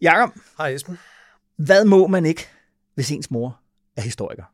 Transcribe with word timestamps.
Jakob, 0.00 0.30
Hej 0.58 0.68
Esben. 0.74 0.98
hvad 1.56 1.84
må 1.84 2.06
man 2.06 2.26
ikke, 2.26 2.46
hvis 2.94 3.10
ens 3.10 3.30
mor 3.30 3.60
er 3.96 4.02
historiker? 4.02 4.44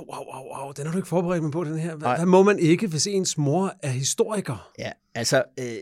Au, 0.00 0.10
au, 0.12 0.30
au, 0.30 0.48
au. 0.52 0.72
Den 0.76 0.86
har 0.86 0.92
du 0.92 0.98
ikke 0.98 1.08
forberedt 1.08 1.42
mig 1.42 1.52
på, 1.52 1.64
den 1.64 1.78
her. 1.78 1.94
Hvad, 1.96 2.16
hvad 2.16 2.26
må 2.26 2.42
man 2.42 2.58
ikke, 2.58 2.86
hvis 2.86 3.06
ens 3.06 3.38
mor 3.38 3.74
er 3.82 3.88
historiker? 3.88 4.70
Ja, 4.78 4.90
altså, 5.14 5.42
øh, 5.58 5.76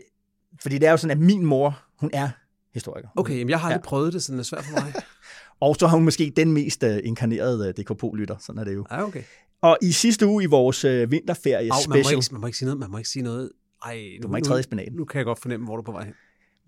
fordi 0.61 0.77
det 0.77 0.87
er 0.87 0.91
jo 0.91 0.97
sådan, 0.97 1.17
at 1.17 1.23
min 1.23 1.45
mor, 1.45 1.83
hun 1.99 2.09
er 2.13 2.29
historiker. 2.73 3.07
Okay, 3.15 3.33
jamen 3.37 3.49
jeg 3.49 3.59
har 3.59 3.67
aldrig 3.67 3.79
Ja. 3.85 3.89
prøvet 3.89 4.13
det, 4.13 4.23
så 4.23 4.31
det 4.33 4.39
er 4.39 4.43
svært 4.43 4.65
for 4.65 4.81
mig. 4.81 4.93
Og 5.59 5.75
så 5.79 5.87
har 5.87 5.95
hun 5.97 6.03
måske 6.05 6.33
den 6.35 6.51
mest 6.53 6.83
øh, 6.83 6.99
inkarnerede 7.03 7.67
øh, 7.67 7.73
DKP-lytter, 7.85 8.35
sådan 8.39 8.59
er 8.59 8.63
det 8.63 8.75
jo. 8.75 8.85
Ja, 8.91 9.03
okay. 9.03 9.23
Og 9.61 9.77
i 9.81 9.91
sidste 9.91 10.27
uge 10.27 10.43
i 10.43 10.47
vores 10.47 10.85
øh, 10.85 11.11
vinterferie 11.11 11.55
Au, 11.57 11.61
man, 11.63 11.69
må 11.89 12.03
special, 12.03 12.17
ikke, 12.19 12.27
man 12.31 12.41
må 12.41 12.47
ikke 12.47 12.57
sige 12.57 12.65
noget. 12.65 12.79
Man 12.79 12.91
må 12.91 12.97
ikke 12.97 13.09
sige 13.09 13.23
noget. 13.23 13.51
Ej, 13.85 13.99
du 14.23 14.27
må 14.27 14.35
ikke 14.35 14.47
træde 14.47 14.59
i 14.59 14.63
spinaten. 14.63 14.93
Nu, 14.93 15.05
kan 15.05 15.17
jeg 15.17 15.25
godt 15.25 15.39
fornemme, 15.39 15.65
hvor 15.65 15.75
du 15.75 15.81
er 15.81 15.85
på 15.85 15.91
vej 15.91 16.05
hen. 16.05 16.13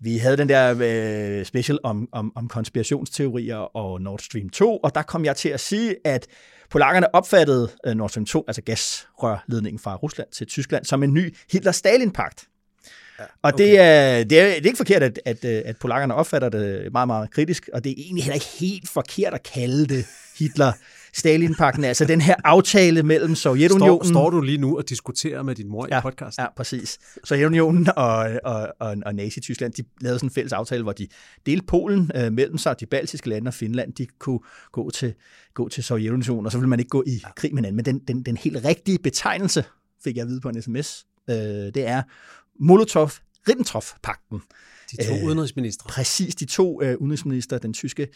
Vi 0.00 0.18
havde 0.18 0.36
den 0.36 0.48
der 0.48 0.76
øh, 1.38 1.44
special 1.44 1.78
om, 1.82 2.08
om, 2.12 2.32
om 2.34 2.48
konspirationsteorier 2.48 3.56
og 3.56 4.00
Nord 4.00 4.18
Stream 4.18 4.48
2, 4.48 4.76
og 4.76 4.94
der 4.94 5.02
kom 5.02 5.24
jeg 5.24 5.36
til 5.36 5.48
at 5.48 5.60
sige, 5.60 5.96
at 6.04 6.26
polakkerne 6.70 7.14
opfattede 7.14 7.68
øh, 7.86 7.94
Nord 7.94 8.08
Stream 8.08 8.26
2, 8.26 8.44
altså 8.46 8.62
gasrørledningen 8.62 9.78
fra 9.78 9.96
Rusland 9.96 10.28
til 10.32 10.46
Tyskland, 10.46 10.84
som 10.84 11.02
en 11.02 11.14
ny 11.14 11.34
Hitler-Stalin-pagt. 11.52 12.48
Ja, 13.18 13.24
og 13.24 13.52
okay. 13.54 13.64
det, 13.64 13.80
er, 13.80 14.24
det, 14.24 14.40
er, 14.40 14.46
det 14.46 14.62
er 14.62 14.66
ikke 14.66 14.76
forkert, 14.76 15.02
at, 15.02 15.20
at, 15.24 15.44
øh, 15.44 15.62
at 15.64 15.76
polakkerne 15.80 16.14
opfatter 16.14 16.48
det 16.48 16.92
meget, 16.92 17.06
meget 17.06 17.30
kritisk, 17.30 17.68
og 17.72 17.84
det 17.84 17.90
er 17.90 17.94
egentlig 17.98 18.24
heller 18.24 18.34
ikke 18.34 18.46
helt 18.60 18.88
forkert 18.88 19.34
at 19.34 19.42
kalde 19.42 19.86
det 19.86 20.06
Hitler 20.38 20.72
Stalin-pakten, 21.16 21.84
altså 21.84 22.04
den 22.04 22.20
her 22.20 22.34
aftale 22.44 23.02
mellem 23.02 23.34
Sovjetunionen... 23.34 24.04
Står, 24.04 24.12
står 24.12 24.30
du 24.30 24.40
lige 24.40 24.58
nu 24.58 24.76
og 24.76 24.88
diskuterer 24.88 25.42
med 25.42 25.54
din 25.54 25.68
mor 25.68 25.86
Ja, 25.90 25.98
i 25.98 26.02
podcasten? 26.02 26.42
Ja, 26.42 26.48
præcis. 26.56 26.98
Sovjetunionen 27.24 27.88
og, 27.96 28.30
og, 28.44 28.68
og, 28.80 28.96
og 29.06 29.14
Nazi-Tyskland, 29.14 29.72
de 29.72 29.84
lavede 30.00 30.18
sådan 30.18 30.26
en 30.26 30.34
fælles 30.34 30.52
aftale, 30.52 30.82
hvor 30.82 30.92
de 30.92 31.06
delte 31.46 31.66
Polen 31.66 32.10
øh, 32.14 32.32
mellem 32.32 32.58
sig, 32.58 32.80
de 32.80 32.86
baltiske 32.86 33.28
lande 33.28 33.48
og 33.48 33.54
Finland, 33.54 33.92
de 33.92 34.06
kunne 34.18 34.40
gå 34.72 34.90
til, 34.90 35.14
gå 35.54 35.68
til 35.68 35.84
Sovjetunionen, 35.84 36.46
og 36.46 36.52
så 36.52 36.58
ville 36.58 36.68
man 36.68 36.78
ikke 36.78 36.88
gå 36.88 37.04
i 37.06 37.22
krig 37.36 37.54
med 37.54 37.58
hinanden. 37.58 37.76
Men 37.76 37.84
den, 37.84 37.98
den, 37.98 38.22
den 38.22 38.36
helt 38.36 38.64
rigtige 38.64 38.98
betegnelse, 38.98 39.64
fik 40.04 40.16
jeg 40.16 40.22
at 40.22 40.28
vide 40.28 40.40
på 40.40 40.48
en 40.48 40.62
sms, 40.62 41.06
øh, 41.30 41.36
det 41.36 41.86
er 41.86 42.02
Molotov-Ribbentrop-pakten. 42.60 44.42
De 44.90 44.96
to 45.06 45.14
Øh, 45.14 45.24
udenrigsministre. 45.24 45.88
Præcis 45.88 46.34
de 46.34 46.44
to 46.44 46.82
øh, 46.82 46.96
udenrigsminister, 46.98 47.58
den 47.58 47.72
tyske 47.72 48.08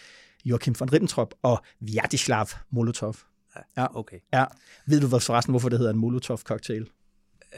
Joachim 0.44 0.74
von 0.78 0.92
Ribbentrop 0.92 1.34
og 1.42 1.62
Vladislav 1.80 2.46
Molotov. 2.70 3.16
Ja. 3.76 3.96
Okay. 3.98 4.16
Ja. 4.32 4.44
Ved 4.86 5.00
du 5.00 5.08
forresten, 5.08 5.52
hvorfor 5.52 5.68
det 5.68 5.78
hedder 5.78 5.92
en 5.92 5.98
Molotov-cocktail? 5.98 6.86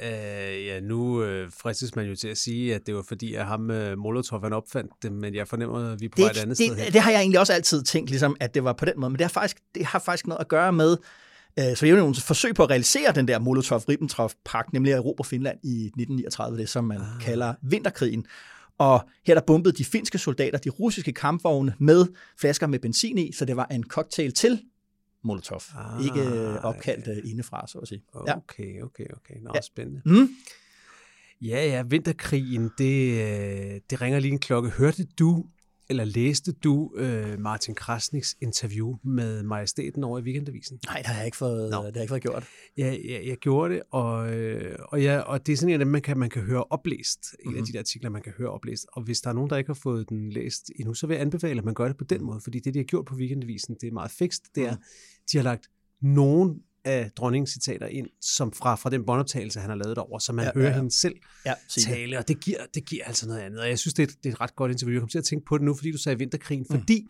Øh, 0.02 0.66
ja, 0.66 0.80
nu 0.80 1.22
øh, 1.22 1.50
fristes 1.62 1.96
man 1.96 2.06
jo 2.06 2.16
til 2.16 2.28
at 2.28 2.38
sige, 2.38 2.74
at 2.74 2.86
det 2.86 2.94
var 2.94 3.04
fordi, 3.08 3.34
at 3.34 3.46
ham 3.46 3.70
øh, 3.70 3.98
Molotov 3.98 4.42
han 4.42 4.52
opfandt 4.52 4.92
det, 5.02 5.12
men 5.12 5.34
jeg 5.34 5.48
fornemmer, 5.48 5.92
at 5.92 6.00
vi 6.00 6.04
er 6.04 6.08
på 6.08 6.16
det, 6.16 6.30
et 6.30 6.36
andet 6.36 6.56
sted 6.56 6.68
hen. 6.68 6.84
det, 6.84 6.92
det 6.92 7.00
har 7.00 7.10
jeg 7.10 7.20
egentlig 7.20 7.40
også 7.40 7.52
altid 7.52 7.82
tænkt, 7.82 8.10
ligesom, 8.10 8.36
at 8.40 8.54
det 8.54 8.64
var 8.64 8.72
på 8.72 8.84
den 8.84 8.92
måde, 8.96 9.10
men 9.10 9.18
det 9.18 9.24
har 9.24 9.28
faktisk, 9.28 9.58
det 9.74 9.86
har 9.86 9.98
faktisk 9.98 10.26
noget 10.26 10.40
at 10.40 10.48
gøre 10.48 10.72
med 10.72 10.96
øh, 11.58 11.76
Sovjetunionens 11.76 12.22
forsøg 12.22 12.54
på 12.54 12.62
at 12.62 12.70
realisere 12.70 13.12
den 13.12 13.28
der 13.28 13.38
Molotov-Ribbentrop-pagt, 13.38 14.72
nemlig 14.72 14.92
at 14.92 14.98
erobre 14.98 15.24
Finland 15.24 15.58
i 15.62 15.86
1939, 15.86 16.58
det 16.58 16.68
som 16.68 16.84
man 16.84 17.00
ah. 17.00 17.20
kalder 17.20 17.54
vinterkrigen. 17.62 18.26
Og 18.82 19.08
her 19.26 19.34
der 19.34 19.40
bombede 19.46 19.76
de 19.78 19.84
finske 19.84 20.18
soldater 20.18 20.58
de 20.58 20.70
russiske 20.70 21.12
kampvogne 21.12 21.74
med 21.78 22.06
flasker 22.40 22.66
med 22.66 22.78
benzin 22.78 23.18
i, 23.18 23.32
så 23.32 23.44
det 23.44 23.56
var 23.56 23.66
en 23.66 23.84
cocktail 23.84 24.32
til 24.32 24.62
Molotov. 25.24 25.60
Ah, 25.76 26.04
ikke 26.04 26.20
øh, 26.20 26.54
opkaldt 26.64 27.08
øh, 27.08 27.30
indefra, 27.30 27.66
så 27.66 27.78
at 27.78 27.88
sige. 27.88 28.02
Ja. 28.26 28.36
Okay, 28.36 28.82
okay, 28.82 29.04
okay. 29.16 29.34
Nå, 29.42 29.50
Ja. 29.54 29.60
spændende. 29.60 30.02
Mm? 30.06 30.28
Ja, 31.40 31.66
ja, 31.66 31.82
vinterkrigen, 31.82 32.70
det, 32.78 33.12
øh, 33.12 33.80
det 33.90 34.00
ringer 34.00 34.18
lige 34.20 34.32
en 34.32 34.38
klokke. 34.38 34.70
Hørte 34.70 35.04
du, 35.18 35.44
eller 35.88 36.04
læste 36.04 36.52
du 36.52 36.92
øh, 36.96 37.38
Martin 37.40 37.74
Krasniks 37.74 38.36
interview 38.40 38.96
med 39.04 39.42
majestæten 39.42 40.04
over 40.04 40.18
i 40.18 40.22
Weekendavisen? 40.22 40.78
Nej, 40.86 40.96
det 40.96 41.06
har 41.06 41.14
jeg 41.16 41.24
ikke 41.24 41.36
fået, 41.36 41.70
Nå. 41.70 41.76
det 41.76 41.84
har 41.84 41.92
jeg 41.94 42.02
ikke 42.02 42.08
fået 42.12 42.22
gjort. 42.22 42.44
Ja, 42.78 42.96
ja, 43.08 43.26
jeg 43.28 43.36
gjorde 43.36 43.74
det, 43.74 43.82
og, 43.90 44.34
øh, 44.34 44.76
og, 44.88 45.02
ja, 45.02 45.18
og 45.18 45.46
det 45.46 45.52
er 45.52 45.56
sådan 45.56 45.68
en 45.68 45.72
af 45.72 45.78
dem, 45.78 45.88
man 45.88 46.02
kan, 46.02 46.18
man 46.18 46.30
kan 46.30 46.42
høre 46.42 46.64
oplæst. 46.64 47.18
En 47.32 47.36
Mhm. 47.38 47.48
mm-hmm. 47.48 47.58
af 47.60 47.66
de 47.66 47.72
der 47.72 47.78
artikler, 47.78 48.10
man 48.10 48.22
kan 48.22 48.32
høre 48.38 48.50
oplæst. 48.50 48.86
Og 48.92 49.02
hvis 49.02 49.20
der 49.20 49.30
er 49.30 49.34
nogen, 49.34 49.50
der 49.50 49.56
ikke 49.56 49.68
har 49.68 49.74
fået 49.82 50.08
den 50.08 50.30
læst 50.30 50.70
endnu, 50.78 50.94
så 50.94 51.06
vil 51.06 51.14
jeg 51.14 51.22
anbefale, 51.22 51.58
at 51.58 51.64
man 51.64 51.74
gør 51.74 51.88
det 51.88 51.96
på 51.96 52.04
den 52.04 52.24
måde. 52.24 52.40
Fordi 52.40 52.58
det, 52.60 52.74
de 52.74 52.78
har 52.78 52.84
gjort 52.84 53.04
på 53.06 53.14
Weekendavisen, 53.14 53.76
det 53.80 53.86
er 53.88 53.92
meget 53.92 54.10
fikst. 54.10 54.42
Det 54.54 54.64
er, 54.66 54.72
Mhm. 54.72 54.82
de 55.32 55.36
har 55.36 55.44
lagt 55.44 55.68
nogen 56.02 56.60
af 56.84 57.10
dronningens 57.16 57.50
citater 57.50 57.86
ind, 57.86 58.06
som 58.20 58.52
fra, 58.52 58.74
fra 58.74 58.90
den 58.90 59.06
båndoptagelse, 59.06 59.60
han 59.60 59.70
har 59.70 59.76
lavet 59.76 59.96
derover, 59.96 60.18
så 60.18 60.32
man 60.32 60.44
Ja, 60.44 60.50
hører 60.54 60.66
ja, 60.66 60.70
ja. 60.70 60.76
hende 60.76 60.90
selv 60.90 61.14
Ja, 61.46 61.54
tale, 61.68 62.18
og 62.18 62.28
det 62.28 62.40
giver, 62.40 62.58
det 62.74 62.84
giver 62.84 63.04
altså 63.04 63.26
noget 63.26 63.40
andet. 63.40 63.60
Og 63.60 63.68
jeg 63.68 63.78
synes, 63.78 63.94
det 63.94 64.02
er, 64.02 64.06
et, 64.06 64.16
det 64.22 64.28
er 64.28 64.32
et 64.32 64.40
ret 64.40 64.56
godt 64.56 64.72
interview. 64.72 64.94
Jeg 64.94 65.00
kommer 65.00 65.10
til 65.10 65.18
at 65.18 65.24
tænke 65.24 65.44
på 65.46 65.58
det 65.58 65.64
nu, 65.64 65.74
fordi 65.74 65.92
du 65.92 65.98
sagde 65.98 66.18
vinterkrigen, 66.18 66.66
mm. 66.70 66.78
fordi 66.78 67.08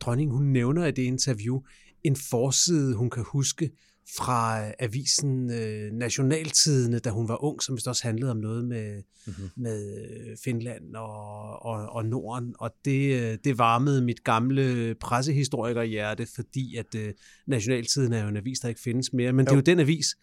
dronningen, 0.00 0.36
hun 0.36 0.46
nævner 0.46 0.86
i 0.86 0.90
det 0.90 1.02
interview 1.02 1.60
en 2.04 2.16
forside, 2.16 2.94
hun 2.94 3.10
kan 3.10 3.24
huske 3.26 3.70
fra 4.16 4.64
avisen 4.78 5.50
øh, 5.50 5.92
Nationaltidene, 5.92 6.98
da 6.98 7.10
hun 7.10 7.28
var 7.28 7.44
ung, 7.44 7.62
som 7.62 7.76
vist 7.76 7.88
også 7.88 8.02
handlede 8.02 8.30
om 8.30 8.36
noget 8.36 8.64
med, 8.64 9.02
mm-hmm. 9.26 9.50
med 9.56 9.98
øh, 9.98 10.36
Finland 10.44 10.94
og, 10.94 11.62
og, 11.62 11.88
og 11.88 12.06
Norden. 12.06 12.54
Og 12.58 12.70
det, 12.84 13.22
øh, 13.22 13.38
det 13.44 13.58
varmede 13.58 14.02
mit 14.02 14.24
gamle 14.24 14.94
pressehistorikerhjerte, 14.94 16.26
fordi 16.34 16.76
at 16.76 16.94
øh, 16.96 17.12
Nationaltiden 17.46 18.12
er 18.12 18.22
jo 18.22 18.28
en 18.28 18.36
avis, 18.36 18.58
der 18.58 18.68
ikke 18.68 18.80
findes 18.80 19.12
mere. 19.12 19.32
Men 19.32 19.40
jo. 19.40 19.44
det 19.44 19.52
er 19.52 19.56
jo 19.56 19.76
den 19.76 19.80
avis, 19.80 20.16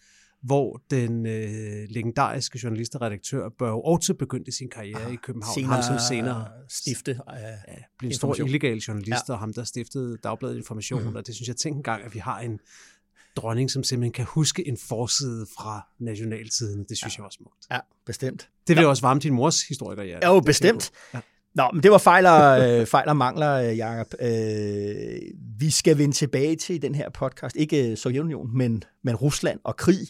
hvor 0.43 0.81
den 0.91 1.25
øh, 1.25 1.87
legendariske 1.89 2.59
journalist 2.63 2.95
og 2.95 3.01
redaktør 3.01 3.49
Børge 3.59 3.81
Orte 3.81 4.13
begyndte 4.13 4.51
sin 4.51 4.69
karriere 4.69 5.13
i 5.13 5.15
København. 5.15 5.55
Senere, 5.55 5.73
ham 5.73 5.83
som 5.83 6.15
senere 6.15 6.47
stifte 6.69 7.19
af 7.27 7.57
ja, 7.67 7.73
blev 7.99 8.07
en 8.07 8.15
stor 8.15 8.35
illegal 8.35 8.77
journalist, 8.77 9.29
Ja. 9.29 9.33
og 9.33 9.39
ham, 9.39 9.53
der 9.53 9.63
stiftede 9.63 10.17
Dagbladet 10.23 10.57
Information. 10.57 11.03
Mm. 11.03 11.15
Og 11.15 11.27
det 11.27 11.35
synes 11.35 11.47
jeg, 11.47 11.55
tænk 11.55 11.75
engang, 11.75 12.03
at 12.03 12.13
vi 12.13 12.19
har 12.19 12.39
en 12.39 12.59
dronning, 13.35 13.71
som 13.71 13.83
simpelthen 13.83 14.13
kan 14.13 14.25
huske 14.25 14.67
en 14.67 14.77
forside 14.77 15.45
fra 15.57 15.87
nationaltiden. 15.99 16.85
Det 16.89 16.97
synes 16.97 17.13
ja. 17.13 17.19
jeg 17.19 17.23
var 17.23 17.29
smukt. 17.29 17.65
Ja, 17.71 17.79
bestemt. 18.05 18.49
Det 18.67 18.77
vil 18.77 18.85
også 18.85 19.01
varme 19.01 19.19
din 19.19 19.33
mors 19.33 19.61
historiker, 19.61 20.03
ja. 20.03 20.27
Jo, 20.27 20.39
bestemt. 20.39 20.91
Ja. 21.13 21.19
Nå, 21.55 21.69
men 21.73 21.83
det 21.83 21.91
var 21.91 21.97
fejl 21.97 22.25
og, 22.25 22.71
øh, 22.71 22.85
fejl 22.85 23.09
og 23.09 23.17
mangler, 23.17 23.53
øh, 23.53 23.77
Jacob. 23.77 24.13
Øh, 24.21 25.21
vi 25.59 25.69
skal 25.69 25.97
vende 25.97 26.15
tilbage 26.15 26.55
til 26.55 26.81
den 26.81 26.95
her 26.95 27.09
podcast. 27.09 27.55
Ikke 27.55 27.91
øh, 27.91 27.97
Sovjetunionen, 27.97 28.57
men, 28.57 28.83
men 29.03 29.15
Rusland 29.15 29.59
og 29.63 29.75
krig. 29.75 30.07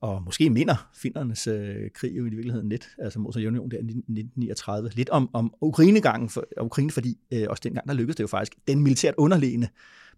Og 0.00 0.22
måske 0.22 0.50
minder 0.50 0.90
findernes 0.94 1.46
øh, 1.46 1.90
krig 1.94 2.16
jo 2.16 2.26
i 2.26 2.28
virkeligheden 2.28 2.68
lidt, 2.68 2.88
altså 2.98 3.18
mod 3.18 3.32
Sovjetunionen 3.32 3.70
der 3.70 3.76
i 3.76 3.80
1939. 3.80 4.90
Lidt 4.94 5.10
om, 5.10 5.30
om 5.32 5.54
Ukrainegangen, 5.60 6.28
for, 6.28 6.44
Ukraine, 6.60 6.90
fordi 6.90 7.18
øh, 7.32 7.46
også 7.48 7.60
dengang, 7.64 7.88
der 7.88 7.94
lykkedes 7.94 8.16
det 8.16 8.22
jo 8.22 8.28
faktisk 8.28 8.52
den 8.68 8.82
militært 8.82 9.14
underliggende 9.16 9.68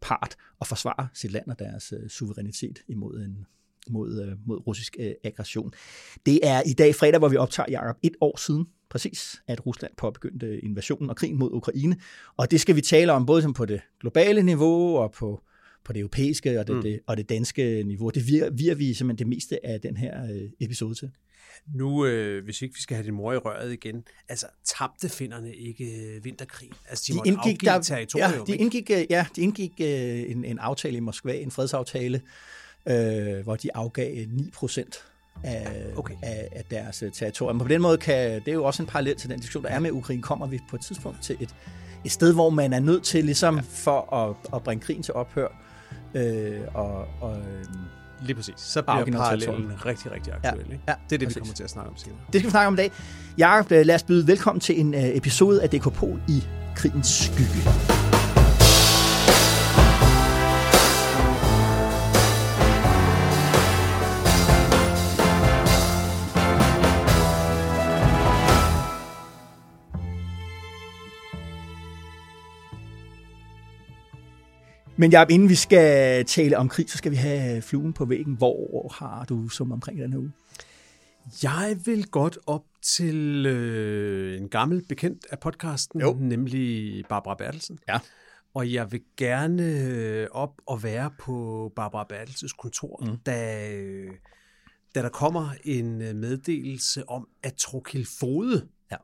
part 0.05 0.37
at 0.61 0.67
forsvare 0.67 1.09
sit 1.15 1.33
land 1.33 1.47
og 1.49 1.59
deres 1.59 1.93
øh, 1.97 2.09
suverænitet 2.09 2.79
imod 2.89 3.15
en 3.15 3.47
mod, 3.91 4.23
øh, 4.23 4.37
mod 4.47 4.67
russisk 4.67 4.97
øh, 5.01 5.13
aggression. 5.25 5.73
Det 6.27 6.41
er 6.43 6.63
i 6.67 6.73
dag 6.73 6.95
fredag, 6.95 7.19
hvor 7.19 7.29
vi 7.29 7.37
optager, 7.37 7.67
Jacob, 7.71 7.97
et 8.03 8.17
år 8.21 8.37
siden 8.37 8.67
præcis, 8.91 9.43
at 9.47 9.67
Rusland 9.67 9.93
påbegyndte 9.97 10.61
invasionen 10.61 11.11
og 11.11 11.17
krigen 11.17 11.39
mod 11.39 11.51
Ukraine. 11.53 11.97
Og 12.37 12.51
det 12.51 12.61
skal 12.61 12.77
vi 12.77 12.81
tale 12.81 13.13
om 13.13 13.27
både 13.27 13.43
som 13.43 13.53
på 13.53 13.65
det 13.65 13.81
globale 14.01 14.43
niveau 14.43 14.99
og 14.99 15.13
på, 15.13 15.43
på 15.85 15.93
det 15.93 16.01
europæiske 16.01 16.61
og 16.61 16.67
det, 16.67 16.77
mm. 16.77 16.83
det, 16.83 17.01
og 17.07 17.17
det 17.17 17.29
danske 17.29 17.83
niveau. 17.83 18.11
Det 18.11 18.23
vir, 18.23 18.51
vir 18.51 18.75
vi 18.75 18.95
simpelthen 18.95 19.19
det 19.19 19.27
meste 19.27 19.67
af 19.67 19.81
den 19.81 19.97
her 19.97 20.25
øh, 20.33 20.51
episode 20.61 20.95
til. 20.95 21.11
Nu, 21.75 22.07
øh, 22.07 22.45
hvis 22.45 22.63
ikke 22.63 22.75
vi 22.75 22.81
skal 22.81 22.97
have 22.97 23.07
din 23.07 23.15
mor 23.15 23.33
i 23.33 23.37
røret 23.37 23.73
igen, 23.73 24.05
altså 24.29 24.47
tabte 24.65 25.09
finderne 25.09 25.55
ikke 25.55 25.85
øh, 25.85 26.25
vinterkrig? 26.25 26.71
Altså, 26.89 27.13
de, 27.13 27.19
de 27.19 27.29
indgik 27.29 27.61
der, 27.61 27.81
territorium, 27.81 28.33
ja, 28.49 28.53
de 28.53 28.57
indgik, 28.57 28.91
øh, 28.91 29.05
ja, 29.11 29.27
de 29.37 29.41
indgik 29.41 29.73
øh, 29.81 30.31
en, 30.31 30.45
en 30.45 30.59
aftale 30.59 30.97
i 30.97 31.01
Moskva, 31.01 31.33
en 31.33 31.51
fredsaftale, 31.51 32.23
øh, 32.87 33.41
hvor 33.43 33.57
de 33.57 33.77
afgav 33.77 34.27
9 34.29 34.51
procent 34.51 35.05
af, 35.43 35.87
okay. 35.97 36.15
af, 36.23 36.49
af 36.53 36.65
deres 36.65 37.03
øh, 37.03 37.13
territorium. 37.13 37.59
På 37.59 37.69
den 37.69 37.83
måde 37.83 37.99
kan, 37.99 38.41
det 38.41 38.49
er 38.49 38.53
jo 38.53 38.65
også 38.65 38.83
en 38.83 38.87
parallel 38.87 39.17
til 39.17 39.31
den 39.31 39.39
diskussion, 39.39 39.65
der 39.65 39.71
er 39.71 39.79
med 39.79 39.91
Ukraine, 39.91 40.23
kommer 40.23 40.47
vi 40.47 40.61
på 40.71 40.77
et 40.77 40.83
tidspunkt 40.83 41.23
til 41.23 41.37
et, 41.41 41.55
et 42.05 42.13
sted, 42.13 42.35
hvor 42.35 42.51
man 42.51 42.73
er 42.73 42.81
nødt 42.81 43.03
til, 43.03 43.25
ligesom 43.25 43.57
ja. 43.57 43.63
for 43.69 44.15
at, 44.15 44.37
at 44.55 44.63
bringe 44.63 44.85
krigen 44.85 45.03
til 45.03 45.15
ophør, 45.15 45.49
øh, 46.15 46.61
og, 46.75 47.07
og 47.21 47.43
Lige 48.25 48.37
præcis. 48.37 48.55
Så 48.57 48.83
bliver 48.83 48.97
Augen 48.97 49.15
og 49.15 49.21
parallellen 49.21 49.73
rigtig, 49.87 50.13
rigtig 50.13 50.33
aktuel. 50.33 50.67
ikke? 50.73 50.83
ja, 50.89 50.93
det 50.93 51.15
er 51.15 51.19
det, 51.19 51.21
vi 51.21 51.27
præcis. 51.27 51.39
kommer 51.39 51.55
til 51.55 51.65
at 51.65 51.71
snakke 51.71 51.91
om 51.91 51.97
senere. 51.97 52.19
Det 52.33 52.41
skal 52.41 52.47
vi 52.47 52.51
snakke 52.51 52.67
om 52.67 52.75
i 52.75 52.77
dag. 52.77 52.91
Jakob, 53.39 53.71
lad 53.71 53.95
os 53.95 54.03
byde 54.03 54.27
velkommen 54.27 54.61
til 54.61 54.81
en 54.81 54.95
øh, 54.95 55.01
episode 55.05 55.63
af 55.63 55.71
DK 55.71 55.93
Pol 55.93 56.21
i 56.29 56.45
krigens 56.77 57.09
skygge. 57.09 58.14
Men 74.97 75.11
Jacob, 75.13 75.31
inden 75.31 75.49
vi 75.49 75.55
skal 75.55 76.25
tale 76.25 76.59
om 76.59 76.69
krig, 76.69 76.91
så 76.91 76.99
skal 76.99 77.11
vi 77.13 77.17
have 77.17 77.63
fluen 77.63 77.93
på 77.93 78.05
væggen. 78.05 78.35
Hvor 78.37 78.89
har 78.99 79.25
du 79.25 79.49
som 79.49 79.73
omkring 79.73 80.01
den 80.01 80.13
her 80.13 80.19
uge? 80.21 80.33
Jeg 81.43 81.77
vil 81.85 82.07
godt 82.07 82.39
op 82.47 82.65
til 82.83 83.47
øh, 83.47 84.37
en 84.41 84.49
gammel 84.49 84.85
bekendt 84.89 85.27
af 85.31 85.39
podcasten, 85.41 86.01
Jo. 86.01 86.17
nemlig 86.21 87.05
Barbara 87.09 87.35
Bertelsen. 87.35 87.79
Ja. 87.89 87.99
Og 88.55 88.73
jeg 88.73 88.93
vil 88.93 89.01
gerne 89.17 89.63
øh, 89.81 90.27
op 90.31 90.61
og 90.67 90.83
være 90.83 91.11
på 91.21 91.73
Barbara 91.77 92.05
Bertelsens 92.09 92.53
kontor, 92.53 93.05
Mm. 93.07 93.17
da, 93.27 93.71
øh, 93.73 94.11
da 94.95 95.03
der 95.03 95.09
kommer 95.09 95.51
en 95.65 96.03
øh, 96.03 96.15
meddelelse 96.17 97.09
om, 97.09 97.29
at 97.43 97.55
Torkild 97.55 98.07
Fode 98.21 98.69
Ja. 98.91 98.97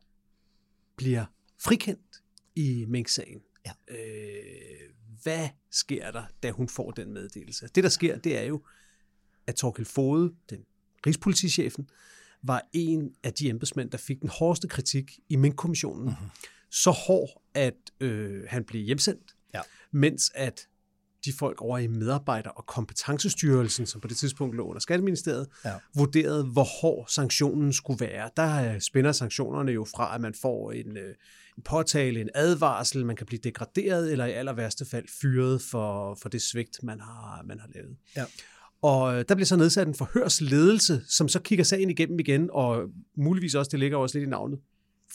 bliver 0.97 1.25
frikendt 1.65 2.23
i 2.57 2.85
Mink-sagen. 2.89 3.41
Ja. 3.67 3.71
Øh, 3.89 4.80
hvad 5.23 5.49
sker 5.71 6.11
der, 6.11 6.23
da 6.43 6.51
hun 6.51 6.69
får 6.69 6.91
den 6.91 7.13
meddelelse? 7.13 7.69
Det, 7.75 7.85
der 7.85 7.91
sker, 7.91 8.19
det 8.19 8.39
er 8.39 8.43
jo, 8.43 8.63
at 9.47 9.55
Torkild 9.55 9.87
Fode, 9.87 10.33
den 10.51 10.59
rigspolitichefen, 11.07 11.89
var 12.43 12.63
en 12.73 13.15
af 13.23 13.33
de 13.33 13.49
embedsmænd, 13.49 13.91
der 13.91 13.99
fik 13.99 14.21
den 14.21 14.29
hårdeste 14.39 14.69
kritik 14.69 15.19
i 15.29 15.37
Mink-kommissionen. 15.37 16.05
Mhm. 16.05 16.11
Mm-hmm. 16.13 16.31
Så 16.71 16.91
hård, 16.91 17.43
at 17.55 17.75
øh, 18.01 18.45
han 18.49 18.65
blev 18.65 18.83
hjemsendt, 18.83 19.35
Ja. 19.55 19.61
mens 19.91 20.33
at 20.35 20.67
de 21.25 21.33
folk 21.39 21.61
over 21.61 21.79
i 21.79 21.87
medarbejder- 21.87 22.51
og 22.51 22.67
kompetencestyrelsen, 22.67 23.87
som 23.87 24.01
på 24.01 24.09
det 24.09 24.17
tidspunkt 24.17 24.57
lå 24.57 24.67
under 24.67 24.81
Skatteministeriet, 24.81 25.47
Ja. 25.65 25.75
vurderede, 25.97 26.45
hvor 26.45 26.67
hård 26.81 27.07
sanktionen 27.09 27.73
skulle 27.73 28.01
være. 28.07 28.31
Der 28.37 28.75
øh, 28.75 28.81
spænder 28.81 29.13
sanktionerne 29.13 29.73
jo 29.73 29.85
fra, 29.85 30.15
at 30.15 30.21
man 30.21 30.35
får 30.35 30.73
en, 30.73 30.97
øh, 30.97 31.09
en 31.09 31.15
påtale, 31.61 32.21
en 32.21 32.29
advarsel, 32.35 33.07
man 33.07 33.17
kan 33.17 33.27
blive 33.27 33.41
degraderet, 33.45 34.13
eller 34.13 34.27
i 34.27 34.33
aller 34.33 34.53
værste 34.53 34.85
fald 34.91 35.05
fyret 35.21 35.63
for, 35.63 36.19
for 36.23 36.29
det 36.29 36.43
svigt, 36.43 36.83
man 36.83 37.01
har, 37.01 37.43
man 37.47 37.61
har 37.61 37.69
lavet. 37.75 37.97
Ja. 38.17 38.25
Og 38.83 39.15
øh, 39.15 39.25
der 39.29 39.35
bliver 39.35 39.47
så 39.47 39.57
nedsat 39.57 39.89
en 39.89 39.95
forhørsledelse, 39.95 41.03
som 41.09 41.29
så 41.29 41.41
kigger 41.41 41.65
sagen 41.65 41.91
igennem 41.91 42.21
igen, 42.21 42.49
og 42.53 42.89
muligvis 43.17 43.55
også, 43.55 43.69
det 43.69 43.81
ligger 43.81 43.99
også 43.99 44.19
lidt 44.19 44.27
i 44.27 44.31
navnet, 44.31 44.59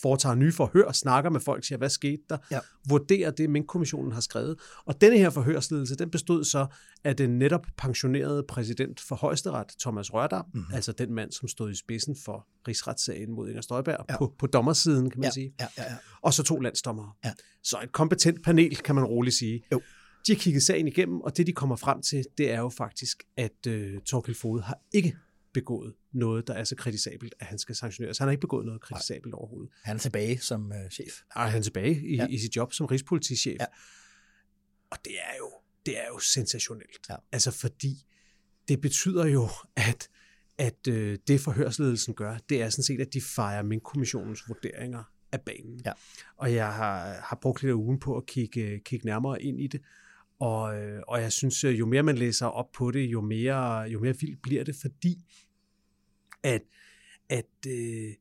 foretager 0.01 0.35
nye 0.35 0.51
forhør, 0.51 0.91
snakker 0.91 1.29
med 1.29 1.39
folk, 1.39 1.65
siger, 1.65 1.77
hvad 1.77 1.89
skete 1.89 2.21
der, 2.29 2.37
Ja. 2.51 2.59
vurderer 2.89 3.31
det, 3.31 3.49
Mink-kommissionen 3.49 4.11
har 4.11 4.21
skrevet. 4.21 4.59
Og 4.85 5.01
denne 5.01 5.17
her 5.17 5.29
forhørsledelse, 5.29 5.95
den 5.95 6.09
bestod 6.11 6.43
så 6.43 6.65
af 7.03 7.15
den 7.15 7.29
netop 7.39 7.65
pensionerede 7.77 8.43
præsident 8.49 8.99
for 8.99 9.15
højesteret, 9.15 9.67
Thomas 9.81 10.13
Rørdam, 10.13 10.45
Mhm. 10.45 10.57
mm-hmm. 10.59 10.75
altså 10.75 10.91
den 10.91 11.13
mand, 11.13 11.31
som 11.31 11.47
stod 11.47 11.71
i 11.71 11.75
spidsen 11.75 12.15
for 12.25 12.47
rigsretssagen 12.67 13.31
mod 13.31 13.49
Inger 13.49 13.61
Støjberg, 13.61 14.05
Ja. 14.09 14.17
på, 14.17 14.33
på 14.39 14.47
dommersiden, 14.47 15.09
kan 15.09 15.19
man 15.19 15.27
Ja, 15.27 15.31
sige. 15.31 15.53
ja, 15.59 15.67
ja, 15.77 15.83
ja. 15.83 15.95
Og 16.21 16.33
så 16.33 16.43
to 16.43 16.59
landsdommere. 16.59 17.11
Ja. 17.25 17.33
Så 17.63 17.77
et 17.83 17.91
kompetent 17.91 18.43
panel, 18.43 18.75
kan 18.77 18.95
man 18.95 19.03
roligt 19.03 19.35
sige. 19.35 19.63
Jo. 19.71 19.81
De 20.27 20.31
har 20.33 20.39
kigget 20.39 20.63
sagen 20.63 20.87
igennem, 20.87 21.21
og 21.21 21.37
det 21.37 21.47
de 21.47 21.53
kommer 21.53 21.75
frem 21.75 22.01
til, 22.01 22.23
det 22.37 22.51
er 22.51 22.59
jo 22.59 22.69
faktisk, 22.69 23.23
at 23.37 23.67
øh, 23.67 24.01
Torkild 24.01 24.35
Fode 24.35 24.61
har 24.61 24.77
ikke 24.93 25.15
begået 25.55 25.93
noget, 26.11 26.47
der 26.47 26.53
er 26.53 26.63
så 26.63 26.75
kritisabelt, 26.75 27.35
at 27.39 27.45
han 27.47 27.59
skal 27.59 27.75
sanktioneres. 27.75 28.17
Han 28.17 28.27
har 28.27 28.31
ikke 28.31 28.41
begået 28.41 28.65
noget 28.65 28.81
kritisabelt 28.81 29.33
overhovedet. 29.33 29.71
Han 29.83 29.95
er 29.95 29.99
tilbage 29.99 30.39
som 30.39 30.71
øh, 30.71 30.89
chef. 30.91 31.21
Er 31.35 31.39
han 31.47 31.63
tilbage 31.63 32.07
i, 32.07 32.15
Ja. 32.15 32.27
i 32.29 32.37
sit 32.37 32.55
job 32.55 32.73
som 32.73 32.85
rigspolitichef. 32.85 33.57
Ja. 33.59 33.65
Og 34.91 34.97
det 35.05 35.13
er 35.13 35.37
jo, 35.39 35.51
det 35.85 35.97
er 35.97 36.07
jo 36.13 36.19
sensationelt. 36.19 37.09
Ja. 37.09 37.15
Altså 37.31 37.51
fordi 37.51 38.05
det 38.67 38.81
betyder 38.81 39.25
jo, 39.25 39.49
at, 39.75 40.09
at 40.57 40.87
øh, 40.87 41.17
det 41.27 41.41
forhørsledelsen 41.41 42.13
gør, 42.13 42.37
det 42.49 42.61
er 42.61 42.69
sådan 42.69 42.83
set, 42.83 43.01
at 43.01 43.13
de 43.13 43.21
fejrer 43.21 43.63
min 43.63 43.79
kommissionens 43.79 44.47
vurderinger 44.47 45.03
af 45.31 45.41
banen. 45.41 45.81
Ja. 45.85 45.91
Og 46.37 46.53
jeg 46.53 46.73
har, 46.73 47.13
har 47.23 47.39
brugt 47.41 47.61
lidt 47.61 47.69
af 47.69 47.73
ugen 47.75 47.99
på 47.99 48.17
at 48.17 48.25
kigge, 48.25 48.79
kigge 48.85 49.05
nærmere 49.05 49.41
ind 49.43 49.59
i 49.61 49.67
det. 49.67 49.81
Og, 50.39 50.77
øh, 50.81 51.01
og 51.07 51.21
jeg 51.21 51.31
synes, 51.31 51.63
øh, 51.63 51.79
jo 51.79 51.85
mere 51.85 52.03
man 52.03 52.17
læser 52.17 52.45
op 52.45 52.71
på 52.71 52.91
det, 52.91 53.05
jo 53.05 53.21
mere, 53.21 53.81
jo 53.81 53.99
mere 53.99 54.15
vildt 54.19 54.41
bliver 54.41 54.63
det, 54.63 54.75
fordi 54.81 55.23
at, 56.45 56.61
at 57.29 57.67
øh, 57.67 58.13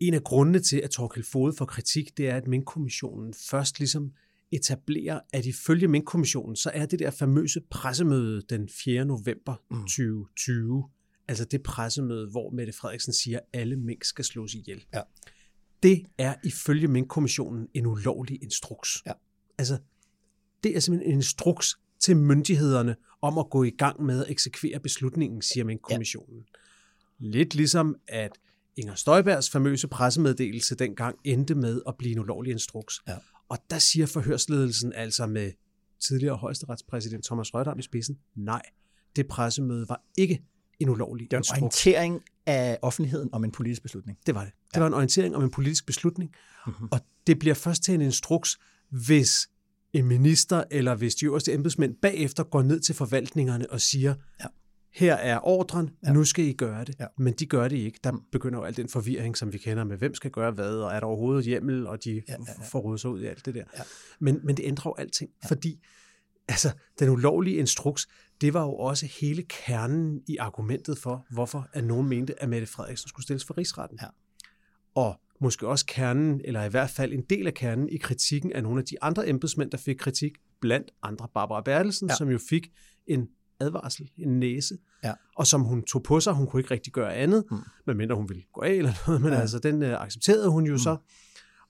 en 0.00 0.14
af 0.14 0.24
grundene 0.24 0.60
til, 0.60 0.80
at 0.84 0.90
Torkild 0.90 1.24
Fode 1.24 1.52
får 1.52 1.64
kritik, 1.64 2.16
det 2.16 2.28
er, 2.28 2.36
at 2.36 2.46
Mink-kommissionen 2.46 3.34
først 3.50 3.78
ligesom 3.78 4.12
etablerer, 4.52 5.20
at 5.32 5.46
ifølge 5.46 5.88
Mink-kommissionen, 5.88 6.56
så 6.56 6.70
er 6.74 6.86
det 6.86 6.98
der 6.98 7.10
famøse 7.10 7.60
pressemøde 7.70 8.42
den 8.48 8.68
4. 8.68 9.04
november 9.04 9.62
Mm. 9.70 9.80
2020, 9.80 10.88
altså 11.28 11.44
det 11.44 11.62
pressemøde, 11.62 12.30
hvor 12.30 12.50
Mette 12.50 12.72
Frederiksen 12.72 13.12
siger, 13.12 13.38
at 13.38 13.60
alle 13.60 13.76
mink 13.76 14.04
skal 14.04 14.24
slås 14.24 14.54
ihjel. 14.54 14.84
Ja. 14.94 15.00
Det 15.82 16.02
er 16.18 16.34
ifølge 16.44 16.88
Mink-kommissionen 16.88 17.68
en 17.74 17.86
ulovlig 17.86 18.42
instruks. 18.42 19.02
Ja. 19.06 19.12
Altså, 19.58 19.78
det 20.62 20.76
er 20.76 20.80
simpelthen 20.80 21.12
en 21.12 21.18
instruks 21.18 21.78
til 22.00 22.16
myndighederne 22.16 22.96
om 23.22 23.38
at 23.38 23.50
gå 23.50 23.64
i 23.64 23.70
gang 23.70 24.02
med 24.02 24.24
at 24.24 24.30
eksekvere 24.30 24.80
beslutningen, 24.80 25.42
siger 25.42 25.64
Mink-kommissionen. 25.64 26.44
Lidt 27.20 27.54
ligesom, 27.54 27.96
at 28.08 28.30
Inger 28.76 28.94
Støjbergs 28.94 29.50
famøse 29.50 29.88
pressemeddelelse 29.88 30.74
dengang 30.74 31.16
endte 31.24 31.54
med 31.54 31.82
at 31.88 31.94
blive 31.98 32.12
en 32.12 32.18
ulovlig 32.18 32.50
instruks. 32.52 33.00
Ja. 33.08 33.16
Og 33.48 33.58
der 33.70 33.78
siger 33.78 34.06
forhørsledelsen 34.06 34.92
altså 34.92 35.26
med 35.26 35.52
tidligere 36.08 36.36
højesteretspræsident 36.36 37.24
Thomas 37.24 37.54
Rørdam 37.54 37.78
i 37.78 37.82
spidsen, 37.82 38.18
nej, 38.36 38.62
det 39.16 39.28
pressemøde 39.28 39.88
var 39.88 40.02
ikke 40.18 40.42
en 40.80 40.88
ulovlig 40.88 41.30
Det 41.30 41.32
er 41.32 41.36
en 41.36 41.40
instruks. 41.40 41.60
orientering 41.86 42.22
af 42.46 42.78
offentligheden 42.82 43.28
om 43.32 43.44
en 43.44 43.50
politisk 43.52 43.82
beslutning. 43.82 44.18
Det 44.26 44.34
var 44.34 44.44
det. 44.44 44.52
Det 44.74 44.80
var 44.80 44.86
en 44.86 44.94
orientering 44.94 45.36
om 45.36 45.42
en 45.44 45.50
politisk 45.50 45.86
beslutning, 45.86 46.30
Mhm. 46.66 46.88
og 46.92 47.00
det 47.26 47.38
bliver 47.38 47.54
først 47.54 47.82
til 47.82 47.94
en 47.94 48.00
instruks, 48.00 48.58
hvis 48.90 49.48
en 49.92 50.06
minister 50.06 50.64
eller 50.70 50.94
hvis 50.94 51.14
de 51.14 51.24
øverste 51.26 51.52
embedsmænd 51.52 51.94
bagefter 52.02 52.44
går 52.44 52.62
ned 52.62 52.80
til 52.80 52.94
forvaltningerne 52.94 53.70
og 53.70 53.80
siger, 53.80 54.14
Ja. 54.40 54.46
Her 54.92 55.14
er 55.14 55.40
ordren, 55.46 55.90
Ja. 56.06 56.12
nu 56.12 56.24
skal 56.24 56.44
I 56.44 56.52
gøre 56.52 56.84
det. 56.84 56.94
Ja. 57.00 57.06
Men 57.18 57.34
de 57.34 57.46
gør 57.46 57.68
det 57.68 57.76
ikke. 57.76 58.00
Der 58.04 58.12
begynder 58.32 58.58
jo 58.58 58.64
al 58.64 58.76
den 58.76 58.88
forvirring, 58.88 59.36
som 59.36 59.52
vi 59.52 59.58
kender 59.58 59.84
med, 59.84 59.96
hvem 59.96 60.14
skal 60.14 60.30
gøre 60.30 60.50
hvad, 60.50 60.76
og 60.76 60.90
er 60.94 61.00
der 61.00 61.06
overhovedet 61.06 61.44
hjemmel, 61.44 61.86
og 61.86 62.04
de 62.04 62.10
Ja, 62.10 62.20
ja, 62.28 62.36
ja. 62.58 62.62
får 62.64 62.78
rodet 62.78 63.00
sig 63.00 63.10
ud 63.10 63.20
i 63.20 63.26
alt 63.26 63.46
det 63.46 63.54
der. 63.54 63.64
Ja. 63.76 63.82
Men, 64.20 64.40
men 64.44 64.56
det 64.56 64.64
ændrer 64.64 64.90
jo 64.90 64.94
alting, 64.98 65.30
ja. 65.44 65.48
fordi 65.48 65.80
altså, 66.48 66.72
den 66.98 67.08
ulovlige 67.08 67.56
instruks, 67.56 68.08
det 68.40 68.54
var 68.54 68.62
jo 68.62 68.72
også 68.74 69.06
hele 69.20 69.42
kernen 69.42 70.20
i 70.26 70.36
argumentet 70.36 70.98
for, 70.98 71.26
hvorfor 71.30 71.68
at 71.72 71.84
nogen 71.84 72.08
mente, 72.08 72.42
at 72.42 72.48
Mette 72.48 72.66
Frederiksen 72.66 73.08
skulle 73.08 73.24
stilles 73.24 73.44
for 73.44 73.58
rigsretten. 73.58 73.98
Ja. 74.02 74.08
Og 74.94 75.20
måske 75.40 75.68
også 75.68 75.86
kernen, 75.86 76.40
eller 76.44 76.64
i 76.64 76.68
hvert 76.68 76.90
fald 76.90 77.12
en 77.12 77.22
del 77.30 77.46
af 77.46 77.54
kernen 77.54 77.88
i 77.88 77.96
kritikken 77.96 78.52
af 78.52 78.62
nogle 78.62 78.78
af 78.80 78.84
de 78.84 79.02
andre 79.02 79.28
embedsmænd, 79.28 79.70
der 79.70 79.78
fik 79.78 79.96
kritik, 79.96 80.32
blandt 80.60 80.90
andre 81.02 81.28
Barbara 81.34 81.60
Bertelsen, 81.62 82.08
ja. 82.08 82.14
som 82.14 82.28
jo 82.28 82.38
fik 82.48 82.68
en 83.06 83.28
advarsel, 83.60 84.10
en 84.18 84.38
næse, 84.38 84.78
Ja. 85.04 85.12
og 85.36 85.46
som 85.46 85.60
hun 85.62 85.82
tog 85.82 86.02
på 86.02 86.20
sig. 86.20 86.32
Hun 86.32 86.46
kunne 86.46 86.60
ikke 86.60 86.70
rigtig 86.70 86.92
gøre 86.92 87.14
andet, 87.14 87.44
Mm. 87.50 87.56
medmindre 87.86 88.16
hun 88.16 88.28
ville 88.28 88.42
gå 88.52 88.60
af 88.60 88.70
eller 88.72 88.92
noget, 89.06 89.22
men 89.22 89.32
Ja. 89.32 89.40
altså 89.40 89.58
den 89.58 89.82
øh, 89.82 90.02
accepterede 90.02 90.50
hun 90.50 90.66
jo 90.66 90.72
mm. 90.72 90.78
så. 90.78 90.96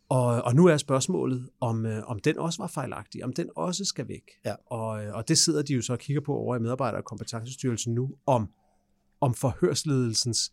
Og, 0.09 0.27
og 0.43 0.55
nu 0.55 0.67
er 0.67 0.77
spørgsmålet, 0.77 1.49
om, 1.61 1.87
øh, 1.87 2.03
om 2.07 2.19
den 2.19 2.39
også 2.39 2.63
var 2.63 2.67
fejlagtig, 2.67 3.25
om 3.25 3.33
den 3.33 3.51
også 3.57 3.85
skal 3.85 4.09
væk. 4.09 4.23
Ja. 4.45 4.55
Og, 4.67 5.05
øh, 5.05 5.15
og 5.15 5.29
det 5.29 5.39
sidder 5.39 5.63
de 5.63 5.75
jo 5.75 5.83
så 5.83 5.93
og 5.93 5.99
kigger 5.99 6.21
på 6.21 6.33
over 6.35 6.57
i 6.57 6.59
medarbejder- 6.59 6.99
og 6.99 7.05
kompetencestyrelsen 7.05 7.95
nu, 7.95 8.11
om, 8.27 8.49
om 9.21 9.35
forhørsledelsens 9.35 10.53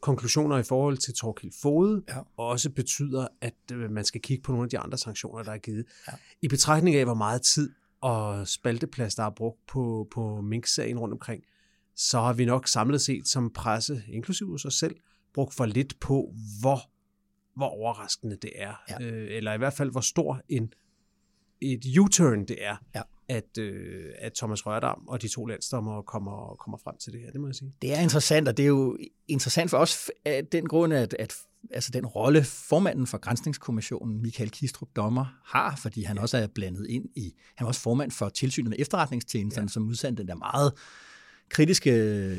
konklusioner 0.00 0.58
i 0.58 0.62
forhold 0.62 0.96
til 0.96 1.14
Torkild 1.14 1.52
Fode 1.62 2.02
Ja. 2.08 2.18
også 2.36 2.70
betyder, 2.70 3.28
at 3.40 3.54
øh, 3.72 3.90
man 3.90 4.04
skal 4.04 4.20
kigge 4.20 4.42
på 4.42 4.52
nogle 4.52 4.64
af 4.64 4.70
de 4.70 4.78
andre 4.78 4.98
sanktioner, 4.98 5.42
der 5.42 5.52
er 5.52 5.58
givet. 5.58 5.84
Ja. 6.08 6.12
I 6.42 6.48
betragtning 6.48 6.96
af, 6.96 7.04
hvor 7.04 7.14
meget 7.14 7.42
tid 7.42 7.70
og 8.02 8.48
spalteplads, 8.48 9.14
der 9.14 9.22
er 9.22 9.30
brugt 9.30 9.66
på, 9.66 10.08
på 10.10 10.40
Mink-sagen 10.40 10.98
rundt 10.98 11.12
omkring, 11.12 11.42
så 11.96 12.20
har 12.20 12.32
vi 12.32 12.44
nok 12.44 12.68
samlet 12.68 13.00
set 13.00 13.28
som 13.28 13.52
presse, 13.52 14.02
inklusive 14.08 14.54
os 14.54 14.74
selv, 14.74 14.96
brugt 15.34 15.54
for 15.54 15.66
lidt 15.66 16.00
på, 16.00 16.34
hvor, 16.60 16.80
hvor 17.56 17.66
overraskende 17.66 18.36
det 18.36 18.50
er. 18.54 18.74
Ja. 18.90 19.02
Øh, 19.04 19.36
eller 19.36 19.52
i 19.52 19.58
hvert 19.58 19.72
fald, 19.72 19.90
hvor 19.90 20.00
stor 20.00 20.40
en, 20.48 20.72
et 21.60 21.84
U-turn 21.98 22.44
det 22.44 22.64
er, 22.64 22.76
Ja. 22.94 23.02
at, 23.28 23.58
øh, 23.58 24.12
at 24.18 24.32
Thomas 24.32 24.66
Rørdam 24.66 25.08
og 25.08 25.22
de 25.22 25.28
to 25.28 25.46
landsdommer 25.46 26.02
kommer, 26.02 26.54
kommer 26.54 26.78
frem 26.78 26.96
til 26.96 27.12
det 27.12 27.20
her, 27.20 27.30
det 27.30 27.40
må 27.40 27.46
jeg 27.46 27.54
sige. 27.54 27.74
Det 27.82 27.94
er 27.94 28.00
interessant, 28.00 28.48
og 28.48 28.56
det 28.56 28.62
er 28.62 28.68
jo 28.68 28.98
interessant 29.28 29.70
for 29.70 29.78
os 29.78 30.10
af 30.24 30.46
den 30.46 30.66
grund, 30.68 30.92
at, 30.94 31.14
at 31.18 31.34
altså 31.70 31.90
den 31.90 32.06
rolle 32.06 32.44
formanden 32.44 33.06
for 33.06 33.18
Grænsningskommissionen, 33.18 34.22
Michael 34.22 34.50
Kistrup 34.50 34.88
Dommer, 34.96 35.40
har, 35.44 35.76
fordi 35.76 36.02
han 36.02 36.18
også 36.18 36.38
er 36.38 36.46
blandet 36.46 36.86
ind 36.88 37.04
i, 37.16 37.34
han 37.56 37.64
var 37.64 37.68
også 37.68 37.80
formand 37.80 38.10
for 38.10 38.28
tilsynet 38.28 38.68
med 38.70 38.76
efterretningstjenesterne, 38.80 39.64
ja. 39.64 39.68
som 39.72 39.88
udsendte 39.88 40.22
den 40.22 40.28
der 40.28 40.34
meget 40.34 40.72
kritiske, 41.50 41.90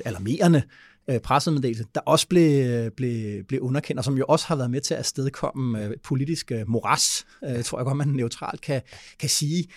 alarmerende 0.06 0.64
øh, 1.10 1.20
pressemeddelelse, 1.20 1.86
der 1.96 2.02
også 2.02 2.28
blev, 2.28 2.92
blev, 2.92 3.44
blev 3.44 3.62
underkendt, 3.62 4.00
og 4.00 4.06
som 4.06 4.18
jo 4.18 4.26
også 4.28 4.48
har 4.48 4.56
været 4.56 4.72
med 4.72 4.82
til 4.82 4.94
at 4.94 4.98
afstedkomme 4.98 5.86
øh, 5.86 5.98
politisk 6.04 6.52
øh, 6.52 6.70
moras, 6.70 7.26
øh, 7.44 7.64
tror 7.64 7.78
jeg 7.78 7.86
godt, 7.86 7.98
man 7.98 8.08
neutralt 8.08 8.62
kan, 8.62 8.82
kan 9.20 9.30
sige. 9.30 9.68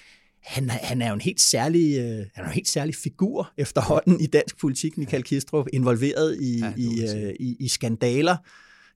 Han, 0.43 0.71
han 0.71 1.03
er 1.03 1.09
jo 1.09 1.15
en 1.15 1.21
helt 1.21 1.41
særlig, 1.41 1.99
øh, 1.99 2.27
han 2.35 2.45
er 2.45 2.49
en 2.49 2.55
helt 2.55 2.69
særlig 2.69 2.95
figur 2.95 3.53
efterhånden 3.57 4.21
i 4.21 4.27
dansk 4.27 4.59
politik, 4.59 4.99
Michael 4.99 5.23
Kistrup, 5.23 5.67
involveret 5.73 6.39
i, 6.41 6.59
ja, 6.59 6.73
i, 6.77 6.87
øh, 7.17 7.35
i, 7.41 7.57
i 7.61 7.69
skandaler 7.69 8.37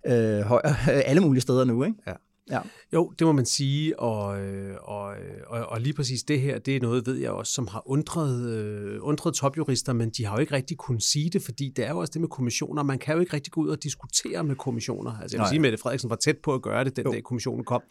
øh, 0.07 0.41
højere, 0.41 0.93
alle 1.11 1.21
mulige 1.21 1.41
steder 1.41 1.65
nu. 1.65 1.85
Ikke? 1.85 1.97
Ja. 2.07 2.13
Ja. 2.51 2.61
Jo, 2.93 3.13
det 3.19 3.27
må 3.27 3.33
man 3.33 3.47
sige, 3.47 4.01
og, 4.01 4.41
øh, 4.41 4.77
og, 4.83 5.15
og, 5.47 5.67
og 5.67 5.81
lige 5.81 5.93
præcis 5.93 6.23
det 6.23 6.41
her, 6.41 6.59
det 6.59 6.77
er 6.77 6.81
noget, 6.81 7.07
ved 7.07 7.17
jeg 7.17 7.31
også, 7.31 7.53
som 7.53 7.67
har 7.67 7.83
undret, 7.91 8.51
øh, 8.51 8.99
undret 9.01 9.35
topjurister, 9.35 9.93
men 9.93 10.11
de 10.11 10.25
har 10.25 10.35
jo 10.35 10.41
ikke 10.41 10.55
rigtig 10.55 10.77
kunnet 10.77 11.03
sige 11.03 11.31
det, 11.31 11.43
fordi 11.43 11.73
det 11.77 11.87
er 11.87 11.91
jo 11.91 11.99
også 11.99 12.11
det 12.11 12.21
med 12.21 12.29
kommissioner. 12.29 12.83
Man 12.83 12.99
kan 12.99 13.15
jo 13.15 13.21
ikke 13.21 13.33
rigtig 13.33 13.53
gå 13.53 13.61
ud 13.61 13.69
og 13.69 13.83
diskutere 13.83 14.45
med 14.45 14.57
kommissioner. 14.57 15.11
Altså 15.11 15.37
jeg 15.37 15.39
vil 15.39 15.45
Nej. 15.45 15.49
sige, 15.49 15.59
at 15.59 15.63
Mette 15.63 15.79
Frederiksen 15.79 16.11
var 16.11 16.17
tæt 16.17 16.39
på 16.39 16.55
at 16.55 16.63
gøre 16.63 16.85
det, 16.85 16.97
den 16.97 17.05
jo. 17.05 17.13
dag 17.13 17.23
kommissionen 17.23 17.65
kom, 17.65 17.83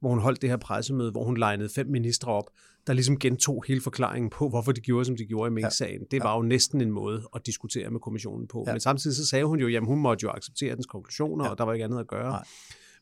hvor 0.00 0.10
hun 0.10 0.18
holdt 0.18 0.42
det 0.42 0.50
her 0.50 0.56
pressemøde, 0.56 1.10
hvor 1.10 1.24
hun 1.24 1.36
legnede 1.36 1.68
fem 1.74 1.86
ministre 1.86 2.32
op, 2.32 2.50
der 2.86 2.92
ligesom 2.92 3.18
gentog 3.18 3.64
hele 3.68 3.80
forklaringen 3.80 4.30
på, 4.30 4.48
hvorfor 4.48 4.72
de 4.72 4.80
gjorde, 4.80 5.04
som 5.04 5.16
de 5.16 5.24
gjorde 5.24 5.48
i 5.50 5.52
Mink-sagen. 5.52 6.00
Det 6.10 6.22
var 6.22 6.30
ja. 6.30 6.36
jo 6.36 6.42
næsten 6.42 6.80
en 6.80 6.90
måde 6.90 7.22
at 7.34 7.46
diskutere 7.46 7.90
med 7.90 8.00
kommissionen 8.00 8.48
på. 8.48 8.64
Ja. 8.66 8.72
Men 8.72 8.80
samtidig 8.80 9.16
så 9.16 9.26
sagde 9.26 9.44
hun 9.44 9.60
jo, 9.60 9.76
at 9.76 9.86
hun 9.86 9.98
måtte 9.98 10.22
jo 10.22 10.30
acceptere 10.30 10.74
dens 10.74 10.86
konklusioner, 10.86 11.44
ja. 11.44 11.50
og 11.50 11.58
der 11.58 11.64
var 11.64 11.72
ikke 11.72 11.84
andet 11.84 11.98
at 11.98 12.06
gøre. 12.06 12.30
Nej. 12.30 12.44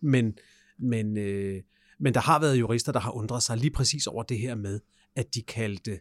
Men 0.00 0.34
men, 0.78 1.16
øh, 1.16 1.62
men 2.00 2.14
der 2.14 2.20
har 2.20 2.40
været 2.40 2.56
jurister, 2.56 2.92
der 2.92 3.00
har 3.00 3.10
undret 3.10 3.42
sig 3.42 3.56
lige 3.56 3.70
præcis 3.70 4.06
over 4.06 4.22
det 4.22 4.38
her 4.38 4.54
med, 4.54 4.80
at 5.16 5.34
de 5.34 5.42
kaldte, 5.42 6.00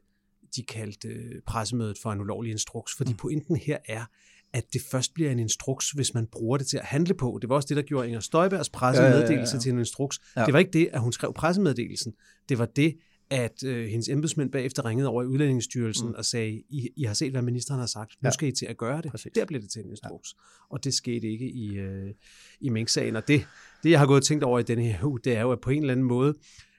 de 0.55 0.63
kaldte 0.63 1.09
pressemødet 1.47 1.97
for 2.01 2.11
en 2.11 2.19
ulovlig 2.19 2.51
instruks. 2.51 2.93
Fordi 2.97 3.11
mm. 3.11 3.17
pointen 3.17 3.55
her 3.55 3.77
er, 3.85 4.05
at 4.53 4.73
det 4.73 4.81
først 4.91 5.13
bliver 5.13 5.31
en 5.31 5.39
instruks, 5.39 5.91
hvis 5.91 6.13
man 6.13 6.27
bruger 6.27 6.57
det 6.57 6.67
til 6.67 6.77
at 6.77 6.85
handle 6.85 7.13
på. 7.13 7.37
Det 7.41 7.49
var 7.49 7.55
også 7.55 7.67
det, 7.67 7.77
der 7.77 7.83
gjorde 7.83 8.07
Inger 8.07 8.19
Støjbergs 8.19 8.69
pressemeddelelse 8.69 9.31
ja, 9.31 9.33
ja, 9.33 9.39
ja, 9.39 9.53
ja. 9.53 9.59
til 9.59 9.71
en 9.71 9.79
instruks. 9.79 10.19
Ja. 10.35 10.45
Det 10.45 10.53
var 10.53 10.59
ikke 10.59 10.71
det, 10.71 10.89
at 10.93 11.01
hun 11.01 11.11
skrev 11.11 11.33
pressemeddelelsen. 11.33 12.13
Det 12.49 12.57
var 12.59 12.65
det, 12.65 12.95
at 13.29 13.63
øh, 13.63 13.87
hendes 13.87 14.09
embedsmænd 14.09 14.51
bagefter 14.51 14.85
ringede 14.85 15.07
over 15.07 15.23
i 15.23 15.25
Udlændingsstyrelsen 15.25 16.07
mm. 16.07 16.13
og 16.17 16.25
sagde, 16.25 16.63
I, 16.69 16.89
I 16.95 17.03
har 17.03 17.13
set, 17.13 17.31
hvad 17.31 17.41
ministeren 17.41 17.79
har 17.79 17.87
sagt. 17.87 18.11
Nu 18.21 18.27
ja. 18.27 18.31
skal 18.31 18.47
I 18.47 18.51
til 18.51 18.65
at 18.65 18.77
gøre 18.77 19.01
det. 19.01 19.11
Præcis. 19.11 19.31
Der 19.35 19.45
blev 19.45 19.61
det 19.61 19.69
til 19.69 19.81
en 19.83 19.89
instruks. 19.89 20.33
Ja. 20.33 20.65
Og 20.69 20.83
det 20.83 20.93
skete 20.93 21.27
ikke 21.27 21.45
i, 21.45 21.77
øh, 21.77 22.13
i 22.61 22.69
Mink-sagen. 22.69 23.15
Og 23.15 23.27
det, 23.27 23.47
det, 23.83 23.89
jeg 23.89 23.99
har 23.99 24.05
gået 24.05 24.17
og 24.17 24.25
tænkt 24.25 24.43
over 24.43 24.59
i 24.59 24.63
denne 24.63 24.83
her 24.83 25.03
uge, 25.03 25.19
det 25.23 25.37
er 25.37 25.41
jo, 25.41 25.51
at 25.51 25.61
på 25.61 25.69
en 25.69 25.81
eller 25.81 25.93
anden 25.93 26.05
måde, 26.05 26.33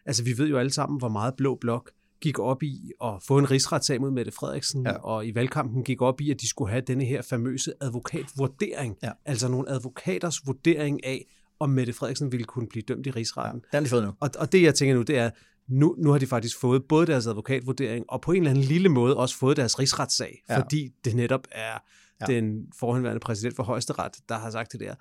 altså 0.06 0.24
vi 0.24 0.38
ved 0.38 0.48
jo 0.48 0.58
alle 0.58 0.72
sammen, 0.72 0.98
hvor 0.98 1.08
meget 1.08 1.34
Blå 1.36 1.54
Blok 1.60 1.90
gik 2.20 2.38
op 2.38 2.62
i 2.62 2.90
at 3.04 3.22
få 3.22 3.38
en 3.38 3.50
rigsretssag 3.50 4.00
mod 4.00 4.10
Mette 4.10 4.32
Frederiksen, 4.32 4.86
ja. 4.86 4.92
og 4.92 5.26
i 5.26 5.34
valgkampen 5.34 5.84
gik 5.84 6.02
op 6.02 6.20
i, 6.20 6.30
at 6.30 6.40
de 6.40 6.48
skulle 6.48 6.70
have 6.70 6.82
denne 6.86 7.04
her 7.04 7.22
famøse 7.22 7.72
advokatvurdering. 7.80 8.96
Ja. 9.02 9.10
Altså 9.24 9.48
nogle 9.48 9.68
advokaters 9.68 10.46
vurdering 10.46 11.04
af, 11.04 11.26
om 11.60 11.70
Mette 11.70 11.92
Frederiksen 11.92 12.32
ville 12.32 12.44
kunne 12.44 12.66
blive 12.66 12.82
dømt 12.88 13.06
i 13.06 13.10
rigsretten. 13.10 13.62
Ja, 13.72 13.78
den 13.78 13.84
har 13.84 13.86
de 13.86 13.90
fået 13.90 14.04
nu. 14.04 14.12
Og, 14.20 14.30
og 14.38 14.52
det, 14.52 14.62
jeg 14.62 14.74
tænker 14.74 14.94
nu, 14.94 15.02
det 15.02 15.18
er, 15.18 15.30
nu, 15.68 15.94
nu 15.98 16.10
har 16.10 16.18
de 16.18 16.26
faktisk 16.26 16.60
fået 16.60 16.84
både 16.84 17.06
deres 17.06 17.26
advokatvurdering, 17.26 18.04
og 18.08 18.20
på 18.20 18.32
en 18.32 18.36
eller 18.36 18.50
anden 18.50 18.64
lille 18.64 18.88
måde 18.88 19.16
også 19.16 19.38
fået 19.38 19.56
deres 19.56 19.78
rigsretssag, 19.78 20.42
ja. 20.48 20.58
fordi 20.58 20.90
det 21.04 21.16
netop 21.16 21.46
er 21.52 21.78
ja. 22.20 22.26
den 22.26 22.72
forhenværende 22.78 23.20
præsident 23.20 23.56
for 23.56 23.62
højesteret, 23.62 24.12
der 24.28 24.38
har 24.38 24.50
sagt 24.50 24.72
det 24.72 24.80
der. 24.80 24.94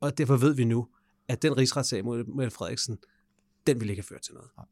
Og 0.00 0.18
derfor 0.18 0.36
ved 0.36 0.54
vi 0.54 0.64
nu, 0.64 0.88
at 1.28 1.42
den 1.42 1.56
rigsretssag 1.56 2.04
mod 2.04 2.24
Mette 2.24 2.50
Frederiksen, 2.50 2.98
den 3.66 3.80
vil 3.80 3.90
ikke 3.90 4.02
have 4.02 4.06
ført 4.06 4.22
til 4.22 4.34
noget. 4.34 4.48
Ja. 4.58 4.62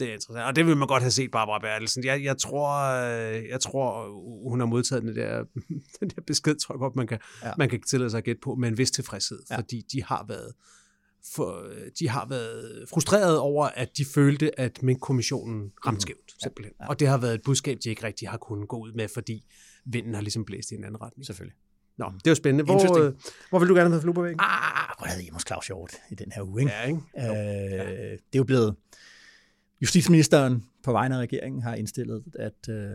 Det 0.00 0.08
er 0.08 0.12
interessant, 0.12 0.46
og 0.46 0.56
det 0.56 0.66
vil 0.66 0.76
man 0.76 0.88
godt 0.88 1.02
have 1.02 1.10
set 1.10 1.30
Barbara 1.30 1.58
Bertelsen. 1.58 2.04
Jeg, 2.04 2.24
jeg, 2.24 2.38
tror, 2.38 2.70
øh, 2.80 3.48
jeg 3.48 3.60
tror, 3.60 4.08
hun 4.50 4.60
har 4.60 4.66
modtaget 4.66 5.02
den 5.02 5.16
der, 5.16 5.44
den 6.00 6.10
der 6.10 6.22
besked, 6.26 6.54
tror 6.54 6.74
jeg 6.74 6.78
godt, 6.78 6.96
man 6.96 7.06
kan, 7.06 7.18
ja. 7.42 7.52
man 7.58 7.68
kan 7.68 7.82
tillade 7.82 8.10
sig 8.10 8.18
at 8.18 8.24
gætte 8.24 8.40
på, 8.40 8.54
med 8.54 8.68
en 8.68 8.78
vis 8.78 8.90
tilfredshed, 8.90 9.42
ja. 9.50 9.56
fordi 9.56 9.84
de 9.92 10.04
har 10.04 10.24
været 10.28 10.52
for, 11.34 11.66
de 11.98 12.08
har 12.08 12.26
været 12.28 12.88
frustreret 12.88 13.38
over, 13.38 13.66
at 13.66 13.96
de 13.96 14.04
følte, 14.04 14.60
at 14.60 14.82
Mink-kommissionen 14.82 15.72
ramte 15.86 15.96
mhm. 15.96 16.00
skævt, 16.00 16.42
simpelthen. 16.42 16.74
Ja, 16.80 16.84
ja. 16.84 16.88
Og 16.88 17.00
det 17.00 17.08
har 17.08 17.18
været 17.18 17.34
et 17.34 17.42
budskab, 17.44 17.78
de 17.84 17.88
ikke 17.88 18.04
rigtig 18.04 18.28
har 18.28 18.38
kunnet 18.38 18.68
gå 18.68 18.78
ud 18.78 18.92
med, 18.92 19.08
fordi 19.08 19.44
vinden 19.84 20.14
har 20.14 20.22
ligesom 20.22 20.44
blæst 20.44 20.70
i 20.70 20.74
en 20.74 20.84
anden 20.84 21.00
retning. 21.00 21.26
Selvfølgelig. 21.26 21.56
Nå, 21.98 22.12
det 22.18 22.26
er 22.26 22.30
jo 22.30 22.34
spændende. 22.34 22.64
Hvor, 22.64 22.98
øh, 22.98 23.12
hvor 23.50 23.58
vil 23.58 23.68
du 23.68 23.74
gerne 23.74 23.90
have 23.90 24.02
flue 24.02 24.24
væggen? 24.24 24.40
Ah, 24.40 24.96
hvor 24.98 25.06
havde 25.06 25.24
I 25.24 25.30
måske 25.32 25.48
Claus 25.48 25.66
Hjort 25.66 25.94
i 26.10 26.14
den 26.14 26.32
her 26.32 26.42
uge, 26.42 26.60
ikke? 26.60 26.72
Ja, 26.72 26.82
ikke? 26.86 27.00
Øh, 27.18 27.24
ja. 27.24 28.10
Det 28.10 28.18
er 28.32 28.38
jo 28.38 28.44
blevet... 28.44 28.76
Justitsministeren 29.82 30.64
på 30.84 30.92
vegne 30.92 31.14
af 31.14 31.18
regeringen 31.18 31.62
har 31.62 31.74
indstillet, 31.74 32.24
at, 32.38 32.68
øh, 32.68 32.90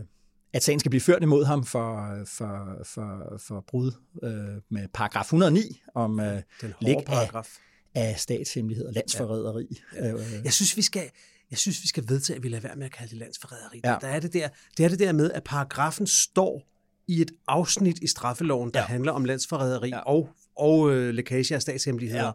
at 0.52 0.62
sagen 0.62 0.80
skal 0.80 0.90
blive 0.90 1.00
ført 1.00 1.22
imod 1.22 1.44
ham 1.44 1.64
for, 1.64 2.18
for, 2.26 2.82
for, 2.84 3.38
for 3.46 3.64
brud 3.68 3.92
øh, 4.22 4.62
med 4.70 4.88
paragraf 4.94 5.24
109 5.24 5.80
om 5.94 6.20
øh, 6.20 6.42
paragraf. 7.06 7.58
Af, 7.58 7.75
af 7.96 8.18
statshemmelighed 8.18 8.86
og 8.86 8.92
landsforræderi. 8.92 9.82
Ja. 9.94 10.12
Øh, 10.12 10.20
jeg 10.44 10.52
synes, 10.52 10.76
vi 10.76 10.82
skal, 10.82 11.10
jeg 11.50 11.58
synes, 11.58 11.82
vi 11.82 11.88
skal 11.88 12.04
vedtage, 12.08 12.36
at 12.36 12.42
vi 12.42 12.48
lader 12.48 12.62
være 12.62 12.76
med 12.76 12.86
at 12.86 12.92
kalde 12.92 13.10
det 13.10 13.18
landsforræderi. 13.18 13.80
Ja. 13.84 13.96
Der 14.00 14.08
er 14.08 14.20
det, 14.20 14.32
der, 14.32 14.48
det 14.76 14.84
er 14.84 14.88
det 14.88 14.98
der 14.98 15.12
med, 15.12 15.30
at 15.30 15.44
paragrafen 15.44 16.06
står 16.06 16.62
i 17.08 17.20
et 17.20 17.30
afsnit 17.48 17.98
i 17.98 18.06
straffeloven, 18.06 18.70
der 18.70 18.80
ja. 18.80 18.86
handler 18.86 19.12
om 19.12 19.24
landsforræderi 19.24 19.88
ja. 19.88 19.98
og, 19.98 20.28
og 20.56 20.92
øh, 20.92 21.14
lækage 21.14 21.54
af 21.54 21.62
statshemmeligheder. 21.62 22.24
Ja. 22.24 22.30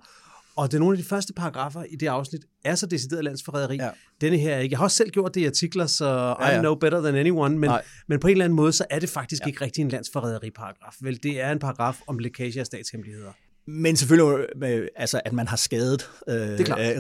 Og 0.56 0.72
det 0.72 0.77
er 0.77 0.80
nogle 0.80 0.98
af 0.98 1.03
de 1.03 1.10
første 1.10 1.34
paragrafer 1.34 1.84
i 1.84 1.96
det 1.96 2.08
afsnit, 2.08 2.41
er 2.63 2.75
så 2.75 2.86
decideret 2.86 3.24
landsforræderi. 3.24 3.75
Ja. 3.75 3.89
Denne 4.22 4.38
her 4.38 4.58
ikke. 4.58 4.74
Jeg 4.74 4.80
har 4.80 4.84
også 4.84 4.98
selv 4.98 5.10
gjort 5.10 5.36
det 5.36 5.41
i 5.41 5.46
artikler, 5.46 5.86
så 5.86 6.06
ja, 6.39 6.50
ja. 6.50 6.58
I 6.58 6.60
know 6.60 6.75
better 6.75 7.01
than 7.01 7.15
anyone, 7.15 7.58
men, 7.58 7.72
men 8.08 8.20
på 8.20 8.27
en 8.27 8.32
eller 8.32 8.46
anden 8.46 8.56
måde, 8.56 8.74
så 8.74 8.86
er 8.89 9.00
det 9.00 9.10
faktisk 9.10 9.41
ja. 9.41 9.48
ikke 9.48 9.62
rigtig 9.65 9.82
en 9.82 9.89
landsforræderi-paragraf. 9.89 10.96
Vel, 11.01 11.24
det 11.24 11.41
er 11.41 11.51
en 11.51 11.60
paragraf 11.60 12.01
om 12.08 12.20
lækage 12.20 12.60
af 12.60 12.65
statshemmeligheder. 12.65 13.32
Men 13.68 13.96
selvfølgelig, 13.96 14.46
med, 14.56 14.88
altså, 14.96 15.22
at 15.25 15.34
man 15.34 15.48
har 15.48 15.58
skadet 15.58 16.10
øh, 16.30 16.36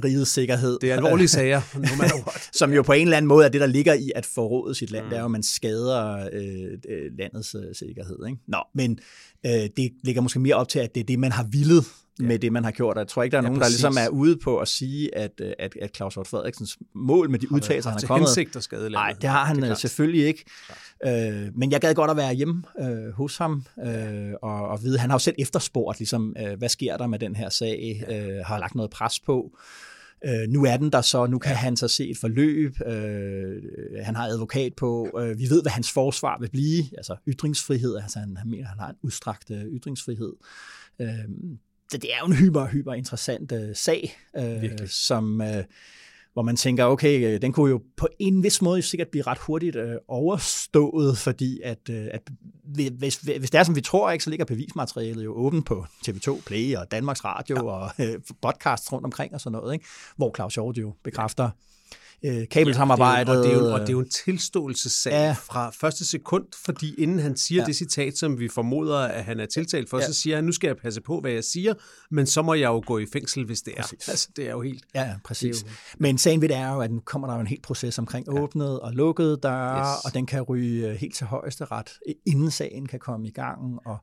rigets 0.03 0.31
sikkerhed. 0.31 0.77
Det 0.81 0.91
er 0.91 0.95
alvorlige 0.95 1.27
sager, 1.27 1.61
som 2.59 2.73
jo 2.73 2.81
på 2.81 2.91
en 2.91 3.01
eller 3.01 3.17
anden 3.17 3.27
måde 3.27 3.45
er 3.45 3.49
det, 3.49 3.61
der 3.61 3.67
ligger 3.67 3.93
i 3.93 4.11
at 4.15 4.25
forråde 4.25 4.75
sit 4.75 4.91
land, 4.91 5.05
mm. 5.05 5.09
det 5.09 5.15
er 5.15 5.21
jo, 5.21 5.25
at 5.25 5.31
man 5.31 5.43
skader 5.43 6.29
øh, 6.33 6.77
øh, 6.89 7.11
landets 7.17 7.55
øh, 7.55 7.75
sikkerhed. 7.75 8.17
Ikke? 8.27 8.39
Nå, 8.47 8.57
men 8.75 8.99
øh, 9.45 9.51
det 9.51 9.91
ligger 10.03 10.21
måske 10.21 10.39
mere 10.39 10.55
op 10.55 10.69
til, 10.69 10.79
at 10.79 10.95
det 10.95 11.01
er 11.01 11.05
det, 11.05 11.19
man 11.19 11.31
har 11.31 11.43
villet 11.43 11.85
ja. 12.21 12.27
med 12.27 12.39
det, 12.39 12.53
man 12.53 12.63
har 12.63 12.71
gjort. 12.71 12.97
Jeg 12.97 13.07
tror 13.07 13.23
ikke, 13.23 13.31
der 13.31 13.37
er 13.37 13.43
ja, 13.43 13.47
nogen, 13.47 13.61
præcis. 13.61 13.81
der 13.81 13.89
ligesom 13.89 14.05
er 14.05 14.17
ude 14.17 14.37
på 14.43 14.57
at 14.57 14.67
sige, 14.67 15.17
at, 15.17 15.31
øh, 15.41 15.53
at, 15.59 15.77
at 15.81 15.95
Claus 15.95 16.15
Hort 16.15 16.27
Frederiksens 16.27 16.77
mål 16.95 17.29
med 17.29 17.39
de 17.39 17.51
udtalelser, 17.51 17.89
han 17.89 17.99
har 17.99 18.07
kommet... 18.07 18.29
Nej, 18.91 19.15
det 19.21 19.29
har 19.29 19.45
han 19.45 19.61
det 19.61 19.69
øh, 19.69 19.77
selvfølgelig 19.77 20.25
ikke. 20.25 20.43
Øh, 21.05 21.49
men 21.55 21.71
jeg 21.71 21.81
gad 21.81 21.93
godt 21.93 22.11
at 22.11 22.17
være 22.17 22.33
hjemme 22.33 22.63
øh, 22.81 23.13
hos 23.13 23.37
ham 23.37 23.63
øh, 23.85 24.33
og, 24.41 24.67
og 24.67 24.83
vide, 24.83 24.99
han 24.99 25.09
har 25.09 25.15
jo 25.15 25.19
selv 25.19 25.35
efterspurgt, 25.39 25.99
ligesom, 25.99 26.35
øh, 26.39 26.57
hvad 26.57 26.69
sker 26.69 26.97
der 26.97 27.07
med 27.07 27.19
den 27.19 27.35
her 27.35 27.49
sag, 27.49 28.03
øh, 28.09 28.45
har 28.45 28.59
lagt 28.59 28.75
noget 28.75 28.91
pres 28.91 29.19
på. 29.19 29.51
Øh, 30.25 30.49
nu 30.49 30.65
er 30.65 30.77
den 30.77 30.91
der 30.91 31.01
så, 31.01 31.27
nu 31.27 31.39
kan 31.39 31.51
ja. 31.51 31.57
han 31.57 31.77
så 31.77 31.87
se 31.87 32.09
et 32.09 32.17
forløb, 32.17 32.75
øh, 32.85 33.61
han 34.03 34.15
har 34.15 34.27
advokat 34.27 34.73
på, 34.73 35.19
øh, 35.19 35.39
vi 35.39 35.49
ved, 35.49 35.61
hvad 35.61 35.71
hans 35.71 35.91
forsvar 35.91 36.37
vil 36.39 36.49
blive, 36.49 36.83
altså 36.97 37.15
ytringsfrihed, 37.27 37.97
altså 37.97 38.19
han, 38.19 38.37
han 38.37 38.49
mener, 38.49 38.67
han 38.67 38.79
har 38.79 38.89
en 38.89 38.95
udstrakt 39.01 39.51
øh, 39.51 39.63
ytringsfrihed. 39.63 40.33
Øh, 41.01 41.09
så 41.91 41.97
det 41.97 42.13
er 42.13 42.17
jo 42.19 42.25
en 42.25 42.33
hyper, 42.33 42.67
hyper 42.67 42.93
interessant 42.93 43.51
øh, 43.51 43.75
sag, 43.75 44.17
øh, 44.37 44.87
som, 44.87 45.41
øh, 45.41 45.63
hvor 46.33 46.41
man 46.41 46.55
tænker, 46.55 46.85
okay, 46.85 47.25
øh, 47.25 47.41
den 47.41 47.53
kunne 47.53 47.69
jo 47.69 47.81
på 47.97 48.07
en 48.19 48.43
vis 48.43 48.61
måde 48.61 48.81
sikkert 48.81 49.07
blive 49.07 49.23
ret 49.23 49.37
hurtigt 49.37 49.75
øh, 49.75 49.95
overstået, 50.07 51.17
fordi 51.17 51.59
at, 51.63 51.89
øh, 51.89 52.07
at 52.11 52.21
hvis, 52.97 53.17
hvis 53.17 53.51
det 53.51 53.55
er, 53.55 53.63
som 53.63 53.75
vi 53.75 53.81
tror, 53.81 54.11
ikke, 54.11 54.23
så 54.23 54.29
ligger 54.29 54.45
bevismaterialet 54.45 55.23
jo 55.23 55.33
åbent 55.33 55.65
på 55.65 55.85
TV2 56.07 56.41
Play 56.45 56.75
og 56.75 56.91
Danmarks 56.91 57.25
Radio 57.25 57.55
ja. 57.55 57.61
og 57.61 57.91
øh, 57.99 58.19
podcasts 58.41 58.93
rundt 58.93 59.05
omkring 59.05 59.33
og 59.33 59.41
sådan 59.41 59.51
noget, 59.51 59.73
ikke? 59.73 59.85
hvor 60.15 60.35
Claus 60.35 60.53
Hjort 60.53 60.77
jo 60.77 60.93
bekræfter, 61.03 61.49
øh, 62.25 62.47
kabelsamarbejdet. 62.51 63.33
Ja, 63.33 63.37
og, 63.37 63.43
det 63.43 63.53
er 63.53 63.57
jo, 63.57 63.73
og 63.73 63.79
det 63.79 63.89
er 63.89 63.93
jo 63.93 63.99
en 63.99 64.09
tilståelsessag 64.09 65.11
ja. 65.11 65.31
fra 65.31 65.69
første 65.69 66.05
sekund, 66.05 66.45
fordi 66.65 66.95
inden 66.95 67.19
han 67.19 67.37
siger 67.37 67.61
ja. 67.61 67.65
det 67.65 67.75
citat, 67.75 68.17
som 68.17 68.39
vi 68.39 68.47
formoder, 68.47 68.97
at 68.97 69.23
han 69.23 69.39
er 69.39 69.45
tiltalt 69.45 69.89
for, 69.89 69.99
ja. 69.99 70.05
så 70.05 70.13
siger 70.13 70.35
han, 70.35 70.45
nu 70.45 70.51
skal 70.51 70.67
jeg 70.67 70.77
passe 70.77 71.01
på, 71.01 71.19
hvad 71.19 71.31
jeg 71.31 71.43
siger, 71.43 71.73
men 72.11 72.27
så 72.27 72.41
må 72.41 72.53
jeg 72.53 72.67
jo 72.67 72.83
gå 72.85 72.97
i 72.97 73.05
fængsel, 73.13 73.45
hvis 73.45 73.61
det 73.61 73.73
er. 73.77 73.81
Præcis. 73.81 74.09
Altså, 74.09 74.29
det 74.35 74.47
er 74.47 74.51
jo 74.51 74.61
helt... 74.61 74.83
Ja, 74.95 75.15
præcis. 75.25 75.63
Jo... 75.63 75.69
Men 75.97 76.17
sagen 76.17 76.41
ved 76.41 76.49
det 76.49 76.57
er 76.57 76.73
jo, 76.73 76.79
at 76.79 76.91
nu 76.91 76.99
kommer 77.05 77.27
der 77.27 77.35
jo 77.35 77.41
en 77.41 77.47
helt 77.47 77.63
proces 77.63 77.99
omkring 77.99 78.25
ja. 78.27 78.41
åbnet 78.41 78.79
og 78.79 78.93
lukket 78.93 79.43
døre, 79.43 79.79
yes. 79.79 80.05
og 80.05 80.13
den 80.13 80.25
kan 80.25 80.41
ryge 80.41 80.87
øh, 80.87 80.95
helt 80.95 81.15
til 81.15 81.27
højeste 81.27 81.65
ret, 81.65 81.91
inden 82.25 82.51
sagen 82.51 82.85
kan 82.85 82.99
komme 82.99 83.27
i 83.27 83.31
gang. 83.31 83.79
Og 83.85 83.97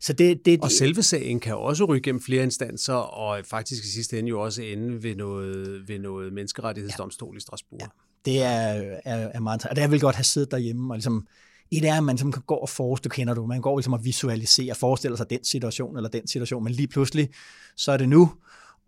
så 0.00 0.12
det, 0.12 0.46
det, 0.46 0.60
og 0.60 0.70
selve 0.70 1.02
sagen 1.02 1.40
kan 1.40 1.56
også 1.56 1.84
ryge 1.84 2.00
gennem 2.00 2.22
flere 2.22 2.42
instanser, 2.42 2.94
og 2.94 3.40
faktisk 3.44 3.84
i 3.84 3.88
sidste 3.88 4.18
ende 4.18 4.28
jo 4.28 4.40
også 4.40 4.62
ende 4.62 5.02
ved 5.02 5.16
noget, 5.16 5.88
ved 5.88 5.98
noget 5.98 6.32
menneskerettighedsdomstol 6.32 7.34
ja. 7.34 7.36
i 7.36 7.40
Strasbourg. 7.40 7.80
Ja. 7.80 7.86
Det 8.24 8.42
er, 8.42 8.96
er, 9.04 9.16
er 9.34 9.40
meget 9.40 9.66
og 9.66 9.76
det 9.76 9.84
er 9.84 9.88
vel 9.88 10.00
godt 10.00 10.16
have 10.16 10.24
siddet 10.24 10.50
derhjemme 10.50 10.92
og 10.92 10.96
ligesom 10.96 11.26
et 11.70 11.84
er, 11.84 11.96
at 11.96 12.04
man 12.04 12.14
ligesom 12.14 12.32
kan 12.32 12.42
gå 12.46 12.54
og 12.54 12.68
forestille, 12.68 13.14
kender 13.14 13.34
du, 13.34 13.46
man 13.46 13.60
går 13.60 13.78
ligesom 13.78 13.92
og 13.92 14.04
visualisere, 14.04 14.74
forestiller 14.74 15.16
sig 15.16 15.30
den 15.30 15.44
situation 15.44 15.96
eller 15.96 16.08
den 16.08 16.26
situation, 16.26 16.64
men 16.64 16.72
lige 16.72 16.88
pludselig, 16.88 17.28
så 17.76 17.92
er 17.92 17.96
det 17.96 18.08
nu, 18.08 18.32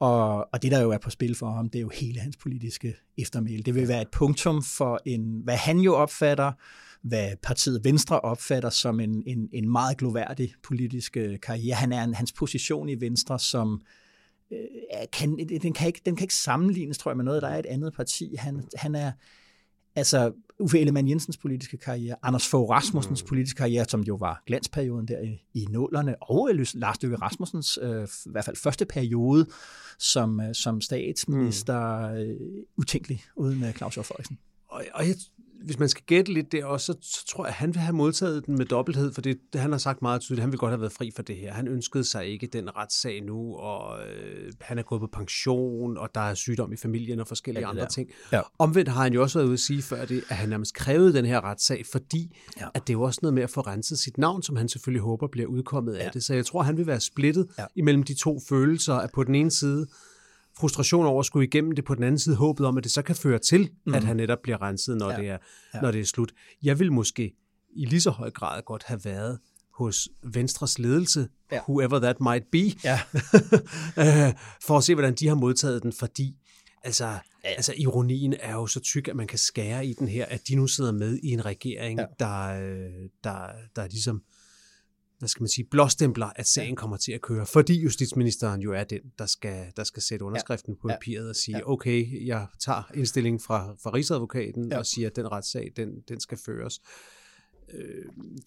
Og, 0.01 0.49
og 0.53 0.63
det, 0.63 0.73
der 0.73 0.81
jo 0.81 0.91
er 0.91 0.99
på 0.99 1.11
spil 1.11 1.35
for 1.35 1.51
ham, 1.51 1.71
det 1.71 1.79
er 1.79 1.83
jo 1.83 1.89
hele 1.89 2.21
hans 2.21 2.37
politiske 2.37 2.97
eftermæl. 3.19 3.67
Det 3.67 3.75
vil 3.75 3.89
være 3.89 4.03
et 4.03 4.09
punktum 4.13 4.63
for 4.63 5.01
en, 5.05 5.41
hvad 5.45 5.57
han 5.57 5.79
jo 5.79 5.95
opfatter, 5.95 6.53
hvad 7.03 7.31
partiet 7.43 7.85
Venstre 7.85 8.21
opfatter 8.21 8.71
som 8.71 9.01
en, 9.01 9.23
en, 9.27 9.49
en 9.53 9.69
meget 9.69 9.99
gloværdig 9.99 10.55
politisk 10.63 11.17
øh, 11.17 11.41
karriere. 11.41 11.77
Han 11.77 11.93
er 11.93 12.05
en, 12.05 12.15
hans 12.15 12.33
position 12.33 12.89
i 12.89 13.01
Venstre 13.01 13.39
som 13.39 13.81
øh, 14.53 14.59
kan, 15.13 15.39
den, 15.63 15.73
kan 15.73 15.87
ikke, 15.87 16.01
den 16.07 16.17
kan 16.17 16.25
ikke 16.25 16.35
sammenlignes, 16.35 16.99
tror 16.99 17.11
jeg, 17.11 17.17
med 17.17 17.25
noget, 17.25 17.43
der 17.43 17.49
er 17.49 17.59
et 17.59 17.67
andet 17.67 17.93
parti. 17.95 18.35
Han, 18.39 18.65
han 18.77 18.95
er, 18.95 19.13
altså 19.95 20.33
Uffe 20.61 20.81
Ellemann 20.81 21.09
Jensens 21.09 21.37
politiske 21.37 21.77
karriere, 21.77 22.17
Anders 22.23 22.49
Fogh 22.49 22.71
Rasmussens 22.71 23.23
mm. 23.23 23.29
politiske 23.29 23.59
karriere, 23.59 23.85
som 23.89 24.01
jo 24.01 24.15
var 24.15 24.43
glansperioden 24.47 25.09
der 25.09 25.21
i, 25.21 25.45
i 25.55 25.67
nålerne, 25.71 26.23
og 26.23 26.51
Lars 26.75 27.03
Løkke 27.03 27.17
Rasmussens 27.17 27.79
øh, 27.83 28.09
i 28.27 28.31
hvert 28.31 28.45
fald 28.45 28.57
første 28.57 28.85
periode 28.85 29.47
som, 29.99 30.41
øh, 30.41 30.55
som 30.55 30.81
statsminister, 30.81 32.11
mm. 32.11 32.17
øh, 32.17 32.37
utænkelig 32.77 33.25
uden 33.37 33.65
øh, 33.65 33.73
Claus 33.73 33.95
Hjort 33.95 34.07
Frederiksen. 34.07 34.39
Og, 34.69 34.85
og 34.95 35.09
jeg, 35.09 35.15
hvis 35.65 35.79
man 35.79 35.89
skal 35.89 36.05
gætte 36.07 36.33
lidt 36.33 36.53
der 36.53 36.65
også, 36.65 36.87
så, 36.87 36.99
så 37.03 37.27
tror 37.27 37.45
jeg, 37.45 37.49
at 37.49 37.55
han 37.55 37.75
vil 37.75 37.81
have 37.81 37.97
modtaget 37.97 38.47
den 38.47 38.59
med 38.59 38.67
dobbelthed, 38.67 39.13
for 39.13 39.21
det, 39.21 39.39
han 39.55 39.71
har 39.73 39.79
sagt 39.79 40.03
meget 40.03 40.21
tydeligt, 40.21 40.41
han 40.41 40.53
vil 40.53 40.59
godt 40.59 40.71
have 40.71 40.81
været 40.81 40.93
fri 40.93 41.11
for 41.17 41.23
det 41.23 41.37
her. 41.37 41.53
Han 41.53 41.69
ønskede 41.69 42.05
sig 42.05 42.27
ikke 42.27 42.47
den 42.47 42.77
retssag 42.77 43.23
nu, 43.25 43.57
og 43.57 43.99
øh, 44.01 44.53
han 44.61 44.79
er 44.79 44.83
gået 44.83 45.01
på 45.01 45.07
pension, 45.07 45.97
og 45.97 46.09
der 46.15 46.21
er 46.21 46.35
sygdom 46.35 46.73
i 46.73 46.77
familien 46.77 47.21
og 47.21 47.27
forskellige 47.27 47.63
ja, 47.63 47.71
andre 47.71 47.83
der. 47.83 47.89
ting. 47.89 48.11
Ja. 48.33 48.41
Omvendt 48.59 48.89
har 48.89 49.03
han 49.03 49.13
jo 49.13 49.23
også 49.23 49.39
været 49.39 49.47
ude 49.47 49.55
at 49.55 49.61
sige 49.61 49.83
før 49.83 50.05
det, 50.05 50.25
at 50.29 50.37
han 50.37 50.49
nærmest 50.49 50.75
krævede 50.75 51.13
den 51.13 51.25
her 51.25 51.41
retssag, 51.41 51.87
fordi 51.93 52.37
ja. 52.61 52.67
at 52.75 52.87
det 52.87 52.93
er 52.93 52.99
jo 52.99 53.03
også 53.03 53.19
noget 53.23 53.35
med 53.35 53.43
at 53.43 53.51
få 53.51 53.61
renset 53.61 53.99
sit 53.99 54.19
navn, 54.19 54.43
som 54.43 54.57
han 54.57 54.69
selvfølgelig 54.69 55.03
håber 55.03 55.27
bliver 55.27 55.49
udkommet 55.49 55.95
af 55.95 56.05
ja. 56.05 56.11
det. 56.15 56.25
Så 56.25 56.35
jeg 56.35 56.47
tror, 56.47 56.63
han 56.63 56.77
vil 56.77 56.87
være 56.87 57.01
splittet 57.01 57.47
ja. 57.59 57.65
imellem 57.77 58.03
de 58.03 58.15
to 58.15 58.41
følelser, 58.49 58.95
at 58.95 59.11
på 59.15 59.25
den 59.25 59.35
ene 59.35 59.51
side 59.51 59.87
frustration 60.61 61.07
over 61.07 61.21
at 61.21 61.27
skulle 61.27 61.47
igennem 61.47 61.73
det, 61.73 61.85
på 61.85 61.95
den 61.95 62.05
anden 62.05 62.19
side 62.19 62.37
håbet 62.37 62.67
om, 62.67 62.79
at 62.79 62.85
det 62.85 62.93
så 62.93 63.03
kan 63.03 63.17
føre 63.17 63.39
til, 63.39 63.71
mm. 63.87 63.95
at 63.95 64.05
han 64.05 64.17
netop 64.17 64.39
bliver 64.43 64.63
renset, 64.63 64.97
når, 64.97 65.11
ja. 65.11 65.17
det 65.17 65.29
er, 65.29 65.39
ja. 65.75 65.81
når 65.81 65.91
det 65.91 66.01
er 66.01 66.05
slut. 66.05 66.33
Jeg 66.63 66.79
vil 66.79 66.93
måske 66.93 67.33
i 67.77 67.85
lige 67.85 68.01
så 68.01 68.11
høj 68.11 68.31
grad 68.31 68.63
godt 68.63 68.85
have 68.85 69.01
været 69.05 69.39
hos 69.75 70.09
Venstres 70.23 70.79
ledelse, 70.79 71.29
ja. 71.53 71.61
whoever 71.69 71.99
that 71.99 72.21
might 72.21 72.45
be, 72.53 72.73
ja. 72.85 73.01
Øh, 73.99 74.35
for 74.63 74.79
at 74.79 74.85
se, 74.85 74.95
hvordan 74.95 75.15
de 75.15 75.29
har 75.29 75.35
modtaget 75.35 75.83
den, 75.83 75.93
fordi 75.93 76.37
altså, 76.85 77.07
ja. 77.07 77.19
altså 77.45 77.75
ironien 77.77 78.35
er 78.41 78.53
jo 78.53 78.67
så 78.67 78.81
tyk, 78.81 79.09
at 79.09 79.17
man 79.17 79.27
kan 79.27 79.39
skære 79.39 79.87
i 79.87 79.93
den 79.93 80.09
her, 80.09 80.27
at 80.27 80.49
de 80.49 80.55
nu 80.55 80.67
sidder 80.67 80.93
med 80.93 81.19
i 81.23 81.29
en 81.29 81.45
regering, 81.45 81.99
ja. 81.99 82.07
der, 82.19 82.63
øh, 82.63 83.09
der, 83.25 83.47
der 83.77 83.89
ligesom 83.89 84.17
øh, 84.17 84.38
hvad 85.19 85.29
skal 85.29 85.43
man 85.43 85.49
sige, 85.49 85.65
blåstempler, 85.71 86.27
at 86.37 86.47
sagen 86.47 86.77
kommer 86.77 86.97
til 86.97 87.13
at 87.13 87.21
køre, 87.21 87.47
fordi 87.47 87.81
justitsministeren 87.81 88.61
jo 88.61 88.73
er 88.73 88.85
den, 88.85 89.01
der 89.19 89.27
skal, 89.27 89.67
der 89.77 89.85
skal 89.85 90.03
sætte 90.03 90.25
underskriften 90.25 90.77
på 90.83 90.89
papiret 90.89 91.29
og 91.29 91.37
sige, 91.37 91.69
okay, 91.69 92.27
jeg 92.27 92.47
tager 92.61 92.91
indstillingen 92.95 93.41
fra, 93.41 93.77
fra 93.83 93.91
Rigsadvokaten 93.95 94.73
og 94.73 94.87
siger, 94.87 95.07
at 95.07 95.17
den 95.17 95.33
retssag, 95.33 95.73
den, 95.77 95.89
den 96.09 96.21
skal 96.21 96.39
føres. 96.47 96.81
Øh, 96.81 97.18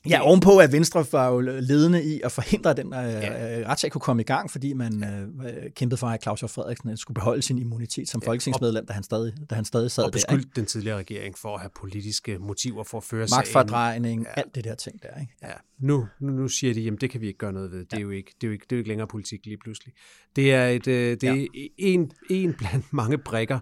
ja, 0.10 0.22
ovenpå 0.22 0.58
at 0.58 0.72
Venstre 0.72 1.06
var 1.12 1.28
jo 1.28 1.40
ledende 1.40 2.04
i 2.04 2.22
at 2.24 2.32
forhindre, 2.32 2.70
at 2.70 2.78
den 2.78 2.88
øh, 2.88 2.94
ja. 2.94 3.64
retssag 3.68 3.92
kunne 3.92 4.02
komme 4.02 4.22
i 4.22 4.26
gang, 4.26 4.52
fordi 4.52 4.74
man 4.74 5.04
ja. 5.44 5.50
øh, 5.50 5.72
kæmpede 5.76 5.98
for, 5.98 6.08
at 6.08 6.24
Claus 6.24 6.40
Frederiksen 6.40 6.98
skulle 6.98 7.16
beholde 7.16 7.42
sin 7.42 7.58
immunitet 7.58 8.10
som 8.10 8.22
ja. 8.24 8.30
folketingsmedlem, 8.30 8.86
da 8.86 8.94
han 8.94 9.04
stadig, 9.04 9.34
da 9.50 9.56
han 9.56 9.66
stadig 9.66 9.92
sad 9.92 10.04
og 10.04 10.14
der. 10.14 10.20
Og 10.30 10.40
den 10.56 10.66
tidligere 10.66 10.98
regering 10.98 11.38
for 11.38 11.56
at 11.56 11.62
have 11.62 11.72
politiske 11.80 12.38
motiver 12.40 12.84
for 12.84 12.98
at 12.98 13.04
føre 13.04 13.28
sagen. 13.28 13.38
Magtfordrejning, 13.38 14.24
ja. 14.24 14.42
alt 14.42 14.56
det 14.56 14.64
der 14.64 14.76
ting 14.76 15.04
der. 15.04 15.20
Ikke? 15.22 15.34
Ja. 15.44 15.54
Nu, 15.80 16.08
nu, 16.20 16.32
nu 16.32 16.48
siger 16.48 16.74
de, 16.74 16.82
jamen 16.82 16.98
det 17.02 17.10
kan 17.10 17.22
vi 17.22 17.28
ikke 17.28 17.40
gøre 17.40 17.54
noget 17.54 17.72
ved. 17.72 17.80
Det 17.80 17.94
er, 17.94 18.02
jo, 18.02 18.10
ikke, 18.10 18.32
det 18.42 18.44
er, 18.44 18.48
jo, 18.48 18.54
ikke, 18.54 18.64
det 18.64 18.72
er 18.72 18.78
jo 18.78 18.80
ikke 18.80 18.90
længere 18.90 19.08
politik 19.08 19.46
lige 19.46 19.58
pludselig. 19.64 19.94
Det 20.36 20.54
er, 20.54 20.68
et, 20.68 20.88
øh, 20.88 21.18
det 21.22 21.24
er 21.24 21.34
ja. 21.34 21.46
en, 21.78 22.12
en 22.30 22.54
blandt 22.54 22.94
mange 22.94 23.18
brækker 23.18 23.60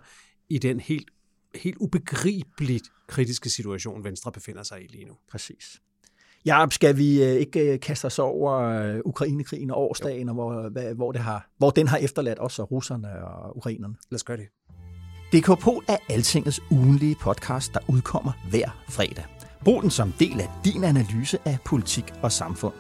i 0.50 0.58
den 0.58 0.80
helt 0.80 1.10
helt 1.56 1.78
ubegribeligt 1.78 2.92
kritiske 3.08 3.50
situation, 3.50 4.04
Venstre 4.04 4.32
befinder 4.32 4.64
sig 4.64 4.84
i 4.84 4.88
lige 4.88 5.06
nu. 5.06 5.14
Præcis. 5.32 5.82
Ja, 6.46 6.66
skal 6.70 6.98
vi 6.98 7.24
øh, 7.24 7.32
ikke 7.32 7.74
øh, 7.74 7.80
kaste 7.80 8.06
os 8.06 8.20
over 8.20 8.54
øh, 8.54 9.00
Ukrainekrigen 9.06 9.72
og 9.72 9.78
årsdagen, 9.78 10.30
og 10.30 10.36
hvor, 10.36 10.94
hvor, 10.94 11.12
det 11.12 11.22
har, 11.22 11.50
hvor 11.58 11.70
den 11.70 11.88
har 11.88 11.98
efterladt 11.98 12.40
også 12.40 12.64
russerne 12.64 13.26
og 13.26 13.58
ukrainerne? 13.58 13.96
Lad 14.10 14.16
os 14.16 14.24
gøre 14.24 14.38
det. 14.38 14.48
DK 15.34 15.60
Pol 15.62 15.84
er 15.88 15.98
Altingets 16.10 16.62
ugenlige 16.72 17.16
podcast, 17.22 17.74
der 17.74 17.80
udkommer 17.90 18.32
hver 18.50 18.84
fredag. 18.90 19.26
Brug 19.64 19.82
den 19.82 19.90
som 19.92 20.14
del 20.20 20.42
af 20.42 20.50
din 20.66 20.84
analyse 20.84 21.38
af 21.46 21.58
politik 21.66 22.04
og 22.24 22.32
samfund. 22.32 22.74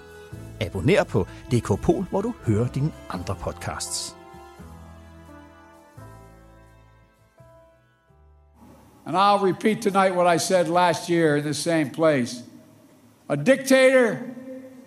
Abonner 0.61 1.03
på 1.03 1.27
DK 1.51 1.81
Pol, 1.81 2.05
hvor 2.09 2.21
du 2.21 2.33
hører 2.45 2.67
dine 2.67 2.91
andre 3.09 3.35
podcasts. 3.41 4.18
And 9.09 9.17
I'll 9.17 9.39
repeat 9.39 9.81
tonight 9.81 10.13
what 10.13 10.27
I 10.27 10.37
said 10.37 10.69
last 10.69 11.09
year 11.09 11.37
in 11.37 11.43
the 11.43 11.55
same 11.55 11.89
place. 11.89 12.43
A 13.27 13.35
dictator 13.35 14.35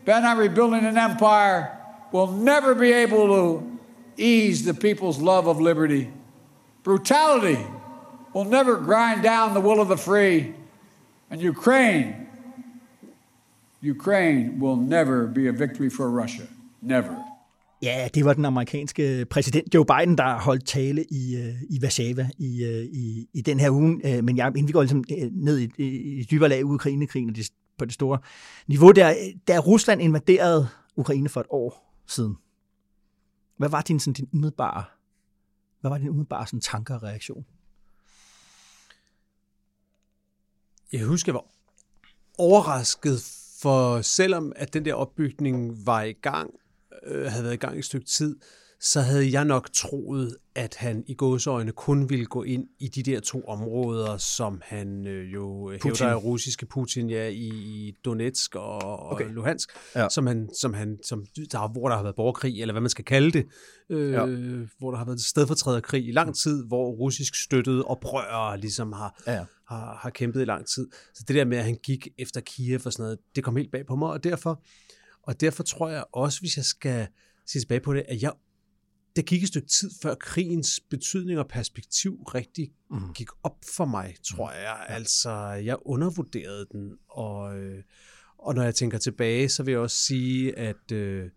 bent 0.04 0.24
on 0.24 0.38
rebuilding 0.38 0.84
an 0.84 0.96
empire 0.96 1.76
will 2.12 2.28
never 2.28 2.72
be 2.72 2.92
able 2.92 3.26
to 3.26 3.80
ease 4.16 4.64
the 4.64 4.74
people's 4.74 5.18
love 5.18 5.48
of 5.48 5.60
liberty. 5.60 6.08
Brutality 6.84 7.66
will 8.32 8.44
never 8.44 8.76
grind 8.76 9.24
down 9.24 9.54
the 9.54 9.60
will 9.60 9.80
of 9.80 9.88
the 9.88 9.96
free. 9.96 10.54
And 11.28 11.40
Ukraine, 11.40 12.28
Ukraine 13.80 14.60
will 14.60 14.76
never 14.76 15.26
be 15.26 15.48
a 15.48 15.52
victory 15.52 15.90
for 15.90 16.08
Russia. 16.08 16.46
Never. 16.80 17.20
Ja, 17.82 18.08
det 18.14 18.24
var 18.24 18.34
den 18.34 18.44
amerikanske 18.44 19.26
præsident 19.30 19.74
Joe 19.74 19.84
Biden, 19.86 20.18
der 20.18 20.38
holdt 20.38 20.66
tale 20.66 21.04
i, 21.04 21.36
øh, 21.36 21.62
i 21.70 21.78
Warszawa 21.82 22.28
i, 22.38 22.64
øh, 22.64 22.84
i, 22.84 23.28
i 23.32 23.40
den 23.40 23.60
her 23.60 23.70
uge. 23.70 24.00
Øh, 24.04 24.24
men 24.24 24.36
jeg, 24.36 24.46
inden 24.46 24.68
vi 24.68 24.72
går 24.72 24.82
ligesom 24.82 25.04
ned 25.32 25.58
i, 25.58 25.70
i, 25.78 26.20
i 26.20 26.24
dybere 26.24 26.48
lag 26.48 26.60
i 26.60 26.76
krigen 26.76 27.30
og 27.30 27.36
det, 27.36 27.50
på 27.78 27.84
det 27.84 27.94
store 27.94 28.18
niveau, 28.66 28.90
der, 28.90 29.14
der 29.46 29.58
Rusland 29.58 30.02
invaderede 30.02 30.68
Ukraine 30.96 31.28
for 31.28 31.40
et 31.40 31.46
år 31.50 31.94
siden. 32.06 32.36
Hvad 33.56 33.68
var 33.68 33.80
din, 33.80 34.00
sådan, 34.00 34.12
din 34.12 34.28
umiddelbare, 34.32 34.84
hvad 35.80 35.90
var 35.90 35.98
din 35.98 36.08
umiddelbare 36.08 36.46
sådan, 36.46 36.60
tanker 36.60 36.94
og 36.94 37.02
reaktion? 37.02 37.44
Jeg 40.92 41.06
husker, 41.06 41.32
jeg 41.32 41.34
var 41.34 41.46
overrasket, 42.38 43.38
for 43.62 44.00
selvom 44.00 44.52
at 44.56 44.74
den 44.74 44.84
der 44.84 44.94
opbygning 44.94 45.86
var 45.86 46.02
i 46.02 46.12
gang, 46.12 46.50
øh, 47.06 47.26
havde 47.26 47.44
været 47.44 47.54
i 47.54 47.56
gang 47.56 47.76
i 47.76 47.78
et 47.78 47.84
stykke 47.84 48.06
tid, 48.06 48.36
så 48.82 49.00
havde 49.00 49.32
jeg 49.32 49.44
nok 49.44 49.72
troet, 49.72 50.36
at 50.54 50.74
han 50.74 51.04
i 51.06 51.14
gåsøjne 51.14 51.72
kun 51.72 52.10
ville 52.10 52.26
gå 52.26 52.42
ind 52.42 52.66
i 52.80 52.88
de 52.88 53.02
der 53.02 53.20
to 53.20 53.44
områder, 53.44 54.16
som 54.16 54.60
han 54.64 55.06
øh, 55.06 55.32
jo 55.32 55.72
Putin. 55.80 55.80
hævder 55.84 56.06
er 56.06 56.14
russiske 56.14 56.66
Putin, 56.66 57.10
ja, 57.10 57.28
i 57.28 57.94
Donetsk 58.04 58.54
og, 58.54 59.12
okay. 59.12 59.24
og 59.24 59.30
Luhansk, 59.30 59.70
ja. 59.94 60.08
som 60.08 60.26
han, 60.26 60.48
som 60.60 60.74
han, 60.74 60.98
som, 61.04 61.24
der, 61.36 61.72
hvor 61.72 61.88
der 61.88 61.96
har 61.96 62.02
været 62.02 62.16
borgerkrig, 62.16 62.60
eller 62.60 62.72
hvad 62.72 62.80
man 62.80 62.90
skal 62.90 63.04
kalde 63.04 63.30
det, 63.30 63.46
øh, 63.90 64.12
ja. 64.12 64.26
hvor 64.78 64.90
der 64.90 64.98
har 64.98 65.04
været 65.04 65.20
stedfortræderkrig 65.20 66.08
i 66.08 66.12
lang 66.12 66.36
tid, 66.36 66.66
hvor 66.66 66.90
russisk 66.90 67.34
støttede 67.44 67.84
oprørere 67.84 68.60
ligesom 68.60 68.92
har, 68.92 69.22
ja. 69.26 69.44
har, 69.68 69.98
har 70.02 70.10
kæmpet 70.10 70.42
i 70.42 70.44
lang 70.44 70.66
tid. 70.66 70.88
Så 71.14 71.24
det 71.28 71.36
der 71.36 71.44
med, 71.44 71.58
at 71.58 71.64
han 71.64 71.78
gik 71.82 72.08
efter 72.18 72.40
Kiev 72.40 72.80
og 72.84 72.92
sådan 72.92 73.04
noget, 73.04 73.18
det 73.36 73.44
kom 73.44 73.56
helt 73.56 73.72
bag 73.72 73.86
på 73.86 73.96
mig, 73.96 74.08
og 74.08 74.24
derfor 74.24 74.62
og 75.22 75.40
derfor 75.40 75.62
tror 75.62 75.88
jeg 75.88 76.04
også, 76.12 76.40
hvis 76.40 76.56
jeg 76.56 76.64
skal 76.64 77.08
se 77.46 77.60
tilbage 77.60 77.80
på 77.80 77.94
det, 77.94 78.04
at 78.08 78.22
jeg 78.22 78.32
det 79.16 79.26
gik 79.26 79.42
et 79.42 79.48
stykke 79.48 79.68
tid, 79.68 79.90
før 80.02 80.14
krigens 80.14 80.80
betydning 80.90 81.38
og 81.38 81.48
perspektiv 81.48 82.14
rigtig 82.14 82.72
mm. 82.90 83.14
gik 83.14 83.28
op 83.42 83.56
for 83.76 83.84
mig, 83.84 84.14
tror 84.24 84.50
mm. 84.50 84.56
jeg. 84.56 84.86
Altså, 84.88 85.30
jeg 85.48 85.76
undervurderede 85.84 86.66
den, 86.72 86.92
og, 87.08 87.58
øh, 87.58 87.82
og 88.38 88.54
når 88.54 88.62
jeg 88.62 88.74
tænker 88.74 88.98
tilbage, 88.98 89.48
så 89.48 89.62
vil 89.62 89.72
jeg 89.72 89.80
også 89.80 89.96
sige, 89.96 90.58
at, 90.58 90.92
øh, 90.92 91.30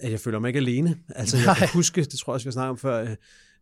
at 0.00 0.10
jeg 0.10 0.20
føler 0.20 0.38
mig 0.38 0.48
ikke 0.48 0.58
alene. 0.58 0.98
Altså, 1.08 1.36
jeg 1.36 1.56
kan 1.56 1.68
huske, 1.68 2.00
det 2.00 2.18
tror 2.18 2.32
jeg 2.32 2.34
også, 2.34 2.44
vi 2.44 2.48
har 2.48 2.52
snakket 2.52 2.70
om 2.70 2.78
før, 2.78 3.02
øh, 3.02 3.16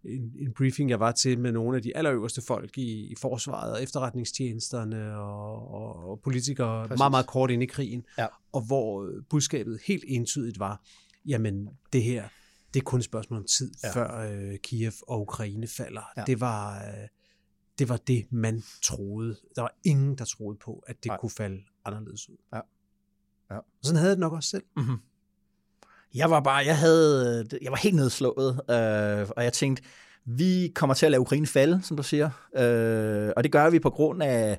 en, 0.05 0.33
en 0.39 0.53
briefing, 0.53 0.91
jeg 0.91 1.01
var 1.01 1.13
til 1.13 1.39
med 1.39 1.53
nogle 1.53 1.77
af 1.77 1.83
de 1.83 1.97
allerøverste 1.97 2.43
folk 2.43 2.79
i, 2.79 3.07
i 3.07 3.15
forsvaret 3.21 3.73
og 3.73 3.83
efterretningstjenesterne 3.83 5.17
og, 5.19 5.75
og, 5.75 6.11
og 6.11 6.21
politikere 6.21 6.87
Præcis. 6.87 6.99
meget, 6.99 7.11
meget 7.11 7.27
kort 7.27 7.51
ind 7.51 7.63
i 7.63 7.67
krigen, 7.67 8.05
ja. 8.19 8.27
og 8.53 8.67
hvor 8.67 9.11
budskabet 9.31 9.81
helt 9.87 10.05
entydigt 10.07 10.59
var, 10.59 10.83
jamen 11.27 11.69
det 11.93 12.03
her, 12.03 12.29
det 12.75 12.81
er 12.81 12.85
kun 12.85 12.99
et 12.99 13.05
spørgsmål 13.05 13.39
om 13.39 13.47
tid, 13.59 13.73
ja. 13.85 13.95
før 13.95 14.31
øh, 14.31 14.59
Kiev 14.59 14.93
og 15.09 15.21
Ukraine 15.21 15.67
falder. 15.67 16.03
Ja. 16.17 16.25
Det 16.27 16.41
var... 16.41 16.77
Øh, 16.77 17.09
det 17.79 17.89
var 17.89 17.97
det, 17.97 18.33
man 18.33 18.63
troede. 18.83 19.37
Der 19.57 19.63
var 19.63 19.75
ingen, 19.85 20.19
der 20.19 20.25
troede 20.25 20.59
på, 20.65 20.85
at 20.87 20.97
det 21.03 21.07
Nej. 21.07 21.19
kunne 21.21 21.31
falde 21.31 21.63
anderledes 21.85 22.29
ud. 22.29 22.37
Ja. 22.53 22.61
Ja. 23.51 23.59
Sådan 23.83 23.97
havde 23.97 24.09
jeg 24.09 24.17
det 24.17 24.21
nok 24.21 24.33
også 24.33 24.49
selv. 24.49 24.65
Mm-hmm. 24.77 24.97
Jeg 26.15 26.31
var 26.31 26.41
bare, 26.41 26.67
jeg 26.67 26.79
havde, 26.79 27.47
jeg 27.63 27.71
var 27.71 27.79
helt 27.79 27.95
nedslået, 27.95 28.61
øh, 28.71 29.29
og 29.37 29.45
jeg 29.45 29.53
tænkte, 29.53 29.83
vi 30.25 30.73
kommer 30.75 30.95
til 30.95 31.07
at 31.07 31.13
lade 31.13 31.21
Ukraine 31.21 31.47
falde, 31.47 31.81
som 31.83 31.97
du 31.97 32.03
siger, 32.03 32.31
øh, 32.57 33.33
og 33.37 33.45
det 33.45 33.53
gør 33.53 33.71
vi 33.71 33.79
på 33.79 33.91
grund 33.91 34.23
af 34.23 34.59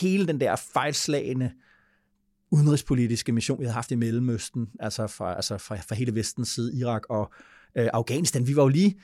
hele 0.00 0.26
den 0.26 0.40
der 0.40 0.56
fejlslagende 0.56 1.52
udenrigspolitiske 2.50 3.32
mission, 3.32 3.58
vi 3.58 3.64
havde 3.64 3.74
haft 3.74 3.90
i 3.90 3.94
Mellemøsten, 3.94 4.68
altså 4.80 5.06
fra, 5.06 5.34
altså 5.34 5.58
fra, 5.58 5.76
fra 5.76 5.94
hele 5.94 6.14
vestens 6.14 6.48
side, 6.48 6.78
Irak 6.78 7.02
og 7.08 7.32
Øh, 7.78 7.88
Afghanistan, 7.92 8.46
vi 8.46 8.56
var 8.56 8.62
jo 8.62 8.68
lige 8.68 8.96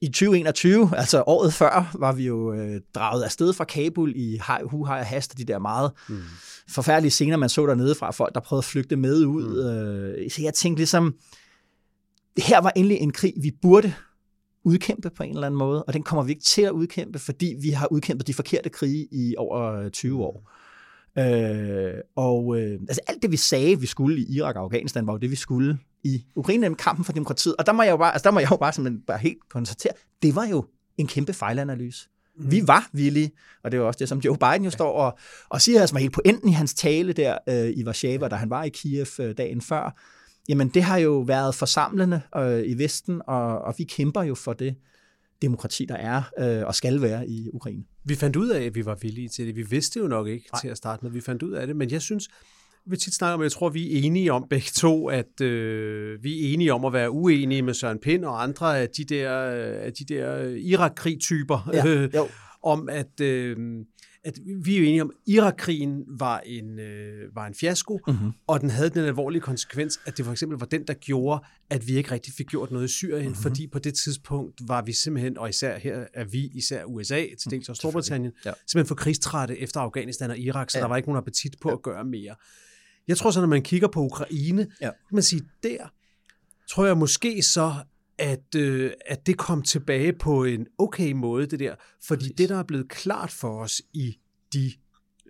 i 0.00 0.06
2021, 0.06 0.90
altså 0.96 1.24
året 1.26 1.54
før, 1.54 1.96
var 1.98 2.12
vi 2.12 2.26
jo 2.26 2.52
øh, 2.52 2.80
draget 2.94 3.22
afsted 3.22 3.52
fra 3.52 3.64
Kabul 3.64 4.12
i 4.16 4.40
hu, 4.70 4.84
hej 4.84 4.98
og 4.98 5.06
hast, 5.06 5.38
de 5.38 5.44
der 5.44 5.58
meget 5.58 5.92
mm. 6.08 6.20
forfærdelige 6.68 7.10
scener, 7.10 7.36
man 7.36 7.48
så 7.48 7.66
dernede 7.66 7.94
fra 7.94 8.10
folk, 8.10 8.34
der 8.34 8.40
prøvede 8.40 8.60
at 8.60 8.64
flygte 8.64 8.96
med 8.96 9.24
ud. 9.24 9.44
Mm. 9.44 10.22
Øh, 10.22 10.30
så 10.30 10.42
jeg 10.42 10.54
tænkte 10.54 10.80
ligesom, 10.80 11.14
her 12.38 12.60
var 12.60 12.72
endelig 12.76 12.98
en 12.98 13.12
krig, 13.12 13.34
vi 13.42 13.50
burde 13.62 13.94
udkæmpe 14.64 15.10
på 15.10 15.22
en 15.22 15.30
eller 15.30 15.46
anden 15.46 15.58
måde, 15.58 15.84
og 15.84 15.92
den 15.92 16.02
kommer 16.02 16.22
vi 16.22 16.32
ikke 16.32 16.44
til 16.44 16.62
at 16.62 16.70
udkæmpe, 16.70 17.18
fordi 17.18 17.54
vi 17.60 17.70
har 17.70 17.92
udkæmpet 17.92 18.26
de 18.26 18.34
forkerte 18.34 18.68
krige 18.68 19.08
i 19.12 19.34
over 19.38 19.88
20 19.88 20.24
år. 20.24 20.50
Øh, 21.18 21.94
og 22.16 22.60
øh, 22.60 22.80
altså 22.88 23.00
alt 23.06 23.22
det, 23.22 23.32
vi 23.32 23.36
sagde, 23.36 23.80
vi 23.80 23.86
skulle 23.86 24.20
i 24.20 24.36
Irak 24.36 24.56
og 24.56 24.62
Afghanistan, 24.62 25.06
var 25.06 25.12
jo 25.12 25.18
det, 25.18 25.30
vi 25.30 25.36
skulle 25.36 25.78
i 26.04 26.24
Ukraine, 26.34 26.74
kampen 26.74 27.04
for 27.04 27.12
demokratiet. 27.12 27.56
Og 27.58 27.66
der 27.66 27.72
må 27.72 27.82
jeg 27.82 27.90
jo 27.90 27.96
bare, 27.96 28.12
altså 28.12 28.24
der 28.24 28.30
må 28.30 28.40
jeg 28.40 28.50
jo 28.50 28.56
bare, 28.56 28.72
simpelthen 28.72 29.02
bare 29.06 29.18
helt 29.18 29.38
konstatere, 29.50 29.92
det 30.22 30.34
var 30.34 30.46
jo 30.46 30.64
en 30.98 31.06
kæmpe 31.06 31.32
fejlanalyse. 31.32 32.08
Mm. 32.36 32.50
Vi 32.50 32.62
var 32.66 32.88
villige, 32.92 33.30
og 33.64 33.72
det 33.72 33.80
var 33.80 33.86
også 33.86 33.98
det, 33.98 34.08
som 34.08 34.18
Joe 34.18 34.36
Biden 34.38 34.64
jo 34.64 34.70
står 34.70 34.92
og, 34.92 35.18
og 35.48 35.60
siger, 35.60 35.80
altså 35.80 35.98
helt 35.98 36.12
på 36.12 36.22
enden 36.24 36.48
i 36.48 36.52
hans 36.52 36.74
tale 36.74 37.12
der 37.12 37.38
øh, 37.48 37.70
i 37.76 37.84
Warszawa, 37.84 38.28
da 38.28 38.36
han 38.36 38.50
var 38.50 38.64
i 38.64 38.68
Kiev 38.68 39.06
øh, 39.20 39.36
dagen 39.36 39.60
før, 39.60 40.00
jamen 40.48 40.68
det 40.68 40.82
har 40.82 40.98
jo 40.98 41.18
været 41.18 41.54
forsamlende 41.54 42.20
øh, 42.36 42.62
i 42.66 42.78
Vesten, 42.78 43.22
og, 43.26 43.58
og 43.58 43.74
vi 43.78 43.84
kæmper 43.84 44.22
jo 44.22 44.34
for 44.34 44.52
det 44.52 44.76
demokrati, 45.42 45.84
der 45.84 45.94
er 45.94 46.22
øh, 46.38 46.66
og 46.66 46.74
skal 46.74 47.02
være 47.02 47.28
i 47.28 47.48
Ukraine. 47.52 47.84
Vi 48.04 48.14
fandt 48.14 48.36
ud 48.36 48.48
af, 48.48 48.64
at 48.64 48.74
vi 48.74 48.84
var 48.84 48.94
villige 48.94 49.28
til 49.28 49.46
det. 49.46 49.56
Vi 49.56 49.62
vidste 49.62 50.00
jo 50.00 50.08
nok 50.08 50.26
ikke 50.26 50.48
Nej. 50.52 50.60
til 50.60 50.68
at 50.68 50.76
starte 50.76 51.04
med. 51.04 51.12
Vi 51.12 51.20
fandt 51.20 51.42
ud 51.42 51.52
af 51.52 51.66
det, 51.66 51.76
men 51.76 51.90
jeg 51.90 52.02
synes, 52.02 52.28
vi 52.90 52.96
tit 52.96 53.14
snakker 53.14 53.34
om, 53.34 53.42
jeg 53.42 53.52
tror, 53.52 53.68
vi 53.68 53.98
er 53.98 54.02
enige 54.02 54.32
om 54.32 54.46
begge 54.50 54.70
to, 54.74 55.08
at 55.08 55.40
øh, 55.40 56.22
vi 56.22 56.44
er 56.44 56.52
enige 56.52 56.72
om 56.72 56.84
at 56.84 56.92
være 56.92 57.10
uenige 57.10 57.62
med 57.62 57.74
Søren 57.74 57.98
Pind 57.98 58.24
og 58.24 58.42
andre 58.42 58.78
af 58.78 58.88
de 58.88 59.04
der, 59.04 59.30
af 59.80 59.92
de 59.92 60.04
der 60.04 60.38
Irak-krig-typer. 60.48 61.70
Ja, 61.72 61.86
øh, 61.86 62.10
om 62.62 62.88
at, 62.88 63.20
øh, 63.20 63.56
at 64.24 64.38
vi 64.64 64.74
er 64.74 64.78
jo 64.78 64.84
enige 64.84 65.02
om, 65.02 65.10
at 65.10 65.32
Irak-krigen 65.32 66.04
var 66.18 66.40
en, 66.40 66.78
øh, 66.78 67.34
var 67.34 67.46
en 67.46 67.54
fiasko, 67.54 68.00
mm-hmm. 68.06 68.32
og 68.46 68.60
den 68.60 68.70
havde 68.70 68.90
den 68.90 69.04
alvorlige 69.04 69.40
konsekvens, 69.40 70.00
at 70.06 70.16
det 70.16 70.24
for 70.24 70.32
eksempel 70.32 70.58
var 70.58 70.66
den, 70.66 70.86
der 70.86 70.94
gjorde, 70.94 71.44
at 71.70 71.88
vi 71.88 71.96
ikke 71.96 72.10
rigtig 72.10 72.34
fik 72.36 72.46
gjort 72.46 72.70
noget 72.70 72.84
i 72.84 72.92
Syrien, 72.92 73.22
mm-hmm. 73.22 73.42
fordi 73.42 73.66
på 73.66 73.78
det 73.78 73.94
tidspunkt 73.94 74.60
var 74.68 74.82
vi 74.82 74.92
simpelthen, 74.92 75.38
og 75.38 75.48
især 75.48 75.78
her 75.78 76.04
er 76.14 76.24
vi, 76.24 76.50
især 76.54 76.84
USA, 76.84 77.24
til 77.40 77.50
dels 77.50 77.68
og 77.68 77.76
Storbritannien, 77.76 78.32
ja. 78.44 78.52
simpelthen 78.66 78.88
for 78.88 78.94
krigstrætte 78.94 79.58
efter 79.58 79.80
Afghanistan 79.80 80.30
og 80.30 80.38
Irak, 80.38 80.70
så 80.70 80.78
ja. 80.78 80.82
der 80.82 80.88
var 80.88 80.96
ikke 80.96 81.08
nogen 81.08 81.18
appetit 81.18 81.56
på 81.60 81.68
ja. 81.68 81.74
at 81.74 81.82
gøre 81.82 82.04
mere. 82.04 82.34
Jeg 83.08 83.16
tror 83.16 83.30
så, 83.30 83.40
når 83.40 83.48
man 83.48 83.62
kigger 83.62 83.88
på 83.88 84.00
Ukraine, 84.00 84.66
ja. 84.80 84.90
kan 84.90 85.14
man 85.14 85.22
sige, 85.22 85.42
der 85.62 85.92
tror 86.70 86.86
jeg 86.86 86.98
måske 86.98 87.42
så, 87.42 87.72
at, 88.18 88.54
øh, 88.56 88.90
at 89.06 89.26
det 89.26 89.38
kom 89.38 89.62
tilbage 89.62 90.12
på 90.12 90.44
en 90.44 90.66
okay 90.78 91.12
måde, 91.12 91.46
det 91.46 91.60
der. 91.60 91.74
Fordi 92.08 92.20
Præcis. 92.20 92.36
det, 92.38 92.48
der 92.48 92.56
er 92.56 92.62
blevet 92.62 92.88
klart 92.88 93.30
for 93.30 93.62
os 93.62 93.82
i 93.92 94.18
de, 94.52 94.72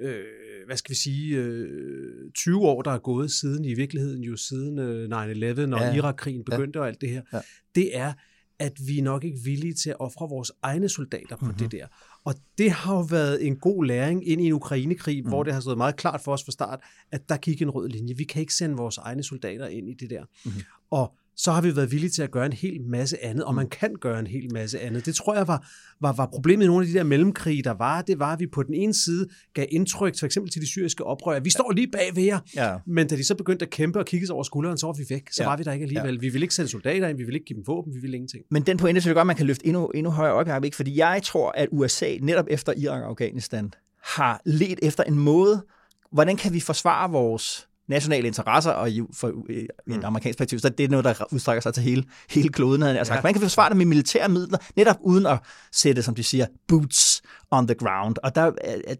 øh, 0.00 0.24
hvad 0.66 0.76
skal 0.76 0.90
vi 0.90 0.96
sige, 0.96 1.36
øh, 1.36 2.30
20 2.34 2.60
år, 2.60 2.82
der 2.82 2.90
er 2.90 2.98
gået 2.98 3.30
siden, 3.30 3.64
i 3.64 3.74
virkeligheden 3.74 4.22
jo 4.22 4.36
siden 4.36 4.78
øh, 4.78 5.08
9-11 5.08 5.74
og 5.74 5.80
ja. 5.80 5.94
Irak-krigen 5.94 6.44
begyndte 6.44 6.78
ja. 6.78 6.82
og 6.82 6.88
alt 6.88 7.00
det 7.00 7.08
her, 7.08 7.22
ja. 7.32 7.40
det 7.74 7.96
er, 7.96 8.12
at 8.58 8.72
vi 8.86 8.98
er 8.98 9.02
nok 9.02 9.24
ikke 9.24 9.38
villige 9.44 9.74
til 9.74 9.90
at 9.90 9.96
ofre 10.00 10.28
vores 10.28 10.52
egne 10.62 10.88
soldater 10.88 11.36
på 11.36 11.44
mm-hmm. 11.44 11.58
det 11.58 11.72
der. 11.72 11.86
Og 12.28 12.34
det 12.58 12.70
har 12.70 12.94
jo 12.94 13.00
været 13.00 13.46
en 13.46 13.56
god 13.56 13.84
læring 13.84 14.28
ind 14.28 14.40
i 14.40 14.46
en 14.46 14.52
Ukraine-krig, 14.52 15.22
mm. 15.22 15.28
hvor 15.28 15.42
det 15.42 15.52
har 15.54 15.60
stået 15.60 15.78
meget 15.78 15.96
klart 15.96 16.20
for 16.20 16.32
os 16.32 16.44
fra 16.44 16.52
start, 16.52 16.80
at 17.12 17.28
der 17.28 17.36
gik 17.36 17.62
en 17.62 17.70
rød 17.70 17.88
linje. 17.88 18.16
Vi 18.16 18.24
kan 18.24 18.40
ikke 18.40 18.54
sende 18.54 18.76
vores 18.76 18.98
egne 18.98 19.22
soldater 19.22 19.66
ind 19.66 19.88
i 19.88 19.94
det 19.94 20.10
der. 20.10 20.24
Mm-hmm. 20.44 20.62
Og 20.90 21.14
så 21.38 21.52
har 21.52 21.60
vi 21.60 21.76
været 21.76 21.92
villige 21.92 22.10
til 22.10 22.22
at 22.22 22.30
gøre 22.30 22.46
en 22.46 22.52
hel 22.52 22.80
masse 22.82 23.24
andet, 23.24 23.44
og 23.44 23.54
man 23.54 23.68
kan 23.68 23.94
gøre 24.00 24.18
en 24.18 24.26
hel 24.26 24.52
masse 24.52 24.80
andet. 24.80 25.06
Det 25.06 25.14
tror 25.14 25.34
jeg 25.34 25.48
var, 25.48 25.68
var, 26.00 26.12
var 26.12 26.26
problemet 26.26 26.64
i 26.64 26.66
nogle 26.66 26.86
af 26.86 26.92
de 26.92 26.98
der 26.98 27.04
mellemkrige, 27.04 27.62
der 27.62 27.70
var. 27.70 28.02
Det 28.02 28.18
var, 28.18 28.32
at 28.32 28.40
vi 28.40 28.46
på 28.46 28.62
den 28.62 28.74
ene 28.74 28.94
side 28.94 29.26
gav 29.54 29.66
indtryk, 29.70 30.18
for 30.18 30.26
eksempel 30.26 30.52
til 30.52 30.62
de 30.62 30.66
syriske 30.66 31.04
oprør, 31.04 31.40
vi 31.40 31.50
står 31.50 31.72
lige 31.72 31.90
bag 31.90 32.10
ved 32.14 32.22
jer. 32.22 32.38
Ja. 32.56 32.76
Men 32.86 33.06
da 33.06 33.16
de 33.16 33.24
så 33.24 33.34
begyndte 33.34 33.64
at 33.64 33.70
kæmpe 33.70 33.98
og 33.98 34.06
kigge 34.06 34.32
over 34.32 34.42
skulderen, 34.42 34.78
så 34.78 34.86
var 34.86 34.92
vi 34.92 35.04
væk. 35.10 35.22
Så 35.30 35.42
ja. 35.42 35.48
var 35.48 35.56
vi 35.56 35.62
der 35.62 35.72
ikke 35.72 35.82
alligevel. 35.82 36.14
Ja. 36.14 36.20
Vi 36.20 36.28
ville 36.28 36.44
ikke 36.44 36.54
sende 36.54 36.70
soldater 36.70 37.08
ind, 37.08 37.18
vi 37.18 37.24
ville 37.24 37.36
ikke 37.36 37.46
give 37.46 37.56
dem 37.56 37.66
våben, 37.66 37.94
vi 37.94 38.00
ville 38.00 38.16
ingenting. 38.16 38.44
Men 38.50 38.62
den 38.62 38.76
pointe 38.76 39.00
synes 39.00 39.10
jeg 39.10 39.14
godt, 39.14 39.26
man 39.26 39.36
kan 39.36 39.46
løfte 39.46 39.66
endnu, 39.66 39.86
endnu 39.86 40.10
højere 40.10 40.34
op, 40.34 40.64
ikke? 40.64 40.76
fordi 40.76 40.98
jeg 40.98 41.20
tror, 41.24 41.50
at 41.50 41.68
USA 41.72 42.16
netop 42.20 42.46
efter 42.50 42.72
Irak 42.76 43.02
og 43.02 43.08
Afghanistan 43.08 43.72
har 44.02 44.40
let 44.44 44.78
efter 44.82 45.04
en 45.04 45.18
måde, 45.18 45.64
hvordan 46.12 46.36
kan 46.36 46.52
vi 46.52 46.60
forsvare 46.60 47.10
vores 47.10 47.67
nationale 47.88 48.26
interesser, 48.26 48.70
og 48.70 48.90
i, 48.90 49.02
for, 49.12 49.28
i 49.50 49.68
en 49.86 49.96
mm. 49.96 50.04
amerikansk 50.04 50.38
perspektiv, 50.38 50.58
så 50.58 50.68
det 50.68 50.84
er 50.84 50.88
noget, 50.88 51.04
der 51.04 51.14
udstrækker 51.32 51.60
sig 51.60 51.74
til 51.74 51.82
hele, 51.82 52.04
hele 52.30 52.48
kloden. 52.48 52.82
Altså, 52.82 53.14
ja. 53.14 53.20
Man 53.22 53.32
kan 53.32 53.42
forsvare 53.42 53.68
det 53.68 53.76
med 53.76 53.86
militære 53.86 54.28
midler, 54.28 54.58
netop 54.76 54.96
uden 55.00 55.26
at 55.26 55.38
sætte, 55.72 56.02
som 56.02 56.14
de 56.14 56.22
siger, 56.22 56.46
boots 56.68 57.22
on 57.50 57.66
the 57.66 57.74
ground. 57.74 58.16
Og 58.22 58.34
der, 58.34 58.50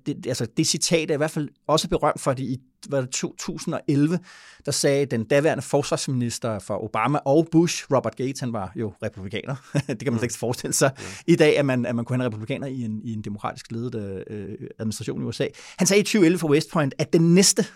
det, 0.06 0.26
altså, 0.26 0.46
det 0.56 0.66
citat 0.66 1.10
er 1.10 1.14
i 1.14 1.16
hvert 1.16 1.30
fald 1.30 1.48
også 1.66 1.88
berømt 1.88 2.20
for 2.20 2.32
det 2.32 2.42
i 2.42 2.60
var 2.88 3.00
det 3.00 3.10
2011, 3.10 4.18
der 4.66 4.72
sagde 4.72 5.06
den 5.06 5.24
daværende 5.24 5.62
forsvarsminister 5.62 6.58
for 6.58 6.84
Obama 6.84 7.18
og 7.24 7.48
Bush, 7.52 7.86
Robert 7.94 8.16
Gates, 8.16 8.40
han 8.40 8.52
var 8.52 8.72
jo 8.76 8.92
republikaner. 9.02 9.56
det 9.88 9.98
kan 9.98 10.12
man 10.12 10.18
slet 10.18 10.22
ikke 10.22 10.38
forestille 10.38 10.72
sig 10.72 10.90
mm. 10.98 11.04
i 11.26 11.36
dag, 11.36 11.58
at 11.58 11.66
man, 11.66 11.86
at 11.86 11.94
man 11.96 12.04
kunne 12.04 12.16
have 12.16 12.26
en 12.26 12.32
republikaner 12.32 12.66
i 12.66 12.82
en, 12.82 13.00
i 13.04 13.12
en 13.12 13.22
demokratisk 13.22 13.72
ledet 13.72 14.24
øh, 14.30 14.48
administration 14.78 15.22
i 15.22 15.24
USA. 15.24 15.46
Han 15.78 15.86
sagde 15.86 16.00
i 16.00 16.04
2011 16.04 16.38
for 16.38 16.48
West 16.48 16.70
Point, 16.70 16.94
at 16.98 17.12
den 17.12 17.34
næste 17.34 17.66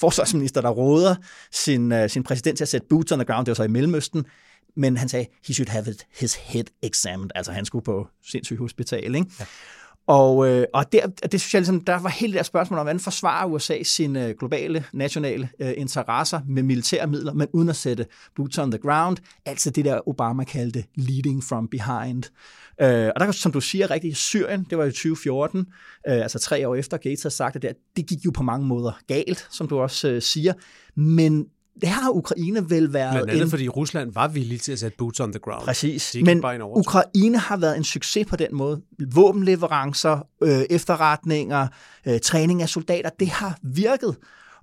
forsvarsminister, 0.00 0.60
der 0.60 0.70
råder 0.70 1.14
sin, 1.52 1.92
uh, 1.92 2.08
sin 2.08 2.22
præsident 2.22 2.56
til 2.56 2.64
at 2.64 2.68
sætte 2.68 2.86
boots 2.90 3.12
on 3.12 3.18
the 3.18 3.26
ground, 3.26 3.46
det 3.46 3.50
var 3.50 3.54
så 3.54 3.62
i 3.62 3.68
Mellemøsten, 3.68 4.24
men 4.76 4.96
han 4.96 5.08
sagde, 5.08 5.26
he 5.46 5.54
should 5.54 5.68
have 5.68 5.90
it, 5.90 6.06
his 6.20 6.34
head 6.34 6.64
examined, 6.82 7.30
altså 7.34 7.52
han 7.52 7.64
skulle 7.64 7.84
på 7.84 8.08
sindssyg 8.30 8.56
hospital, 8.56 9.14
ikke? 9.14 9.26
Ja. 9.40 9.44
Og, 10.08 10.48
øh, 10.48 10.66
og 10.74 10.92
der, 10.92 11.06
det 11.06 11.40
synes 11.40 11.54
jeg 11.54 11.60
ligesom, 11.60 11.80
der 11.80 11.98
var 11.98 12.08
hele 12.08 12.32
det 12.32 12.38
der 12.38 12.42
spørgsmål 12.42 12.78
om, 12.78 12.84
hvordan 12.84 13.00
forsvarer 13.00 13.46
USA 13.46 13.82
sine 13.82 14.26
øh, 14.26 14.34
globale, 14.38 14.84
nationale 14.92 15.48
øh, 15.60 15.72
interesser 15.76 16.40
med 16.48 16.62
militære 16.62 17.06
midler, 17.06 17.32
men 17.32 17.48
uden 17.52 17.68
at 17.68 17.76
sætte 17.76 18.06
boots 18.36 18.58
on 18.58 18.70
the 18.70 18.78
ground. 18.78 19.16
Altså 19.46 19.70
det 19.70 19.84
der 19.84 20.08
Obama 20.08 20.44
kaldte 20.44 20.84
leading 20.94 21.44
from 21.44 21.68
behind. 21.68 22.24
Øh, 22.80 23.10
og 23.16 23.20
der, 23.20 23.32
som 23.32 23.52
du 23.52 23.60
siger 23.60 23.90
rigtigt, 23.90 24.16
Syrien, 24.16 24.66
det 24.70 24.78
var 24.78 24.84
i 24.84 24.90
2014, 24.90 25.60
øh, 25.60 25.64
altså 26.06 26.38
tre 26.38 26.68
år 26.68 26.74
efter 26.74 26.96
Gates 26.96 27.22
havde 27.22 27.34
sagt 27.34 27.54
det 27.54 27.62
der, 27.62 27.72
det 27.96 28.06
gik 28.06 28.24
jo 28.24 28.30
på 28.30 28.42
mange 28.42 28.66
måder 28.66 28.92
galt, 29.06 29.48
som 29.50 29.68
du 29.68 29.78
også 29.78 30.08
øh, 30.08 30.22
siger. 30.22 30.52
Men 30.94 31.46
har 31.84 32.10
Ukraine 32.10 32.70
vel 32.70 32.92
været... 32.92 33.12
Blandt 33.12 33.30
andet, 33.30 33.42
en... 33.42 33.50
fordi 33.50 33.68
Rusland 33.68 34.12
var 34.12 34.28
villig 34.28 34.60
til 34.60 34.72
at 34.72 34.78
sætte 34.78 34.96
boots 34.96 35.20
on 35.20 35.32
the 35.32 35.38
ground. 35.38 35.64
Præcis, 35.64 36.16
men 36.24 36.44
Ukraine 36.62 37.38
har 37.38 37.56
været 37.56 37.76
en 37.76 37.84
succes 37.84 38.26
på 38.26 38.36
den 38.36 38.48
måde. 38.52 38.82
Våbenleverancer, 39.14 40.26
øh, 40.42 40.62
efterretninger, 40.70 41.68
øh, 42.06 42.20
træning 42.20 42.62
af 42.62 42.68
soldater, 42.68 43.10
det 43.20 43.28
har 43.28 43.58
virket. 43.62 44.16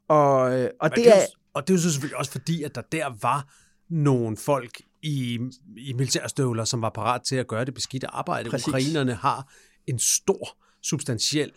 Og, 0.09 0.59
øh, 0.59 0.69
og, 0.81 0.89
det, 0.89 0.97
det 0.97 1.07
er, 1.07 1.13
er... 1.13 1.25
og 1.53 1.67
det 1.67 1.73
er 1.73 1.77
jo 1.77 1.81
selvfølgelig 1.81 2.17
også 2.17 2.31
fordi, 2.31 2.63
at 2.63 2.75
der 2.75 2.81
der 2.91 3.05
var 3.21 3.47
nogle 3.89 4.37
folk 4.37 4.81
i, 5.03 5.39
i 5.77 5.93
militærstøvler, 5.93 6.63
som 6.63 6.81
var 6.81 6.89
parat 6.89 7.21
til 7.21 7.35
at 7.35 7.47
gøre 7.47 7.65
det 7.65 7.73
beskidte 7.73 8.07
arbejde. 8.07 8.49
Præcis. 8.49 8.67
Ukrainerne 8.67 9.13
har 9.13 9.51
en 9.87 9.99
stor, 9.99 10.57
substantiel 10.83 11.51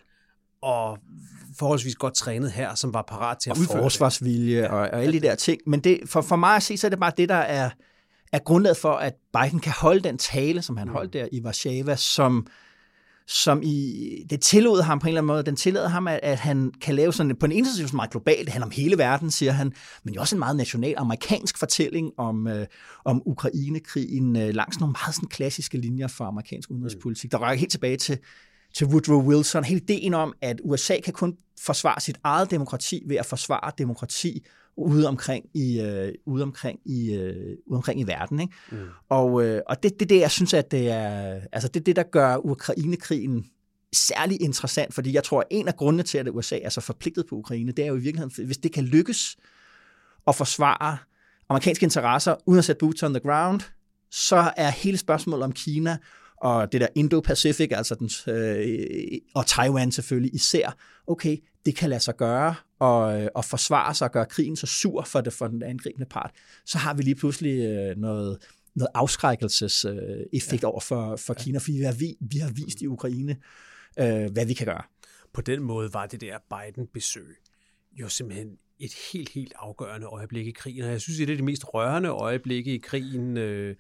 og 0.63 0.99
forholdsvis 1.59 1.95
godt 1.95 2.15
trænet 2.15 2.53
her, 2.53 2.75
som 2.75 2.95
var 2.95 3.03
parat 3.03 3.39
til 3.39 3.51
at 3.51 3.57
og 3.57 3.61
udføre 3.61 3.83
forsvarsvilje 3.83 4.63
det. 4.63 4.69
og, 4.69 4.79
og 4.79 5.03
alle 5.03 5.21
de 5.21 5.27
der 5.27 5.35
ting. 5.35 5.61
Men 5.67 5.81
det, 5.81 6.01
for, 6.07 6.21
for 6.21 6.37
mig 6.37 6.57
at 6.57 6.63
se, 6.63 6.77
så 6.77 6.87
er 6.87 6.89
det 6.89 7.01
bare 7.01 7.13
det, 7.17 7.29
der 7.29 7.35
er, 7.35 7.71
er 8.33 8.39
grundlaget 8.39 8.77
for, 8.77 8.93
at 8.93 9.15
Biden 9.43 9.61
kan 9.61 9.73
holde 9.73 10.01
den 10.01 10.19
tale, 10.19 10.63
som 10.63 10.77
han 10.77 10.89
mm. 10.89 10.93
holdt 10.93 11.13
der 11.13 11.29
i 11.33 11.43
Warszawa, 11.43 11.97
som, 11.97 12.47
som 13.27 13.61
i, 13.63 14.07
det 14.31 14.41
tillod 14.41 14.83
ham 14.83 14.99
på 14.99 15.05
en 15.05 15.09
eller 15.09 15.21
anden 15.21 15.27
måde, 15.27 15.43
den 15.43 15.57
tillader 15.57 15.89
ham, 15.89 16.09
at, 16.09 16.21
at 16.23 16.39
han 16.39 16.73
kan 16.81 16.95
lave 16.95 17.13
sådan, 17.13 17.37
på 17.37 17.47
en 17.47 17.65
side 17.65 17.97
meget 17.97 18.11
globalt, 18.11 18.45
det 18.45 18.49
handler 18.49 18.67
om 18.67 18.73
hele 18.73 18.99
verden, 18.99 19.31
siger 19.31 19.53
han, 19.53 19.73
men 20.05 20.15
jo 20.15 20.21
også 20.21 20.35
en 20.35 20.39
meget 20.39 20.57
national 20.57 20.95
amerikansk 20.97 21.59
fortælling 21.59 22.13
om, 22.17 22.47
øh, 22.47 22.67
om 23.05 23.23
Ukraine-krigen 23.27 24.37
øh, 24.37 24.55
langs 24.55 24.81
nogle 24.81 24.95
meget 25.03 25.15
sådan 25.15 25.29
klassiske 25.29 25.79
linjer 25.79 26.09
for 26.09 26.25
amerikansk 26.25 26.71
udenrigspolitik, 26.71 27.33
der 27.33 27.39
rækker 27.39 27.61
helt 27.61 27.73
tilbage 27.73 27.97
til 27.97 28.19
til 28.75 28.87
Woodrow 28.87 29.23
Wilson. 29.23 29.65
Hele 29.65 29.81
ideen 29.81 30.15
om, 30.15 30.35
at 30.43 30.61
USA 30.65 31.01
kan 31.05 31.13
kun 31.13 31.37
forsvare 31.61 32.01
sit 32.01 32.19
eget 32.25 32.51
demokrati 32.51 33.03
ved 33.07 33.17
at 33.17 33.27
forsvare 33.27 33.73
demokrati 33.79 34.47
ude 34.77 35.09
omkring 35.09 35.45
i, 35.55 35.81
øh, 35.81 36.13
ude 36.27 36.43
omkring 36.43 36.81
i, 36.85 37.15
øh, 37.15 37.57
ude 37.67 37.77
omkring 37.77 38.01
i 38.01 38.05
verden. 38.05 38.41
Ikke? 38.41 38.55
Mm. 38.71 38.79
Og, 39.09 39.45
øh, 39.45 39.63
og 39.67 39.83
det 39.83 39.93
er 39.93 39.97
det, 39.97 40.11
det, 40.11 40.21
jeg 40.21 40.31
synes, 40.31 40.55
at 40.55 40.71
det 40.71 40.91
er, 40.91 41.41
altså 41.53 41.69
det, 41.69 41.87
det, 41.87 41.97
der 41.97 42.03
gør 42.03 42.37
Ukraine-krigen 42.37 43.47
særlig 43.93 44.43
interessant, 44.43 44.95
fordi 44.95 45.15
jeg 45.15 45.25
tror, 45.25 45.41
at 45.41 45.47
en 45.51 45.69
af 45.69 45.77
grundene 45.77 46.03
til, 46.03 46.19
at 46.19 46.29
USA 46.29 46.59
er 46.63 46.69
så 46.69 46.81
forpligtet 46.81 47.27
på 47.29 47.35
Ukraine, 47.35 47.73
det 47.73 47.83
er 47.83 47.89
jo 47.89 47.97
i 47.97 48.01
virkeligheden, 48.01 48.47
hvis 48.47 48.59
det 48.59 48.73
kan 48.73 48.85
lykkes 48.85 49.37
at 50.27 50.35
forsvare 50.35 50.99
amerikanske 51.49 51.85
interesser 51.85 52.35
uden 52.47 52.59
at 52.59 52.65
sætte 52.65 52.81
boots 52.81 53.03
on 53.03 53.15
the 53.15 53.21
ground, 53.21 53.61
så 54.11 54.53
er 54.57 54.71
hele 54.71 54.99
spørgsmålet 54.99 55.45
om 55.45 55.53
Kina 55.53 55.99
og 56.41 56.73
det 56.73 56.81
der 56.81 56.89
Indo-Pacific, 56.99 57.69
altså 57.77 57.95
den, 57.95 58.35
øh, 58.35 59.19
og 59.35 59.47
Taiwan 59.47 59.93
selvfølgelig 59.93 60.35
især, 60.35 60.77
okay, 61.07 61.37
det 61.67 61.77
kan 61.77 61.91
lade 61.91 62.01
sig 62.01 62.17
gøre 62.17 62.55
og, 62.79 63.23
øh, 63.23 63.29
og 63.35 63.45
forsvare 63.45 63.95
sig 63.95 64.05
og 64.05 64.13
gøre 64.13 64.27
krigen 64.27 64.57
så 64.57 64.67
sur 64.67 65.03
for, 65.03 65.21
det, 65.21 65.33
for 65.33 65.49
den 65.49 65.63
angribende 65.63 66.07
part, 66.07 66.31
så 66.67 66.79
har 66.79 66.95
vi 66.95 67.03
lige 67.03 67.15
pludselig 67.15 67.59
øh, 67.59 67.97
noget, 67.97 68.39
noget 68.75 68.89
afskrækkelseseffekt 68.95 70.63
ja. 70.63 70.69
over 70.69 70.81
for, 70.81 71.17
for 71.17 71.35
Kina, 71.35 71.59
fordi 71.59 71.73
vi 71.73 71.83
har, 71.83 71.93
vi, 71.93 72.17
vi 72.21 72.39
har 72.39 72.51
vist 72.51 72.81
i 72.81 72.87
Ukraine, 72.87 73.37
øh, 73.99 74.33
hvad 74.33 74.47
vi 74.47 74.55
kan 74.55 74.67
gøre. 74.67 74.83
På 75.33 75.41
den 75.41 75.63
måde 75.63 75.93
var 75.93 76.07
det 76.07 76.21
der 76.21 76.39
Biden-besøg 76.51 77.37
jo 77.93 78.09
simpelthen 78.09 78.49
et 78.79 78.93
helt, 79.13 79.29
helt 79.29 79.53
afgørende 79.57 80.07
øjeblik 80.07 80.47
i 80.47 80.51
krigen, 80.51 80.85
og 80.85 80.91
jeg 80.91 81.01
synes, 81.01 81.17
det 81.17 81.31
er 81.31 81.37
det 81.37 81.45
mest 81.45 81.75
rørende 81.75 82.09
øjeblikke 82.09 82.75
i 82.75 82.79
krigen, 82.79 83.37
øh, 83.37 83.77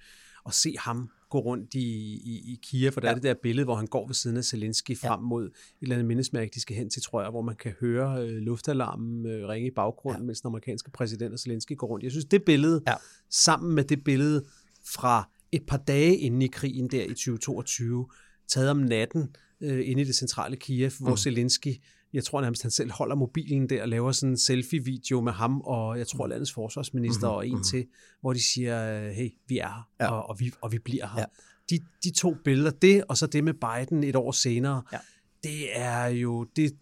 at 0.46 0.54
se 0.54 0.74
ham 0.78 1.10
gå 1.30 1.38
rundt 1.38 1.74
i, 1.74 1.78
i, 2.24 2.52
i 2.52 2.60
Kiev, 2.62 2.92
for 2.92 3.00
der 3.00 3.08
ja. 3.08 3.10
er 3.10 3.14
det 3.14 3.22
der 3.22 3.34
billede, 3.42 3.64
hvor 3.64 3.74
han 3.74 3.86
går 3.86 4.06
ved 4.06 4.14
siden 4.14 4.36
af 4.36 4.44
Zelensky 4.44 4.98
frem 4.98 5.20
mod 5.20 5.44
et 5.44 5.52
eller 5.82 5.94
andet 5.94 6.06
mindesmærke, 6.06 6.50
de 6.54 6.60
skal 6.60 6.76
hen 6.76 6.90
til, 6.90 7.02
tror 7.02 7.22
jeg, 7.22 7.30
hvor 7.30 7.42
man 7.42 7.56
kan 7.56 7.74
høre 7.80 8.22
øh, 8.22 8.36
luftalarmen 8.36 9.26
øh, 9.26 9.48
ringe 9.48 9.68
i 9.68 9.70
baggrunden, 9.70 10.22
ja. 10.22 10.26
mens 10.26 10.40
den 10.40 10.48
amerikanske 10.48 10.90
præsident 10.90 11.32
og 11.32 11.38
Zelensky 11.38 11.76
går 11.76 11.86
rundt. 11.86 12.02
Jeg 12.02 12.10
synes, 12.10 12.24
det 12.24 12.44
billede, 12.44 12.82
ja. 12.86 12.94
sammen 13.30 13.74
med 13.74 13.84
det 13.84 14.04
billede 14.04 14.44
fra 14.84 15.30
et 15.52 15.62
par 15.66 15.76
dage 15.76 16.16
inde 16.16 16.46
i 16.46 16.48
krigen 16.48 16.88
der 16.88 17.04
i 17.04 17.08
2022, 17.08 18.08
taget 18.48 18.70
om 18.70 18.76
natten 18.76 19.28
øh, 19.60 19.88
inde 19.88 20.02
i 20.02 20.04
det 20.04 20.14
centrale 20.14 20.56
Kiev, 20.56 20.90
hvor 21.00 21.10
mm. 21.10 21.16
Zelensky 21.16 21.74
jeg 22.12 22.24
tror 22.24 22.40
nærmest, 22.40 22.62
han 22.62 22.70
selv 22.70 22.92
holder 22.92 23.16
mobilen 23.16 23.68
der 23.68 23.82
og 23.82 23.88
laver 23.88 24.12
sådan 24.12 24.30
en 24.30 24.38
selfie-video 24.38 25.20
med 25.20 25.32
ham, 25.32 25.60
og 25.60 25.98
jeg 25.98 26.06
tror 26.06 26.26
landets 26.26 26.52
forsvarsminister 26.52 27.26
mm-hmm. 27.26 27.36
og 27.36 27.46
en 27.46 27.52
mm-hmm. 27.52 27.64
til, 27.64 27.86
hvor 28.20 28.32
de 28.32 28.42
siger, 28.52 29.10
hey, 29.12 29.30
vi 29.48 29.58
er 29.58 29.68
her, 29.68 29.88
ja. 30.00 30.10
og, 30.10 30.28
og, 30.28 30.40
vi, 30.40 30.52
og 30.60 30.72
vi 30.72 30.78
bliver 30.78 31.06
her. 31.14 31.20
Ja. 31.20 31.24
De, 31.70 31.78
de 32.04 32.10
to 32.10 32.34
billeder, 32.44 32.70
det 32.70 33.04
og 33.08 33.16
så 33.16 33.26
det 33.26 33.44
med 33.44 33.54
Biden 33.54 34.04
et 34.04 34.16
år 34.16 34.32
senere, 34.32 34.82
ja. 34.92 34.98
det 35.42 35.78
er 35.78 36.06
jo 36.06 36.44
det 36.56 36.72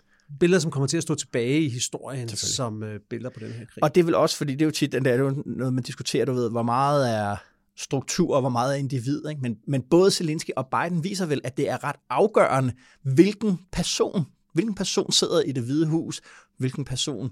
billeder, 0.41 0.61
som 0.61 0.71
kommer 0.71 0.87
til 0.87 0.97
at 0.97 1.03
stå 1.03 1.15
tilbage 1.15 1.61
i 1.61 1.69
historien 1.69 2.29
som 2.29 2.83
uh, 2.83 2.89
billeder 3.11 3.31
på 3.31 3.41
den 3.41 3.53
her 3.53 3.65
krig. 3.67 3.85
Og 3.85 3.95
det 3.95 4.01
er 4.01 4.05
vel 4.05 4.15
også, 4.15 4.37
fordi 4.37 4.53
det 4.53 4.63
er 4.63 4.67
jo 4.67 4.71
tit, 4.71 4.93
det 4.93 5.07
er 5.07 5.19
jo 5.19 5.43
noget, 5.47 5.75
man 5.75 5.85
diskuterer, 5.85 6.25
du 6.25 6.33
ved, 6.33 6.51
hvor 6.51 6.63
meget 6.63 7.17
er 7.17 7.37
struktur, 7.77 8.35
og 8.35 8.41
hvor 8.41 8.51
meget 8.51 8.75
er 8.75 8.79
individ. 8.79 9.29
Ikke? 9.29 9.41
Men, 9.41 9.57
men 9.67 9.83
både 9.83 10.11
Zelensky 10.11 10.51
og 10.57 10.69
Biden 10.69 11.05
viser 11.05 11.27
vel, 11.27 11.41
at 11.45 11.57
det 11.57 11.69
er 11.69 11.85
ret 11.85 11.97
afgørende, 12.11 12.73
hvilken 13.03 13.59
person 13.73 14.27
hvilken 14.57 14.75
person 14.75 15.13
sidder 15.13 15.41
i 15.41 15.53
det 15.53 15.63
hvide 15.63 15.87
hus, 15.87 16.21
hvilken 16.59 16.85
person 16.85 17.25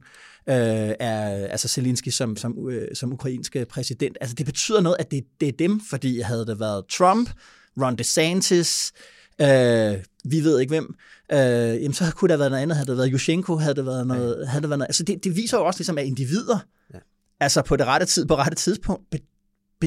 øh, 0.49 0.95
er 1.01 1.47
altså 1.47 1.69
Zelensky 1.69 2.09
som, 2.09 2.37
som, 2.37 2.69
øh, 2.69 2.89
som 2.95 3.13
ukrainske 3.13 3.65
præsident. 3.65 4.17
Altså 4.21 4.35
det 4.35 4.47
betyder 4.47 4.81
noget, 4.81 4.97
at 4.99 5.11
det, 5.11 5.25
det 5.41 5.49
er 5.49 5.53
dem, 5.53 5.81
fordi 5.91 6.21
havde 6.21 6.47
det 6.47 6.61
været 6.61 6.85
Trump, 6.87 7.31
Ron 7.81 7.97
DeSantis, 7.97 8.93
øh, 9.41 9.95
vi 10.25 10.45
ved 10.45 10.61
ikke 10.61 10.71
hvem, 10.71 10.95
øh, 11.33 11.39
jamen 11.83 11.93
så 11.93 12.13
kunne 12.17 12.29
der 12.29 12.37
været 12.37 12.51
noget 12.51 12.63
andet, 12.63 12.77
havde 12.77 12.91
det 12.91 12.97
været 12.97 13.11
Yushchenko, 13.13 13.57
havde 13.57 13.75
det 13.75 13.87
været 13.87 14.07
noget, 14.07 14.49
havde 14.49 14.63
det 14.63 14.71
været 14.71 14.79
noget 14.79 14.89
altså 14.89 15.03
det, 15.03 15.25
det 15.25 15.37
viser 15.37 15.59
jo 15.59 15.65
også 15.65 15.81
ligesom, 15.81 15.99
at 15.99 16.07
individer, 16.07 16.59
ja. 16.95 16.99
altså 17.41 17.63
på 17.63 17.77
det 17.77 17.87
rette 17.87 18.07
tid, 18.07 18.27
på 18.27 18.35
rette 18.35 18.57
tidspunkt, 18.57 19.15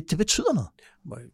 det 0.09 0.17
betyder 0.17 0.53
noget. 0.53 0.69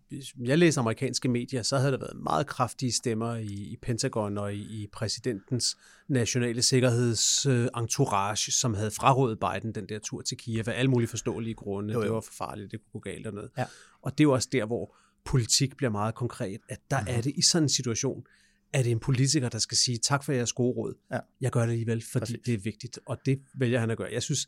Hvis 0.09 0.33
jeg 0.43 0.57
læser 0.57 0.81
amerikanske 0.81 1.29
medier, 1.29 1.62
så 1.62 1.77
havde 1.77 1.91
der 1.91 1.97
været 1.97 2.15
meget 2.23 2.47
kraftige 2.47 2.91
stemmer 2.91 3.36
i, 3.36 3.45
i 3.45 3.77
Pentagon 3.81 4.38
og 4.38 4.53
i, 4.53 4.83
i 4.83 4.88
præsidentens 4.93 5.77
nationale 6.07 6.62
sikkerhedsentourage, 6.62 8.51
som 8.51 8.73
havde 8.73 8.91
frarådet 8.91 9.39
Biden 9.39 9.75
den 9.75 9.89
der 9.89 9.99
tur 9.99 10.21
til 10.21 10.38
Kiev 10.38 10.63
af 10.67 10.79
alle 10.79 10.91
mulige 10.91 11.07
forståelige 11.07 11.53
grunde. 11.53 11.93
Jo, 11.93 11.99
jo. 11.99 12.03
Det 12.03 12.12
var 12.12 12.21
for 12.21 12.33
farligt, 12.33 12.71
det 12.71 12.79
kunne 12.79 12.91
gå 12.91 12.99
galt 12.99 13.27
og 13.27 13.33
noget. 13.33 13.49
Ja. 13.57 13.65
Og 14.01 14.12
det 14.12 14.19
er 14.19 14.23
jo 14.23 14.33
også 14.33 14.49
der, 14.51 14.65
hvor 14.65 14.95
politik 15.25 15.77
bliver 15.77 15.89
meget 15.91 16.15
konkret, 16.15 16.62
at 16.69 16.79
der 16.91 16.99
mm-hmm. 16.99 17.15
er 17.17 17.21
det 17.21 17.33
i 17.36 17.41
sådan 17.41 17.63
en 17.63 17.69
situation, 17.69 18.25
at 18.73 18.86
det 18.86 18.91
en 18.91 18.99
politiker, 18.99 19.49
der 19.49 19.59
skal 19.59 19.77
sige, 19.77 19.97
tak 19.97 20.23
for 20.23 20.33
jeres 20.33 20.53
gode 20.53 20.73
råd. 20.73 20.93
Ja. 21.12 21.19
Jeg 21.41 21.51
gør 21.51 21.62
det 21.62 21.71
alligevel, 21.71 22.03
fordi 22.12 22.19
Præcis. 22.19 22.39
det 22.45 22.53
er 22.53 22.57
vigtigt, 22.57 22.99
og 23.05 23.17
det 23.25 23.41
vælger 23.55 23.79
han 23.79 23.91
at 23.91 23.97
gøre. 23.97 24.09
Jeg 24.13 24.23
synes, 24.23 24.47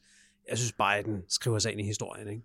jeg 0.49 0.57
synes 0.57 0.73
Biden 0.73 1.21
skriver 1.29 1.59
sig 1.59 1.71
ind 1.71 1.81
i 1.81 1.83
historien. 1.83 2.27
Ikke? 2.27 2.41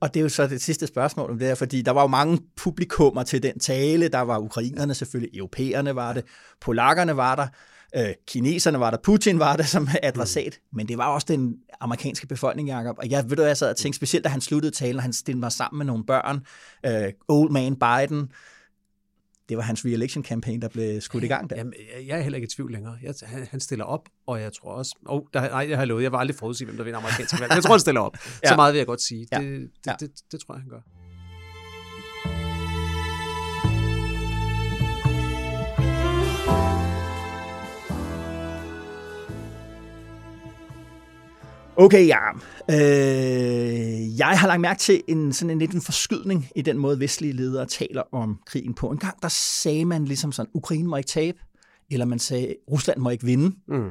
Og 0.00 0.14
det 0.14 0.20
er 0.20 0.22
jo 0.22 0.28
så 0.28 0.46
det 0.46 0.62
sidste 0.62 0.86
spørgsmål 0.86 1.30
om 1.30 1.38
det 1.38 1.48
her, 1.48 1.54
fordi 1.54 1.82
der 1.82 1.90
var 1.90 2.00
jo 2.02 2.06
mange 2.06 2.38
publikummer 2.56 3.22
til 3.22 3.42
den 3.42 3.58
tale. 3.58 4.08
Der 4.08 4.20
var 4.20 4.38
ukrainerne 4.38 4.94
selvfølgelig, 4.94 5.38
europæerne 5.38 5.94
var 5.94 6.12
det, 6.12 6.24
polakkerne 6.60 7.16
var 7.16 7.36
der, 7.36 7.46
øh, 7.96 8.14
kineserne 8.26 8.80
var 8.80 8.90
der, 8.90 8.98
Putin 9.02 9.38
var 9.38 9.56
der 9.56 9.62
som 9.64 9.88
adressat, 10.02 10.58
mm. 10.72 10.76
men 10.76 10.88
det 10.88 10.98
var 10.98 11.06
også 11.06 11.26
den 11.30 11.56
amerikanske 11.80 12.26
befolkning, 12.26 12.68
Jacob. 12.68 12.96
Og 12.98 13.10
jeg 13.10 13.30
ved 13.30 13.36
du, 13.36 13.42
jeg 13.42 13.56
sad 13.56 13.70
og 13.70 13.76
tænkte, 13.76 13.96
specielt 13.96 14.24
da 14.24 14.28
han 14.28 14.40
sluttede 14.40 14.74
talen, 14.74 14.96
og 14.96 15.02
han 15.02 15.12
stillede 15.12 15.40
mig 15.40 15.52
sammen 15.52 15.78
med 15.78 15.86
nogle 15.86 16.04
børn, 16.04 16.46
øh, 16.86 17.12
Old 17.28 17.50
Man 17.50 17.76
Biden, 17.76 18.30
det 19.50 19.56
var 19.56 19.62
hans 19.62 19.84
re-election 19.84 20.22
campaign, 20.22 20.62
der 20.62 20.68
blev 20.68 21.00
skudt 21.00 21.24
i 21.24 21.26
gang 21.26 21.50
der. 21.50 21.56
Jamen, 21.56 21.72
jeg 22.06 22.18
er 22.18 22.22
heller 22.22 22.36
ikke 22.36 22.46
i 22.46 22.48
tvivl 22.48 22.72
længere. 22.72 22.96
Jeg, 23.02 23.14
han, 23.22 23.46
han 23.50 23.60
stiller 23.60 23.84
op, 23.84 24.08
og 24.26 24.40
jeg 24.40 24.52
tror 24.52 24.72
også... 24.72 24.96
Oh, 25.06 25.22
der, 25.34 25.40
nej, 25.40 25.66
jeg 25.70 25.78
har 25.78 25.84
lovet, 25.84 26.02
jeg 26.02 26.12
var 26.12 26.18
aldrig 26.18 26.36
forudsige, 26.36 26.66
hvem 26.66 26.76
der 26.76 26.84
vinder 26.84 26.98
amerikansk 26.98 27.40
valg. 27.40 27.52
Jeg 27.54 27.62
tror, 27.62 27.72
han 27.72 27.80
stiller 27.80 28.00
op. 28.00 28.16
ja. 28.44 28.48
Så 28.48 28.56
meget 28.56 28.72
vil 28.72 28.78
jeg 28.78 28.86
godt 28.86 29.02
sige. 29.02 29.26
Ja. 29.32 29.38
Det, 29.38 29.50
det, 29.50 29.70
ja. 29.86 29.92
det, 29.92 30.00
det, 30.00 30.32
det 30.32 30.40
tror 30.40 30.54
jeg, 30.54 30.60
han 30.60 30.70
gør. 30.70 30.80
Okay, 41.80 42.06
ja. 42.06 42.30
Øh, 42.70 44.18
jeg 44.18 44.28
har 44.28 44.46
lagt 44.46 44.60
mærke 44.60 44.78
til 44.78 45.02
en 45.08 45.32
sådan 45.32 45.50
en 45.50 45.58
lidt 45.58 45.70
en 45.70 45.80
forskydning 45.80 46.48
i 46.56 46.62
den 46.62 46.78
måde, 46.78 47.00
vestlige 47.00 47.32
ledere 47.32 47.66
taler 47.66 48.02
om 48.12 48.38
krigen 48.46 48.74
på. 48.74 48.90
En 48.90 48.98
gang 48.98 49.22
der 49.22 49.28
sagde 49.28 49.84
man 49.84 50.04
ligesom 50.04 50.32
sådan, 50.32 50.50
Ukraine 50.54 50.88
må 50.88 50.96
ikke 50.96 51.08
tabe, 51.08 51.38
eller 51.90 52.06
man 52.06 52.18
sagde, 52.18 52.54
Rusland 52.70 52.98
må 52.98 53.10
ikke 53.10 53.24
vinde. 53.24 53.56
Mm. 53.68 53.90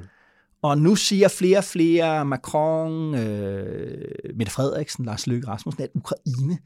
Og 0.61 0.77
nu 0.77 0.95
siger 0.95 1.27
flere 1.27 1.57
og 1.57 1.63
flere, 1.63 2.25
Macron, 2.25 3.15
øh, 3.15 4.35
Mette 4.35 4.51
Frederiksen, 4.51 5.05
Lars 5.05 5.27
Løkke 5.27 5.47
Rasmussen, 5.47 5.83
at 5.83 5.89
Ukraine, 5.95 6.57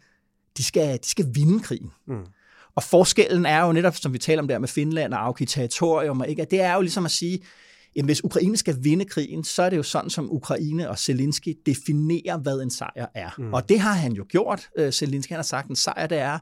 de 0.58 0.64
skal, 0.64 1.00
de 1.04 1.10
skal 1.10 1.26
vinde 1.34 1.60
krigen. 1.60 1.92
Mm. 2.08 2.26
Og 2.76 2.84
forskellen 2.84 3.46
er 3.46 3.66
jo 3.66 3.72
netop, 3.72 3.96
som 3.96 4.14
vi 4.14 4.18
taler 4.18 4.42
om 4.42 4.48
der 4.48 4.60
med 4.60 4.68
Finland 4.68 5.14
og 5.14 5.26
afgive 5.26 5.48
territorium, 5.48 6.22
og 6.22 6.30
ikke, 6.30 6.42
at 6.42 6.52
det 6.52 6.62
er 6.62 6.74
jo 6.76 6.82
ligesom 6.82 7.06
at 7.06 7.12
sige, 7.12 7.40
Jamen, 7.96 8.06
hvis 8.06 8.24
Ukraine 8.24 8.58
skal 8.58 8.78
vinde 8.82 9.06
krigen, 9.06 9.44
så 9.44 9.64
er 9.64 9.70
det 9.70 9.78
jo 9.78 9.84
sådan, 9.84 10.10
som 10.10 10.32
Ukraine 10.32 10.90
og 10.90 11.00
Zelensky 11.00 11.58
definerer, 11.66 12.38
hvad 12.38 12.62
en 12.62 12.70
sejr 12.70 13.06
er. 13.16 13.30
Mm. 13.38 13.54
Og 13.54 13.70
det 13.70 13.80
har 13.80 13.94
han 13.94 14.14
jo 14.14 14.26
gjort. 14.30 14.70
Uh, 14.80 14.90
Zelensky 14.90 15.30
han 15.30 15.38
har 15.38 15.44
sagt, 15.44 15.66
at 15.66 15.70
en 15.70 15.76
sejr 15.76 16.08
det 16.08 16.18
er, 16.18 16.40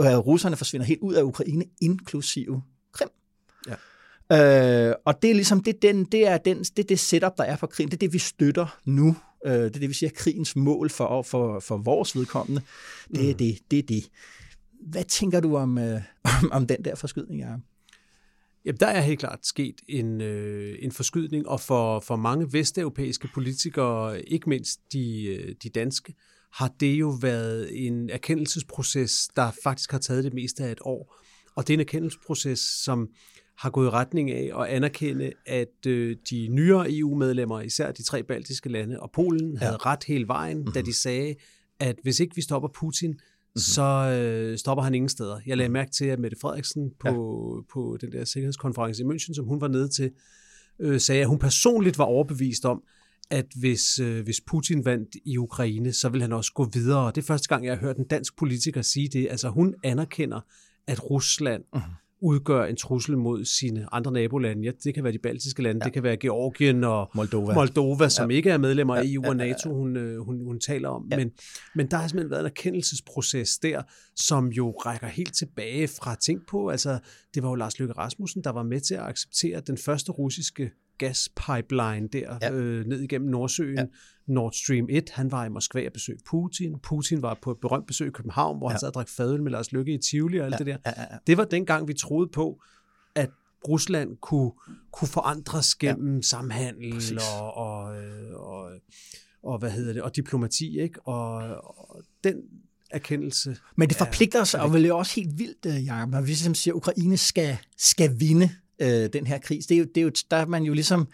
at 0.00 0.18
uh, 0.18 0.26
russerne 0.26 0.56
forsvinder 0.56 0.86
helt 0.86 1.00
ud 1.00 1.14
af 1.14 1.22
Ukraine, 1.22 1.64
inklusive 1.82 2.62
Krim. 2.92 3.08
Ja. 3.68 4.90
Uh, 4.90 4.94
og 5.04 5.22
det 5.22 5.30
er 5.30 5.34
ligesom 5.34 5.62
det, 5.62 5.82
den, 5.82 6.04
det 6.04 6.26
er 6.26 6.38
den, 6.38 6.62
det, 6.62 6.88
det 6.88 6.98
setup, 6.98 7.32
der 7.36 7.44
er 7.44 7.56
for 7.56 7.66
krigen. 7.66 7.90
Det 7.90 7.96
er 7.96 7.98
det, 7.98 8.12
vi 8.12 8.18
støtter 8.18 8.78
nu. 8.84 9.16
Uh, 9.46 9.52
det 9.52 9.64
er 9.64 9.68
det, 9.68 9.88
vi 9.88 9.94
siger, 9.94 10.10
krigens 10.10 10.56
mål 10.56 10.90
for, 10.90 11.22
for, 11.22 11.60
for 11.60 11.76
vores 11.76 12.16
vedkommende. 12.16 12.62
Det 13.14 13.28
er 13.28 13.32
mm. 13.32 13.38
det, 13.38 13.58
det 13.70 13.78
er 13.78 13.82
det. 13.82 14.08
Hvad 14.80 15.04
tænker 15.04 15.40
du 15.40 15.56
om, 15.56 15.76
uh, 15.78 15.84
om, 16.42 16.52
om 16.52 16.66
den 16.66 16.84
der 16.84 16.94
forskydning, 16.94 17.40
Jacob? 17.40 17.60
Jamen, 18.64 18.80
der 18.80 18.86
er 18.86 19.00
helt 19.00 19.20
klart 19.20 19.46
sket 19.46 19.74
en, 19.88 20.20
øh, 20.20 20.76
en 20.78 20.92
forskydning, 20.92 21.48
og 21.48 21.60
for, 21.60 22.00
for 22.00 22.16
mange 22.16 22.52
vesteuropæiske 22.52 23.28
politikere, 23.34 24.28
ikke 24.28 24.48
mindst 24.48 24.80
de, 24.92 25.24
øh, 25.24 25.54
de 25.62 25.68
danske, 25.68 26.14
har 26.52 26.74
det 26.80 26.94
jo 26.94 27.08
været 27.22 27.86
en 27.86 28.10
erkendelsesproces, 28.10 29.28
der 29.36 29.50
faktisk 29.64 29.92
har 29.92 29.98
taget 29.98 30.24
det 30.24 30.34
meste 30.34 30.64
af 30.64 30.72
et 30.72 30.80
år. 30.80 31.16
Og 31.56 31.66
det 31.66 31.72
er 31.72 31.76
en 31.76 31.80
erkendelsesproces, 31.80 32.58
som 32.58 33.08
har 33.58 33.70
gået 33.70 33.86
i 33.86 33.90
retning 33.90 34.30
af 34.30 34.50
at 34.60 34.66
anerkende, 34.66 35.32
at 35.46 35.86
øh, 35.86 36.16
de 36.30 36.48
nyere 36.48 36.86
EU-medlemmer, 36.88 37.60
især 37.60 37.92
de 37.92 38.02
tre 38.02 38.22
baltiske 38.22 38.68
lande 38.68 39.00
og 39.00 39.10
Polen, 39.12 39.52
ja. 39.52 39.58
havde 39.58 39.76
ret 39.76 40.04
hele 40.04 40.28
vejen, 40.28 40.56
mm-hmm. 40.56 40.72
da 40.72 40.80
mhm. 40.80 40.86
de 40.86 40.94
sagde, 40.94 41.34
at 41.80 41.96
hvis 42.02 42.20
ikke 42.20 42.34
vi 42.34 42.42
stopper 42.42 42.68
Putin, 42.68 43.18
mm-hmm. 43.54 43.60
så 43.60 43.82
øh, 43.82 44.58
stopper 44.58 44.82
han 44.82 44.94
ingen 44.94 45.08
steder. 45.08 45.40
Jeg 45.46 45.56
lagde 45.56 45.68
mhm. 45.68 45.72
mærke 45.72 45.90
til, 45.90 46.04
at 46.04 46.18
Mette 46.18 46.36
Frederiksen 46.40 46.90
på, 47.00 47.08
ja. 47.08 47.72
på 47.72 47.96
den 48.00 48.12
der 48.12 48.24
sikkerhedskonference 48.24 49.02
i 49.02 49.06
München, 49.06 49.34
som 49.34 49.46
hun 49.46 49.60
var 49.60 49.68
nede 49.68 49.88
til, 49.88 50.10
øh, 50.78 51.00
sagde, 51.00 51.20
at 51.20 51.28
hun 51.28 51.38
personligt 51.38 51.98
var 51.98 52.04
overbevist 52.04 52.64
om, 52.64 52.82
at 53.30 53.46
hvis, 53.56 53.98
øh, 53.98 54.24
hvis 54.24 54.40
Putin 54.40 54.84
vandt 54.84 55.08
i 55.24 55.38
Ukraine, 55.38 55.92
så 55.92 56.08
vil 56.08 56.22
han 56.22 56.32
også 56.32 56.52
gå 56.52 56.64
videre. 56.72 57.06
Det 57.06 57.18
er 57.18 57.26
første 57.26 57.48
gang, 57.48 57.64
jeg 57.64 57.72
har 57.74 57.80
hørt 57.80 57.96
en 57.96 58.06
dansk 58.06 58.38
politiker 58.38 58.82
sige 58.82 59.08
det. 59.08 59.28
Altså 59.30 59.48
hun 59.48 59.74
anerkender, 59.84 60.40
at 60.86 61.10
Rusland 61.10 61.62
mm-hmm 61.74 62.03
udgør 62.20 62.64
en 62.64 62.76
trussel 62.76 63.18
mod 63.18 63.44
sine 63.44 63.86
andre 63.92 64.12
nabolande. 64.12 64.64
Ja, 64.64 64.70
det 64.84 64.94
kan 64.94 65.04
være 65.04 65.12
de 65.12 65.18
baltiske 65.18 65.62
lande, 65.62 65.80
ja. 65.82 65.84
det 65.84 65.92
kan 65.92 66.02
være 66.02 66.16
Georgien 66.16 66.84
og 66.84 67.10
Moldova, 67.14 67.54
Moldova 67.54 68.08
som 68.08 68.30
ja. 68.30 68.36
ikke 68.36 68.50
er 68.50 68.58
medlemmer 68.58 68.96
af 68.96 69.02
EU 69.04 69.26
og 69.26 69.36
NATO, 69.36 69.74
hun, 69.74 69.96
øh, 69.96 70.18
hun, 70.18 70.44
hun 70.44 70.60
taler 70.60 70.88
om. 70.88 71.08
Ja. 71.10 71.16
Men, 71.16 71.30
men 71.74 71.90
der 71.90 71.96
har 71.96 72.08
simpelthen 72.08 72.30
været 72.30 72.40
en 72.40 72.46
erkendelsesproces 72.46 73.58
der, 73.58 73.82
som 74.16 74.48
jo 74.48 74.70
rækker 74.70 75.06
helt 75.06 75.34
tilbage 75.34 75.88
fra 75.88 76.14
ting 76.14 76.40
på. 76.50 76.68
Altså, 76.68 76.98
det 77.34 77.42
var 77.42 77.48
jo 77.48 77.54
Lars 77.54 77.78
Løkke 77.78 77.94
Rasmussen, 77.94 78.44
der 78.44 78.50
var 78.50 78.62
med 78.62 78.80
til 78.80 78.94
at 78.94 79.02
acceptere 79.02 79.60
den 79.60 79.78
første 79.78 80.12
russiske 80.12 80.70
gaspipeline 80.98 82.08
der 82.08 82.38
ja. 82.42 82.52
øh, 82.52 82.86
ned 82.86 83.00
igennem 83.00 83.30
Nordsøen. 83.30 83.78
Ja. 83.78 83.84
Nord 84.26 84.52
Stream 84.52 84.86
1, 84.90 85.10
han 85.10 85.32
var 85.32 85.44
i 85.44 85.48
Moskva 85.48 85.86
og 85.86 85.92
besøgte 85.92 86.24
Putin. 86.24 86.78
Putin 86.82 87.22
var 87.22 87.38
på 87.42 87.50
et 87.50 87.58
berømt 87.60 87.86
besøg 87.86 88.08
i 88.08 88.10
København, 88.10 88.58
hvor 88.58 88.68
ja. 88.68 88.72
han 88.72 88.80
sad 88.80 88.88
og 88.88 88.94
drak 88.94 89.08
fadøl 89.08 89.42
med 89.42 89.50
Lars 89.52 89.72
Lykke 89.72 89.94
i 89.94 89.98
Tivoli 89.98 90.38
og 90.38 90.46
alt 90.46 90.52
ja. 90.52 90.58
det 90.58 90.66
der. 90.66 90.76
Ja, 90.86 90.92
ja, 90.96 91.02
ja. 91.12 91.18
Det 91.26 91.36
var 91.36 91.44
dengang, 91.44 91.88
vi 91.88 91.94
troede 91.94 92.28
på, 92.28 92.62
at 93.14 93.30
Rusland 93.68 94.16
kunne, 94.16 94.52
kunne 94.92 95.08
forandres 95.08 95.74
gennem 95.74 96.16
ja. 96.16 96.22
samhandel 96.22 97.20
og, 97.40 97.54
og, 97.54 98.02
øh, 98.02 98.34
og, 98.34 98.70
og, 99.42 99.58
hvad 99.58 99.70
hedder 99.70 99.92
det, 99.92 100.02
og 100.02 100.16
diplomati. 100.16 100.80
Ikke? 100.80 101.00
Og, 101.00 101.34
og 101.78 102.02
den 102.24 102.36
erkendelse. 102.90 103.56
Men 103.76 103.88
det 103.88 103.96
forpligter 103.96 104.40
os, 104.40 104.54
og 104.54 104.72
vel 104.72 104.92
også 104.92 105.14
helt 105.14 105.38
vildt, 105.38 105.66
øh, 105.66 105.86
Jacob, 105.86 106.10
når 106.10 106.20
vi 106.20 106.26
ligesom 106.26 106.54
siger, 106.54 106.74
at 106.74 106.76
Ukraine 106.76 107.16
skal, 107.16 107.56
skal 107.78 108.20
vinde 108.20 108.50
øh, 108.78 109.08
den 109.12 109.26
her 109.26 109.38
krig. 109.38 109.60
Det 109.68 109.74
er 109.74 109.78
jo, 109.78 109.84
det 109.84 109.96
er 109.96 110.02
jo, 110.02 110.10
der 110.30 110.36
er 110.36 110.46
man 110.46 110.62
jo 110.62 110.72
ligesom, 110.72 111.08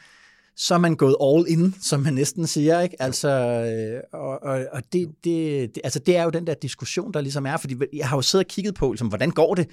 så 0.57 0.75
er 0.75 0.79
man 0.79 0.97
gået 0.97 1.17
all 1.23 1.45
in, 1.49 1.75
som 1.83 2.01
man 2.01 2.15
næsten 2.15 2.47
siger, 2.47 2.81
ikke? 2.81 3.03
Altså, 3.03 3.29
øh, 3.29 4.21
og, 4.21 4.43
og, 4.43 4.67
og 4.73 4.83
det, 4.93 5.09
det, 5.25 5.75
det, 5.75 5.81
altså, 5.85 5.99
det 5.99 6.17
er 6.17 6.23
jo 6.23 6.31
den 6.31 6.47
der 6.47 6.55
diskussion, 6.55 7.13
der 7.13 7.21
ligesom 7.21 7.47
er, 7.47 7.57
fordi 7.57 7.77
jeg 7.93 8.09
har 8.09 8.17
jo 8.17 8.23
siddet 8.23 8.47
og 8.47 8.49
kigget 8.49 8.75
på, 8.75 8.93
ligesom, 8.93 9.09
hvordan 9.09 9.31
går 9.31 9.55
det 9.55 9.69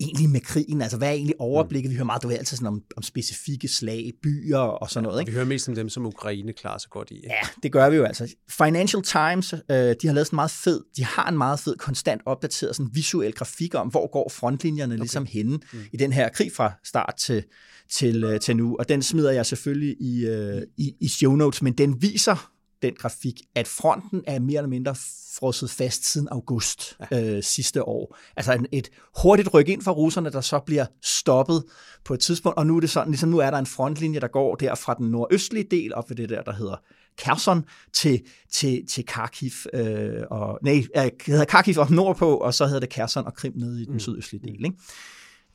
egentlig 0.00 0.30
med 0.30 0.40
krigen? 0.40 0.82
Altså, 0.82 0.96
hvad 0.96 1.08
er 1.08 1.12
egentlig 1.12 1.36
overblikket? 1.38 1.90
Vi 1.90 1.96
hører 1.96 2.04
meget, 2.04 2.22
du 2.22 2.28
ved, 2.28 2.38
altid 2.38 2.56
sådan 2.56 2.66
om, 2.66 2.82
om 2.96 3.02
specifikke 3.02 3.68
slag, 3.68 4.12
byer 4.22 4.58
og 4.58 4.90
sådan 4.90 5.04
noget, 5.04 5.20
ikke? 5.20 5.30
Vi 5.30 5.34
hører 5.34 5.46
mest 5.46 5.68
om 5.68 5.74
dem, 5.74 5.88
som 5.88 6.06
Ukraine 6.06 6.52
klarer 6.52 6.78
sig 6.78 6.90
godt 6.90 7.10
i. 7.10 7.14
Ikke? 7.14 7.28
Ja, 7.28 7.48
det 7.62 7.72
gør 7.72 7.90
vi 7.90 7.96
jo 7.96 8.04
altså. 8.04 8.34
Financial 8.50 9.02
Times, 9.02 9.52
øh, 9.52 9.76
de 10.02 10.06
har 10.06 10.12
lavet 10.12 10.26
sådan 10.26 10.36
meget 10.36 10.50
fed, 10.50 10.80
de 10.96 11.04
har 11.04 11.28
en 11.28 11.38
meget 11.38 11.60
fed, 11.60 11.76
konstant 11.76 12.22
opdateret 12.26 12.76
sådan 12.76 12.90
visuel 12.92 13.32
grafik 13.32 13.74
om, 13.74 13.88
hvor 13.88 14.10
går 14.12 14.28
frontlinjerne 14.28 14.94
okay. 14.94 15.00
ligesom 15.00 15.26
henne 15.26 15.58
mm. 15.72 15.78
i 15.92 15.96
den 15.96 16.12
her 16.12 16.28
krig 16.28 16.52
fra 16.52 16.72
start 16.84 17.14
til, 17.18 17.44
til, 17.92 18.24
øh, 18.24 18.40
til 18.40 18.56
nu. 18.56 18.76
Og 18.78 18.88
den 18.88 19.02
smider 19.02 19.30
jeg 19.30 19.46
selvfølgelig 19.46 19.96
i, 20.00 20.26
øh, 20.26 20.62
i, 20.76 20.94
i 21.00 21.08
show 21.08 21.36
notes, 21.36 21.62
men 21.62 21.72
den 21.72 22.02
viser 22.02 22.51
den 22.82 22.94
grafik, 22.94 23.40
at 23.54 23.68
fronten 23.68 24.22
er 24.26 24.40
mere 24.40 24.56
eller 24.56 24.68
mindre 24.68 24.94
frosset 25.38 25.70
fast 25.70 26.04
siden 26.12 26.28
august 26.30 26.96
ja. 27.10 27.36
øh, 27.36 27.42
sidste 27.42 27.88
år. 27.88 28.16
Altså 28.36 28.52
en, 28.52 28.66
et 28.72 28.90
hurtigt 29.22 29.54
ryk 29.54 29.68
ind 29.68 29.82
fra 29.82 29.92
russerne, 29.92 30.30
der 30.30 30.40
så 30.40 30.58
bliver 30.58 30.86
stoppet 31.02 31.64
på 32.04 32.14
et 32.14 32.20
tidspunkt, 32.20 32.58
og 32.58 32.66
nu 32.66 32.76
er 32.76 32.80
det 32.80 32.90
sådan, 32.90 33.10
ligesom 33.10 33.28
nu 33.28 33.38
er 33.38 33.50
der 33.50 33.58
en 33.58 33.66
frontlinje, 33.66 34.20
der 34.20 34.28
går 34.28 34.54
der 34.54 34.74
fra 34.74 34.94
den 34.94 35.10
nordøstlige 35.10 35.66
del 35.70 35.94
op 35.94 36.10
ved 36.10 36.16
det 36.16 36.28
der, 36.28 36.42
der 36.42 36.52
hedder 36.52 36.76
Kherson 37.18 37.64
til, 37.92 38.22
til, 38.50 38.86
til 38.86 39.06
Kharkiv, 39.06 39.50
øh, 39.72 40.22
og, 40.30 40.58
nej, 40.62 40.84
øh, 40.96 41.10
hedder 41.26 41.44
Kharkiv 41.44 41.78
op 41.78 41.90
nordpå, 41.90 42.36
og 42.36 42.54
så 42.54 42.66
hedder 42.66 42.80
det 42.80 42.88
Kherson 42.88 43.26
og 43.26 43.34
Krim 43.34 43.52
nede 43.56 43.82
i 43.82 43.84
den 43.84 43.92
mm. 43.92 44.00
sydøstlige 44.00 44.46
del. 44.46 44.64
Ikke? 44.64 44.76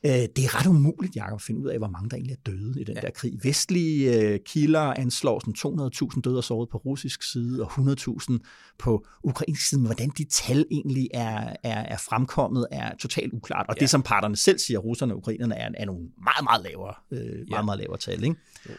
Øh, 0.06 0.12
det 0.12 0.38
er 0.38 0.58
ret 0.58 0.66
umuligt, 0.66 1.16
Jacob, 1.16 1.34
at 1.34 1.42
finde 1.42 1.60
ud 1.60 1.68
af, 1.68 1.78
hvor 1.78 1.88
mange 1.88 2.10
der 2.10 2.16
egentlig 2.16 2.34
er 2.34 2.50
døde 2.50 2.80
i 2.80 2.84
den 2.84 2.94
ja. 2.94 3.00
der 3.00 3.10
krig. 3.10 3.32
Vestlige 3.42 4.20
øh, 4.20 4.40
kilder 4.44 4.80
anslår 4.80 5.40
sådan 5.40 5.90
200.000 6.14 6.20
døde 6.20 6.36
og 6.36 6.44
såret 6.44 6.68
på 6.68 6.78
russisk 6.78 7.32
side, 7.32 7.62
og 7.62 7.70
100.000 7.72 8.38
på 8.78 9.06
ukrainsk 9.22 9.68
side. 9.68 9.80
Men 9.80 9.86
hvordan 9.86 10.12
de 10.18 10.24
tal 10.24 10.66
egentlig 10.70 11.08
er, 11.14 11.56
er, 11.62 11.80
er 11.80 11.96
fremkommet, 11.96 12.66
er 12.70 12.96
totalt 12.96 13.32
uklart. 13.32 13.66
Og 13.68 13.74
ja. 13.76 13.80
det, 13.80 13.90
som 13.90 14.02
parterne 14.02 14.36
selv 14.36 14.58
siger, 14.58 14.78
russerne 14.78 15.14
og 15.14 15.18
ukrainerne, 15.18 15.54
er, 15.54 15.70
er 15.78 15.84
nogle 15.84 16.02
meget, 16.24 16.44
meget 16.44 16.64
lavere, 16.64 16.94
øh, 17.10 17.18
meget, 17.18 17.46
ja. 17.50 17.62
meget 17.62 17.80
lavere 17.80 17.98
tal. 17.98 18.24
Ikke? 18.24 18.36
Jo. 18.68 18.74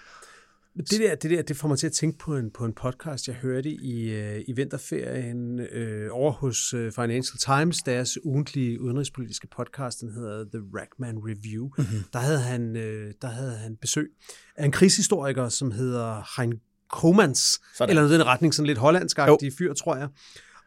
Det 0.79 0.99
der, 0.99 1.15
det 1.15 1.31
der, 1.31 1.41
det 1.41 1.57
får 1.57 1.67
mig 1.67 1.77
til 1.79 1.87
at 1.87 1.93
tænke 1.93 2.17
på 2.17 2.35
en, 2.35 2.51
på 2.51 2.65
en 2.65 2.73
podcast, 2.73 3.27
jeg 3.27 3.35
hørte 3.35 3.69
i, 3.69 4.11
øh, 4.11 4.41
i 4.47 4.51
vinterferien 4.51 5.59
øh, 5.59 6.09
over 6.11 6.31
hos 6.31 6.73
øh, 6.73 6.91
Financial 6.91 7.37
Times, 7.37 7.77
deres 7.77 8.25
ugentlige 8.25 8.81
udenrigspolitiske 8.81 9.47
podcast, 9.47 10.01
den 10.01 10.13
hedder 10.13 10.45
The 10.53 10.61
Rackman 10.73 11.17
Review. 11.17 11.69
Mm-hmm. 11.77 12.03
Der, 12.13 12.19
havde 12.19 12.39
han, 12.39 12.75
øh, 12.75 13.13
der 13.21 13.27
havde 13.27 13.55
han 13.55 13.75
besøg 13.81 14.09
af 14.55 14.65
en 14.65 14.71
krigshistoriker, 14.71 15.49
som 15.49 15.71
hedder 15.71 16.41
Hein 16.41 16.59
Komans, 16.89 17.39
sådan. 17.75 17.89
eller 17.89 18.01
noget 18.01 18.15
i 18.15 18.19
den 18.19 18.25
retning, 18.25 18.53
sådan 18.53 18.67
lidt 18.67 18.77
hollandsk 18.77 19.17
fyr, 19.57 19.73
tror 19.73 19.95
jeg. 19.95 20.07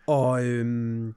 Og, 0.07 0.45
øh, 0.45 1.15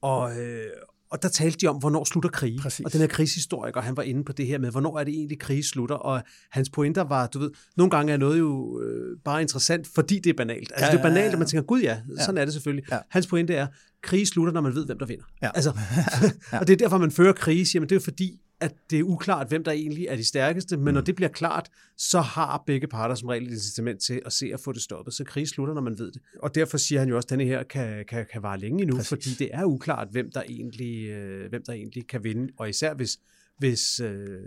og, 0.00 0.40
øh, 0.40 0.70
og 1.10 1.22
der 1.22 1.28
talte 1.28 1.58
de 1.58 1.66
om, 1.66 1.76
hvornår 1.76 2.04
slutter 2.04 2.30
krig. 2.30 2.58
Præcis. 2.60 2.86
Og 2.86 2.92
den 2.92 3.00
her 3.00 3.06
krigshistoriker, 3.06 3.80
han 3.80 3.96
var 3.96 4.02
inde 4.02 4.24
på 4.24 4.32
det 4.32 4.46
her 4.46 4.58
med, 4.58 4.70
hvornår 4.70 4.98
er 4.98 5.04
det 5.04 5.14
egentlig, 5.14 5.38
krig 5.38 5.64
slutter. 5.64 5.94
Og 5.94 6.22
hans 6.50 6.70
pointer 6.70 7.04
var, 7.04 7.26
du 7.26 7.38
ved, 7.38 7.50
nogle 7.76 7.90
gange 7.90 8.12
er 8.12 8.16
noget 8.16 8.38
jo 8.38 8.80
øh, 8.80 9.18
bare 9.24 9.42
interessant, 9.42 9.86
fordi 9.94 10.18
det 10.18 10.30
er 10.30 10.34
banalt. 10.36 10.72
Altså 10.74 10.86
ja, 10.86 10.92
det 10.92 10.98
er 10.98 11.02
banalt, 11.02 11.32
at 11.32 11.38
man 11.38 11.48
tænker, 11.48 11.66
gud 11.66 11.80
ja, 11.80 11.98
sådan 12.20 12.34
ja. 12.34 12.40
er 12.40 12.44
det 12.44 12.54
selvfølgelig. 12.54 12.84
Ja. 12.90 12.98
Hans 13.10 13.26
pointe 13.26 13.54
er, 13.54 13.66
krig 14.02 14.26
slutter, 14.28 14.52
når 14.52 14.60
man 14.60 14.74
ved, 14.74 14.86
hvem 14.86 14.98
der 14.98 15.06
vinder. 15.06 15.24
Ja. 15.42 15.50
Altså, 15.54 15.72
ja. 16.52 16.58
og 16.60 16.66
det 16.66 16.72
er 16.72 16.76
derfor, 16.76 16.98
man 16.98 17.10
fører 17.10 17.32
krig, 17.32 17.66
siger 17.66 17.80
man, 17.80 17.88
det 17.88 17.96
er 17.96 18.00
fordi, 18.00 18.40
at 18.60 18.74
det 18.90 18.98
er 18.98 19.02
uklart, 19.02 19.48
hvem 19.48 19.64
der 19.64 19.72
egentlig 19.72 20.06
er 20.06 20.16
de 20.16 20.24
stærkeste, 20.24 20.76
men 20.76 20.84
mm. 20.84 20.94
når 20.94 21.00
det 21.00 21.16
bliver 21.16 21.28
klart, 21.28 21.70
så 21.96 22.20
har 22.20 22.62
begge 22.66 22.86
parter 22.86 23.14
som 23.14 23.28
regel 23.28 23.46
et 23.46 23.50
incitament 23.50 24.00
til 24.00 24.22
at 24.26 24.32
se 24.32 24.50
at 24.54 24.60
få 24.60 24.72
det 24.72 24.82
stoppet. 24.82 25.14
Så 25.14 25.24
krig 25.24 25.48
slutter, 25.48 25.74
når 25.74 25.80
man 25.80 25.98
ved 25.98 26.12
det. 26.12 26.22
Og 26.42 26.54
derfor 26.54 26.78
siger 26.78 26.98
han 26.98 27.08
jo 27.08 27.16
også, 27.16 27.26
at 27.26 27.30
denne 27.30 27.44
her 27.44 27.62
kan, 27.62 28.04
kan, 28.08 28.26
kan 28.32 28.42
vare 28.42 28.58
længe 28.58 28.82
endnu, 28.82 28.96
Præcis. 28.96 29.08
fordi 29.08 29.30
det 29.38 29.50
er 29.52 29.64
uklart, 29.64 30.08
hvem 30.10 30.30
der 30.30 30.42
egentlig, 30.48 31.08
øh, 31.08 31.48
hvem 31.48 31.62
der 31.66 31.72
egentlig 31.72 32.06
kan 32.06 32.24
vinde, 32.24 32.52
og 32.58 32.68
især 32.68 32.94
hvis 32.94 33.18
hvis, 33.58 34.00
øh, 34.00 34.40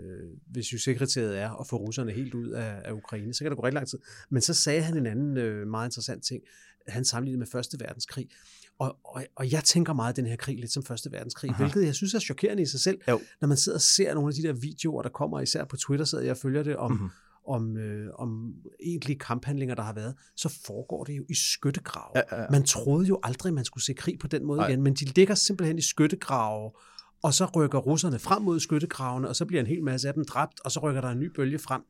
hvis 0.46 0.66
sekretæret 0.84 1.38
er 1.38 1.60
at 1.60 1.66
få 1.66 1.76
russerne 1.76 2.12
helt 2.12 2.34
ud 2.34 2.48
af, 2.48 2.82
af 2.84 2.92
Ukraine, 2.92 3.34
så 3.34 3.44
kan 3.44 3.50
det 3.50 3.58
gå 3.58 3.64
rigtig 3.64 3.74
lang 3.74 3.88
tid. 3.88 3.98
Men 4.30 4.42
så 4.42 4.54
sagde 4.54 4.82
han 4.82 4.96
en 4.96 5.06
anden 5.06 5.36
øh, 5.36 5.66
meget 5.66 5.88
interessant 5.88 6.24
ting. 6.24 6.42
Han 6.88 7.04
sammenlignede 7.04 7.38
med 7.38 7.46
Første 7.46 7.76
Verdenskrig. 7.80 8.28
Og, 8.80 8.96
og, 9.04 9.24
og 9.36 9.52
jeg 9.52 9.64
tænker 9.64 9.92
meget 9.92 10.16
den 10.16 10.26
her 10.26 10.36
krig 10.36 10.58
lidt 10.58 10.72
som 10.72 10.82
Første 10.82 11.12
Verdenskrig, 11.12 11.50
Aha. 11.50 11.62
hvilket 11.62 11.86
jeg 11.86 11.94
synes 11.94 12.14
er 12.14 12.18
chokerende 12.18 12.62
i 12.62 12.66
sig 12.66 12.80
selv, 12.80 12.98
jo. 13.08 13.20
når 13.40 13.48
man 13.48 13.56
sidder 13.56 13.78
og 13.78 13.82
ser 13.82 14.14
nogle 14.14 14.28
af 14.28 14.34
de 14.34 14.42
der 14.42 14.52
videoer, 14.52 15.02
der 15.02 15.08
kommer, 15.08 15.40
især 15.40 15.64
på 15.64 15.76
Twitter, 15.76 16.04
sidder 16.04 16.24
jeg 16.24 16.30
og 16.30 16.36
følger 16.36 16.62
det 16.62 16.76
om, 16.76 16.92
mm-hmm. 16.92 17.10
om, 17.46 17.76
øh, 17.76 18.10
om 18.14 18.54
egentlige 18.82 19.18
kamphandlinger, 19.18 19.74
der 19.74 19.82
har 19.82 19.92
været, 19.92 20.14
så 20.36 20.60
foregår 20.66 21.04
det 21.04 21.16
jo 21.16 21.24
i 21.28 21.34
skyttegrave. 21.34 22.12
Ja, 22.14 22.22
ja, 22.32 22.42
ja. 22.42 22.46
Man 22.50 22.64
troede 22.64 23.06
jo 23.06 23.20
aldrig, 23.22 23.54
man 23.54 23.64
skulle 23.64 23.84
se 23.84 23.92
krig 23.92 24.18
på 24.18 24.26
den 24.26 24.44
måde 24.44 24.58
Nej. 24.58 24.68
igen, 24.68 24.82
men 24.82 24.94
de 24.94 25.04
ligger 25.04 25.34
simpelthen 25.34 25.78
i 25.78 25.82
skyttegrave, 25.82 26.70
og 27.22 27.34
så 27.34 27.46
rykker 27.56 27.78
russerne 27.78 28.18
frem 28.18 28.42
mod 28.42 28.60
skyttegravene, 28.60 29.28
og 29.28 29.36
så 29.36 29.44
bliver 29.44 29.60
en 29.60 29.66
hel 29.66 29.82
masse 29.82 30.08
af 30.08 30.14
dem 30.14 30.24
dræbt, 30.24 30.60
og 30.64 30.72
så 30.72 30.80
rykker 30.80 31.00
der 31.00 31.08
en 31.08 31.18
ny 31.18 31.26
bølge 31.26 31.58
frem. 31.58 31.82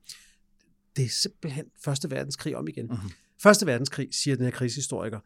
Det 0.96 1.04
er 1.04 1.08
simpelthen 1.08 1.64
Første 1.84 2.10
Verdenskrig 2.10 2.56
om 2.56 2.68
igen. 2.68 2.86
Mm-hmm. 2.86 3.10
Første 3.42 3.66
Verdenskrig, 3.66 4.08
siger 4.12 4.36
den 4.36 4.44
her 4.44 4.52
krigshistoriker, 4.52 5.20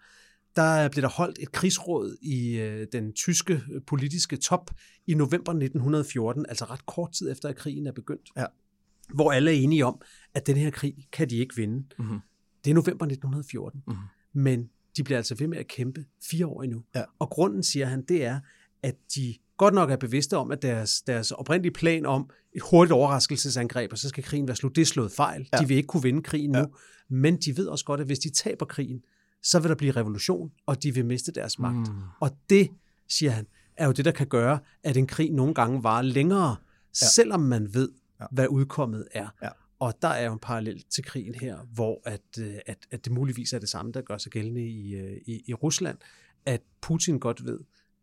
der 0.57 0.89
blev 0.89 1.03
der 1.03 1.09
holdt 1.09 1.39
et 1.41 1.53
krigsråd 1.53 2.17
i 2.23 2.57
øh, 2.59 2.87
den 2.93 3.13
tyske 3.13 3.63
øh, 3.73 3.81
politiske 3.87 4.37
top 4.37 4.71
i 5.07 5.15
november 5.15 5.53
1914, 5.53 6.47
altså 6.49 6.65
ret 6.65 6.87
kort 6.87 7.13
tid 7.13 7.33
efter, 7.33 7.49
at 7.49 7.57
krigen 7.57 7.87
er 7.87 7.93
begyndt. 7.93 8.31
Ja. 8.37 8.47
Hvor 9.15 9.33
alle 9.33 9.51
er 9.51 9.55
enige 9.55 9.87
om, 9.87 10.01
at 10.35 10.47
den 10.47 10.57
her 10.57 10.71
krig 10.71 10.95
kan 11.13 11.31
de 11.31 11.37
ikke 11.37 11.57
vinde. 11.57 11.85
Mm-hmm. 11.99 12.19
Det 12.65 12.71
er 12.71 12.75
november 12.75 13.07
1914. 13.07 13.83
Mm-hmm. 13.87 14.03
Men 14.43 14.71
de 14.97 15.05
bliver 15.05 15.19
altså 15.19 15.35
ved 15.35 15.47
med 15.47 15.59
at 15.59 15.69
kæmpe 15.69 16.05
fire 16.31 16.47
år 16.47 16.63
endnu. 16.63 16.83
Ja. 16.95 17.03
Og 17.19 17.31
grunden, 17.31 17.63
siger 17.63 17.87
han, 17.87 18.03
det 18.03 18.25
er, 18.25 18.41
at 18.83 18.95
de 19.15 19.35
godt 19.57 19.75
nok 19.75 19.91
er 19.91 19.97
bevidste 19.97 20.37
om, 20.37 20.51
at 20.51 20.63
deres, 20.63 21.03
deres 21.03 21.31
oprindelige 21.31 21.73
plan 21.73 22.07
om 22.07 22.31
et 22.53 22.63
hurtigt 22.71 22.93
overraskelsesangreb, 22.93 23.93
og 23.93 23.99
så 23.99 24.09
skal 24.09 24.25
krigen 24.25 24.47
være 24.49 24.57
slut, 24.57 24.77
det 24.77 24.83
er 24.83 24.87
slået 24.87 25.13
fejl. 25.13 25.49
Ja. 25.53 25.59
De 25.59 25.69
vil 25.69 25.77
ikke 25.77 25.87
kunne 25.87 26.03
vinde 26.03 26.23
krigen 26.23 26.55
ja. 26.55 26.63
nu. 26.63 26.69
Men 27.09 27.37
de 27.37 27.57
ved 27.57 27.67
også 27.67 27.85
godt, 27.85 28.01
at 28.01 28.07
hvis 28.07 28.19
de 28.19 28.31
taber 28.31 28.67
krigen, 28.67 29.03
så 29.45 29.61
vil 29.61 29.69
der 29.69 29.75
blive 29.75 29.93
revolution, 29.93 30.51
og 30.67 30.83
de 30.83 30.95
vil 30.95 31.05
miste 31.05 31.33
deres 31.33 31.59
magt. 31.59 31.89
Mm. 31.89 32.03
Og 32.21 32.31
det, 32.51 32.71
siger 33.09 33.31
han, 33.31 33.47
er 33.77 33.87
jo 33.87 33.93
det, 33.93 34.05
der 34.05 34.11
kan 34.11 34.27
gøre, 34.27 34.59
at 34.83 34.97
en 34.97 35.07
krig 35.07 35.33
nogle 35.33 35.55
gange 35.55 35.83
varer 35.83 36.03
længere, 36.03 36.57
ja. 37.03 37.07
selvom 37.15 37.41
man 37.41 37.75
ved, 37.75 37.89
ja. 38.21 38.27
hvad 38.31 38.49
udkommet 38.49 39.09
er. 39.13 39.29
Ja. 39.43 39.49
Og 39.79 39.95
der 40.03 40.09
er 40.09 40.27
jo 40.27 40.33
en 40.33 40.39
parallel 40.39 40.85
til 40.95 41.05
krigen 41.05 41.35
her, 41.35 41.59
hvor 41.75 42.03
at, 42.05 42.39
øh, 42.41 42.55
at, 42.67 42.79
at 42.91 43.05
det 43.05 43.13
muligvis 43.13 43.53
er 43.53 43.59
det 43.59 43.69
samme, 43.69 43.93
der 43.93 44.01
gør 44.01 44.19
sig 44.19 44.33
gældende 44.33 44.69
i, 44.69 44.95
øh, 44.95 45.17
i, 45.27 45.43
i 45.47 45.55
Rusland, 45.55 45.99
at 46.47 46.63
Putin 46.81 47.19
godt 47.19 47.45
ved, 47.45 47.59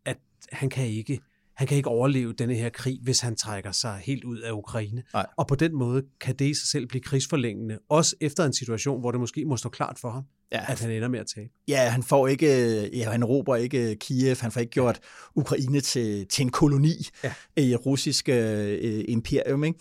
at 0.05 0.17
han 0.51 0.69
kan 0.69 0.87
ikke 0.87 1.21
han 1.53 1.67
kan 1.67 1.77
ikke 1.77 1.89
overleve 1.89 2.33
denne 2.33 2.55
her 2.55 2.69
krig, 2.69 2.99
hvis 3.03 3.19
han 3.19 3.35
trækker 3.35 3.71
sig 3.71 4.01
helt 4.03 4.23
ud 4.23 4.37
af 4.37 4.51
Ukraine. 4.51 5.03
Nej. 5.13 5.25
Og 5.37 5.47
på 5.47 5.55
den 5.55 5.75
måde 5.75 6.03
kan 6.19 6.35
det 6.35 6.45
i 6.45 6.53
sig 6.53 6.67
selv 6.67 6.87
blive 6.87 7.01
krigsforlængende, 7.01 7.79
også 7.89 8.15
efter 8.21 8.45
en 8.45 8.53
situation, 8.53 8.99
hvor 8.99 9.11
det 9.11 9.19
måske 9.19 9.45
må 9.45 9.57
stå 9.57 9.69
klart 9.69 9.99
for 9.99 10.11
ham, 10.11 10.23
ja. 10.51 10.71
at 10.71 10.79
han 10.79 10.91
ender 10.91 11.07
med 11.07 11.19
at 11.19 11.27
tabe. 11.35 11.49
Ja, 11.67 11.89
han 11.89 12.03
får 12.03 12.27
ikke, 12.27 12.89
ja, 12.97 13.11
han 13.11 13.23
råber 13.23 13.55
ikke 13.55 13.95
Kiev, 13.95 14.35
han 14.41 14.51
får 14.51 14.59
ikke 14.59 14.71
gjort 14.71 14.99
Ukraine 15.35 15.81
til, 15.81 16.27
til 16.27 16.43
en 16.43 16.49
koloni 16.49 17.07
ja. 17.23 17.33
i 17.57 17.75
russisk 17.75 18.29
øh, 18.29 19.03
imperium. 19.07 19.63
Ikke? 19.63 19.79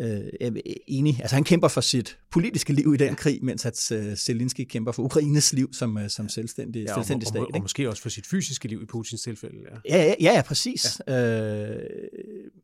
øh, 0.00 0.52
enig. 0.86 1.18
Altså 1.20 1.36
han 1.36 1.44
kæmper 1.44 1.68
for 1.68 1.80
sit 1.80 2.18
politiske 2.30 2.72
liv 2.72 2.94
i 2.94 2.96
den 2.96 3.08
ja. 3.08 3.14
krig, 3.14 3.44
mens 3.44 3.66
at 3.66 3.76
Zelensky 4.18 4.64
kæmper 4.64 4.92
for 4.92 5.02
Ukraines 5.02 5.52
liv 5.52 5.72
som, 5.72 5.98
som 6.08 6.28
selvstændig, 6.28 6.84
ja, 6.86 6.94
selvstændig 6.94 7.26
og, 7.26 7.28
stat. 7.28 7.40
Og, 7.40 7.46
og, 7.46 7.54
og 7.54 7.62
måske 7.62 7.88
også 7.88 8.02
for 8.02 8.08
sit 8.08 8.26
fysiske 8.26 8.68
liv 8.68 8.82
i 8.82 8.86
Putins 8.86 9.22
tilfælde. 9.22 9.56
Ja, 9.88 9.96
ja, 9.96 10.14
ja, 10.20 10.34
ja 10.34 10.42
præcis. 10.42 11.00
Ja. 11.08 11.70
Øh, 11.70 11.80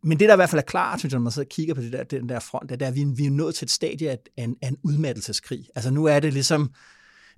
men 0.05 0.21
det, 0.21 0.29
der 0.29 0.35
i 0.35 0.37
hvert 0.37 0.51
fald 0.51 0.61
er 0.61 0.66
klart, 0.66 0.99
synes 0.99 1.12
jeg, 1.12 1.19
når 1.19 1.23
man 1.23 1.33
sidder 1.33 1.47
og 1.47 1.51
kigger 1.51 1.75
på 1.75 1.81
det 1.81 1.92
der, 1.92 2.05
den 2.05 2.29
der 2.29 2.40
front, 2.40 2.71
det 2.71 2.83
er, 2.83 2.87
at 2.87 2.95
vi, 2.95 3.05
vi 3.16 3.27
er 3.27 3.31
nået 3.31 3.55
til 3.55 3.64
et 3.64 3.71
stadie 3.71 4.11
af 4.11 4.19
en, 4.37 4.57
af 4.62 4.69
en 4.69 4.77
udmattelseskrig. 4.83 5.67
Altså 5.75 5.90
nu 5.90 6.04
er 6.04 6.21
det 6.21 6.33
ligesom 6.33 6.71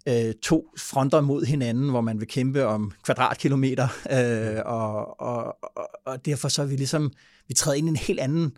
øh, 0.08 0.34
to 0.42 0.68
fronter 0.78 1.20
mod 1.20 1.44
hinanden, 1.44 1.90
hvor 1.90 2.00
man 2.00 2.20
vil 2.20 2.28
kæmpe 2.28 2.66
om 2.66 2.92
kvadratkilometer, 3.02 3.88
øh, 4.16 4.62
og, 4.64 5.20
og, 5.20 5.56
og, 5.62 5.88
og 6.04 6.26
derfor 6.26 6.48
så 6.48 6.62
er 6.62 6.66
vi 6.66 6.76
ligesom, 6.76 7.12
vi 7.48 7.54
træder 7.54 7.76
ind 7.76 7.86
i 7.86 7.90
en 7.90 7.96
helt 7.96 8.20
anden 8.20 8.52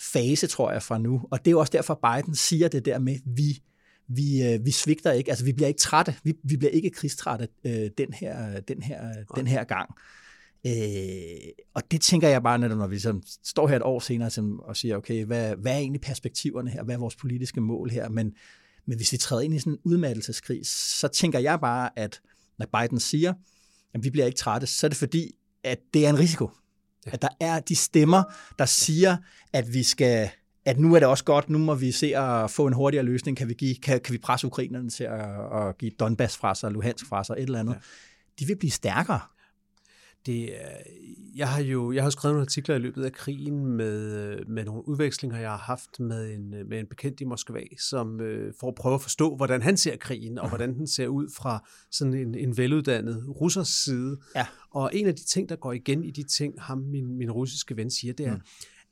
fase, 0.00 0.46
tror 0.46 0.72
jeg, 0.72 0.82
fra 0.82 0.98
nu. 0.98 1.22
Og 1.30 1.38
det 1.38 1.46
er 1.46 1.50
jo 1.50 1.60
også 1.60 1.72
derfor, 1.72 2.00
Biden 2.02 2.34
siger 2.34 2.68
det 2.68 2.84
der 2.84 2.98
med, 2.98 3.18
vi 3.24 3.62
vi, 4.10 4.42
øh, 4.42 4.64
vi 4.64 4.70
svigter 4.70 5.12
ikke, 5.12 5.30
altså 5.30 5.44
vi 5.44 5.52
bliver 5.52 5.68
ikke 5.68 5.80
trætte, 5.80 6.14
vi, 6.24 6.34
vi 6.44 6.56
bliver 6.56 6.70
ikke 6.70 6.90
krigstrætte 6.90 7.48
øh, 7.64 7.90
den, 7.98 8.12
her, 8.12 8.60
den, 8.60 8.82
her, 8.82 9.00
den 9.36 9.46
her 9.46 9.64
gang. 9.64 9.90
Øh, 10.66 11.52
og 11.74 11.82
det 11.90 12.00
tænker 12.00 12.28
jeg 12.28 12.42
bare, 12.42 12.58
når 12.58 12.86
vi 12.86 12.98
sådan 12.98 13.22
står 13.44 13.68
her 13.68 13.76
et 13.76 13.82
år 13.82 14.00
senere 14.00 14.30
og 14.58 14.76
siger, 14.76 14.96
okay, 14.96 15.24
hvad, 15.24 15.56
hvad 15.56 15.72
er 15.72 15.78
egentlig 15.78 16.00
perspektiverne 16.00 16.70
her, 16.70 16.82
hvad 16.82 16.94
er 16.94 16.98
vores 16.98 17.16
politiske 17.16 17.60
mål 17.60 17.90
her, 17.90 18.08
men, 18.08 18.32
men 18.88 18.96
hvis 18.96 19.12
vi 19.12 19.16
træder 19.16 19.42
ind 19.42 19.54
i 19.54 19.58
sådan 19.58 19.72
en 19.72 19.78
udmattelseskrig, 19.84 20.60
så 20.66 21.08
tænker 21.08 21.38
jeg 21.38 21.60
bare, 21.60 21.90
at 21.96 22.20
når 22.58 22.66
Biden 22.80 23.00
siger, 23.00 23.34
at 23.94 24.04
vi 24.04 24.10
bliver 24.10 24.26
ikke 24.26 24.38
trætte, 24.38 24.66
så 24.66 24.86
er 24.86 24.88
det 24.88 24.98
fordi, 24.98 25.34
at 25.64 25.78
det 25.94 26.06
er 26.06 26.10
en 26.10 26.18
risiko. 26.18 26.50
Ja. 27.06 27.10
At 27.12 27.22
der 27.22 27.28
er 27.40 27.60
de 27.60 27.76
stemmer, 27.76 28.22
der 28.58 28.66
siger, 28.66 29.16
at 29.52 29.72
vi 29.72 29.82
skal 29.82 30.30
at 30.64 30.78
nu 30.78 30.94
er 30.94 30.98
det 30.98 31.08
også 31.08 31.24
godt, 31.24 31.50
nu 31.50 31.58
må 31.58 31.74
vi 31.74 31.92
se 31.92 32.16
at 32.16 32.50
få 32.50 32.66
en 32.66 32.72
hurtigere 32.72 33.04
løsning. 33.04 33.36
Kan 33.36 33.48
vi, 33.48 33.54
give, 33.54 33.74
kan, 33.74 34.00
kan 34.00 34.12
vi 34.12 34.18
presse 34.18 34.46
ukrainerne 34.46 34.90
til 34.90 35.04
at, 35.04 35.68
at 35.68 35.78
give 35.78 35.90
Donbass 36.00 36.36
fra 36.36 36.54
sig, 36.54 36.70
Luhansk 36.70 37.06
fra 37.06 37.24
sig, 37.24 37.34
et 37.34 37.42
eller 37.42 37.60
andet. 37.60 37.72
Ja. 37.72 37.78
De 38.38 38.46
vil 38.46 38.56
blive 38.56 38.70
stærkere. 38.70 39.20
Det, 40.26 40.50
jeg 41.34 41.48
har 41.48 41.62
jo 41.62 41.92
jeg 41.92 42.02
har 42.02 42.10
skrevet 42.10 42.34
nogle 42.34 42.42
artikler 42.42 42.74
i 42.74 42.78
løbet 42.78 43.04
af 43.04 43.12
krigen 43.12 43.66
med, 43.66 44.44
med 44.44 44.64
nogle 44.64 44.88
udvekslinger, 44.88 45.38
jeg 45.38 45.50
har 45.50 45.58
haft 45.58 46.00
med 46.00 46.34
en, 46.34 46.50
med 46.50 46.80
en 46.80 46.86
bekendt 46.86 47.20
i 47.20 47.24
Moskva, 47.24 47.60
som 47.78 48.20
øh, 48.20 48.52
for 48.60 48.68
at 48.68 48.74
prøve 48.74 48.94
at 48.94 49.02
forstå, 49.02 49.36
hvordan 49.36 49.62
han 49.62 49.76
ser 49.76 49.96
krigen, 49.96 50.38
og 50.38 50.48
hvordan 50.48 50.74
den 50.74 50.86
ser 50.86 51.06
ud 51.06 51.28
fra 51.36 51.68
sådan 51.90 52.14
en, 52.14 52.34
en 52.34 52.56
veluddannet 52.56 53.24
russers 53.40 53.68
side. 53.68 54.18
Ja. 54.36 54.46
Og 54.70 54.90
en 54.94 55.06
af 55.06 55.14
de 55.14 55.24
ting, 55.24 55.48
der 55.48 55.56
går 55.56 55.72
igen 55.72 56.04
i 56.04 56.10
de 56.10 56.22
ting, 56.22 56.54
ham, 56.62 56.78
min, 56.78 57.18
min 57.18 57.30
russiske 57.30 57.76
ven, 57.76 57.90
siger, 57.90 58.12
det 58.12 58.26
er, 58.26 58.34
mm 58.34 58.42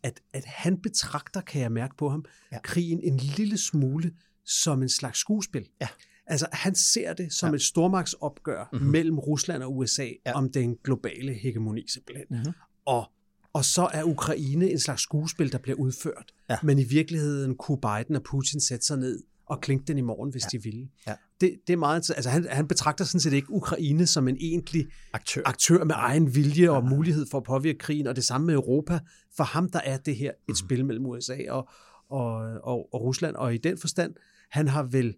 at, 0.07 0.21
at 0.33 0.45
han 0.45 0.81
betragter, 0.81 1.41
kan 1.41 1.61
jeg 1.61 1.73
mærke 1.73 1.97
på 1.97 2.09
ham, 2.09 2.25
ja. 2.53 2.59
krigen 2.63 3.01
en 3.01 3.17
lille 3.17 3.59
smule 3.59 4.13
som 4.45 4.83
en 4.83 4.89
slags 4.89 5.19
skuespil. 5.19 5.69
Ja. 5.81 5.89
Altså, 6.27 6.47
han 6.53 6.75
ser 6.75 7.13
det 7.13 7.33
som 7.33 7.51
ja. 7.51 7.55
et 7.55 7.63
stormagtsopgør 7.63 8.69
mm-hmm. 8.73 8.91
mellem 8.91 9.19
Rusland 9.19 9.63
og 9.63 9.77
USA 9.77 10.09
ja. 10.27 10.33
om 10.33 10.53
den 10.53 10.77
globale 10.85 11.35
hegemoni 11.35 11.85
simpelthen. 11.89 12.27
Mm-hmm. 12.31 12.53
Og, 12.85 13.11
og 13.53 13.65
så 13.65 13.89
er 13.93 14.05
Ukraine 14.05 14.71
en 14.71 14.81
slags 14.81 15.03
skuespil, 15.03 15.53
der 15.53 15.59
bliver 15.59 15.77
udført. 15.77 16.33
Ja. 16.51 16.57
Men 16.63 16.79
i 16.79 16.85
virkeligheden 16.85 17.57
kunne 17.57 17.79
Biden 17.81 18.17
og 18.17 18.23
Putin 18.23 18.61
sætte 18.61 18.87
sig 18.87 18.99
ned 18.99 19.23
og 19.47 19.61
klinke 19.61 19.85
den 19.87 19.99
i 19.99 20.01
morgen, 20.01 20.31
hvis 20.31 20.43
ja. 20.43 20.59
de 20.59 20.63
ville. 20.63 20.89
Ja. 21.07 21.15
Det, 21.41 21.59
det 21.67 21.73
er 21.73 21.77
meget, 21.77 22.11
altså 22.11 22.31
han, 22.31 22.47
han 22.51 22.69
betragter 22.69 23.05
sådan 23.05 23.21
set 23.21 23.33
ikke 23.33 23.51
Ukraine 23.51 24.07
som 24.07 24.29
en 24.29 24.37
egentlig 24.41 24.87
aktør, 25.13 25.43
aktør 25.45 25.85
med 25.85 25.95
egen 25.99 26.35
vilje 26.35 26.71
og 26.71 26.83
ja. 26.83 26.89
mulighed 26.89 27.27
for 27.31 27.39
at 27.39 27.45
påvirke 27.45 27.79
krigen, 27.79 28.07
og 28.07 28.17
det 28.17 28.25
samme 28.25 28.47
med 28.47 28.55
Europa. 28.55 28.99
For 29.37 29.45
ham 29.45 29.71
der 29.71 29.81
er 29.81 29.97
det 29.97 30.17
her 30.17 30.31
et 30.31 30.37
mm. 30.49 30.55
spil 30.55 30.85
mellem 30.85 31.07
USA 31.07 31.37
og, 31.49 31.69
og, 32.09 32.35
og, 32.63 32.95
og 32.95 33.03
Rusland, 33.03 33.37
og 33.37 33.55
i 33.55 33.59
den 33.59 33.79
forstand, 33.79 34.15
han 34.51 34.69
har 34.69 34.83
vel 34.83 35.15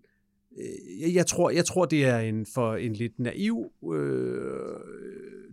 jeg 1.15 1.27
tror, 1.27 1.51
jeg 1.51 1.65
tror, 1.65 1.85
det 1.85 2.05
er 2.05 2.19
en 2.19 2.47
for 2.55 2.75
en 2.75 2.93
lidt 2.93 3.19
naiv 3.19 3.73
øh, 3.95 4.81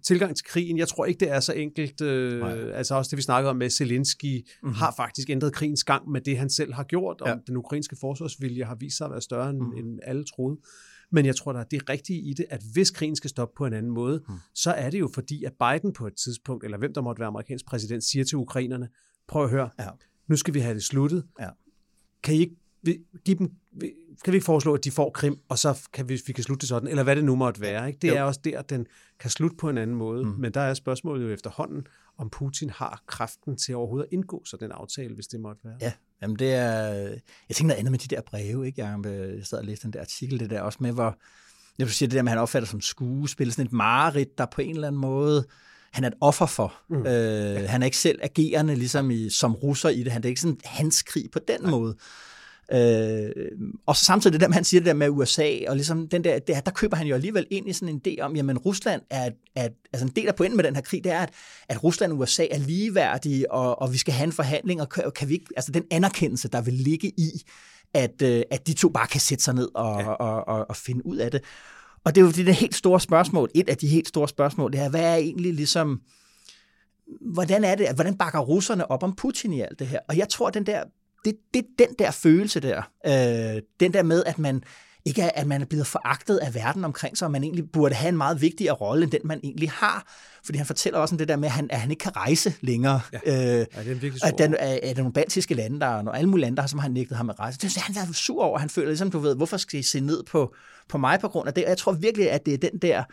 tilgang 0.03 0.36
til 0.36 0.45
krigen. 0.45 0.78
Jeg 0.78 0.88
tror 0.88 1.06
ikke, 1.06 1.20
det 1.20 1.32
er 1.32 1.39
så 1.39 1.53
enkelt. 1.53 2.01
Øh, 2.01 2.78
altså 2.78 2.95
også 2.95 3.10
det, 3.10 3.18
vi 3.18 3.22
snakkede 3.22 3.49
om 3.49 3.56
med 3.56 3.70
Zelensky, 3.70 4.26
mm-hmm. 4.36 4.76
har 4.76 4.93
faktisk 4.97 5.30
ændret 5.30 5.53
krigens 5.53 5.84
gang 5.84 6.12
med 6.12 6.22
det, 6.22 6.38
han 6.38 6.49
selv 6.49 6.74
har 6.74 6.84
gjort, 6.84 7.22
og 7.22 7.28
ja. 7.28 7.36
den 7.47 7.58
ukrainske 7.58 7.95
forsvarsvilje 8.01 8.64
har 8.64 8.76
vist 8.76 8.97
sig 8.97 9.06
at 9.06 9.12
være 9.12 9.22
større, 9.22 9.49
end, 9.49 9.60
mm. 9.60 9.78
end 9.78 9.99
alle 10.03 10.24
troede. 10.36 10.58
Men 11.12 11.26
jeg 11.26 11.36
tror, 11.36 11.53
der 11.53 11.60
er 11.60 11.64
det 11.64 11.89
rigtige 11.89 12.20
i 12.20 12.34
det, 12.34 12.45
at 12.49 12.62
hvis 12.74 12.91
krigen 12.91 13.16
skal 13.16 13.30
stoppe 13.30 13.53
på 13.58 13.66
en 13.66 13.74
anden 13.74 13.91
måde, 13.91 14.24
mm. 14.28 14.34
så 14.56 14.72
er 14.72 14.89
det 14.89 14.99
jo 14.99 15.10
fordi, 15.14 15.43
at 15.43 15.53
Biden 15.53 15.93
på 15.93 16.08
et 16.08 16.14
tidspunkt, 16.16 16.64
eller 16.64 16.78
hvem 16.78 16.93
der 16.93 17.01
måtte 17.01 17.20
være 17.20 17.28
amerikansk 17.28 17.66
præsident, 17.66 18.03
siger 18.03 18.26
til 18.26 18.38
ukrainerne, 18.38 18.89
prøv 19.28 19.43
at 19.43 19.49
høre, 19.49 19.70
ja. 19.80 19.88
nu 20.28 20.36
skal 20.36 20.53
vi 20.53 20.60
have 20.60 20.74
det 20.74 20.84
sluttet. 20.84 21.26
Ja. 21.39 21.49
Kan 22.24 22.36
I 22.36 22.39
ikke 22.39 22.56
give 23.26 23.38
dem, 23.38 23.52
kan 24.24 24.34
vi 24.34 24.40
foreslå, 24.40 24.74
at 24.74 24.84
de 24.84 24.92
får 24.92 25.10
Krim, 25.10 25.40
og 25.50 25.60
så 25.60 25.88
kan 25.94 26.10
vi, 26.10 26.22
vi 26.28 26.34
kan 26.34 26.44
slutte 26.44 26.62
det 26.62 26.70
sådan, 26.70 26.90
eller 26.90 27.04
hvad 27.04 27.16
det 27.16 27.24
nu 27.24 27.36
måtte 27.36 27.62
være. 27.62 27.88
Ikke? 27.88 28.00
Det 28.02 28.08
jo. 28.08 28.16
er 28.16 28.22
også 28.22 28.40
der, 28.44 28.62
den 28.62 28.88
kan 29.20 29.30
slutte 29.30 29.58
på 29.58 29.70
en 29.70 29.78
anden 29.78 29.96
måde. 29.96 30.24
Mm. 30.24 30.30
Men 30.30 30.52
der 30.52 30.62
er 30.62 30.74
spørgsmålet 30.74 31.26
jo 31.26 31.30
efterhånden, 31.30 31.88
om 32.18 32.30
Putin 32.30 32.70
har 32.70 33.04
kraften 33.08 33.58
til 33.58 33.76
overhovedet 33.76 34.06
at 34.06 34.14
indgå 34.14 34.44
så 34.46 34.58
den 34.58 34.72
aftale, 34.72 35.16
hvis 35.16 35.28
det 35.28 35.40
måtte 35.40 35.62
være. 35.64 35.78
Ja, 35.82 35.92
jamen 36.22 36.40
det 36.40 36.54
er... 36.54 36.84
Jeg 37.50 37.56
tænker 37.56 37.68
noget 37.68 37.80
andet 37.80 37.92
med 37.92 38.00
de 38.00 38.16
der 38.16 38.22
breve, 38.22 38.66
ikke? 38.68 38.82
Jeg, 38.82 39.00
jeg 39.06 39.46
sad 39.46 39.58
og 39.58 39.66
læste 39.66 39.84
den 39.84 39.94
der 39.94 40.02
artikel, 40.02 40.40
det 40.40 40.50
der 40.50 40.62
også 40.62 40.78
med, 40.82 40.92
hvor... 40.92 41.18
Jeg 41.78 41.88
vil 41.88 41.94
sige, 41.94 42.08
det 42.08 42.16
der 42.16 42.22
med, 42.22 42.32
at 42.32 42.36
han 42.38 42.42
opfatter 42.42 42.68
som 42.68 42.82
skuespil, 42.82 43.52
sådan 43.52 43.66
et 43.66 43.74
mareridt, 43.74 44.38
der 44.38 44.46
på 44.46 44.62
en 44.62 44.76
eller 44.76 44.88
anden 44.88 45.02
måde 45.02 45.46
han 45.96 46.04
er 46.04 46.08
et 46.08 46.14
offer 46.22 46.46
for. 46.46 46.74
Mm. 46.90 47.06
Øh, 47.06 47.70
han 47.70 47.82
er 47.82 47.86
ikke 47.86 47.98
selv 47.98 48.20
agerende 48.24 48.76
ligesom 48.76 49.12
i, 49.12 49.30
som 49.30 49.56
russer 49.56 49.90
i 49.90 50.04
det. 50.04 50.12
Han 50.12 50.24
er 50.24 50.28
ikke 50.28 50.42
sådan 50.42 50.58
hans 50.66 51.02
krig 51.02 51.32
på 51.32 51.40
den 51.48 51.62
Nej. 51.62 51.72
måde. 51.72 51.96
Øh, 52.72 53.30
og 53.86 53.95
så 53.95 54.05
samtidig 54.05 54.34
det 54.34 54.47
der, 54.47 54.53
han 54.53 54.63
siger 54.63 54.82
det 54.82 54.88
der 54.88 54.93
med 54.93 55.09
USA, 55.09 55.57
og 55.68 55.76
ligesom 55.76 56.07
den 56.07 56.24
der, 56.24 56.39
der, 56.39 56.59
der 56.59 56.72
køber 56.72 56.97
han 56.97 57.07
jo 57.07 57.16
alligevel 57.16 57.47
ind 57.51 57.70
i 57.70 57.74
sådan 57.74 57.89
en 57.89 58.01
idé 58.07 58.22
om, 58.22 58.36
jamen 58.36 58.57
Rusland 58.57 59.01
er, 59.09 59.30
er 59.55 59.70
altså 59.93 60.05
en 60.05 60.11
del 60.16 60.28
af 60.28 60.36
pointen 60.36 60.57
med 60.57 60.63
den 60.63 60.76
her 60.76 60.82
krig, 60.82 61.03
det 61.03 61.11
er, 61.11 61.20
at, 61.20 61.30
at 61.70 61.84
Rusland 61.84 62.11
og 62.11 62.20
USA 62.20 62.45
er 62.51 62.57
ligeværdige, 62.57 63.51
og, 63.51 63.82
og 63.82 63.93
vi 63.93 63.97
skal 63.97 64.13
have 64.13 64.26
en 64.26 64.32
forhandling, 64.32 64.82
og 64.82 64.89
kan, 64.89 65.11
kan 65.16 65.30
vi 65.30 65.34
ikke, 65.34 65.45
altså 65.55 65.72
den 65.72 65.84
anerkendelse, 65.91 66.47
der 66.47 66.61
vil 66.61 66.74
ligge 66.74 67.07
i, 67.07 67.32
at, 67.93 68.22
øh, 68.22 68.43
at 68.51 68.68
de 68.68 68.74
to 68.74 68.89
bare 68.89 69.07
kan 69.07 69.22
sætte 69.22 69.43
sig 69.43 69.53
ned 69.53 69.70
og, 69.76 70.01
ja. 70.01 70.09
og, 70.09 70.47
og, 70.47 70.70
og 70.70 70.76
finde 70.76 71.05
ud 71.05 71.18
af 71.18 71.32
det. 71.32 71.41
Og 72.03 72.16
det 72.16 72.22
er 72.22 72.26
jo 72.26 72.32
det, 72.32 72.45
det 72.45 72.55
helt 72.55 72.76
store 72.76 72.99
spørgsmål, 72.99 73.49
et 73.55 73.70
af 73.70 73.78
de 73.78 73.88
helt 73.88 74.07
store 74.07 74.30
spørgsmål, 74.30 74.72
det 74.72 74.80
er, 74.80 74.89
hvad 74.89 75.03
er 75.03 75.16
egentlig 75.16 75.53
ligesom, 75.53 76.01
hvordan 77.22 77.63
er 77.63 77.76
det, 77.76 77.88
hvordan 77.95 78.18
bakker 78.18 78.39
russerne 78.39 78.91
op 78.91 79.03
om 79.03 79.16
Putin 79.16 79.53
i 79.53 79.61
alt 79.61 79.80
det 79.80 79.88
her? 79.88 79.99
Og 80.09 80.18
jeg 80.18 80.30
tror, 80.30 80.49
den 80.49 80.66
der 80.66 80.84
det, 81.26 81.36
det 81.54 81.66
den 81.80 81.88
der 82.00 82.12
følelse 82.12 82.60
der, 82.60 82.82
øh, 83.06 83.62
den 83.80 83.94
der 83.94 84.04
med, 84.04 84.24
at 84.26 84.40
man 84.40 84.64
ikke 85.06 85.22
er, 85.22 85.30
at 85.36 85.48
man 85.48 85.62
er 85.62 85.66
blevet 85.66 85.88
foragtet 85.88 86.38
af 86.38 86.56
verden 86.56 86.86
omkring 86.86 87.18
sig, 87.18 87.26
og 87.26 87.32
man 87.32 87.44
egentlig 87.44 87.72
burde 87.72 87.96
have 87.96 88.10
en 88.10 88.18
meget 88.18 88.42
vigtigere 88.42 88.74
rolle, 88.74 89.04
end 89.04 89.12
den 89.12 89.22
man 89.24 89.40
egentlig 89.44 89.72
har. 89.72 90.14
Fordi 90.46 90.58
han 90.58 90.68
fortæller 90.68 91.00
også 91.00 91.16
om 91.16 91.18
det 91.18 91.28
der 91.28 91.36
med, 91.36 91.46
at 91.46 91.52
han, 91.52 91.68
at 91.72 91.80
han 91.80 91.92
ikke 91.92 92.02
kan 92.02 92.16
rejse 92.16 92.54
længere. 92.62 93.02
Ja. 93.14 93.18
Øh, 93.26 93.34
ja, 93.34 93.54
det 93.54 93.68
er 93.76 93.84
virkelig. 93.84 94.20
At 94.24 94.38
der 94.38 94.50
er, 94.60 94.80
er 94.84 94.94
der 94.94 95.02
nogle 95.02 95.14
baltiske 95.14 95.54
lande, 95.54 95.80
der 95.80 95.88
og 95.88 96.18
alle 96.18 96.30
mulige 96.30 96.46
lande, 96.46 96.58
der 96.58 96.68
som 96.68 96.80
har 96.80 96.90
nægtet 96.90 97.18
ham 97.18 97.30
at 97.30 97.40
rejse. 97.40 97.60
Det 97.60 97.78
er 97.78 97.82
han 97.82 98.10
er 98.10 98.14
sur 98.14 98.44
over. 98.44 98.60
Han 98.60 98.70
føler 98.70 98.88
ligesom, 98.88 99.12
du 99.12 99.20
ved, 99.20 99.36
hvorfor 99.36 99.58
skal 99.58 99.80
I 99.80 99.84
se 99.84 100.00
ned 100.00 100.24
på, 100.24 100.56
på 100.90 100.98
mig 100.98 101.20
på 101.20 101.28
grund 101.28 101.48
af 101.48 101.54
det? 101.54 101.64
Og 101.64 101.70
jeg 101.70 101.78
tror 101.78 101.92
virkelig, 101.92 102.32
at 102.32 102.46
det 102.46 102.54
er 102.54 102.58
den 102.58 102.80
der 102.80 103.04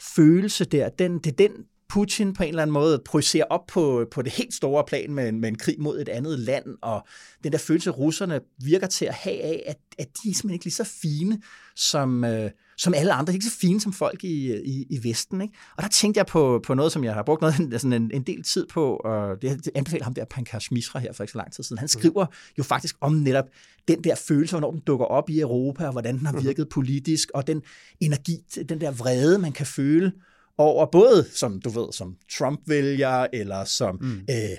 følelse 0.00 0.64
der, 0.64 0.88
den, 0.88 1.18
det 1.18 1.26
er 1.26 1.48
den 1.48 1.52
Putin 1.92 2.32
på 2.32 2.42
en 2.42 2.48
eller 2.48 2.62
anden 2.62 2.74
måde 2.74 3.02
projicerer 3.06 3.44
op 3.44 3.66
på, 3.66 4.06
på 4.10 4.22
det 4.22 4.32
helt 4.32 4.54
store 4.54 4.84
plan 4.86 5.14
med, 5.14 5.32
med 5.32 5.48
en 5.48 5.58
krig 5.58 5.76
mod 5.78 6.00
et 6.00 6.08
andet 6.08 6.38
land, 6.38 6.64
og 6.82 7.06
den 7.44 7.52
der 7.52 7.58
følelse, 7.58 7.90
russerne 7.90 8.40
virker 8.58 8.86
til 8.86 9.04
at 9.04 9.14
have 9.14 9.42
af, 9.42 9.62
at, 9.66 9.76
at 9.98 10.06
de 10.06 10.30
er 10.30 10.34
simpelthen 10.34 10.52
ikke 10.52 10.64
lige 10.64 10.74
så 10.74 10.84
fine 10.84 11.40
som, 11.76 12.24
øh, 12.24 12.50
som 12.78 12.94
alle 12.94 13.12
andre. 13.12 13.26
De 13.26 13.32
er 13.32 13.36
ikke 13.36 13.46
så 13.46 13.58
fine 13.58 13.80
som 13.80 13.92
folk 13.92 14.24
i, 14.24 14.54
i, 14.54 14.86
i 14.90 15.08
Vesten. 15.08 15.40
Ikke? 15.40 15.54
Og 15.76 15.82
der 15.82 15.88
tænkte 15.88 16.18
jeg 16.18 16.26
på, 16.26 16.60
på 16.66 16.74
noget, 16.74 16.92
som 16.92 17.04
jeg 17.04 17.14
har 17.14 17.22
brugt 17.22 17.40
noget, 17.40 17.54
sådan 17.82 17.92
en, 17.92 18.10
en 18.14 18.22
del 18.22 18.42
tid 18.42 18.66
på, 18.66 18.96
og 18.96 19.42
det, 19.42 19.68
anbefaler 19.74 20.04
ham 20.04 20.14
der 20.14 20.24
Pankaj 20.24 20.60
Mishra 20.70 20.98
her 20.98 21.12
for 21.12 21.24
ikke 21.24 21.32
så 21.32 21.38
lang 21.38 21.52
tid 21.52 21.64
siden. 21.64 21.78
Han 21.78 21.88
skriver 21.88 22.26
jo 22.58 22.62
faktisk 22.62 22.96
om 23.00 23.12
netop 23.12 23.46
den 23.88 24.04
der 24.04 24.14
følelse, 24.14 24.52
hvornår 24.52 24.70
den 24.70 24.80
dukker 24.80 25.06
op 25.06 25.30
i 25.30 25.40
Europa, 25.40 25.86
og 25.86 25.92
hvordan 25.92 26.18
den 26.18 26.26
har 26.26 26.40
virket 26.40 26.68
politisk, 26.68 27.30
og 27.34 27.46
den 27.46 27.62
energi, 28.00 28.36
den 28.68 28.80
der 28.80 28.90
vrede, 28.90 29.38
man 29.38 29.52
kan 29.52 29.66
føle 29.66 30.12
over 30.58 30.86
både 30.86 31.26
som, 31.32 31.60
du 31.60 31.70
ved, 31.70 31.92
som 31.92 32.16
Trump-vælger, 32.38 33.26
eller 33.32 33.64
som 33.64 33.98
mm. 34.00 34.20
øh, 34.30 34.56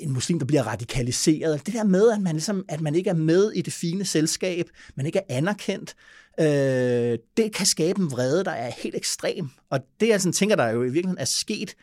en 0.00 0.12
muslim, 0.12 0.38
der 0.38 0.46
bliver 0.46 0.62
radikaliseret. 0.62 1.66
Det 1.66 1.74
der 1.74 1.84
med, 1.84 2.12
at 2.12 2.20
man, 2.20 2.34
ligesom, 2.34 2.64
at 2.68 2.80
man 2.80 2.94
ikke 2.94 3.10
er 3.10 3.14
med 3.14 3.52
i 3.52 3.62
det 3.62 3.72
fine 3.72 4.04
selskab, 4.04 4.70
man 4.94 5.06
ikke 5.06 5.18
er 5.18 5.36
anerkendt, 5.36 5.94
øh, 6.40 7.18
det 7.36 7.54
kan 7.54 7.66
skabe 7.66 8.00
en 8.00 8.10
vrede, 8.10 8.44
der 8.44 8.50
er 8.50 8.70
helt 8.70 8.94
ekstrem. 8.94 9.48
Og 9.70 9.80
det, 10.00 10.08
jeg 10.08 10.20
sådan, 10.20 10.32
tænker, 10.32 10.56
der 10.56 10.68
jo 10.68 10.82
i 10.82 10.84
virkeligheden 10.84 11.18
er 11.18 11.24
sket 11.24 11.74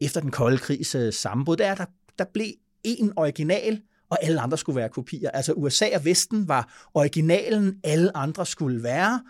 efter 0.00 0.20
den 0.20 0.30
kolde 0.30 0.58
krigs 0.58 0.94
øh, 0.94 1.12
sammenbrud, 1.12 1.56
det 1.56 1.66
er, 1.66 1.74
der, 1.74 1.84
der 2.18 2.24
blev 2.34 2.52
en 2.84 3.12
original, 3.16 3.80
og 4.10 4.24
alle 4.24 4.40
andre 4.40 4.58
skulle 4.58 4.76
være 4.76 4.88
kopier. 4.88 5.30
Altså 5.30 5.52
USA 5.52 5.86
og 5.94 6.04
Vesten 6.04 6.48
var 6.48 6.88
originalen, 6.94 7.74
alle 7.84 8.16
andre 8.16 8.46
skulle 8.46 8.82
være, 8.82 9.20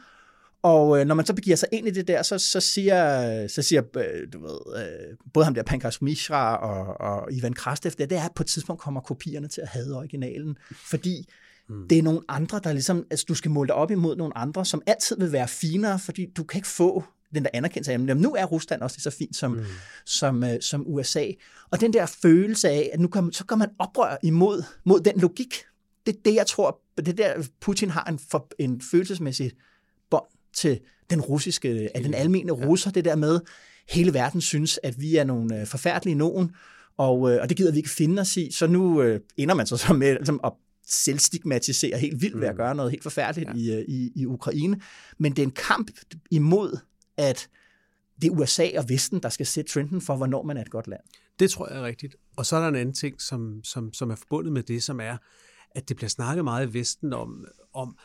og 0.65 1.01
øh, 1.01 1.07
når 1.07 1.15
man 1.15 1.27
så 1.27 1.35
begiver 1.35 1.57
sig 1.57 1.69
ind 1.73 1.89
i 1.89 1.91
det 1.91 2.09
der, 2.09 2.23
så, 2.23 2.39
så 2.39 2.61
siger, 2.61 3.49
så 3.49 3.63
siger 3.63 3.83
øh, 3.97 4.33
du 4.33 4.41
ved, 4.41 4.83
øh, 4.83 5.17
både 5.35 5.45
ham 5.45 5.55
der 5.55 5.63
Pankaj 5.63 5.91
Mishra 6.01 6.57
og, 6.57 7.01
og 7.01 7.33
Ivan 7.33 7.53
Krastev, 7.53 7.93
det, 7.99 8.11
det 8.11 8.19
er, 8.19 8.23
at 8.23 8.33
på 8.35 8.43
et 8.43 8.47
tidspunkt 8.47 8.83
kommer 8.83 9.01
kopierne 9.01 9.49
til 9.49 9.61
at 9.61 9.69
have 9.69 9.97
originalen, 9.97 10.59
fordi 10.91 11.29
mm. 11.69 11.89
det 11.89 11.99
er 11.99 12.03
nogle 12.03 12.21
andre, 12.29 12.61
der 12.65 12.73
ligesom, 12.73 13.07
altså 13.11 13.25
du 13.29 13.35
skal 13.35 13.51
måle 13.51 13.69
dig 13.69 13.75
op 13.75 13.91
imod 13.91 14.17
nogle 14.17 14.39
andre, 14.39 14.65
som 14.65 14.83
altid 14.87 15.19
vil 15.19 15.33
være 15.33 15.49
finere, 15.49 15.99
fordi 15.99 16.27
du 16.37 16.45
kan 16.45 16.59
ikke 16.59 16.69
få 16.69 17.05
den 17.35 17.43
der 17.43 17.51
anerkendelse 17.55 17.93
af, 17.93 17.99
at 18.09 18.17
nu 18.17 18.35
er 18.35 18.45
Rusland 18.45 18.83
også 18.83 18.97
lige 18.97 19.03
så 19.03 19.11
fint 19.11 19.37
som, 19.37 19.53
mm. 19.53 19.65
som, 20.07 20.45
øh, 20.45 20.61
som 20.61 20.85
USA. 20.87 21.27
Og 21.71 21.81
den 21.81 21.93
der 21.93 22.07
følelse 22.07 22.69
af, 22.69 22.91
at 22.93 23.01
nu 23.01 23.09
kan, 23.09 23.33
så 23.33 23.45
gør 23.45 23.57
man 23.57 23.69
oprør 23.79 24.17
imod 24.23 24.63
mod 24.85 25.01
den 25.01 25.21
logik. 25.21 25.55
Det 26.07 26.17
er 26.17 26.21
det, 26.25 26.35
jeg 26.35 26.47
tror, 26.47 26.81
det 26.97 27.19
der 27.19 27.49
Putin 27.61 27.91
har 27.91 28.05
en, 28.05 28.19
for, 28.19 28.49
en 28.59 28.81
følelsesmæssig 28.81 29.53
til 30.57 30.81
den 31.11 31.21
russiske, 31.21 31.91
af 31.95 32.03
den 32.03 32.15
almene 32.15 32.53
russer, 32.53 32.91
det 32.91 33.05
der 33.05 33.17
med, 33.17 33.41
hele 33.89 34.15
verden 34.15 34.41
synes, 34.41 34.81
at 34.83 35.01
vi 35.01 35.17
er 35.17 35.25
nogle 35.25 35.61
øh, 35.61 35.67
forfærdelige 35.67 36.15
nogen, 36.15 36.51
og, 36.97 37.33
øh, 37.33 37.39
og 37.43 37.49
det 37.49 37.57
gider 37.57 37.73
vi 37.73 37.79
ikke 37.79 37.91
finde 37.91 38.21
os 38.21 38.37
i, 38.37 38.51
så 38.51 38.67
nu 38.67 39.03
øh, 39.03 39.21
ender 39.37 39.55
man 39.55 39.67
så, 39.67 39.77
så 39.77 39.93
med 39.93 40.15
ligesom, 40.15 40.41
at 40.45 40.53
selvstigmatisere 40.87 41.99
helt 41.99 42.23
vildt 42.23 42.41
ved 42.41 42.49
at 42.49 42.55
mm. 42.55 42.57
gøre 42.57 42.75
noget 42.75 42.91
helt 42.91 43.03
forfærdeligt 43.03 43.51
ja. 43.55 43.55
i, 43.55 43.85
i, 43.89 44.13
i 44.17 44.27
Ukraine. 44.27 44.81
Men 45.19 45.33
det 45.33 45.39
er 45.39 45.47
en 45.47 45.51
kamp 45.51 45.91
imod, 46.31 46.79
at 47.17 47.49
det 48.23 48.29
er 48.29 48.33
USA 48.33 48.69
og 48.79 48.89
Vesten, 48.89 49.23
der 49.23 49.29
skal 49.29 49.47
sætte 49.47 49.73
trenden 49.73 50.01
for, 50.01 50.17
hvornår 50.17 50.43
man 50.43 50.57
er 50.57 50.61
et 50.61 50.71
godt 50.71 50.89
land. 50.89 51.01
Det 51.39 51.51
tror 51.51 51.69
jeg 51.69 51.79
er 51.79 51.85
rigtigt. 51.85 52.17
Og 52.37 52.47
så 52.47 52.57
er 52.57 52.61
der 52.61 52.69
en 52.69 52.75
anden 52.75 52.95
ting, 52.95 53.21
som, 53.21 53.65
som, 53.65 53.93
som 53.93 54.11
er 54.11 54.15
forbundet 54.15 54.53
med 54.53 54.63
det, 54.63 54.83
som 54.83 55.01
er, 55.01 55.17
at 55.71 55.89
det 55.89 55.97
bliver 55.97 56.11
snakket 56.11 56.45
meget 56.45 56.71
i 56.71 56.79
Vesten 56.79 57.13
om, 57.13 57.45
om 57.75 57.97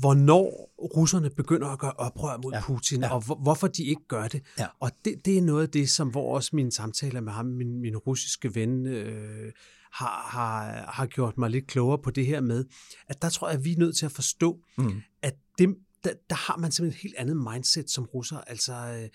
hvornår 0.00 0.70
russerne 0.96 1.30
begynder 1.30 1.68
at 1.68 1.78
gøre 1.78 1.92
oprør 1.92 2.36
mod 2.42 2.52
ja. 2.52 2.60
Putin, 2.60 3.00
Ja. 3.00 3.14
og 3.14 3.24
hvor, 3.24 3.34
hvorfor 3.34 3.66
de 3.66 3.84
ikke 3.84 4.02
gør 4.08 4.28
det. 4.28 4.42
Ja. 4.58 4.66
Og 4.80 4.90
det, 5.04 5.14
det 5.24 5.38
er 5.38 5.42
noget 5.42 5.62
af 5.62 5.68
det, 5.70 5.90
som 5.90 6.08
hvor 6.08 6.34
også 6.34 6.50
mine 6.56 6.72
samtaler 6.72 7.20
med 7.20 7.32
ham, 7.32 7.46
min, 7.46 7.80
min 7.80 7.96
russiske 7.96 8.54
ven, 8.54 8.86
øh, 8.86 9.52
har, 9.92 10.28
har, 10.30 10.84
har 10.92 11.06
gjort 11.06 11.38
mig 11.38 11.50
lidt 11.50 11.66
klogere 11.66 11.98
på 11.98 12.10
det 12.10 12.26
her 12.26 12.40
med, 12.40 12.64
at 13.08 13.22
der 13.22 13.28
tror 13.28 13.48
jeg, 13.48 13.58
at 13.58 13.64
vi 13.64 13.72
er 13.72 13.78
nødt 13.78 13.96
til 13.96 14.06
at 14.06 14.12
forstå, 14.12 14.58
Mm. 14.78 15.00
at 15.22 15.34
det, 15.58 15.76
der, 16.04 16.10
der 16.30 16.36
har 16.36 16.56
man 16.56 16.72
simpelthen 16.72 16.98
et 16.98 17.02
helt 17.02 17.14
andet 17.18 17.36
mindset 17.52 17.90
som 17.90 18.04
russer. 18.04 18.38
Altså, 18.38 18.72
øh, 18.72 19.08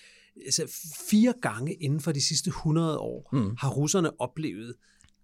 altså 0.46 0.80
fire 1.10 1.34
gange 1.42 1.74
inden 1.74 2.00
for 2.02 2.12
de 2.12 2.22
sidste 2.22 2.48
100 2.48 2.98
år 3.00 3.30
Mm. 3.34 3.56
har 3.58 3.70
russerne 3.70 4.22
oplevet, 4.22 4.74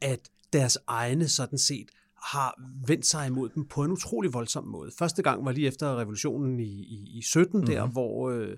at 0.01 0.19
deres 0.53 0.77
egne 0.87 1.27
sådan 1.27 1.59
set 1.59 1.89
har 2.25 2.61
vendt 2.87 3.05
sig 3.05 3.27
imod 3.27 3.49
dem 3.49 3.67
på 3.67 3.83
en 3.83 3.91
utrolig 3.91 4.33
voldsom 4.33 4.63
måde. 4.63 4.91
Første 4.99 5.23
gang 5.23 5.45
var 5.45 5.51
lige 5.51 5.67
efter 5.67 5.99
revolutionen 5.99 6.59
i, 6.59 6.63
i, 6.63 7.17
i 7.17 7.21
17 7.21 7.59
mm. 7.59 7.65
der, 7.65 7.87
hvor... 7.87 8.29
Øh, 8.29 8.57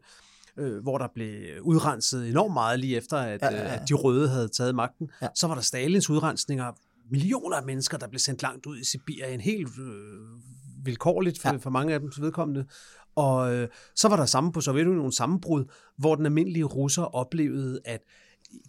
øh, 0.60 0.84
hvor 0.84 0.98
der 0.98 1.08
blev 1.14 1.62
udrenset 1.62 2.30
enormt 2.30 2.54
meget 2.54 2.80
lige 2.80 2.98
efter, 2.98 3.18
at, 3.18 3.42
Ja, 3.42 3.52
ja, 3.52 3.58
ja, 3.58 3.64
ja, 3.64 3.82
at 3.82 3.90
de 3.90 3.94
røde 3.94 4.30
havde 4.30 4.48
taget 4.48 4.76
magten. 4.76 5.10
Ja. 5.22 5.28
Så 5.36 5.48
var 5.48 5.56
der 5.56 5.62
Stalins 5.62 6.10
udrensninger, 6.10 6.72
millioner 7.12 7.58
af 7.58 7.64
mennesker, 7.66 7.98
der 7.98 8.08
blev 8.08 8.20
sendt 8.20 8.42
langt 8.42 8.66
ud 8.66 8.78
i 8.78 8.86
Sibirien, 8.86 9.42
helt 9.42 9.70
øh, 9.80 10.86
vilkårligt 10.86 11.42
for, 11.42 11.50
ja. 11.50 11.56
for 11.56 11.70
mange 11.70 11.94
af 11.94 12.00
dem 12.00 12.12
vedkommende. 12.20 12.66
Og 13.16 13.56
øh, 13.56 13.68
så 13.96 14.08
var 14.08 14.16
der 14.16 14.26
samme 14.26 14.52
på 14.52 14.62
Sovjetunionen 14.62 15.12
sammenbrud, 15.12 15.66
hvor 15.98 16.16
den 16.16 16.26
almindelige 16.26 16.64
russer 16.64 17.04
oplevede, 17.04 17.80
at 17.86 18.02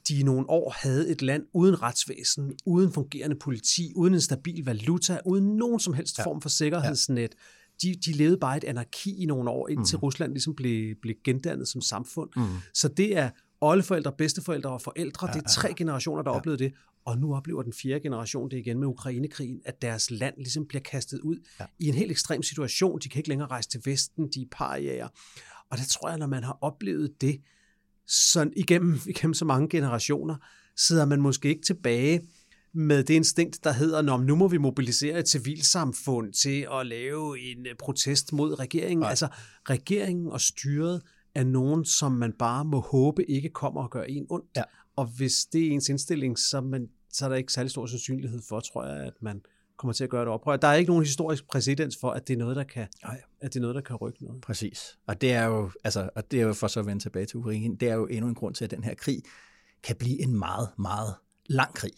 de 0.09 0.21
i 0.21 0.23
nogle 0.23 0.51
år 0.51 0.75
havde 0.83 1.09
et 1.09 1.23
land 1.23 1.43
uden 1.55 1.83
retsvæsen, 1.83 2.53
uden 2.67 2.93
fungerende 2.93 3.37
politi, 3.37 3.93
uden 3.97 4.15
en 4.15 4.21
stabil 4.21 4.65
valuta, 4.65 5.19
uden 5.27 5.57
nogen 5.57 5.81
som 5.81 5.95
helst 5.95 6.19
Ja. 6.19 6.25
form 6.25 6.41
for 6.43 6.49
sikkerhedsnet. 6.49 7.35
De, 7.83 7.95
de 8.07 8.13
levede 8.13 8.39
bare 8.39 8.57
et 8.57 8.65
anarki 8.65 9.23
i 9.23 9.27
nogle 9.27 9.51
år, 9.51 9.69
indtil 9.69 9.97
mm. 9.97 10.01
Rusland 10.01 10.33
ligesom 10.33 10.55
blev, 10.55 10.95
blev 11.03 11.15
gendannet 11.25 11.69
som 11.69 11.81
samfund. 11.81 12.31
Mm. 12.37 12.43
Så 12.75 12.89
det 12.89 13.17
er 13.17 13.31
oldeforældre, 13.61 14.13
bedsteforældre 14.19 14.71
og 14.71 14.81
forældre. 14.83 15.27
Ja, 15.27 15.33
det 15.33 15.43
er 15.45 15.49
tre 15.49 15.75
generationer, 15.75 16.23
der 16.23 16.31
ja. 16.31 16.37
oplevede 16.37 16.65
det. 16.65 16.73
Og 17.05 17.19
nu 17.19 17.35
oplever 17.35 17.63
den 17.63 17.73
fjerde 17.73 18.01
generation 18.01 18.51
det 18.51 18.57
igen 18.57 18.79
med 18.79 18.87
Ukrainekrigen, 18.87 19.61
at 19.65 19.83
deres 19.83 20.11
land 20.11 20.35
ligesom 20.37 20.67
bliver 20.67 20.83
kastet 20.83 21.21
ud 21.21 21.37
Ja. 21.61 21.65
i 21.79 21.89
en 21.89 21.95
helt 21.95 22.11
ekstrem 22.11 22.43
situation. 22.43 22.99
De 23.03 23.09
kan 23.09 23.19
ikke 23.19 23.29
længere 23.29 23.49
rejse 23.49 23.69
til 23.69 23.81
Vesten, 23.85 24.29
de 24.35 24.43
er 24.43 24.47
pariager. 24.53 25.09
Og 25.71 25.79
det 25.79 25.87
tror 25.87 26.09
jeg, 26.09 26.19
når 26.19 26.27
man 26.27 26.45
har 26.45 26.59
oplevet 26.61 27.21
det 27.21 27.41
sådan 28.09 28.53
igennem, 28.57 28.99
igennem 29.13 29.35
så 29.35 29.45
mange 29.45 29.69
generationer, 29.69 30.37
sidder 30.77 31.05
man 31.05 31.21
måske 31.21 31.49
ikke 31.49 31.63
tilbage 31.63 32.21
med 32.73 33.05
det 33.05 33.15
instinkt, 33.15 33.65
der 33.65 33.73
hedder, 33.73 34.17
nu 34.17 34.37
må 34.37 34.49
vi 34.49 34.59
mobilisere 34.59 35.19
et 35.19 35.29
civilsamfund 35.29 36.33
til 36.33 36.67
at 36.81 36.87
lave 36.87 37.39
en 37.41 37.67
øh, 37.67 37.75
protest 37.79 38.33
mod 38.33 38.59
regeringen. 38.59 38.99
Nej. 38.99 39.11
Altså, 39.11 39.29
regeringen 39.71 40.27
og 40.27 40.41
styret 40.41 41.03
er 41.35 41.45
nogen, 41.45 41.85
som 41.85 42.13
man 42.13 42.33
bare 42.33 42.65
må 42.65 42.81
håbe 42.81 43.31
ikke 43.31 43.49
kommer 43.49 43.83
og 43.83 43.91
gør 43.91 44.03
en 44.03 44.27
ondt. 44.31 44.47
Ja. 44.57 44.63
Og 44.97 45.07
hvis 45.07 45.47
det 45.53 45.67
er 45.67 45.71
ens 45.71 45.89
indstilling, 45.89 46.39
så, 46.39 46.61
man, 46.61 46.89
så 47.13 47.25
er 47.25 47.29
der 47.29 47.37
ikke 47.37 47.53
særlig 47.53 47.71
stor 47.71 47.87
sandsynlighed 47.87 48.41
for, 48.49 48.61
tror 48.61 48.87
jeg, 48.87 49.07
at 49.07 49.15
man 49.23 49.41
kommer 49.79 49.93
til 49.93 50.05
at 50.05 50.11
gøre 50.11 50.21
det 50.21 50.29
oprør. 50.29 50.57
Der 50.57 50.69
er 50.69 50.75
ikke 50.75 50.91
nogen 50.91 51.05
historisk 51.05 51.49
præcedens 51.49 51.97
for, 52.01 52.11
at 52.11 52.29
det 52.29 52.35
er 52.35 52.39
noget, 52.39 52.57
der 52.57 52.65
kan, 52.65 52.87
Nej. 53.03 53.21
at 53.41 53.55
det 53.55 53.59
er 53.59 53.61
noget, 53.61 53.75
der 53.75 53.81
kan 53.81 53.97
rykke 53.97 54.25
noget. 54.25 54.41
Præcis. 54.41 54.99
Og 55.07 55.21
det 55.21 55.33
er 55.33 55.45
jo, 55.45 55.71
altså, 55.85 56.11
og 56.15 56.31
det 56.31 56.41
er 56.41 56.47
jo 56.47 56.53
for 56.53 56.67
så 56.67 56.81
at 56.81 56.87
vende 56.87 57.03
tilbage 57.03 57.27
til 57.27 57.37
Ukraine, 57.37 57.77
det 57.77 57.89
er 57.89 57.95
jo 57.95 58.07
endnu 58.07 58.29
en 58.29 58.35
grund 58.35 58.55
til, 58.55 58.65
at 58.65 58.71
den 58.71 58.85
her 58.85 58.95
krig 58.95 59.23
kan 59.83 59.97
blive 59.97 60.23
en 60.23 60.39
meget, 60.39 60.69
meget 60.79 61.15
lang 61.47 61.75
krig. 61.75 61.93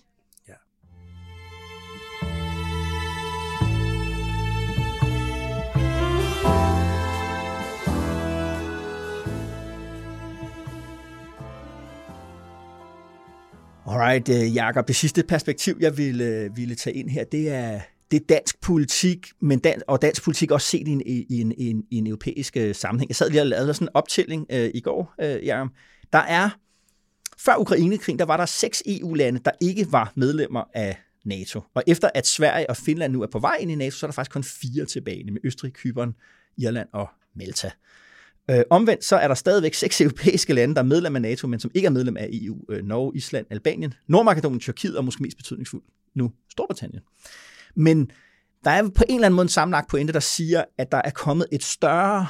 Alright, 13.91 14.29
øh, 14.29 14.55
Jakob, 14.55 14.89
det 14.89 14.97
sidste 14.97 15.23
perspektiv, 15.23 15.77
jeg 15.81 15.97
ville, 15.97 16.25
øh, 16.25 16.57
ville 16.57 16.75
tage 16.75 16.97
ind 16.97 17.11
her, 17.11 17.25
det 17.25 17.49
er, 17.49 17.81
det 18.11 18.21
er 18.21 18.25
dansk 18.29 18.61
politik, 18.61 19.27
men 19.41 19.59
dan- 19.59 19.83
og 19.87 20.03
dansk 20.03 20.25
politik 20.25 20.51
også 20.51 20.67
set 20.67 20.89
i 20.89 20.91
en, 20.91 21.03
i 21.07 21.41
en, 21.41 21.53
i 21.53 21.71
en, 21.71 21.85
i 21.91 21.97
en 21.97 22.07
europæisk 22.07 22.57
øh, 22.57 22.75
sammenhæng. 22.75 23.09
Jeg 23.09 23.17
sad 23.17 23.31
lige 23.31 23.41
og 23.41 23.47
lavede 23.47 23.75
sådan 23.75 23.85
en 23.85 23.91
optælling 23.95 24.47
øh, 24.51 24.71
i 24.75 24.81
går, 24.81 25.15
øh, 25.21 25.47
Jacob. 25.47 25.69
Der 26.13 26.19
er, 26.19 26.51
før 27.39 27.57
Ukrainekrigen, 27.57 28.19
der 28.19 28.25
var 28.25 28.37
der 28.37 28.47
seks 28.47 28.83
EU-lande, 28.87 29.41
der 29.45 29.51
ikke 29.61 29.93
var 29.93 30.13
medlemmer 30.17 30.65
af 30.75 30.97
NATO. 31.25 31.61
Og 31.75 31.83
efter 31.87 32.11
at 32.15 32.27
Sverige 32.27 32.71
og 32.71 32.77
Finland 32.77 33.13
nu 33.13 33.23
er 33.23 33.29
på 33.33 33.39
vej 33.39 33.57
ind 33.61 33.71
i 33.71 33.75
NATO, 33.75 33.97
så 33.97 34.07
er 34.07 34.09
der 34.09 34.15
faktisk 34.15 34.33
kun 34.33 34.45
fire 34.45 34.85
tilbage, 34.85 35.23
nemlig 35.25 35.45
Østrig, 35.45 35.73
Kypern, 35.73 36.15
Irland 36.59 36.89
og 36.93 37.09
Malta. 37.37 37.71
Øh, 38.51 38.63
omvendt 38.71 39.05
så 39.05 39.17
er 39.17 39.29
der 39.29 39.35
stadigvæk 39.35 39.75
seks 39.75 40.01
europæiske 40.01 40.53
lande, 40.53 40.75
der 40.75 40.81
er 40.81 40.85
medlem 40.85 41.17
af 41.17 41.23
NATO, 41.23 41.47
men 41.47 41.61
som 41.61 41.71
ikke 41.75 41.87
er 41.87 41.91
medlem 41.91 42.17
af 42.17 42.29
EU. 42.33 42.57
Øh, 42.71 42.85
Norge, 42.85 43.13
Island, 43.17 43.47
Albanien, 43.51 43.95
Nordmakedonien, 44.07 44.61
Tyrkiet 44.61 44.97
og 44.97 45.05
måske 45.05 45.23
mest 45.23 45.37
betydningsfuldt 45.37 45.87
nu 46.15 46.33
Storbritannien. 46.51 47.03
Men 47.75 48.11
der 48.65 48.71
er 48.71 48.83
på 48.83 49.05
en 49.09 49.15
eller 49.15 49.27
anden 49.27 49.37
måde 49.37 49.45
en 49.45 49.49
sammenlagt 49.49 49.91
pointe, 49.91 50.13
der 50.13 50.21
siger, 50.21 50.65
at 50.79 50.93
der 50.93 51.03
er 51.05 51.11
kommet 51.11 51.47
et 51.53 51.63
større 51.63 52.27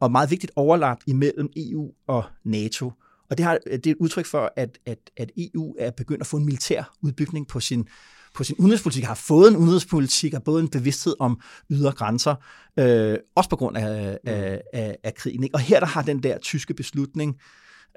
og 0.00 0.12
meget 0.12 0.30
vigtigt 0.30 0.52
overlap 0.56 0.98
imellem 1.06 1.48
EU 1.56 1.92
og 2.06 2.24
NATO. 2.44 2.92
Og 3.30 3.38
det, 3.38 3.46
har, 3.46 3.58
det 3.66 3.86
er 3.86 3.90
et 3.90 3.96
udtryk 4.00 4.26
for, 4.26 4.52
at, 4.56 4.78
at, 4.86 4.98
at 5.16 5.30
EU 5.36 5.76
er 5.78 5.90
begyndt 5.90 6.20
at 6.20 6.26
få 6.26 6.36
en 6.36 6.44
militær 6.44 6.94
udbygning 7.02 7.48
på 7.48 7.60
sin, 7.60 7.88
på 8.34 8.44
sin 8.44 8.56
udenrigspolitik, 8.58 9.04
har 9.04 9.14
fået 9.14 9.50
en 9.50 9.56
udenrigspolitik, 9.56 10.32
har 10.32 10.40
både 10.40 10.62
en 10.62 10.68
bevidsthed 10.68 11.14
om 11.18 11.40
ydre 11.70 11.92
grænser, 11.92 12.34
øh, 12.78 13.18
også 13.36 13.50
på 13.50 13.56
grund 13.56 13.76
af, 13.76 14.18
af, 14.26 14.60
af, 14.72 14.96
af 15.04 15.14
krigen. 15.14 15.44
Ikke? 15.44 15.54
Og 15.54 15.60
her 15.60 15.80
der 15.80 15.86
har 15.86 16.02
den 16.02 16.22
der 16.22 16.38
tyske 16.38 16.74
beslutning 16.74 17.36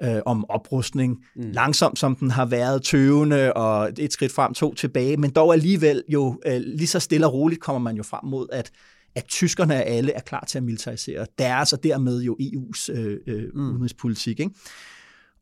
øh, 0.02 0.18
om 0.26 0.50
oprustning, 0.50 1.16
mm. 1.36 1.50
langsomt 1.50 1.98
som 1.98 2.16
den 2.16 2.30
har 2.30 2.44
været 2.46 2.82
tøvende, 2.82 3.52
og 3.52 3.90
et 3.98 4.12
skridt 4.12 4.32
frem, 4.32 4.54
to 4.54 4.74
tilbage, 4.74 5.16
men 5.16 5.30
dog 5.30 5.52
alligevel 5.52 6.02
jo 6.08 6.40
øh, 6.46 6.60
lige 6.60 6.86
så 6.86 7.00
stille 7.00 7.26
og 7.26 7.32
roligt 7.32 7.60
kommer 7.60 7.80
man 7.80 7.96
jo 7.96 8.02
frem 8.02 8.24
mod, 8.24 8.46
at 8.52 8.70
at 9.16 9.24
tyskerne 9.24 9.82
alle 9.82 10.12
er 10.12 10.20
klar 10.20 10.44
til 10.48 10.58
at 10.58 10.64
militarisere 10.64 11.26
deres, 11.38 11.72
og 11.72 11.82
dermed 11.82 12.22
jo 12.22 12.36
EU's 12.40 12.92
øh, 12.92 13.18
øh, 13.26 13.44
mm. 13.54 13.70
udenrigspolitik. 13.70 14.40
Ikke? 14.40 14.54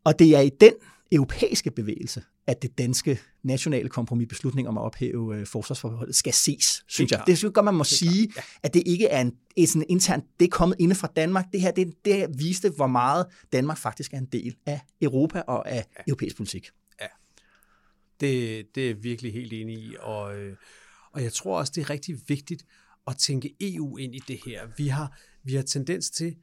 Og 0.05 0.18
det 0.18 0.36
er 0.36 0.40
i 0.40 0.51
den 0.61 0.72
europæiske 1.14 1.70
bevægelse, 1.70 2.22
at 2.46 2.62
det 2.62 2.78
danske 2.78 3.20
nationale 3.42 3.88
kompromis 3.88 4.28
beslutning 4.28 4.68
om 4.68 4.78
at 4.78 4.82
ophæve 4.82 5.36
øh, 5.36 5.46
forsvarsforholdet 5.46 6.16
skal 6.16 6.32
ses, 6.32 6.84
synes 6.88 7.10
jeg. 7.10 7.22
Det 7.26 7.38
synes 7.38 7.52
godt, 7.54 7.64
man 7.64 7.74
må 7.74 7.84
sige, 7.84 8.32
ja. 8.36 8.42
at 8.62 8.74
det 8.74 8.82
ikke 8.86 9.06
er 9.06 9.20
en, 9.20 9.32
et 9.56 9.68
sådan 9.68 9.86
internt, 9.88 10.24
det 10.40 10.46
er 10.46 10.50
kommet 10.50 10.76
inde 10.78 10.94
fra 10.94 11.08
Danmark. 11.16 11.44
Det 11.52 11.60
her, 11.60 11.70
det, 11.70 11.94
det 12.04 12.14
her 12.14 12.28
viste, 12.38 12.70
hvor 12.70 12.86
meget 12.86 13.26
Danmark 13.52 13.78
faktisk 13.78 14.12
er 14.12 14.18
en 14.18 14.28
del 14.32 14.56
af 14.66 14.80
Europa 15.02 15.40
og 15.40 15.70
af 15.70 15.84
ja. 15.98 16.02
europæisk 16.06 16.36
politik. 16.36 16.70
Det, 18.20 18.66
det 18.74 18.82
er 18.82 18.86
jeg 18.86 19.02
virkelig 19.02 19.32
helt 19.32 19.52
enig 19.52 19.78
i, 19.78 19.96
og, 20.00 20.36
øh, 20.38 20.56
og 21.12 21.22
jeg 21.22 21.32
tror 21.32 21.58
også, 21.58 21.72
det 21.76 21.80
er 21.80 21.90
rigtig 21.90 22.16
vigtigt 22.28 22.64
at 23.06 23.16
tænke 23.16 23.54
EU 23.60 23.96
ind 23.96 24.14
i 24.14 24.18
det 24.28 24.40
her. 24.46 24.66
Vi 24.76 24.88
har, 24.88 25.18
vi 25.42 25.54
har 25.54 25.62
tendens 25.62 26.10
til 26.10 26.36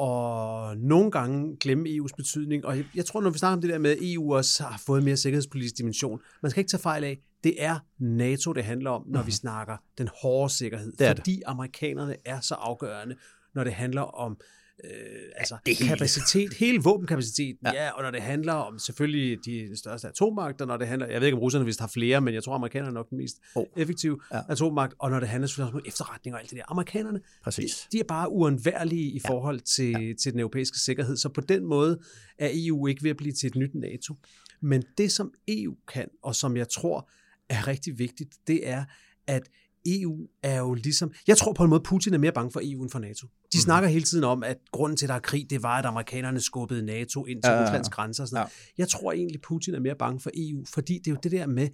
at 0.00 0.78
nogle 0.78 1.10
gange 1.10 1.56
glemme 1.60 1.88
EU's 1.88 2.14
betydning, 2.16 2.64
og 2.64 2.76
jeg, 2.76 2.84
jeg 2.94 3.04
tror, 3.04 3.20
når 3.20 3.30
vi 3.30 3.38
snakker 3.38 3.56
om 3.56 3.60
det 3.60 3.70
der 3.70 3.78
med, 3.78 3.90
at 3.90 3.98
EU 4.00 4.34
også 4.34 4.62
har 4.62 4.82
fået 4.86 5.04
mere 5.04 5.16
sikkerhedspolitisk 5.16 5.78
dimension, 5.78 6.20
man 6.42 6.50
skal 6.50 6.60
ikke 6.60 6.70
tage 6.70 6.80
fejl 6.80 7.04
af, 7.04 7.18
det 7.44 7.54
er 7.58 7.78
NATO, 7.98 8.52
det 8.52 8.64
handler 8.64 8.90
om, 8.90 9.04
når 9.08 9.22
vi 9.22 9.30
snakker 9.30 9.76
den 9.98 10.08
hårde 10.22 10.54
sikkerhed, 10.54 10.92
Det 10.92 10.98
det. 10.98 11.16
fordi 11.16 11.42
amerikanerne 11.46 12.16
er 12.24 12.40
så 12.40 12.54
afgørende, 12.54 13.16
når 13.54 13.64
det 13.64 13.72
handler 13.72 14.02
om 14.02 14.40
øh, 14.84 14.90
altså 15.36 15.56
det 15.66 15.76
hele. 15.78 15.88
kapacitet, 15.88 16.54
hele 16.54 16.78
våbenkapaciteten, 16.82 17.58
Ja. 17.64 17.72
ja. 17.74 17.84
ja, 17.84 17.90
og 17.90 18.02
når 18.02 18.10
det 18.10 18.22
handler 18.22 18.52
om 18.52 18.78
selvfølgelig 18.78 19.38
de 19.44 19.76
største 19.76 20.08
atommagter, 20.08 20.66
når 20.66 20.76
det 20.76 20.86
handler, 20.86 21.06
jeg 21.06 21.20
ved 21.20 21.26
ikke 21.28 21.36
om 21.36 21.40
russerne 21.42 21.64
vist 21.64 21.80
har 21.80 21.86
flere, 21.94 22.20
men 22.20 22.34
jeg 22.34 22.44
tror 22.44 22.54
amerikanerne 22.54 22.88
er 22.90 22.94
nok 22.94 23.10
den 23.10 23.18
mest 23.18 23.36
Oh. 23.54 23.64
effektive 23.76 24.20
Ja. 24.32 24.36
ja. 24.36 24.42
atommagt, 24.48 24.94
og 24.98 25.10
når 25.10 25.20
det 25.20 25.28
handler 25.28 25.46
selvfølgelig 25.46 25.74
om 25.74 25.82
efterretning 25.86 26.34
og 26.34 26.40
alt 26.40 26.50
det 26.50 26.58
der. 26.58 26.64
Amerikanerne, 26.68 27.20
Præcis. 27.44 27.88
de 27.92 28.00
er 28.00 28.04
bare 28.04 28.32
uundværlige 28.32 29.10
i 29.10 29.20
forhold 29.26 29.60
til, 29.60 29.90
ja. 29.90 30.12
til 30.22 30.32
den 30.32 30.40
europæiske 30.40 30.78
sikkerhed, 30.78 31.16
så 31.16 31.28
på 31.28 31.40
den 31.40 31.64
måde 31.66 31.98
er 32.38 32.50
EU 32.52 32.86
ikke 32.86 33.02
ved 33.02 33.10
at 33.10 33.16
blive 33.16 33.32
til 33.32 33.46
et 33.46 33.54
nyt 33.56 33.74
NATO. 33.74 34.14
Men 34.62 34.82
det, 34.98 35.12
som 35.12 35.32
EU 35.48 35.74
kan, 35.92 36.08
og 36.22 36.34
som 36.34 36.56
jeg 36.56 36.68
tror 36.68 37.10
er 37.48 37.66
rigtig 37.68 37.98
vigtigt, 37.98 38.34
det 38.46 38.68
er, 38.68 38.84
at 39.26 39.42
EU 39.86 40.28
er 40.42 40.58
jo 40.58 40.74
ligesom... 40.74 41.12
Jeg 41.26 41.36
tror 41.36 41.52
på 41.52 41.64
en 41.64 41.70
måde, 41.70 41.82
Putin 41.82 42.14
er 42.14 42.18
mere 42.18 42.32
bange 42.32 42.50
for 42.52 42.60
EU 42.64 42.82
end 42.82 42.90
for 42.90 42.98
NATO. 42.98 43.26
De 43.26 43.58
mm. 43.58 43.60
snakker 43.60 43.88
hele 43.88 44.04
tiden 44.04 44.24
om, 44.24 44.42
at 44.42 44.56
grunden 44.72 44.96
til, 44.96 45.06
at 45.06 45.08
der 45.08 45.14
er 45.14 45.18
krig, 45.20 45.46
det 45.50 45.62
var, 45.62 45.78
at 45.78 45.86
amerikanerne 45.86 46.40
skubbede 46.40 46.82
NATO 46.82 47.26
ind 47.26 47.42
til 47.42 47.50
Ja, 47.50 47.54
ja, 47.54 47.60
ja. 47.60 47.66
Ruslands 47.66 47.88
grænser. 47.88 48.22
Og 48.22 48.28
sådan 48.28 48.36
noget. 48.36 48.52
Jeg 48.78 48.88
tror 48.88 49.12
egentlig, 49.12 49.40
Putin 49.40 49.74
er 49.74 49.80
mere 49.80 49.94
bange 49.98 50.20
for 50.20 50.30
EU, 50.34 50.64
fordi 50.74 50.94
det 50.98 51.06
er 51.06 51.10
jo 51.10 51.18
det 51.22 51.32
der 51.32 51.46
med 51.46 51.68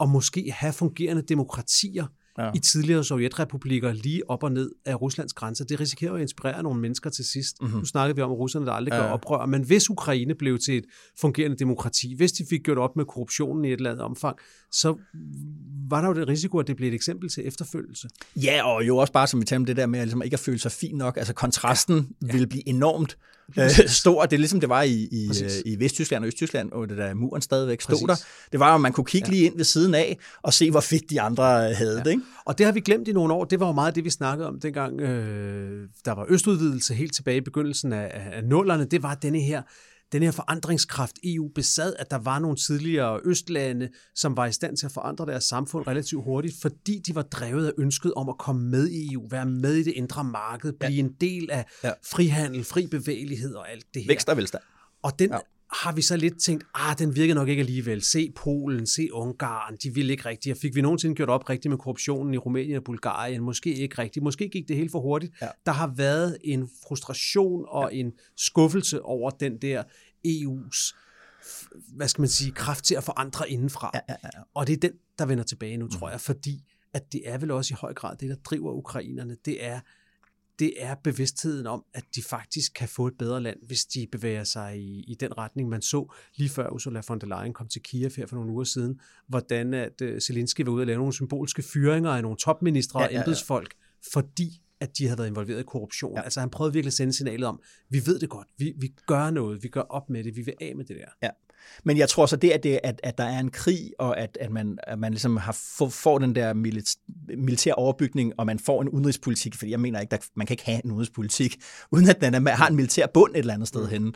at 0.00 0.08
måske 0.08 0.52
have 0.52 0.72
fungerende 0.72 1.22
demokratier 1.22 2.06
ja. 2.38 2.50
i 2.54 2.58
tidligere 2.58 3.04
sovjetrepublikker 3.04 3.92
lige 3.92 4.30
op 4.30 4.42
og 4.42 4.52
ned 4.52 4.70
af 4.84 5.02
Ruslands 5.02 5.32
grænser. 5.32 5.64
Det 5.64 5.80
risikerer 5.80 6.12
at 6.12 6.20
inspirere 6.20 6.62
nogle 6.62 6.80
mennesker 6.80 7.10
til 7.10 7.24
sidst. 7.24 7.56
Mm-hmm. 7.60 7.78
Nu 7.78 7.84
snakkede 7.84 8.16
vi 8.16 8.22
om, 8.22 8.30
at 8.30 8.38
russerne 8.38 8.66
der 8.66 8.72
aldrig 8.72 8.92
gør 8.92 9.04
ja. 9.04 9.12
oprør, 9.12 9.46
men 9.46 9.62
hvis 9.62 9.90
Ukraine 9.90 10.34
blev 10.34 10.58
til 10.58 10.76
et 10.76 10.84
fungerende 11.20 11.56
demokrati, 11.56 12.14
hvis 12.16 12.32
de 12.32 12.44
fik 12.50 12.62
gjort 12.62 12.78
op 12.78 12.96
med 12.96 13.04
korruptionen 13.04 13.64
i 13.64 13.68
et 13.68 13.76
eller 13.76 13.90
andet 13.90 14.04
omfang, 14.04 14.36
så 14.72 14.96
var 15.90 16.00
der 16.00 16.08
jo 16.08 16.14
det 16.14 16.28
risiko, 16.28 16.58
at 16.58 16.66
det 16.66 16.76
blev 16.76 16.88
et 16.88 16.94
eksempel 16.94 17.28
til 17.28 17.46
efterfølgelse. 17.46 18.08
Ja, 18.36 18.66
og 18.66 18.86
jo 18.86 18.96
også 18.96 19.12
bare, 19.12 19.26
som 19.26 19.40
vi 19.40 19.44
talte 19.44 19.56
om 19.60 19.64
det 19.64 19.76
der 19.76 19.86
med, 19.86 20.00
at 20.00 20.06
ligesom 20.06 20.22
ikke 20.22 20.34
at 20.34 20.40
føle 20.40 20.58
sig 20.58 20.72
fin 20.72 20.96
nok. 20.96 21.16
Altså 21.16 21.34
kontrasten 21.34 21.96
ja. 21.96 22.26
Ja. 22.26 22.32
vil 22.32 22.46
blive 22.46 22.68
enormt 22.68 23.16
øh, 23.58 23.88
stor. 23.88 24.22
Det 24.22 24.32
er 24.32 24.38
ligesom 24.38 24.60
det 24.60 24.68
var 24.68 24.82
i, 24.82 25.08
i, 25.12 25.28
øh, 25.44 25.50
i 25.64 25.80
Vesttyskland 25.80 26.24
og 26.24 26.26
Østtyskland, 26.26 26.72
og 26.72 26.88
det 26.88 26.98
der 26.98 27.14
muren 27.14 27.42
stadigvæk 27.42 27.80
stod 27.80 28.06
Præcis. 28.06 28.24
der. 28.24 28.48
Det 28.52 28.60
var 28.60 28.74
at 28.74 28.80
man 28.80 28.92
kunne 28.92 29.04
kigge 29.04 29.28
ja. 29.28 29.32
lige 29.32 29.46
ind 29.46 29.56
ved 29.56 29.64
siden 29.64 29.94
af 29.94 30.18
og 30.42 30.54
se, 30.54 30.70
hvor 30.70 30.80
fedt 30.80 31.10
de 31.10 31.20
andre 31.20 31.44
havde 31.74 31.96
ja. 31.96 32.02
det. 32.04 32.10
Ikke? 32.10 32.22
Og 32.44 32.58
det 32.58 32.66
har 32.66 32.72
vi 32.72 32.80
glemt 32.80 33.08
i 33.08 33.12
nogle 33.12 33.34
år. 33.34 33.44
Det 33.44 33.60
var 33.60 33.66
jo 33.66 33.72
meget 33.72 33.94
det, 33.94 34.04
vi 34.04 34.10
snakkede 34.10 34.48
om 34.48 34.60
dengang, 34.60 35.00
øh, 35.00 35.88
der 36.04 36.12
var 36.12 36.26
østudvidelse 36.28 36.94
helt 36.94 37.14
tilbage 37.14 37.36
i 37.36 37.40
begyndelsen 37.40 37.92
af, 37.92 38.30
af 38.32 38.44
nullerne. 38.44 38.84
Det 38.84 39.02
var 39.02 39.14
denne 39.14 39.40
her 39.40 39.62
den 40.12 40.22
her 40.22 40.30
forandringskraft 40.30 41.18
EU 41.24 41.48
besad, 41.54 41.94
at 41.98 42.10
der 42.10 42.18
var 42.18 42.38
nogle 42.38 42.56
tidligere 42.56 43.20
østlande, 43.24 43.88
som 44.14 44.36
var 44.36 44.46
i 44.46 44.52
stand 44.52 44.76
til 44.76 44.86
at 44.86 44.92
forandre 44.92 45.26
deres 45.26 45.44
samfund 45.44 45.86
relativt 45.86 46.24
hurtigt, 46.24 46.54
fordi 46.62 46.98
de 47.06 47.14
var 47.14 47.22
drevet 47.22 47.66
af 47.66 47.72
ønsket 47.78 48.14
om 48.14 48.28
at 48.28 48.38
komme 48.38 48.62
med 48.70 48.88
i 48.88 49.12
EU, 49.12 49.28
være 49.28 49.46
med 49.46 49.74
i 49.74 49.82
det 49.82 49.92
indre 49.92 50.24
marked, 50.24 50.72
blive 50.72 50.92
ja. 50.92 50.98
en 50.98 51.12
del 51.20 51.50
af 51.50 51.64
ja. 51.84 51.92
frihandel, 52.10 52.64
fri 52.64 52.86
bevægelighed 52.86 53.54
og 53.54 53.70
alt 53.70 53.86
det 53.94 54.02
her. 54.02 54.08
Vækst 54.08 54.28
og 54.28 54.36
velstand. 54.36 54.62
Og 55.02 55.18
den, 55.18 55.30
ja 55.30 55.38
har 55.72 55.92
vi 55.92 56.02
så 56.02 56.16
lidt 56.16 56.40
tænkt, 56.40 56.64
ah, 56.74 56.98
den 56.98 57.16
virker 57.16 57.34
nok 57.34 57.48
ikke 57.48 57.60
alligevel. 57.60 58.02
Se 58.02 58.32
Polen, 58.36 58.86
se 58.86 59.08
Ungarn, 59.12 59.76
de 59.82 59.94
ville 59.94 60.12
ikke 60.12 60.28
rigtigt. 60.28 60.52
Og 60.52 60.58
fik 60.58 60.74
vi 60.74 60.80
nogensinde 60.80 61.14
gjort 61.14 61.28
op 61.28 61.50
rigtigt 61.50 61.70
med 61.70 61.78
korruptionen 61.78 62.34
i 62.34 62.36
Rumænien 62.38 62.76
og 62.76 62.84
Bulgarien? 62.84 63.42
Måske 63.42 63.74
ikke 63.74 63.98
rigtigt. 63.98 64.22
Måske 64.22 64.48
gik 64.48 64.68
det 64.68 64.76
helt 64.76 64.90
for 64.90 65.00
hurtigt. 65.00 65.32
Ja. 65.42 65.48
Der 65.66 65.72
har 65.72 65.92
været 65.96 66.38
en 66.44 66.68
frustration 66.88 67.64
og 67.68 67.88
ja. 67.92 67.98
en 67.98 68.12
skuffelse 68.36 69.02
over 69.02 69.30
den 69.30 69.58
der 69.62 69.82
EU's 70.26 71.02
hvad 71.76 72.08
skal 72.08 72.22
man 72.22 72.28
sige, 72.28 72.52
kraft 72.52 72.84
til 72.84 72.94
at 72.94 73.04
forandre 73.04 73.50
indenfra. 73.50 73.90
Ja, 73.94 74.00
ja, 74.08 74.14
ja. 74.34 74.40
Og 74.54 74.66
det 74.66 74.72
er 74.72 74.76
den, 74.76 74.92
der 75.18 75.26
vender 75.26 75.44
tilbage 75.44 75.76
nu, 75.76 75.88
tror 75.88 76.06
mm. 76.06 76.12
jeg, 76.12 76.20
fordi 76.20 76.64
at 76.94 77.12
det 77.12 77.22
er 77.24 77.38
vel 77.38 77.50
også 77.50 77.74
i 77.74 77.76
høj 77.80 77.94
grad 77.94 78.16
det, 78.16 78.28
der 78.28 78.36
driver 78.44 78.72
ukrainerne. 78.72 79.36
Det 79.44 79.64
er, 79.64 79.80
det 80.58 80.72
er 80.76 80.94
bevidstheden 80.94 81.66
om, 81.66 81.84
at 81.94 82.04
de 82.14 82.22
faktisk 82.22 82.72
kan 82.74 82.88
få 82.88 83.06
et 83.06 83.14
bedre 83.18 83.42
land, 83.42 83.58
hvis 83.66 83.84
de 83.84 84.06
bevæger 84.12 84.44
sig 84.44 84.78
i, 84.78 85.04
i 85.08 85.14
den 85.14 85.38
retning, 85.38 85.68
man 85.68 85.82
så 85.82 86.12
lige 86.36 86.48
før 86.48 86.70
Ursula 86.70 87.02
von 87.08 87.20
der 87.20 87.26
Leyen 87.26 87.52
kom 87.52 87.68
til 87.68 87.82
Kiev 87.82 88.10
her 88.16 88.26
for 88.26 88.36
nogle 88.36 88.52
uger 88.52 88.64
siden, 88.64 89.00
hvordan 89.28 89.74
at 89.74 90.00
uh, 90.02 90.18
Zelensky 90.18 90.60
var 90.60 90.72
ude 90.72 90.82
og 90.82 90.86
lave 90.86 90.98
nogle 90.98 91.12
symbolske 91.12 91.62
fyringer 91.62 92.10
af 92.10 92.22
nogle 92.22 92.36
topministre 92.36 93.00
ja, 93.00 93.06
ja, 93.06 93.12
ja. 93.12 93.18
og 93.18 93.24
embedsfolk, 93.24 93.74
fordi 94.12 94.62
at 94.80 94.98
de 94.98 95.06
havde 95.06 95.18
været 95.18 95.28
involveret 95.28 95.60
i 95.60 95.62
korruption. 95.62 96.16
Ja. 96.16 96.22
Altså 96.22 96.40
han 96.40 96.50
prøvede 96.50 96.72
virkelig 96.72 96.88
at 96.88 96.94
sende 96.94 97.12
signalet 97.12 97.48
om, 97.48 97.60
vi 97.88 98.06
ved 98.06 98.18
det 98.18 98.28
godt, 98.28 98.48
vi, 98.58 98.72
vi 98.78 98.94
gør 99.06 99.30
noget, 99.30 99.62
vi 99.62 99.68
gør 99.68 99.80
op 99.80 100.10
med 100.10 100.24
det, 100.24 100.36
vi 100.36 100.42
vil 100.42 100.54
af 100.60 100.76
med 100.76 100.84
det 100.84 100.96
der. 100.96 101.10
Ja. 101.22 101.30
Men 101.84 101.98
jeg 101.98 102.08
tror 102.08 102.26
så 102.26 102.36
det, 102.36 102.50
at, 102.50 102.62
det, 102.62 102.80
at, 102.84 103.00
at 103.02 103.18
der 103.18 103.24
er 103.24 103.38
en 103.38 103.50
krig, 103.50 103.92
og 103.98 104.18
at, 104.18 104.38
at 104.40 104.50
man, 104.50 104.78
at 104.82 104.98
man 104.98 105.12
ligesom 105.12 105.36
har, 105.36 105.58
får, 105.78 105.88
får 105.88 106.18
den 106.18 106.34
der 106.34 106.54
militær 107.36 107.72
overbygning, 107.72 108.32
og 108.38 108.46
man 108.46 108.58
får 108.58 108.82
en 108.82 108.88
udenrigspolitik, 108.88 109.54
fordi 109.54 109.70
jeg 109.70 109.80
mener 109.80 110.00
ikke, 110.00 110.14
at 110.14 110.26
man 110.34 110.46
kan 110.46 110.54
ikke 110.54 110.64
have 110.64 110.84
en 110.84 110.90
udenrigspolitik, 110.90 111.56
uden 111.92 112.08
at 112.08 112.20
den 112.20 112.34
er, 112.34 112.50
har 112.50 112.68
en 112.68 112.76
militær 112.76 113.06
bund 113.06 113.32
et 113.32 113.38
eller 113.38 113.54
andet 113.54 113.68
sted 113.68 113.82
mm. 113.82 113.88
henne. 113.88 114.12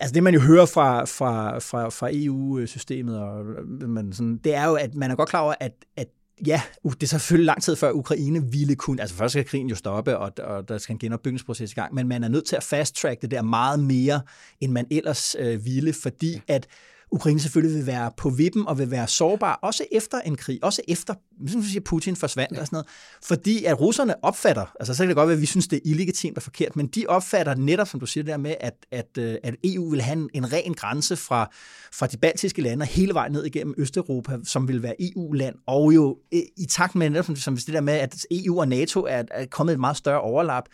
Altså 0.00 0.14
det, 0.14 0.22
man 0.22 0.34
jo 0.34 0.40
hører 0.40 0.66
fra, 0.66 1.04
fra, 1.04 1.58
fra, 1.58 1.88
fra 1.88 2.08
EU-systemet, 2.12 3.18
og 3.18 3.44
man 3.68 4.12
sådan, 4.12 4.36
det 4.36 4.54
er 4.54 4.64
jo, 4.64 4.74
at 4.74 4.94
man 4.94 5.10
er 5.10 5.14
godt 5.14 5.28
klar 5.28 5.40
over, 5.40 5.54
at, 5.60 5.72
at 5.96 6.08
ja, 6.46 6.62
det 6.84 7.02
er 7.02 7.06
selvfølgelig 7.06 7.46
lang 7.46 7.62
tid 7.62 7.76
før 7.76 7.92
Ukraine 7.92 8.52
ville 8.52 8.76
kunne, 8.76 9.00
altså 9.00 9.16
først 9.16 9.32
skal 9.32 9.44
krigen 9.44 9.68
jo 9.68 9.74
stoppe, 9.74 10.18
og, 10.18 10.32
og 10.38 10.68
der 10.68 10.78
skal 10.78 10.92
en 10.92 10.98
genopbygningsproces 10.98 11.72
i 11.72 11.74
gang, 11.74 11.94
men 11.94 12.08
man 12.08 12.24
er 12.24 12.28
nødt 12.28 12.46
til 12.46 12.56
at 12.56 12.62
fast-track 12.62 13.22
det 13.22 13.30
der 13.30 13.42
meget 13.42 13.80
mere, 13.80 14.20
end 14.60 14.72
man 14.72 14.86
ellers 14.90 15.36
øh, 15.38 15.64
ville, 15.64 15.92
fordi 15.92 16.40
at 16.48 16.66
Ukraine 17.12 17.40
selvfølgelig 17.40 17.76
vil 17.78 17.86
være 17.86 18.10
på 18.16 18.30
vippen 18.30 18.66
og 18.66 18.78
vil 18.78 18.90
være 18.90 19.08
sårbar, 19.08 19.58
også 19.62 19.84
efter 19.92 20.20
en 20.20 20.36
krig, 20.36 20.58
også 20.62 20.82
efter, 20.88 21.14
som 21.46 21.62
siger, 21.62 21.80
Putin 21.80 22.16
forsvandt 22.16 22.56
ja. 22.56 22.60
og 22.60 22.66
sådan 22.66 22.76
noget. 22.76 22.86
Fordi 23.22 23.64
at 23.64 23.80
russerne 23.80 24.24
opfatter, 24.24 24.74
altså 24.80 24.94
så 24.94 25.02
kan 25.02 25.08
det 25.08 25.16
godt 25.16 25.28
være, 25.28 25.34
at 25.34 25.40
vi 25.40 25.46
synes, 25.46 25.68
det 25.68 25.76
er 25.76 25.80
illegitimt 25.84 26.36
og 26.36 26.42
forkert, 26.42 26.76
men 26.76 26.86
de 26.86 27.04
opfatter 27.08 27.54
netop, 27.54 27.88
som 27.88 28.00
du 28.00 28.06
siger 28.06 28.24
der 28.24 28.36
med, 28.36 28.54
at, 28.60 28.74
at, 28.90 29.18
øh, 29.18 29.34
at 29.42 29.54
EU 29.64 29.90
vil 29.90 30.02
have 30.02 30.18
en, 30.18 30.30
en 30.34 30.52
ren 30.52 30.74
grænse 30.74 31.16
fra, 31.16 31.48
fra 31.92 32.06
de 32.06 32.16
baltiske 32.16 32.62
lande 32.62 32.86
hele 32.86 33.14
vejen 33.14 33.32
ned 33.32 33.44
igennem 33.44 33.74
Østeuropa, 33.78 34.38
som 34.44 34.68
vil 34.68 34.82
være 34.82 34.94
EU-land, 35.00 35.54
og 35.66 35.94
jo 35.94 36.18
i 36.32 36.66
takt 36.68 36.94
med 36.94 37.10
netop, 37.10 37.36
som 37.36 37.56
det 37.56 37.74
der 37.74 37.80
med, 37.80 37.94
at 37.94 38.26
EU 38.30 38.60
og 38.60 38.68
NATO 38.68 39.00
er, 39.00 39.22
er 39.30 39.46
kommet 39.46 39.72
et 39.72 39.80
meget 39.80 39.96
større 39.96 40.20
overlap, 40.20 40.64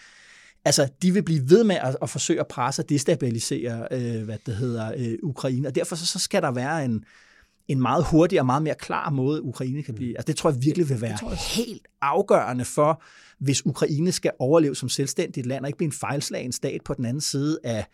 altså, 0.68 0.88
de 1.02 1.12
vil 1.12 1.22
blive 1.22 1.50
ved 1.50 1.64
med 1.64 1.76
at, 1.76 1.96
at 2.02 2.10
forsøge 2.10 2.40
at 2.40 2.46
presse 2.48 2.82
og 2.82 2.88
destabilisere, 2.88 3.88
øh, 3.90 4.22
hvad 4.22 4.38
det 4.46 4.56
hedder, 4.56 4.92
øh, 4.96 5.18
Ukraine. 5.22 5.68
Og 5.68 5.74
derfor 5.74 5.96
så, 5.96 6.06
så 6.06 6.18
skal 6.18 6.42
der 6.42 6.50
være 6.50 6.84
en, 6.84 7.04
en 7.68 7.80
meget 7.80 8.04
hurtig 8.04 8.40
og 8.40 8.46
meget 8.46 8.62
mere 8.62 8.74
klar 8.74 9.10
måde, 9.10 9.42
Ukraine 9.42 9.82
kan 9.82 9.94
blive. 9.94 10.18
Altså, 10.18 10.26
det 10.26 10.36
tror 10.36 10.50
jeg 10.50 10.62
virkelig 10.62 10.88
vil 10.88 11.00
være 11.00 11.18
helt 11.56 11.88
afgørende 12.00 12.64
for, 12.64 13.02
hvis 13.38 13.66
Ukraine 13.66 14.12
skal 14.12 14.30
overleve 14.38 14.76
som 14.76 14.88
selvstændigt 14.88 15.46
land 15.46 15.64
og 15.64 15.68
ikke 15.68 15.76
blive 15.76 15.86
en 15.86 15.92
fejlslagen 15.92 16.52
stat 16.52 16.80
på 16.84 16.94
den 16.94 17.04
anden 17.04 17.20
side 17.20 17.58
af, 17.64 17.86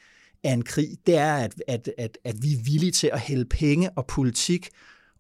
af 0.45 0.53
en 0.53 0.63
krig, 0.63 0.89
det 1.07 1.17
er, 1.17 1.35
at, 1.35 1.63
at, 1.69 1.91
at, 1.99 2.19
at 2.25 2.35
vi 2.43 2.53
er 2.53 2.63
villige 2.65 2.93
til 2.93 3.11
at 3.13 3.21
hælde 3.21 3.45
penge 3.45 3.91
og 3.91 4.07
politik 4.07 4.69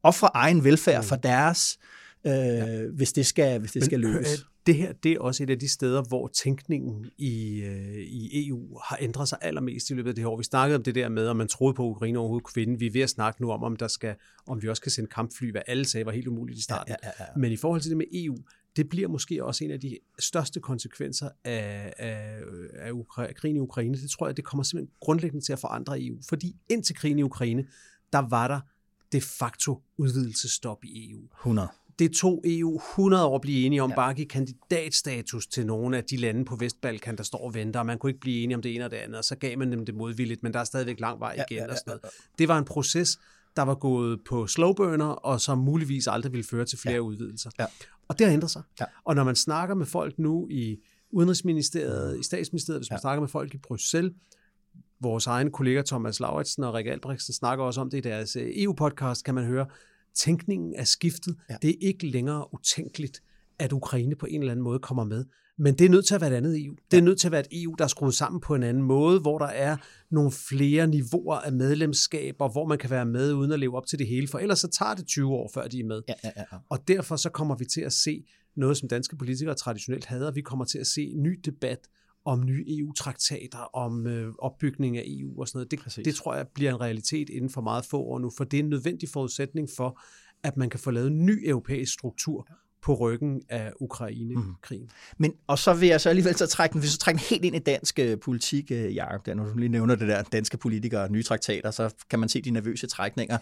og 0.02 0.14
for 0.14 0.30
egen 0.34 0.64
velfærd 0.64 1.02
mm. 1.02 1.08
for 1.08 1.16
deres, 1.16 1.78
øh, 2.26 2.32
ja. 2.32 2.86
hvis 2.86 3.12
det 3.12 3.26
skal, 3.26 3.60
hvis 3.60 3.72
det 3.72 3.84
skal 3.84 4.00
løses 4.00 4.46
det 4.66 4.76
her 4.76 4.92
det 4.92 5.12
er 5.12 5.20
også 5.20 5.42
et 5.42 5.50
af 5.50 5.58
de 5.58 5.68
steder, 5.68 6.02
hvor 6.02 6.28
tænkningen 6.28 7.10
i, 7.18 7.62
øh, 7.62 7.96
i 7.96 8.48
EU 8.48 8.78
har 8.84 8.98
ændret 9.00 9.28
sig 9.28 9.38
allermest 9.40 9.90
i 9.90 9.94
løbet 9.94 10.08
af 10.08 10.14
det 10.14 10.24
her 10.24 10.28
år. 10.28 10.36
Vi 10.36 10.44
snakkede 10.44 10.76
om 10.76 10.82
det 10.82 10.94
der 10.94 11.08
med, 11.08 11.26
om 11.26 11.36
man 11.36 11.48
troede 11.48 11.74
på, 11.74 11.86
at 11.86 11.90
Ukraine 11.90 12.18
overhovedet 12.18 12.44
kunne 12.44 12.54
vinde. 12.54 12.78
Vi 12.78 12.86
er 12.86 12.90
ved 12.90 13.00
at 13.00 13.10
snakke 13.10 13.42
nu 13.42 13.50
om, 13.50 13.62
om, 13.62 13.76
der 13.76 13.88
skal, 13.88 14.14
om 14.46 14.62
vi 14.62 14.68
også 14.68 14.82
kan 14.82 14.92
sende 14.92 15.10
kampfly, 15.10 15.50
hvad 15.50 15.62
alle 15.66 15.84
sagde 15.84 16.06
var 16.06 16.12
helt 16.12 16.26
umuligt 16.26 16.58
i 16.58 16.62
starten. 16.62 16.94
Ja, 17.02 17.08
ja, 17.08 17.12
ja, 17.18 17.24
ja. 17.24 17.40
Men 17.40 17.52
i 17.52 17.56
forhold 17.56 17.80
til 17.80 17.90
det 17.90 17.98
med 17.98 18.06
EU, 18.12 18.36
det 18.76 18.88
bliver 18.88 19.08
måske 19.08 19.44
også 19.44 19.64
en 19.64 19.70
af 19.70 19.80
de 19.80 19.98
største 20.18 20.60
konsekvenser 20.60 21.28
af, 21.44 21.92
af, 21.98 22.40
af 22.74 22.90
Ukra- 22.90 23.32
krigen 23.32 23.56
i 23.56 23.60
Ukraine. 23.60 23.96
Det 23.96 24.10
tror 24.10 24.26
jeg, 24.26 24.36
det 24.36 24.44
kommer 24.44 24.64
simpelthen 24.64 24.94
grundlæggende 25.00 25.44
til 25.44 25.52
at 25.52 25.58
forandre 25.58 26.02
EU. 26.02 26.16
Fordi 26.28 26.56
indtil 26.68 26.96
krigen 26.96 27.18
i 27.18 27.22
Ukraine, 27.22 27.66
der 28.12 28.28
var 28.28 28.48
der 28.48 28.60
de 29.12 29.20
facto 29.20 29.82
udvidelsestop 29.96 30.84
i 30.84 31.10
EU. 31.10 31.20
100 31.40 31.68
det 31.98 32.12
tog 32.12 32.42
EU 32.46 32.76
100 32.76 33.26
år 33.26 33.34
at 33.34 33.40
blive 33.40 33.66
enige 33.66 33.82
om 33.82 33.90
ja. 33.90 33.96
bare 33.96 34.10
at 34.10 34.16
give 34.16 34.26
kandidatstatus 34.26 35.46
til 35.46 35.66
nogle 35.66 35.96
af 35.96 36.04
de 36.04 36.16
lande 36.16 36.44
på 36.44 36.56
Vestbalkan, 36.56 37.16
der 37.16 37.22
står 37.22 37.38
og 37.38 37.54
venter, 37.54 37.80
og 37.80 37.86
man 37.86 37.98
kunne 37.98 38.10
ikke 38.10 38.20
blive 38.20 38.42
enige 38.42 38.56
om 38.56 38.62
det 38.62 38.74
ene 38.74 38.84
og 38.84 38.90
det 38.90 38.96
andet, 38.96 39.18
og 39.18 39.24
så 39.24 39.36
gav 39.36 39.58
man 39.58 39.72
dem 39.72 39.86
det 39.86 39.94
modvilligt, 39.94 40.42
men 40.42 40.52
der 40.52 40.60
er 40.60 40.64
stadigvæk 40.64 41.00
lang 41.00 41.20
vej 41.20 41.32
igen 41.32 41.44
ja, 41.50 41.56
ja, 41.56 41.64
ja, 41.64 41.70
og 41.70 41.76
sådan 41.76 41.90
noget. 41.90 42.14
Det 42.38 42.48
var 42.48 42.58
en 42.58 42.64
proces, 42.64 43.18
der 43.56 43.62
var 43.62 43.74
gået 43.74 44.20
på 44.28 44.46
slowburner, 44.46 45.06
og 45.06 45.40
som 45.40 45.58
muligvis 45.58 46.06
aldrig 46.06 46.32
ville 46.32 46.44
føre 46.44 46.64
til 46.64 46.78
flere 46.78 46.94
ja. 46.94 47.00
udvidelser. 47.00 47.50
Ja. 47.58 47.66
Og 48.08 48.18
det 48.18 48.26
har 48.26 48.34
ændret 48.34 48.50
sig. 48.50 48.62
Ja. 48.80 48.84
Og 49.04 49.14
når 49.14 49.24
man 49.24 49.36
snakker 49.36 49.74
med 49.74 49.86
folk 49.86 50.18
nu 50.18 50.48
i 50.50 50.76
Udenrigsministeriet, 51.10 52.20
i 52.20 52.22
Statsministeriet, 52.22 52.80
hvis 52.80 52.90
man 52.90 52.96
ja. 52.96 53.00
snakker 53.00 53.20
med 53.20 53.28
folk 53.28 53.54
i 53.54 53.58
Bruxelles, 53.58 54.12
vores 55.00 55.26
egen 55.26 55.50
kollega 55.50 55.82
Thomas 55.82 56.20
Lauritsen 56.20 56.64
og 56.64 56.74
Rikke 56.74 56.92
Albrechtsen 56.92 57.34
snakker 57.34 57.64
også 57.64 57.80
om 57.80 57.90
det 57.90 57.98
i 57.98 58.00
deres 58.00 58.36
øh, 58.36 58.50
EU-podcast, 58.54 59.24
kan 59.24 59.34
man 59.34 59.44
høre, 59.44 59.66
tænkningen 60.14 60.74
er 60.76 60.84
skiftet. 60.84 61.36
Ja. 61.50 61.56
Det 61.62 61.70
er 61.70 61.74
ikke 61.80 62.06
længere 62.06 62.54
utænkeligt, 62.54 63.22
at 63.58 63.72
Ukraine 63.72 64.14
på 64.14 64.26
en 64.26 64.40
eller 64.40 64.52
anden 64.52 64.64
måde 64.64 64.78
kommer 64.78 65.04
med. 65.04 65.24
Men 65.58 65.74
det 65.74 65.84
er 65.84 65.88
nødt 65.88 66.06
til 66.06 66.14
at 66.14 66.20
være 66.20 66.30
et 66.30 66.36
andet 66.36 66.64
EU. 66.64 66.74
Det 66.90 66.96
er 66.96 67.02
nødt 67.02 67.20
til 67.20 67.28
at 67.28 67.32
være 67.32 67.40
et 67.40 67.62
EU, 67.62 67.74
der 67.78 67.84
er 67.84 67.88
skruet 67.88 68.14
sammen 68.14 68.40
på 68.40 68.54
en 68.54 68.62
anden 68.62 68.82
måde, 68.82 69.20
hvor 69.20 69.38
der 69.38 69.46
er 69.46 69.76
nogle 70.10 70.30
flere 70.30 70.86
niveauer 70.86 71.36
af 71.36 71.52
medlemskaber, 71.52 72.48
hvor 72.48 72.66
man 72.66 72.78
kan 72.78 72.90
være 72.90 73.06
med 73.06 73.32
uden 73.32 73.52
at 73.52 73.60
leve 73.60 73.76
op 73.76 73.86
til 73.86 73.98
det 73.98 74.06
hele, 74.06 74.28
for 74.28 74.38
ellers 74.38 74.58
så 74.58 74.68
tager 74.68 74.94
det 74.94 75.06
20 75.06 75.32
år, 75.32 75.50
før 75.54 75.68
de 75.68 75.80
er 75.80 75.84
med. 75.84 76.02
Ja, 76.08 76.14
ja, 76.24 76.30
ja. 76.36 76.56
Og 76.68 76.88
derfor 76.88 77.16
så 77.16 77.30
kommer 77.30 77.56
vi 77.56 77.64
til 77.64 77.80
at 77.80 77.92
se 77.92 78.24
noget, 78.56 78.76
som 78.76 78.88
danske 78.88 79.16
politikere 79.16 79.54
traditionelt 79.54 80.04
hader. 80.04 80.30
Vi 80.30 80.40
kommer 80.40 80.64
til 80.64 80.78
at 80.78 80.86
se 80.86 81.12
ny 81.16 81.40
debat 81.44 81.78
om 82.24 82.44
nye 82.44 82.64
EU-traktater, 82.68 83.58
om 83.58 84.06
øh, 84.06 84.32
opbygning 84.38 84.98
af 84.98 85.04
EU 85.06 85.40
og 85.40 85.48
sådan 85.48 85.58
noget. 85.58 85.96
Det, 85.96 86.04
det 86.04 86.14
tror 86.14 86.34
jeg 86.34 86.48
bliver 86.48 86.70
en 86.74 86.80
realitet 86.80 87.30
inden 87.30 87.50
for 87.50 87.60
meget 87.60 87.84
få 87.84 88.02
år 88.02 88.18
nu, 88.18 88.30
for 88.36 88.44
det 88.44 88.58
er 88.58 88.62
en 88.62 88.70
nødvendig 88.70 89.08
forudsætning 89.08 89.68
for, 89.76 90.00
at 90.42 90.56
man 90.56 90.70
kan 90.70 90.80
få 90.80 90.90
lavet 90.90 91.06
en 91.10 91.26
ny 91.26 91.48
europæisk 91.48 91.92
struktur, 91.92 92.48
på 92.84 92.94
ryggen 92.94 93.42
af 93.48 93.72
Ukraine-krigen. 93.80 94.84
Mm. 94.84 94.90
Men, 95.18 95.32
og 95.46 95.58
så 95.58 95.74
vil 95.74 95.88
jeg 95.88 96.00
så 96.00 96.08
alligevel 96.08 96.36
så 96.36 96.46
trække 96.46 96.72
den, 96.72 96.80
hvis 96.80 96.90
så 96.90 96.98
trække 96.98 97.18
den 97.18 97.26
helt 97.30 97.44
ind 97.44 97.56
i 97.56 97.58
dansk 97.58 97.98
øh, 97.98 98.18
politik, 98.18 98.70
øh, 98.70 98.94
Jacob, 98.94 99.26
der, 99.26 99.34
når 99.34 99.44
du 99.44 99.58
lige 99.58 99.68
nævner 99.68 99.94
det 99.94 100.08
der 100.08 100.22
danske 100.22 100.56
politikere 100.56 101.02
og 101.02 101.10
nye 101.10 101.22
traktater, 101.22 101.70
så 101.70 101.94
kan 102.10 102.18
man 102.18 102.28
se 102.28 102.42
de 102.42 102.50
nervøse 102.50 102.86
trækninger, 102.86 103.38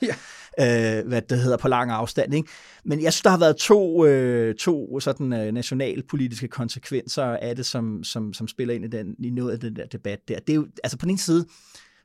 ja. 0.58 0.98
øh, 0.98 1.08
hvad 1.08 1.22
det 1.22 1.38
hedder 1.38 1.56
på 1.56 1.68
lang 1.68 1.90
afstand. 1.90 2.34
Ikke? 2.34 2.48
Men 2.84 3.02
jeg 3.02 3.12
synes, 3.12 3.22
der 3.22 3.30
har 3.30 3.38
været 3.38 3.56
to, 3.56 4.06
øh, 4.06 4.54
to 4.54 5.00
sådan, 5.00 5.32
øh, 5.32 5.52
nationalpolitiske 5.52 6.48
konsekvenser 6.48 7.24
af 7.24 7.56
det, 7.56 7.66
som, 7.66 8.04
som, 8.04 8.32
som 8.32 8.48
spiller 8.48 8.74
ind 8.74 8.84
i, 8.84 8.88
den, 8.88 9.14
i 9.18 9.30
noget 9.30 9.52
af 9.52 9.60
den 9.60 9.76
der 9.76 9.86
debat 9.86 10.28
der. 10.28 10.38
Det 10.38 10.50
er 10.50 10.56
jo, 10.56 10.66
altså 10.84 10.98
på 10.98 11.02
den 11.02 11.10
ene 11.10 11.18
side, 11.18 11.46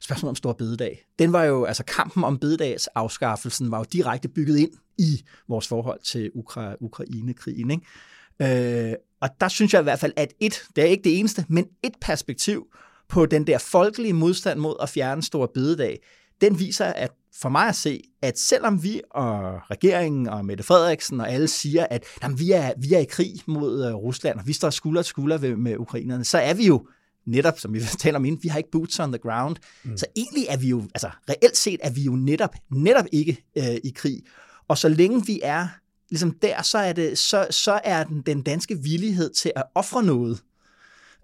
spørgsmålet 0.02 0.30
om 0.30 0.36
stor 0.36 0.54
bededag. 0.54 1.06
Den 1.20 1.34
var 1.34 1.44
jo, 1.44 1.66
altså 1.66 1.84
kampen 1.84 2.24
om 2.24 2.38
bededags 2.40 2.88
afskaffelsen 2.88 3.72
var 3.72 3.78
jo 3.78 3.86
direkte 3.92 4.28
bygget 4.30 4.58
ind 4.58 4.72
i 4.98 5.24
vores 5.48 5.68
forhold 5.68 6.00
til 6.04 6.32
Ukra- 6.36 6.76
Ukraine-krigen. 6.80 7.72
Ikke? 7.72 8.90
Øh, 8.90 8.94
og 9.22 9.30
der 9.42 9.48
synes 9.48 9.74
jeg 9.74 9.80
i 9.80 9.84
hvert 9.84 10.00
fald, 10.00 10.14
at 10.16 10.34
et, 10.40 10.64
det 10.76 10.84
er 10.84 10.88
ikke 10.88 11.04
det 11.04 11.20
eneste, 11.20 11.46
men 11.50 11.66
et 11.84 11.94
perspektiv 12.02 12.68
på 13.10 13.26
den 13.26 13.48
der 13.48 13.58
folkelige 13.58 14.14
modstand 14.14 14.60
mod 14.60 14.76
at 14.82 14.90
fjerne 14.90 15.24
store 15.24 15.48
bededag, 15.54 16.00
den 16.42 16.60
viser, 16.60 16.86
at 16.86 17.12
for 17.42 17.50
mig 17.50 17.68
at 17.68 17.76
se, 17.76 18.04
at 18.22 18.40
selvom 18.40 18.84
vi 18.84 19.02
og 19.12 19.62
regeringen 19.72 20.30
og 20.30 20.46
Mette 20.46 20.64
Frederiksen 20.64 21.22
og 21.22 21.32
alle 21.32 21.48
siger, 21.48 21.88
at 21.90 22.04
jamen, 22.24 22.40
vi, 22.40 22.52
er, 22.52 22.74
vi 22.78 22.94
er 22.94 23.00
i 23.00 23.06
krig 23.06 23.34
mod 23.46 23.92
uh, 23.92 24.04
Rusland, 24.04 24.40
og 24.40 24.48
vi 24.48 24.54
står 24.54 24.70
skulder 24.70 25.02
til 25.02 25.10
skulder 25.10 25.38
med, 25.38 25.56
med 25.56 25.78
ukrainerne, 25.78 26.26
så 26.26 26.38
er 26.38 26.54
vi 26.54 26.68
jo 26.68 26.88
netop, 27.26 27.60
som 27.60 27.74
vi 27.74 27.80
taler 28.00 28.20
om 28.20 28.26
inden, 28.26 28.44
vi 28.44 28.48
har 28.48 28.58
ikke 28.58 28.72
boots 28.72 29.00
on 29.00 29.12
the 29.12 29.20
ground. 29.20 29.56
Mm. 29.84 29.98
Så 29.98 30.06
egentlig 30.16 30.46
er 30.50 30.58
vi 30.58 30.68
jo, 30.68 30.82
altså 30.82 31.10
reelt 31.30 31.58
set 31.58 31.80
er 31.84 31.90
vi 31.90 32.02
jo 32.02 32.12
netop, 32.12 32.56
netop 32.72 33.06
ikke 33.12 33.46
uh, 33.56 33.76
i 33.84 33.94
krig. 33.96 34.22
Og 34.68 34.78
så 34.78 34.90
længe 34.90 35.26
vi 35.26 35.40
er 35.44 35.68
ligesom 36.10 36.32
der, 36.32 36.62
så 36.62 36.78
er, 36.78 36.94
det, 36.94 37.18
så, 37.18 37.48
så 37.50 37.80
er 37.84 38.04
den, 38.04 38.22
den 38.22 38.42
danske 38.42 38.78
villighed 38.84 39.34
til 39.34 39.52
at 39.56 39.64
ofre 39.76 40.04
noget, 40.04 40.44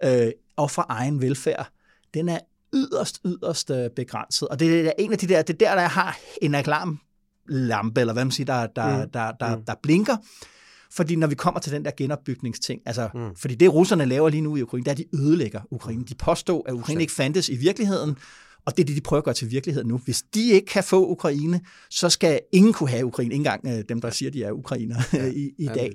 øh, 0.04 0.32
ofre 0.56 0.84
egen 0.88 1.20
velfærd, 1.20 1.70
den 2.14 2.28
er 2.28 2.38
yderst, 2.74 3.20
yderst 3.24 3.70
øh, 3.70 3.90
begrænset. 3.96 4.48
Og 4.48 4.60
det 4.60 4.86
er 4.86 4.92
en 4.98 5.12
af 5.12 5.18
de 5.18 5.28
der, 5.28 5.42
det 5.42 5.54
er 5.54 5.58
der, 5.58 5.74
der 5.74 5.88
har 5.88 6.18
en 6.42 6.54
alarmlampe, 6.54 8.00
eller 8.00 8.12
hvad 8.12 8.24
man 8.24 8.32
siger, 8.32 8.46
der, 8.46 8.66
der, 8.66 9.04
mm. 9.04 9.10
der, 9.10 9.32
der, 9.32 9.56
mm. 9.56 9.64
der 9.64 9.74
blinker. 9.82 10.16
Fordi 10.90 11.16
når 11.16 11.26
vi 11.26 11.34
kommer 11.34 11.60
til 11.60 11.72
den 11.72 11.84
der 11.84 11.90
genopbygningsting, 11.96 12.80
altså, 12.86 13.08
mm. 13.14 13.36
fordi 13.36 13.54
det 13.54 13.74
russerne 13.74 14.04
laver 14.04 14.28
lige 14.28 14.40
nu 14.40 14.56
i 14.56 14.62
Ukraine, 14.62 14.84
det 14.84 14.88
er, 14.88 14.92
at 14.92 14.98
de 14.98 15.16
ødelægger 15.16 15.60
Ukraine. 15.70 16.04
De 16.04 16.14
påstår, 16.14 16.64
at 16.68 16.72
Ukraine 16.72 17.00
ikke 17.00 17.12
fandtes 17.12 17.48
i 17.48 17.56
virkeligheden, 17.56 18.16
og 18.66 18.76
det 18.76 18.82
er 18.82 18.86
det, 18.86 18.96
de 18.96 19.00
prøver 19.00 19.18
at 19.18 19.24
gøre 19.24 19.34
til 19.34 19.50
virkelighed 19.50 19.84
nu. 19.84 19.98
Hvis 19.98 20.22
de 20.34 20.50
ikke 20.50 20.66
kan 20.66 20.84
få 20.84 21.10
Ukraine, 21.10 21.60
så 21.90 22.10
skal 22.10 22.40
ingen 22.52 22.72
kunne 22.72 22.90
have 22.90 23.04
Ukraine, 23.04 23.34
ikke 23.34 23.40
engang 23.40 23.66
øh, 23.66 23.84
dem, 23.88 24.00
der 24.00 24.10
siger, 24.10 24.30
de 24.30 24.42
er 24.42 24.52
ukrainer 24.52 24.96
ja, 25.12 25.26
i, 25.42 25.50
i 25.58 25.66
dag. 25.66 25.92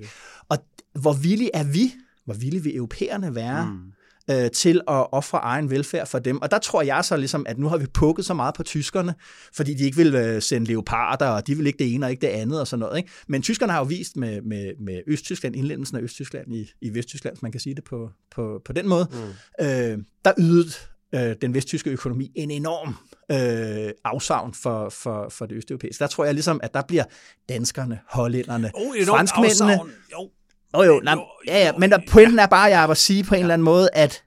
Og 0.48 0.58
hvor 1.00 1.12
villige 1.12 1.50
er 1.54 1.64
vi, 1.64 1.92
hvor 2.24 2.34
villige 2.34 2.62
vil 2.62 2.76
europæerne 2.76 3.34
være, 3.34 3.66
mm 3.66 3.92
øh, 4.30 4.50
til 4.50 4.80
at 4.88 5.12
ofre 5.12 5.38
egen 5.38 5.70
velfærd 5.70 6.06
for 6.06 6.18
dem. 6.18 6.42
Og 6.42 6.50
der 6.50 6.58
tror 6.58 6.82
jeg 6.82 7.04
så 7.04 7.16
ligesom, 7.16 7.46
at 7.48 7.58
nu 7.58 7.68
har 7.68 7.76
vi 7.76 7.86
pukket 7.86 8.24
så 8.24 8.34
meget 8.34 8.54
på 8.54 8.62
tyskerne, 8.62 9.14
fordi 9.54 9.74
de 9.74 9.84
ikke 9.84 9.96
vil 9.96 10.14
øh, 10.14 10.42
sende 10.42 10.66
leoparder, 10.66 11.28
og 11.28 11.46
de 11.46 11.56
vil 11.56 11.66
ikke 11.66 11.78
det 11.78 11.94
ene 11.94 12.06
og 12.06 12.10
ikke 12.10 12.20
det 12.20 12.28
andet 12.28 12.60
og 12.60 12.66
sådan 12.66 12.80
noget. 12.80 12.96
Ikke? 12.96 13.10
Men 13.28 13.42
tyskerne 13.42 13.72
har 13.72 13.78
jo 13.78 13.84
vist 13.84 14.16
med, 14.16 14.42
med, 14.42 14.72
med 14.80 15.00
Østtyskland, 15.06 15.56
indlemmelsen 15.56 15.96
af 15.96 16.00
Østtyskland 16.00 16.54
i, 16.54 16.70
i 16.80 16.94
Vesttyskland, 16.94 17.34
hvis 17.36 17.42
man 17.42 17.52
kan 17.52 17.60
sige 17.60 17.74
det 17.74 17.84
på, 17.84 18.10
på, 18.34 18.62
på 18.64 18.72
den 18.72 18.88
måde, 18.88 19.08
mm. 19.12 19.66
øh, 19.66 19.98
der 20.24 20.32
ydede 20.38 20.72
øh, 21.14 21.34
den 21.42 21.54
vesttyske 21.54 21.90
økonomi 21.90 22.32
en 22.34 22.50
enorm 22.50 22.96
øh, 23.30 23.92
afsavn 24.04 24.54
for, 24.54 24.88
for, 24.88 25.28
for 25.28 25.46
det 25.46 25.56
østeuropæiske. 25.56 26.02
Der 26.02 26.06
tror 26.06 26.24
jeg 26.24 26.34
ligesom, 26.34 26.60
at 26.62 26.74
der 26.74 26.82
bliver 26.82 27.04
danskerne, 27.48 28.00
hollænderne, 28.08 28.70
oh, 28.74 29.06
franskmændene... 29.06 29.72
Afsavn. 29.72 29.90
Jo, 30.12 30.30
Oh, 30.72 30.86
jo, 30.86 31.00
nej, 31.04 31.14
ja, 31.46 31.58
ja, 31.58 31.72
men 31.78 31.90
der, 31.90 31.98
pointen 32.08 32.38
er 32.38 32.46
bare, 32.46 32.70
at 32.70 32.72
jeg 32.72 32.88
vil 32.88 32.96
sige 32.96 33.24
på 33.24 33.34
en 33.34 33.40
eller 33.40 33.54
anden 33.54 33.64
måde, 33.64 33.88
at, 33.92 34.22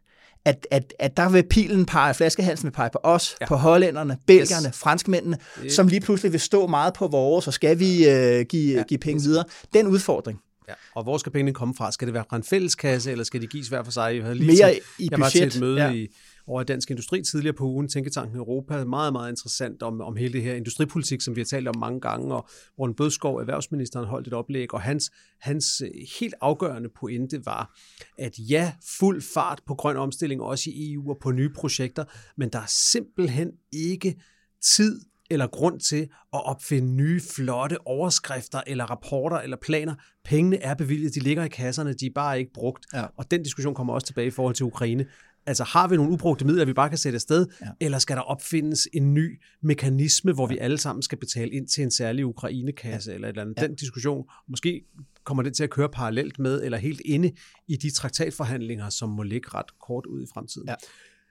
at, 0.45 0.67
at, 0.71 0.93
at 0.99 1.17
der 1.17 1.29
vil 1.29 1.43
pilen 1.49 1.85
pege, 1.85 2.13
flaskehalsen 2.13 2.65
vil 2.65 2.71
pege 2.71 2.89
på 2.93 2.99
os, 3.03 3.35
ja. 3.41 3.47
på 3.47 3.55
hollænderne, 3.55 4.17
belgerne, 4.27 4.67
yes. 4.67 4.77
franskmændene, 4.77 5.37
yeah. 5.59 5.71
som 5.71 5.87
lige 5.87 6.01
pludselig 6.01 6.31
vil 6.31 6.39
stå 6.39 6.67
meget 6.67 6.93
på 6.93 7.07
vores, 7.07 7.45
så 7.45 7.51
skal 7.51 7.79
vi 7.79 8.07
uh, 8.07 8.41
give, 8.49 8.77
ja. 8.77 8.83
give 8.83 8.97
penge 8.97 9.23
videre. 9.23 9.43
Den 9.73 9.87
udfordring. 9.87 10.39
Ja. 10.67 10.73
Og 10.95 11.03
hvor 11.03 11.17
skal 11.17 11.31
pengene 11.31 11.53
komme 11.53 11.75
fra? 11.75 11.91
Skal 11.91 12.07
det 12.07 12.13
være 12.13 12.23
fra 12.29 12.37
en 12.37 12.43
fælles 12.43 12.75
kasse, 12.75 13.11
eller 13.11 13.23
skal 13.23 13.41
de 13.41 13.47
gives 13.47 13.67
hver 13.67 13.83
for 13.83 13.91
sig? 13.91 14.15
Jeg 14.15 14.35
lige 14.35 14.47
Mere 14.47 14.73
til, 14.73 14.81
i 14.99 15.03
jeg 15.03 15.09
budget. 15.11 15.19
var 15.19 15.29
til 15.29 15.43
et 15.43 15.59
møde 15.59 15.83
ja. 15.83 15.91
i, 15.91 16.07
over 16.47 16.61
i 16.61 16.63
Dansk 16.63 16.91
Industri 16.91 17.21
tidligere 17.21 17.55
på 17.55 17.63
ugen, 17.63 17.87
Tænketanken 17.87 18.37
Europa, 18.37 18.83
meget, 18.83 19.13
meget 19.13 19.31
interessant 19.31 19.83
om, 19.83 20.01
om 20.01 20.15
hele 20.15 20.33
det 20.33 20.43
her 20.43 20.53
industripolitik, 20.53 21.21
som 21.21 21.35
vi 21.35 21.41
har 21.41 21.45
talt 21.45 21.67
om 21.67 21.77
mange 21.79 22.01
gange, 22.01 22.35
og 22.35 22.47
Morten 22.77 22.95
Bødskov, 22.95 23.37
erhvervsministeren, 23.37 24.07
holdt 24.07 24.27
et 24.27 24.33
oplæg, 24.33 24.73
og 24.73 24.81
hans, 24.81 25.11
hans 25.39 25.81
øh, 25.81 25.91
helt 26.19 26.35
afgørende 26.41 26.89
pointe 26.99 27.45
var, 27.45 27.77
at 28.17 28.33
ja, 28.37 28.73
fuld 28.99 29.21
fart 29.33 29.61
på 29.67 29.75
grøn 29.75 29.97
omstilling, 29.97 30.41
også 30.41 30.69
i 30.69 30.93
EU 30.93 31.09
og 31.09 31.17
på 31.21 31.31
nye 31.31 31.49
projekter, 31.49 32.03
men 32.37 32.49
der 32.49 32.59
er 32.59 32.71
simpelthen 32.91 33.51
ikke 33.71 34.21
tid 34.61 35.01
eller 35.29 35.47
grund 35.47 35.79
til 35.79 36.01
at 36.33 36.45
opfinde 36.45 36.95
nye, 36.95 37.21
flotte 37.35 37.87
overskrifter 37.87 38.61
eller 38.67 38.85
rapporter 38.85 39.37
eller 39.37 39.57
planer. 39.61 39.95
Pengene 40.25 40.57
er 40.57 40.73
bevilget, 40.73 41.15
de 41.15 41.19
ligger 41.19 41.43
i 41.43 41.47
kasserne, 41.47 41.93
de 41.93 42.05
er 42.05 42.11
bare 42.15 42.39
ikke 42.39 42.53
brugt. 42.53 42.85
Ja. 42.93 43.05
Og 43.17 43.31
den 43.31 43.43
diskussion 43.43 43.75
kommer 43.75 43.93
også 43.93 44.07
tilbage 44.07 44.27
i 44.27 44.31
forhold 44.31 44.55
til 44.55 44.65
Ukraine. 44.65 45.05
Altså 45.45 45.63
har 45.63 45.87
vi 45.87 45.95
nogle 45.95 46.11
ubrugte 46.11 46.45
midler, 46.45 46.65
vi 46.65 46.73
bare 46.73 46.89
kan 46.89 46.97
sætte 46.97 47.15
afsted, 47.15 47.47
ja. 47.61 47.67
eller 47.79 47.99
skal 47.99 48.15
der 48.15 48.21
opfindes 48.21 48.87
en 48.93 49.13
ny 49.13 49.41
mekanisme, 49.61 50.33
hvor 50.33 50.47
vi 50.47 50.57
alle 50.57 50.77
sammen 50.77 51.01
skal 51.01 51.17
betale 51.17 51.51
ind 51.51 51.67
til 51.67 51.83
en 51.83 51.91
særlig 51.91 52.25
Ukraine-kasse 52.25 53.11
ja. 53.11 53.15
eller 53.15 53.27
et 53.27 53.31
eller 53.31 53.41
andet? 53.41 53.61
Ja. 53.61 53.67
Den 53.67 53.75
diskussion, 53.75 54.25
måske 54.47 54.81
kommer 55.23 55.43
det 55.43 55.55
til 55.55 55.63
at 55.63 55.69
køre 55.69 55.89
parallelt 55.89 56.39
med, 56.39 56.63
eller 56.63 56.77
helt 56.77 57.01
inde 57.05 57.31
i 57.67 57.75
de 57.75 57.91
traktatforhandlinger, 57.91 58.89
som 58.89 59.09
må 59.09 59.23
ligge 59.23 59.49
ret 59.53 59.79
kort 59.79 60.05
ud 60.05 60.23
i 60.23 60.25
fremtiden. 60.33 60.67
Ja. 60.67 60.75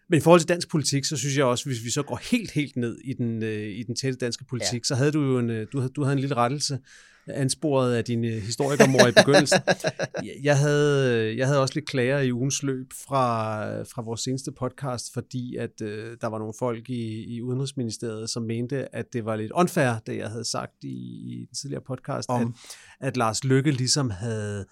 Men 0.08 0.18
i 0.18 0.20
forhold 0.20 0.40
til 0.40 0.48
dansk 0.48 0.70
politik, 0.70 1.04
så 1.04 1.16
synes 1.16 1.36
jeg 1.36 1.44
også, 1.44 1.64
hvis 1.64 1.84
vi 1.84 1.90
så 1.90 2.02
går 2.02 2.20
helt, 2.30 2.50
helt 2.50 2.76
ned 2.76 2.98
i 3.04 3.12
den, 3.12 3.42
øh, 3.42 3.68
i 3.68 3.82
den 3.82 3.94
tætte 3.94 4.18
danske 4.18 4.44
politik, 4.44 4.80
ja. 4.80 4.84
så 4.84 4.94
havde 4.94 5.12
du 5.12 5.22
jo 5.22 5.38
en, 5.38 5.50
øh, 5.50 5.66
du, 5.72 5.78
havde, 5.78 5.92
du 5.92 6.02
havde 6.02 6.12
en 6.12 6.18
lille 6.18 6.34
rettelse 6.34 6.78
ansporet 7.26 7.94
af 7.94 8.04
din 8.04 8.24
øh, 8.24 8.42
historikermor 8.42 9.06
i 9.06 9.12
begyndelsen. 9.12 9.60
Jeg 10.42 10.58
havde, 10.58 11.36
jeg 11.36 11.46
havde 11.46 11.60
også 11.60 11.74
lidt 11.74 11.86
klager 11.86 12.18
i 12.18 12.32
ugens 12.32 12.62
løb 12.62 12.92
fra, 13.06 13.82
fra 13.82 14.02
vores 14.02 14.20
seneste 14.20 14.52
podcast, 14.52 15.12
fordi 15.12 15.56
at 15.56 15.82
øh, 15.82 16.16
der 16.20 16.26
var 16.26 16.38
nogle 16.38 16.54
folk 16.58 16.90
i, 16.90 17.34
i 17.34 17.42
Udenrigsministeriet, 17.42 18.30
som 18.30 18.42
mente, 18.42 18.94
at 18.94 19.12
det 19.12 19.24
var 19.24 19.36
lidt 19.36 19.52
unfair, 19.52 19.98
det 20.06 20.16
jeg 20.16 20.28
havde 20.28 20.44
sagt 20.44 20.84
i, 20.84 20.88
i 21.32 21.46
den 21.46 21.54
tidligere 21.54 21.82
podcast, 21.86 22.28
Om. 22.28 22.54
at, 23.00 23.06
at 23.06 23.16
Lars 23.16 23.44
Lykke 23.44 23.70
ligesom 23.70 24.10
havde 24.10 24.66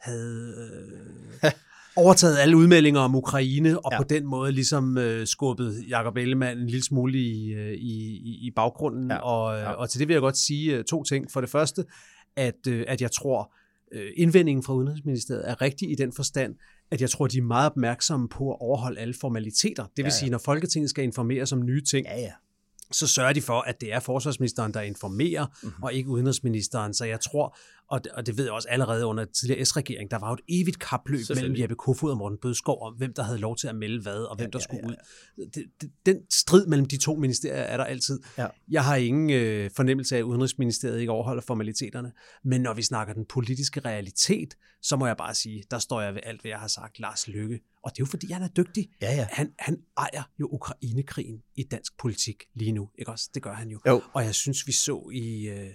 havde 0.00 0.54
øh, 1.44 1.50
overtaget 1.98 2.38
alle 2.38 2.56
udmeldinger 2.56 3.00
om 3.00 3.14
Ukraine, 3.14 3.78
og 3.78 3.92
ja. 3.92 3.98
på 3.98 4.04
den 4.04 4.26
måde 4.26 4.52
ligesom 4.52 4.98
øh, 4.98 5.26
skubbet 5.26 5.84
Jakob 5.88 6.16
Ellemann 6.16 6.60
en 6.60 6.66
lille 6.66 6.84
smule 6.84 7.18
i, 7.18 7.52
øh, 7.52 7.72
i, 7.72 8.46
i 8.46 8.50
baggrunden. 8.56 9.10
Ja. 9.10 9.16
Og, 9.16 9.56
øh, 9.56 9.60
ja. 9.60 9.70
og 9.70 9.90
til 9.90 10.00
det 10.00 10.08
vil 10.08 10.14
jeg 10.14 10.20
godt 10.20 10.36
sige 10.36 10.76
øh, 10.76 10.84
to 10.84 11.02
ting. 11.02 11.30
For 11.30 11.40
det 11.40 11.50
første, 11.50 11.84
at, 12.36 12.66
øh, 12.68 12.84
at 12.88 13.02
jeg 13.02 13.12
tror, 13.12 13.52
indvendingen 14.16 14.62
fra 14.62 14.74
Udenrigsministeriet 14.74 15.50
er 15.50 15.62
rigtig 15.62 15.90
i 15.90 15.94
den 15.94 16.12
forstand, 16.12 16.54
at 16.90 17.00
jeg 17.00 17.10
tror, 17.10 17.26
de 17.26 17.38
er 17.38 17.42
meget 17.42 17.70
opmærksomme 17.70 18.28
på 18.28 18.50
at 18.50 18.56
overholde 18.60 19.00
alle 19.00 19.14
formaliteter. 19.20 19.82
Det 19.82 19.90
vil 19.96 20.02
ja, 20.02 20.06
ja. 20.06 20.10
sige, 20.10 20.30
når 20.30 20.38
Folketinget 20.38 20.90
skal 20.90 21.04
informeres 21.04 21.52
om 21.52 21.64
nye 21.64 21.80
ting, 21.80 22.06
ja, 22.06 22.20
ja 22.20 22.32
så 22.92 23.06
sørger 23.06 23.32
de 23.32 23.42
for, 23.42 23.60
at 23.60 23.80
det 23.80 23.92
er 23.92 24.00
forsvarsministeren, 24.00 24.74
der 24.74 24.80
informerer, 24.80 25.46
mm-hmm. 25.46 25.82
og 25.82 25.94
ikke 25.94 26.08
udenrigsministeren. 26.08 26.94
Så 26.94 27.04
jeg 27.04 27.20
tror, 27.20 27.56
og 27.90 28.04
det, 28.04 28.12
og 28.12 28.26
det 28.26 28.36
ved 28.36 28.44
jeg 28.44 28.52
også 28.52 28.68
allerede 28.68 29.06
under 29.06 29.24
tidligere 29.24 29.64
S-regering, 29.64 30.10
der 30.10 30.18
var 30.18 30.28
jo 30.28 30.34
et 30.34 30.60
evigt 30.60 30.78
kapløb 30.78 31.20
mellem 31.34 31.56
Jeppe 31.60 31.74
Kofod 31.74 32.10
og 32.10 32.16
Morten 32.16 32.38
Bødskov 32.42 32.82
om, 32.82 32.94
hvem 32.94 33.12
der 33.14 33.22
havde 33.22 33.38
lov 33.38 33.56
til 33.56 33.68
at 33.68 33.76
melde 33.76 34.02
hvad, 34.02 34.18
og 34.30 34.36
hvem 34.36 34.46
ja, 34.46 34.50
der 34.50 34.58
skulle 34.58 34.80
ja, 34.82 34.94
ja. 35.38 35.42
ud. 35.42 35.50
Det, 35.54 35.64
det, 35.80 35.90
den 36.06 36.16
strid 36.30 36.66
mellem 36.66 36.86
de 36.86 36.96
to 36.96 37.14
ministerier 37.14 37.62
er 37.62 37.76
der 37.76 37.84
altid. 37.84 38.20
Ja. 38.38 38.46
Jeg 38.70 38.84
har 38.84 38.96
ingen 38.96 39.30
øh, 39.30 39.70
fornemmelse 39.76 40.14
af, 40.14 40.18
at 40.18 40.22
Udenrigsministeriet 40.22 41.00
ikke 41.00 41.12
overholder 41.12 41.42
formaliteterne, 41.42 42.12
men 42.44 42.60
når 42.60 42.74
vi 42.74 42.82
snakker 42.82 43.14
den 43.14 43.26
politiske 43.26 43.80
realitet, 43.80 44.54
så 44.82 44.96
må 44.96 45.06
jeg 45.06 45.16
bare 45.16 45.34
sige, 45.34 45.64
der 45.70 45.78
står 45.78 46.00
jeg 46.00 46.14
ved 46.14 46.20
alt, 46.24 46.40
hvad 46.40 46.50
jeg 46.50 46.58
har 46.58 46.68
sagt. 46.68 47.00
Lars 47.00 47.28
Lykke 47.28 47.60
og 47.82 47.90
det 47.90 48.02
er 48.02 48.04
jo 48.06 48.10
fordi, 48.10 48.32
han 48.32 48.42
er 48.42 48.48
dygtig. 48.48 48.90
Ja, 49.02 49.14
ja. 49.14 49.26
Han, 49.30 49.52
han 49.58 49.82
ejer 49.96 50.22
jo 50.40 50.48
Ukrainekrigen 50.52 51.42
i 51.56 51.62
dansk 51.62 51.98
politik 51.98 52.44
lige 52.54 52.72
nu. 52.72 52.90
Ikke 52.98 53.10
også? 53.10 53.30
Det 53.34 53.42
gør 53.42 53.52
han 53.52 53.68
jo. 53.68 53.80
jo. 53.86 54.02
Og 54.12 54.24
jeg 54.24 54.34
synes, 54.34 54.66
vi 54.66 54.72
så 54.72 55.10
i, 55.12 55.48
øh, 55.48 55.70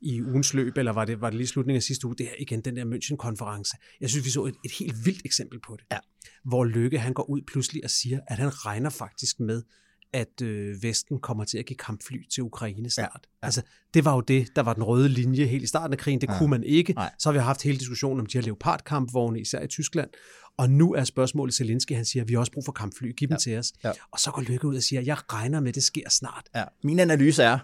i 0.00 0.22
ugens 0.22 0.54
løb, 0.54 0.76
eller 0.76 0.92
var 0.92 1.04
det, 1.04 1.20
var 1.20 1.30
det 1.30 1.36
lige 1.36 1.46
slutningen 1.46 1.76
af 1.76 1.82
sidste 1.82 2.06
uge, 2.06 2.16
det 2.16 2.26
er 2.26 2.34
igen 2.38 2.60
den 2.60 2.76
der 2.76 2.84
München-konference. 2.84 3.76
Jeg 4.00 4.10
synes, 4.10 4.24
vi 4.26 4.30
så 4.30 4.44
et, 4.44 4.54
et 4.64 4.72
helt 4.78 5.06
vildt 5.06 5.22
eksempel 5.24 5.60
på 5.66 5.76
det. 5.76 5.84
Ja. 5.92 5.98
Hvor 6.44 6.64
Lykke 6.64 6.98
han 6.98 7.12
går 7.12 7.30
ud 7.30 7.40
pludselig 7.46 7.84
og 7.84 7.90
siger, 7.90 8.20
at 8.26 8.38
han 8.38 8.66
regner 8.66 8.90
faktisk 8.90 9.40
med, 9.40 9.62
at 10.12 10.42
øh, 10.42 10.82
Vesten 10.82 11.18
kommer 11.18 11.44
til 11.44 11.58
at 11.58 11.66
give 11.66 11.76
kampfly 11.76 12.16
til 12.34 12.42
Ukraine 12.42 12.90
snart. 12.90 13.10
Ja, 13.14 13.28
ja. 13.42 13.46
Altså, 13.46 13.62
det 13.94 14.04
var 14.04 14.14
jo 14.14 14.20
det, 14.20 14.56
der 14.56 14.62
var 14.62 14.74
den 14.74 14.82
røde 14.82 15.08
linje 15.08 15.44
helt 15.44 15.64
i 15.64 15.66
starten 15.66 15.92
af 15.92 15.98
krigen. 15.98 16.20
Det 16.20 16.28
ja. 16.28 16.38
kunne 16.38 16.50
man 16.50 16.64
ikke. 16.64 16.92
Nej. 16.92 17.10
Så 17.18 17.28
har 17.28 17.32
vi 17.32 17.38
haft 17.38 17.62
hele 17.62 17.78
diskussionen 17.78 18.20
om 18.20 18.26
de 18.26 18.38
her 18.38 18.42
leopardkampvogne, 18.42 19.40
især 19.40 19.62
i 19.62 19.66
Tyskland. 19.66 20.10
Og 20.58 20.70
nu 20.70 20.94
er 20.94 21.04
spørgsmålet 21.04 21.54
Zelensky, 21.54 21.92
han 21.92 22.04
siger, 22.04 22.22
at 22.22 22.28
vi 22.28 22.34
har 22.34 22.40
også 22.40 22.52
brug 22.52 22.64
for 22.64 22.72
kampfly, 22.72 23.12
giv 23.16 23.28
dem 23.28 23.34
ja. 23.34 23.38
til 23.38 23.58
os. 23.58 23.72
Ja. 23.84 23.92
Og 24.12 24.18
så 24.18 24.30
går 24.30 24.42
Lykke 24.42 24.66
ud 24.66 24.76
og 24.76 24.82
siger, 24.82 25.02
jeg 25.02 25.32
regner 25.32 25.60
med, 25.60 25.68
at 25.68 25.74
det 25.74 25.82
sker 25.82 26.10
snart. 26.10 26.48
Ja. 26.54 26.64
Min 26.84 26.98
analyse 26.98 27.42
er, 27.42 27.58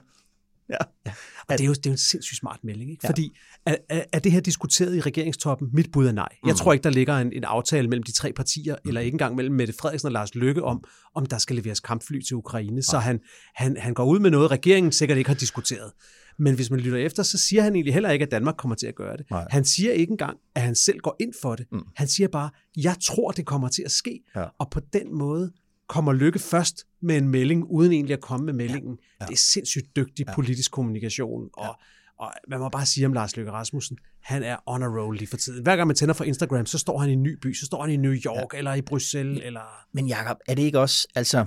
Ja. 0.71 0.77
ja. 1.07 1.13
Og 1.49 1.59
det 1.59 1.61
er, 1.61 1.67
jo, 1.67 1.73
det 1.73 1.87
er 1.87 1.91
jo 1.91 1.93
en 1.93 1.99
sindssygt 1.99 2.39
smart 2.39 2.59
melding, 2.65 2.91
ikke? 2.91 3.01
Ja. 3.05 3.09
Fordi 3.09 3.37
er, 3.67 3.77
er, 3.89 4.05
er 4.13 4.19
det 4.19 4.33
her 4.33 4.41
diskuteret 4.41 4.97
i 4.97 5.01
regeringstoppen? 5.01 5.69
Mit 5.73 5.93
bud 5.93 6.07
er 6.07 6.13
nej. 6.13 6.29
Jeg 6.47 6.53
mm. 6.53 6.57
tror 6.57 6.73
ikke, 6.73 6.83
der 6.83 6.91
ligger 6.91 7.19
en, 7.19 7.33
en 7.33 7.45
aftale 7.45 7.89
mellem 7.89 8.03
de 8.03 8.13
tre 8.13 8.33
partier, 8.33 8.77
mm. 8.85 8.89
eller 8.89 9.01
ikke 9.01 9.15
engang 9.15 9.37
mellem 9.37 9.55
Mette 9.55 9.75
Frederiksen 9.81 10.07
og 10.07 10.13
Lars 10.13 10.35
Løkke 10.35 10.63
om, 10.63 10.85
om 11.15 11.27
der 11.27 11.39
skal 11.39 11.57
leveres 11.57 11.81
kampfly 11.81 12.21
til 12.21 12.37
Ukraine. 12.37 12.77
Ja. 12.77 12.83
Så 12.83 12.99
han, 12.99 13.21
han, 13.55 13.77
han 13.77 13.95
går 13.95 14.05
ud 14.05 14.19
med 14.19 14.31
noget, 14.31 14.51
regeringen 14.51 14.93
sikkert 14.93 15.19
ikke 15.19 15.31
har 15.31 15.37
diskuteret. 15.37 15.93
Men 16.39 16.55
hvis 16.55 16.71
man 16.71 16.81
lytter 16.81 16.99
efter, 16.99 17.23
så 17.23 17.39
siger 17.39 17.63
han 17.63 17.75
egentlig 17.75 17.95
heller 17.95 18.11
ikke, 18.11 18.23
at 18.23 18.31
Danmark 18.31 18.55
kommer 18.57 18.75
til 18.75 18.87
at 18.87 18.95
gøre 18.95 19.17
det. 19.17 19.31
Nej. 19.31 19.47
Han 19.51 19.65
siger 19.65 19.93
ikke 19.93 20.11
engang, 20.11 20.39
at 20.55 20.63
han 20.63 20.75
selv 20.75 20.99
går 20.99 21.17
ind 21.21 21.33
for 21.43 21.57
det. 21.57 21.67
Mm. 21.73 21.81
Han 21.97 22.09
siger 22.09 22.29
bare, 22.29 22.51
jeg 22.77 22.97
tror, 23.03 23.31
det 23.31 23.47
kommer 23.47 23.69
til 23.69 23.83
at 23.83 23.91
ske. 23.91 24.21
Ja. 24.37 24.45
Og 24.59 24.71
på 24.71 24.81
den 24.93 25.15
måde 25.19 25.53
kommer 25.93 26.13
Lykke 26.13 26.39
først 26.39 26.87
med 27.03 27.17
en 27.17 27.29
melding, 27.29 27.65
uden 27.65 27.93
egentlig 27.93 28.15
at 28.15 28.21
komme 28.21 28.47
med 28.47 28.53
meldingen. 28.53 28.99
Ja. 29.01 29.25
Ja. 29.25 29.27
Det 29.27 29.33
er 29.33 29.39
sindssygt 29.39 29.97
dygtig 29.97 30.27
ja. 30.29 30.35
politisk 30.35 30.71
kommunikation, 30.71 31.49
og, 31.53 31.65
ja. 31.65 32.25
Og 32.25 32.33
man 32.49 32.59
må 32.59 32.69
bare 32.69 32.87
sige 32.87 33.07
om 33.07 33.13
Lars 33.13 33.37
Løkke 33.37 33.53
Rasmussen, 33.53 33.99
han 34.21 34.43
er 34.43 34.57
on 34.67 34.83
a 34.83 34.87
roll 34.87 35.17
lige 35.17 35.29
for 35.29 35.37
tiden. 35.37 35.63
Hver 35.63 35.77
gang 35.77 35.87
man 35.87 35.97
tænder 35.97 36.15
for 36.15 36.25
Instagram, 36.25 36.67
så 36.67 36.79
står 36.79 36.99
han 36.99 37.11
i 37.11 37.13
en 37.13 37.23
ny 37.23 37.39
by, 37.43 37.55
så 37.55 37.67
står 37.67 37.83
han 37.83 37.93
i 37.93 37.97
New 37.97 38.13
York, 38.13 38.53
ja. 38.53 38.59
eller 38.59 38.75
i 38.75 38.81
Bruxelles, 38.81 39.41
eller... 39.45 39.61
Men 39.93 40.07
Jacob, 40.07 40.37
er 40.49 40.55
det 40.55 40.63
ikke 40.63 40.79
også, 40.79 41.09
altså... 41.15 41.47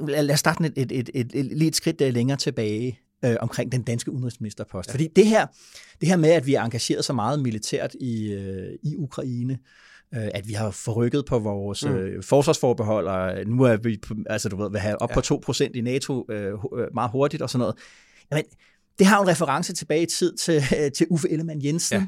Lad 0.00 0.30
os 0.30 0.40
starte 0.40 0.64
et, 0.66 0.72
et, 0.76 0.92
et, 0.92 1.10
et, 1.14 1.30
et, 1.34 1.44
lige 1.44 1.68
et 1.68 1.76
skridt 1.76 2.00
længere 2.00 2.38
tilbage 2.38 3.00
øh, 3.24 3.36
omkring 3.40 3.72
den 3.72 3.82
danske 3.82 4.12
udenrigsministerpost. 4.12 4.88
Ja. 4.88 4.92
Fordi 4.92 5.08
det 5.16 5.26
her, 5.26 5.46
det 6.00 6.08
her 6.08 6.16
med, 6.16 6.30
at 6.30 6.46
vi 6.46 6.54
er 6.54 6.62
engageret 6.62 7.04
så 7.04 7.12
meget 7.12 7.42
militært 7.42 7.94
i, 8.00 8.32
øh, 8.32 8.78
i 8.82 8.96
Ukraine, 8.96 9.52
øh, 9.52 9.58
at 10.12 10.48
vi 10.48 10.52
har 10.52 10.70
forrykket 10.70 11.24
på 11.24 11.38
vores 11.38 11.84
mm. 11.84 11.92
øh, 11.92 12.22
forsvarsforbehold, 12.22 13.06
og 13.06 13.46
nu 13.46 13.62
er 13.62 13.76
vi 13.76 14.00
altså, 14.26 14.48
du 14.48 14.56
ved, 14.56 14.70
vil 14.70 14.80
have 14.80 15.02
op 15.02 15.10
ja. 15.10 15.14
på 15.14 15.50
2% 15.50 15.70
i 15.74 15.80
NATO 15.80 16.26
øh, 16.30 16.52
øh, 16.52 16.86
meget 16.94 17.10
hurtigt 17.10 17.42
og 17.42 17.50
sådan 17.50 17.60
noget. 17.60 17.76
Jamen, 18.30 18.44
det 18.98 19.06
har 19.06 19.20
en 19.20 19.28
reference 19.28 19.72
tilbage 19.72 20.02
i 20.02 20.06
tid 20.06 20.36
til, 20.36 20.62
til 20.96 21.06
Uffe 21.10 21.30
Ellemann 21.30 21.64
Jensen, 21.64 22.00
ja 22.00 22.06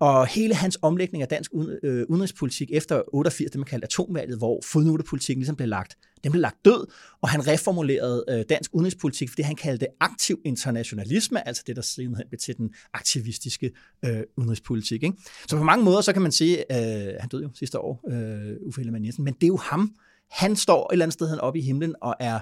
og 0.00 0.26
hele 0.26 0.54
hans 0.54 0.78
omlægning 0.82 1.22
af 1.22 1.28
dansk 1.28 1.52
øh, 1.82 2.04
udenrigspolitik 2.08 2.70
efter 2.72 3.02
88, 3.12 3.50
det 3.50 3.58
man 3.58 3.66
kalder 3.66 3.86
atomvalget, 3.86 4.38
hvor 4.38 4.60
fodnotepolitikken 4.64 5.40
ligesom 5.40 5.56
blev 5.56 5.68
lagt, 5.68 5.96
den 6.24 6.32
blev 6.32 6.40
lagt 6.40 6.64
død, 6.64 6.86
og 7.22 7.28
han 7.28 7.46
reformulerede 7.46 8.24
øh, 8.28 8.44
dansk 8.48 8.70
udenrigspolitik, 8.74 9.28
fordi 9.28 9.42
han 9.42 9.56
kaldte 9.56 9.86
det 9.86 9.94
aktiv 10.00 10.40
internationalisme, 10.44 11.48
altså 11.48 11.62
det, 11.66 11.76
der 11.76 11.82
siden 11.82 12.16
blev 12.28 12.38
til 12.38 12.56
den 12.56 12.74
aktivistiske 12.94 13.70
øh, 14.04 14.22
udenrigspolitik. 14.36 15.02
Ikke? 15.02 15.16
Så 15.48 15.56
på 15.56 15.64
mange 15.64 15.84
måder, 15.84 16.00
så 16.00 16.12
kan 16.12 16.22
man 16.22 16.32
sige, 16.32 16.58
øh, 16.58 17.14
han 17.20 17.28
døde 17.28 17.42
jo 17.42 17.50
sidste 17.54 17.78
år, 17.78 18.04
øh, 18.10 18.56
Uffe 18.66 18.80
Ellemann 18.80 19.04
Jensen, 19.04 19.24
men 19.24 19.34
det 19.34 19.42
er 19.44 19.48
jo 19.48 19.56
ham, 19.56 19.94
han 20.30 20.56
står 20.56 20.86
et 20.86 20.92
eller 20.92 21.04
andet 21.04 21.12
sted 21.12 21.38
oppe 21.38 21.58
i 21.58 21.62
himlen 21.62 21.94
og 22.00 22.14
er 22.20 22.40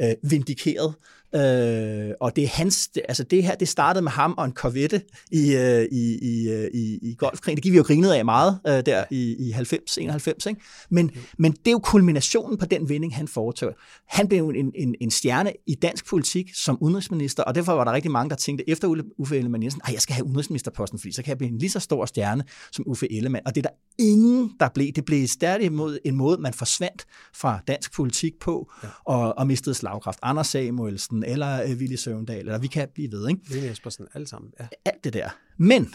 øh, 0.00 0.30
vindikeret 0.30 0.94
Øh, 1.34 2.10
og 2.20 2.36
det 2.36 2.44
er 2.44 2.48
hans, 2.48 2.88
det, 2.88 3.02
altså 3.08 3.22
det 3.22 3.42
her, 3.42 3.54
det 3.54 3.68
startede 3.68 4.02
med 4.02 4.12
ham 4.12 4.34
og 4.38 4.44
en 4.44 4.52
Corvette 4.52 5.02
i, 5.30 5.54
øh, 5.54 5.86
i, 5.92 6.18
i, 6.22 6.50
øh, 6.50 6.70
i, 6.74 6.98
i 7.02 7.14
golfkrigen. 7.18 7.56
Det 7.56 7.62
gik 7.62 7.72
vi 7.72 7.76
jo 7.76 7.82
grinet 7.82 8.12
af 8.12 8.24
meget 8.24 8.58
øh, 8.66 8.86
der 8.86 9.04
i, 9.10 9.48
i 9.48 9.50
90, 9.50 9.98
91. 9.98 10.46
Ikke? 10.46 10.60
Men, 10.90 11.10
men 11.38 11.52
det 11.52 11.66
er 11.66 11.70
jo 11.70 11.78
kulminationen 11.78 12.58
på 12.58 12.66
den 12.66 12.88
vending, 12.88 13.16
han 13.16 13.28
foretog. 13.28 13.72
Han 14.06 14.28
blev 14.28 14.48
en, 14.48 14.72
en, 14.74 14.94
en 15.00 15.10
stjerne 15.10 15.52
i 15.66 15.74
dansk 15.74 16.06
politik 16.06 16.54
som 16.54 16.78
udenrigsminister, 16.80 17.42
og 17.42 17.54
derfor 17.54 17.72
var 17.72 17.84
der 17.84 17.92
rigtig 17.92 18.10
mange, 18.10 18.30
der 18.30 18.36
tænkte 18.36 18.70
efter 18.70 19.02
Uffe 19.18 19.36
Ellemann 19.36 19.62
Jensen, 19.62 19.80
at 19.84 19.92
jeg 19.92 20.00
skal 20.00 20.14
have 20.14 20.24
udenrigsministerposten, 20.24 20.98
fordi 20.98 21.12
så 21.12 21.22
kan 21.22 21.28
jeg 21.28 21.38
blive 21.38 21.52
en 21.52 21.58
lige 21.58 21.70
så 21.70 21.80
stor 21.80 22.06
stjerne 22.06 22.44
som 22.72 22.84
Uffe 22.88 23.12
Ellemann. 23.12 23.46
Og 23.46 23.54
det 23.54 23.66
er 23.66 23.68
der 23.68 23.76
ingen, 23.98 24.52
der 24.60 24.68
blev. 24.68 24.92
Det 24.92 25.04
blev 25.04 25.26
stadig 25.26 25.64
imod 25.64 25.98
en 26.04 26.16
måde, 26.16 26.40
man 26.40 26.54
forsvandt 26.54 27.04
fra 27.34 27.60
dansk 27.68 27.94
politik 27.94 28.32
på, 28.40 28.70
ja. 28.82 28.88
og, 29.04 29.38
og 29.38 29.46
mistede 29.46 29.74
slagkraft. 29.74 30.18
Anders 30.22 30.46
Samuelsen, 30.46 31.17
Christensen, 31.22 31.32
eller 31.32 31.62
øh, 31.62 31.78
Willy 31.78 31.96
Søvndal, 31.96 32.38
eller 32.38 32.58
vi 32.58 32.66
kan 32.66 32.88
blive 32.94 33.12
ved, 33.12 33.28
ikke? 33.28 33.40
Lene 33.50 33.70
Espersen, 33.70 34.06
alle 34.14 34.26
sammen, 34.26 34.52
ja. 34.60 34.66
Alt 34.84 35.04
det 35.04 35.12
der. 35.12 35.28
Men 35.56 35.94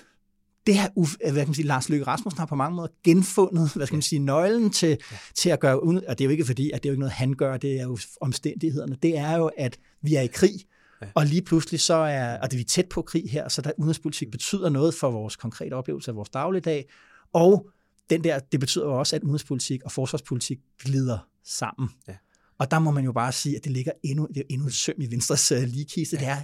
det 0.68 0.76
her, 0.76 0.90
hvad 1.32 1.42
kan 1.42 1.48
man 1.48 1.54
sige, 1.54 1.68
Lars 1.68 1.90
Løkke 1.90 2.06
Rasmussen 2.08 2.40
har 2.40 2.46
på 2.46 2.56
mange 2.56 2.76
måder 2.76 2.88
genfundet, 3.04 3.74
hvad 3.76 3.88
skal 3.88 3.96
man 3.96 4.02
sige, 4.02 4.20
nøglen 4.20 4.70
til, 4.70 4.90
ja. 4.90 5.18
til 5.36 5.50
at 5.50 5.60
gøre, 5.60 5.80
og 5.80 5.94
det 5.94 6.22
er 6.22 6.26
jo 6.26 6.30
ikke 6.30 6.46
fordi, 6.46 6.72
at 6.72 6.84
det 6.84 6.90
er 6.90 6.92
jo 6.92 6.94
ikke 6.94 7.00
noget, 7.00 7.14
han 7.14 7.34
gør, 7.34 7.58
det 7.58 7.80
er 7.80 7.84
jo 7.84 7.98
omstændighederne. 8.22 8.98
Det 9.04 9.18
er 9.18 9.38
jo, 9.38 9.50
at 9.58 9.78
vi 10.02 10.16
er 10.16 10.22
i 10.22 10.28
krig, 10.28 10.54
ja. 11.02 11.08
og 11.16 11.26
lige 11.26 11.42
pludselig 11.42 11.80
så 11.80 11.94
er, 11.94 12.40
og 12.40 12.52
det 12.52 12.58
er 12.58 12.60
vi 12.60 12.64
tæt 12.64 12.90
på 12.90 13.02
krig 13.02 13.24
her, 13.32 13.50
så 13.50 13.62
der 13.62 13.72
udenrigspolitik 13.78 14.32
betyder 14.32 14.70
noget 14.70 14.94
for 14.94 15.12
vores 15.12 15.36
konkrete 15.36 15.74
oplevelse 15.74 16.12
af 16.12 16.16
vores 16.16 16.30
dagligdag, 16.30 16.90
og 17.34 17.70
den 18.10 18.24
der, 18.24 18.40
det 18.40 18.60
betyder 18.60 18.86
jo 18.86 19.00
også, 19.00 19.16
at 19.16 19.24
udenrigspolitik 19.24 19.84
og 19.84 19.92
forsvarspolitik 19.92 20.60
glider 20.84 21.18
sammen. 21.44 21.90
Ja. 22.08 22.16
Og 22.58 22.72
der 22.72 22.80
må 22.80 22.92
man 22.92 23.06
jo 23.06 23.12
bare 23.12 23.32
sige, 23.32 23.58
at 23.58 23.64
det 23.64 23.72
ligger 23.72 23.92
endnu, 24.04 24.28
det 24.34 24.38
er 24.38 24.44
endnu 24.50 24.68
et 24.68 24.74
søm 24.74 24.96
i 24.98 25.12
Venstres 25.12 25.52
uh, 25.52 25.64
ligekiste. 25.64 26.18
Det 26.18 26.28
er, 26.28 26.42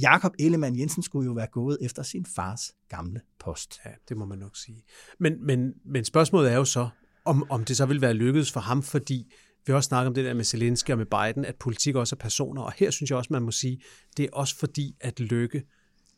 Jakob 0.00 0.32
Ellemann 0.38 0.78
Jensen 0.78 1.02
skulle 1.02 1.26
jo 1.26 1.32
være 1.32 1.46
gået 1.52 1.78
efter 1.80 2.02
sin 2.02 2.26
fars 2.26 2.72
gamle 2.88 3.20
post. 3.40 3.80
Ja, 3.84 3.90
det 4.08 4.16
må 4.16 4.24
man 4.24 4.38
nok 4.38 4.56
sige. 4.56 4.84
Men, 5.20 5.46
men, 5.46 5.72
men 5.84 6.04
spørgsmålet 6.04 6.52
er 6.52 6.56
jo 6.56 6.64
så, 6.64 6.88
om, 7.24 7.50
om 7.50 7.64
det 7.64 7.76
så 7.76 7.86
vil 7.86 8.00
være 8.00 8.14
lykkedes 8.14 8.52
for 8.52 8.60
ham, 8.60 8.82
fordi 8.82 9.32
vi 9.66 9.70
har 9.72 9.76
også 9.76 9.88
snakket 9.88 10.08
om 10.08 10.14
det 10.14 10.24
der 10.24 10.34
med 10.34 10.44
Zelensky 10.44 10.90
og 10.90 10.98
med 10.98 11.06
Biden, 11.06 11.44
at 11.44 11.56
politik 11.56 11.94
også 11.94 12.16
er 12.16 12.18
personer, 12.18 12.62
og 12.62 12.72
her 12.76 12.90
synes 12.90 13.10
jeg 13.10 13.18
også, 13.18 13.32
man 13.32 13.42
må 13.42 13.50
sige, 13.50 13.80
det 14.16 14.22
er 14.24 14.28
også 14.32 14.56
fordi, 14.56 14.96
at 15.00 15.20
Lykke 15.20 15.62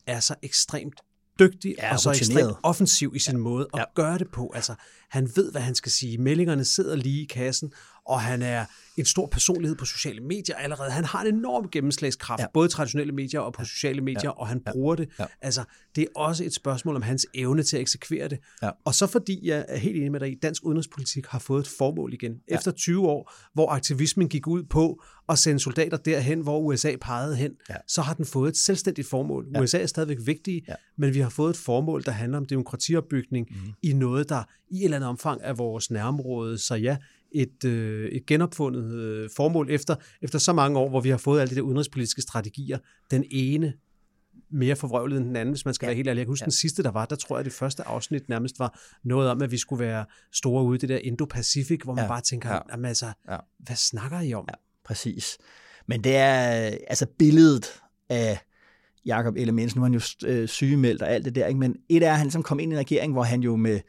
er 0.07 0.19
så 0.19 0.35
ekstremt 0.41 1.01
dygtig 1.39 1.75
ja, 1.77 1.93
og 1.93 1.99
så 1.99 2.09
rutineret. 2.09 2.39
ekstremt 2.39 2.57
offensiv 2.63 3.13
i 3.15 3.19
sin 3.19 3.33
ja. 3.33 3.39
måde 3.39 3.67
at 3.73 3.79
ja. 3.79 3.83
gøre 3.95 4.17
det 4.17 4.27
på. 4.31 4.51
Altså, 4.55 4.75
han 5.09 5.29
ved, 5.35 5.51
hvad 5.51 5.61
han 5.61 5.75
skal 5.75 5.91
sige. 5.91 6.17
Meldingerne 6.17 6.65
sidder 6.65 6.95
lige 6.95 7.23
i 7.23 7.25
kassen, 7.25 7.71
og 8.07 8.21
han 8.21 8.41
er 8.41 8.65
en 8.97 9.05
stor 9.05 9.27
personlighed 9.27 9.77
på 9.77 9.85
sociale 9.85 10.21
medier 10.21 10.55
allerede. 10.55 10.91
Han 10.91 11.05
har 11.05 11.21
en 11.21 11.35
enorm 11.35 11.69
gennemslagskraft, 11.71 12.41
ja. 12.41 12.47
både 12.53 12.69
traditionelle 12.69 13.13
medier 13.13 13.39
og 13.39 13.53
på 13.53 13.65
sociale 13.65 14.01
medier, 14.01 14.21
ja. 14.23 14.29
og 14.29 14.47
han 14.47 14.61
bruger 14.71 14.95
det. 14.95 15.09
Ja. 15.19 15.25
Altså, 15.41 15.63
det 15.95 16.01
er 16.01 16.07
også 16.15 16.43
et 16.43 16.53
spørgsmål 16.53 16.95
om 16.95 17.01
hans 17.01 17.25
evne 17.33 17.63
til 17.63 17.77
at 17.77 17.81
eksekvere 17.81 18.27
det. 18.27 18.39
Ja. 18.61 18.69
Og 18.85 18.95
så 18.95 19.07
fordi 19.07 19.47
jeg 19.47 19.65
er 19.67 19.77
helt 19.77 19.97
enig 19.97 20.11
med 20.11 20.19
dig 20.19 20.31
i, 20.31 20.35
dansk 20.35 20.65
udenrigspolitik 20.65 21.25
har 21.25 21.39
fået 21.39 21.59
et 21.59 21.67
formål 21.77 22.13
igen. 22.13 22.35
Ja. 22.49 22.55
Efter 22.55 22.71
20 22.71 23.07
år, 23.07 23.33
hvor 23.53 23.69
aktivismen 23.69 24.29
gik 24.29 24.47
ud 24.47 24.63
på 24.63 25.03
at 25.29 25.39
sende 25.39 25.59
soldater 25.59 25.97
derhen, 25.97 26.41
hvor 26.41 26.59
USA 26.59 26.95
pegede 27.01 27.35
hen, 27.35 27.51
ja. 27.69 27.75
så 27.87 28.01
har 28.01 28.13
den 28.13 28.25
fået 28.25 28.49
et 28.49 28.57
selvstændigt 28.57 29.09
formål. 29.09 29.47
Ja. 29.53 29.61
USA 29.61 29.81
er 29.81 29.85
stadigvæk 29.85 30.17
vigtige, 30.25 30.61
ja. 30.67 30.73
men 30.97 31.13
vi 31.13 31.19
har 31.19 31.29
fået 31.29 31.49
et 31.49 31.57
formål, 31.57 32.03
der 32.03 32.11
handler 32.11 32.37
om 32.37 32.45
demokratiopbygning 32.45 33.47
mm. 33.49 33.73
i 33.83 33.93
noget, 33.93 34.29
der 34.29 34.43
i 34.69 34.77
et 34.77 34.83
eller 34.83 34.97
andet 34.97 35.09
omfang 35.09 35.41
er 35.43 35.53
vores 35.53 35.91
nærområde. 35.91 36.57
Så 36.57 36.75
ja, 36.75 36.97
et, 37.41 37.65
øh, 37.65 38.09
et 38.09 38.25
genopfundet 38.25 38.93
øh, 38.93 39.29
formål 39.35 39.69
efter, 39.69 39.95
efter 40.21 40.39
så 40.39 40.53
mange 40.53 40.79
år, 40.79 40.89
hvor 40.89 41.01
vi 41.01 41.09
har 41.09 41.17
fået 41.17 41.41
alle 41.41 41.49
de 41.49 41.55
der 41.55 41.61
udenrigspolitiske 41.61 42.21
strategier. 42.21 42.77
Den 43.11 43.23
ene 43.31 43.73
mere 44.49 44.75
forvrøvlet 44.75 45.17
end 45.17 45.25
den 45.25 45.35
anden, 45.35 45.53
hvis 45.53 45.65
man 45.65 45.73
skal 45.73 45.85
ja. 45.85 45.89
være 45.89 45.95
helt 45.95 46.07
ærlig. 46.07 46.19
Jeg 46.19 46.25
kan 46.25 46.31
huske 46.31 46.43
ja. 46.43 46.45
den 46.45 46.51
sidste, 46.51 46.83
der 46.83 46.91
var, 46.91 47.05
der 47.05 47.15
tror 47.15 47.37
jeg, 47.37 47.45
det 47.45 47.53
første 47.53 47.87
afsnit 47.87 48.29
nærmest 48.29 48.59
var 48.59 48.79
noget 49.03 49.29
om, 49.29 49.41
at 49.41 49.51
vi 49.51 49.57
skulle 49.57 49.85
være 49.85 50.05
store 50.33 50.63
ude 50.63 50.75
i 50.75 50.79
det 50.79 50.89
der 50.89 50.99
Indo-Pacific, 50.99 51.83
hvor 51.83 51.93
man 51.93 52.03
ja. 52.03 52.07
bare 52.07 52.21
tænker, 52.21 52.53
ja. 52.53 52.59
jamen 52.71 52.85
altså, 52.85 53.05
ja. 53.29 53.37
hvad 53.59 53.75
snakker 53.75 54.21
I 54.21 54.33
om? 54.33 54.45
Ja, 54.49 54.53
præcis. 54.85 55.37
Men 55.87 56.03
det 56.03 56.15
er 56.15 56.77
altså 56.87 57.05
billedet 57.19 57.81
af 58.09 58.39
Jakob 59.05 59.35
Ellemann, 59.37 59.71
nu 59.75 59.81
er 59.81 59.85
han 59.85 59.93
jo 59.93 60.01
øh, 60.27 60.47
sygemeldt 60.47 61.01
og 61.01 61.09
alt 61.09 61.25
det 61.25 61.35
der, 61.35 61.47
ikke? 61.47 61.59
men 61.59 61.75
et 61.89 62.03
er, 62.03 62.11
at 62.11 62.17
han 62.17 62.31
som 62.31 62.43
kom 62.43 62.59
ind 62.59 62.71
i 62.71 62.75
en 62.75 62.79
regering, 62.79 63.13
hvor 63.13 63.23
han 63.23 63.41
jo 63.41 63.55
med 63.55 63.79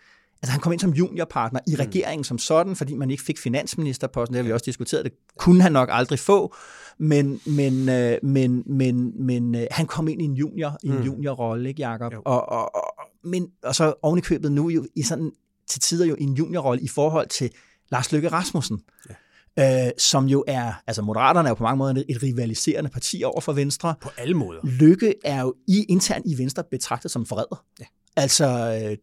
Altså 0.42 0.52
han 0.52 0.60
kom 0.60 0.72
ind 0.72 0.80
som 0.80 0.90
juniorpartner 0.90 1.60
i 1.66 1.70
mm. 1.70 1.76
regeringen 1.78 2.24
som 2.24 2.38
sådan, 2.38 2.76
fordi 2.76 2.94
man 2.94 3.10
ikke 3.10 3.22
fik 3.22 3.38
finansministerposten, 3.38 4.34
det 4.34 4.42
har 4.42 4.46
vi 4.46 4.52
også 4.52 4.64
diskuteret, 4.64 5.04
det 5.04 5.12
kunne 5.38 5.62
han 5.62 5.72
nok 5.72 5.88
aldrig 5.92 6.18
få, 6.18 6.54
men, 6.98 7.40
men, 7.46 7.88
øh, 7.88 8.18
men, 8.22 8.62
men, 8.66 9.26
men 9.26 9.54
øh, 9.54 9.66
han 9.70 9.86
kom 9.86 10.08
ind 10.08 10.22
i 10.22 10.24
en 10.24 10.34
junior, 10.34 10.76
i 10.82 10.88
en 10.88 10.98
mm. 10.98 11.02
juniorrolle, 11.02 11.68
ikke 11.68 11.82
Jacob? 11.82 12.12
Og, 12.24 12.48
og, 12.48 12.74
og, 12.74 12.82
men, 13.24 13.48
og 13.62 13.74
så 13.74 13.94
ovenikøbet 14.02 14.52
nu 14.52 14.70
jo 14.70 14.86
i 14.96 15.02
sådan, 15.02 15.30
til 15.68 15.80
tider 15.80 16.06
jo 16.06 16.16
i 16.18 16.22
en 16.22 16.34
juniorrolle 16.34 16.82
i 16.82 16.88
forhold 16.88 17.28
til 17.28 17.50
Lars 17.90 18.12
Løkke 18.12 18.28
Rasmussen. 18.28 18.80
Ja 19.08 19.14
øh, 19.58 19.90
som 19.98 20.26
jo 20.26 20.44
er, 20.46 20.72
altså 20.86 21.02
Moderaterne 21.02 21.48
er 21.48 21.50
jo 21.50 21.54
på 21.54 21.62
mange 21.62 21.78
måder 21.78 22.02
et 22.08 22.22
rivaliserende 22.22 22.90
parti 22.90 23.22
over 23.24 23.40
for 23.40 23.52
Venstre. 23.52 23.94
På 24.00 24.10
alle 24.18 24.34
måder. 24.34 24.60
Lykke 24.64 25.14
er 25.24 25.40
jo 25.40 25.54
i 25.68 25.84
internt 25.88 26.26
i 26.26 26.38
Venstre 26.38 26.64
betragtet 26.70 27.10
som 27.10 27.26
forræder. 27.26 27.64
Ja. 27.80 27.84
Altså, 28.20 28.46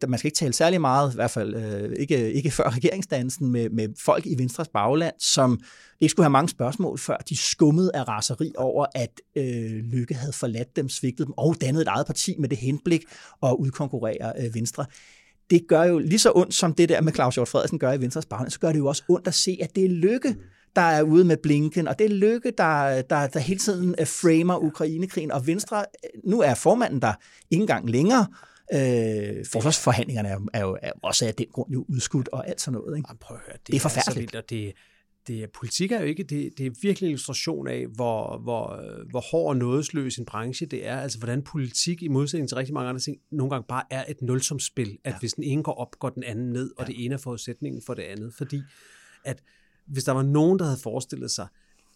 øh, 0.02 0.10
man 0.10 0.18
skal 0.18 0.28
ikke 0.28 0.36
tale 0.36 0.52
særlig 0.52 0.80
meget, 0.80 1.12
i 1.12 1.14
hvert 1.14 1.30
fald 1.30 1.54
øh, 1.54 1.92
ikke, 1.98 2.32
ikke 2.32 2.50
før 2.50 2.70
regeringsdansen, 2.76 3.52
med, 3.52 3.70
med 3.70 3.88
folk 3.98 4.26
i 4.26 4.38
Venstres 4.38 4.68
bagland, 4.68 5.14
som 5.18 5.60
ikke 6.00 6.10
skulle 6.10 6.24
have 6.24 6.30
mange 6.30 6.48
spørgsmål, 6.48 6.98
før 6.98 7.16
de 7.16 7.36
skummede 7.36 7.90
af 7.94 8.08
raseri 8.08 8.52
over, 8.56 8.86
at 8.94 9.20
øh, 9.36 9.70
Lykke 9.92 10.14
havde 10.14 10.32
forladt 10.32 10.76
dem, 10.76 10.88
svigtet 10.88 11.26
dem 11.26 11.34
og 11.36 11.56
dannet 11.60 11.82
et 11.82 11.88
eget 11.88 12.06
parti 12.06 12.34
med 12.38 12.48
det 12.48 12.58
henblik 12.58 13.04
at 13.42 13.56
udkonkurrere 13.58 14.32
øh, 14.38 14.54
Venstre. 14.54 14.86
Det 15.50 15.62
gør 15.68 15.82
jo 15.84 15.98
lige 15.98 16.18
så 16.18 16.32
ondt, 16.34 16.54
som 16.54 16.74
det 16.74 16.88
der 16.88 17.00
med 17.00 17.12
Claus 17.12 17.34
Hjort 17.34 17.48
Frederiksen 17.48 17.78
gør 17.78 17.92
i 17.92 18.00
Venstres 18.00 18.26
bagland, 18.26 18.50
så 18.50 18.60
gør 18.60 18.72
det 18.72 18.78
jo 18.78 18.86
også 18.86 19.02
ondt 19.08 19.26
at 19.26 19.34
se, 19.34 19.58
at 19.62 19.76
det 19.76 19.84
er 19.84 19.88
Lykke, 19.88 20.36
der 20.76 20.82
er 20.82 21.02
ude 21.02 21.24
med 21.24 21.36
blinken, 21.36 21.88
og 21.88 21.98
det 21.98 22.04
er 22.04 22.14
Lykke, 22.14 22.52
der, 22.58 23.02
der, 23.02 23.26
der 23.26 23.40
hele 23.40 23.60
tiden 23.60 23.94
øh, 23.98 24.06
framer 24.06 24.56
Ukrainekrigen, 24.56 25.32
og 25.32 25.46
Venstre, 25.46 25.78
øh, 25.78 26.30
nu 26.30 26.40
er 26.40 26.54
formanden 26.54 27.02
der 27.02 27.12
ikke 27.50 27.62
engang 27.62 27.90
længere, 27.90 28.26
Øh, 28.72 29.46
forsvarsforhandlingerne 29.52 30.28
er, 30.28 30.38
er 30.52 30.60
jo 30.60 30.78
er 30.82 30.92
også 31.02 31.26
af 31.26 31.34
den 31.34 31.46
grund 31.52 31.72
jo 31.72 31.84
udskudt 31.88 32.28
og 32.28 32.48
alt 32.48 32.60
sådan 32.60 32.80
noget. 32.80 32.96
Ikke? 32.96 33.08
Jamen, 33.08 33.18
prøv 33.18 33.36
at 33.36 33.42
høre, 33.46 33.56
det, 33.56 33.66
det 33.66 33.74
er 33.74 33.80
forfærdeligt. 33.80 34.34
Er 34.34 34.38
så 34.40 34.46
vildt, 34.50 34.50
det, 34.50 34.74
det, 35.26 35.50
politik 35.50 35.92
er 35.92 36.00
jo 36.00 36.06
ikke, 36.06 36.22
det, 36.22 36.58
det 36.58 36.66
er 36.66 36.70
virkelig 36.82 37.06
en 37.06 37.10
illustration 37.10 37.68
af, 37.68 37.86
hvor, 37.86 38.38
hvor, 38.38 38.82
hvor 39.10 39.20
hård 39.20 39.48
og 39.48 39.56
nådesløs 39.56 40.16
en 40.16 40.24
branche 40.24 40.66
det 40.66 40.86
er. 40.86 41.00
Altså, 41.00 41.18
hvordan 41.18 41.42
politik, 41.42 42.02
i 42.02 42.08
modsætning 42.08 42.48
til 42.48 42.56
rigtig 42.56 42.74
mange 42.74 42.88
andre 42.88 43.00
ting, 43.00 43.16
nogle 43.30 43.50
gange 43.50 43.66
bare 43.68 43.82
er 43.90 44.04
et 44.08 44.22
nulsumspil. 44.22 44.98
At 45.04 45.12
ja. 45.12 45.18
hvis 45.18 45.32
den 45.32 45.44
ene 45.44 45.62
går 45.62 45.72
op, 45.72 45.98
går 45.98 46.10
den 46.10 46.24
anden 46.24 46.52
ned, 46.52 46.70
og 46.76 46.84
ja. 46.88 46.92
det 46.92 47.04
ene 47.04 47.14
er 47.14 47.18
forudsætningen 47.18 47.82
for 47.86 47.94
det 47.94 48.02
andet. 48.02 48.34
Fordi, 48.34 48.62
at 49.24 49.42
hvis 49.86 50.04
der 50.04 50.12
var 50.12 50.22
nogen, 50.22 50.58
der 50.58 50.64
havde 50.64 50.80
forestillet 50.82 51.30
sig, 51.30 51.46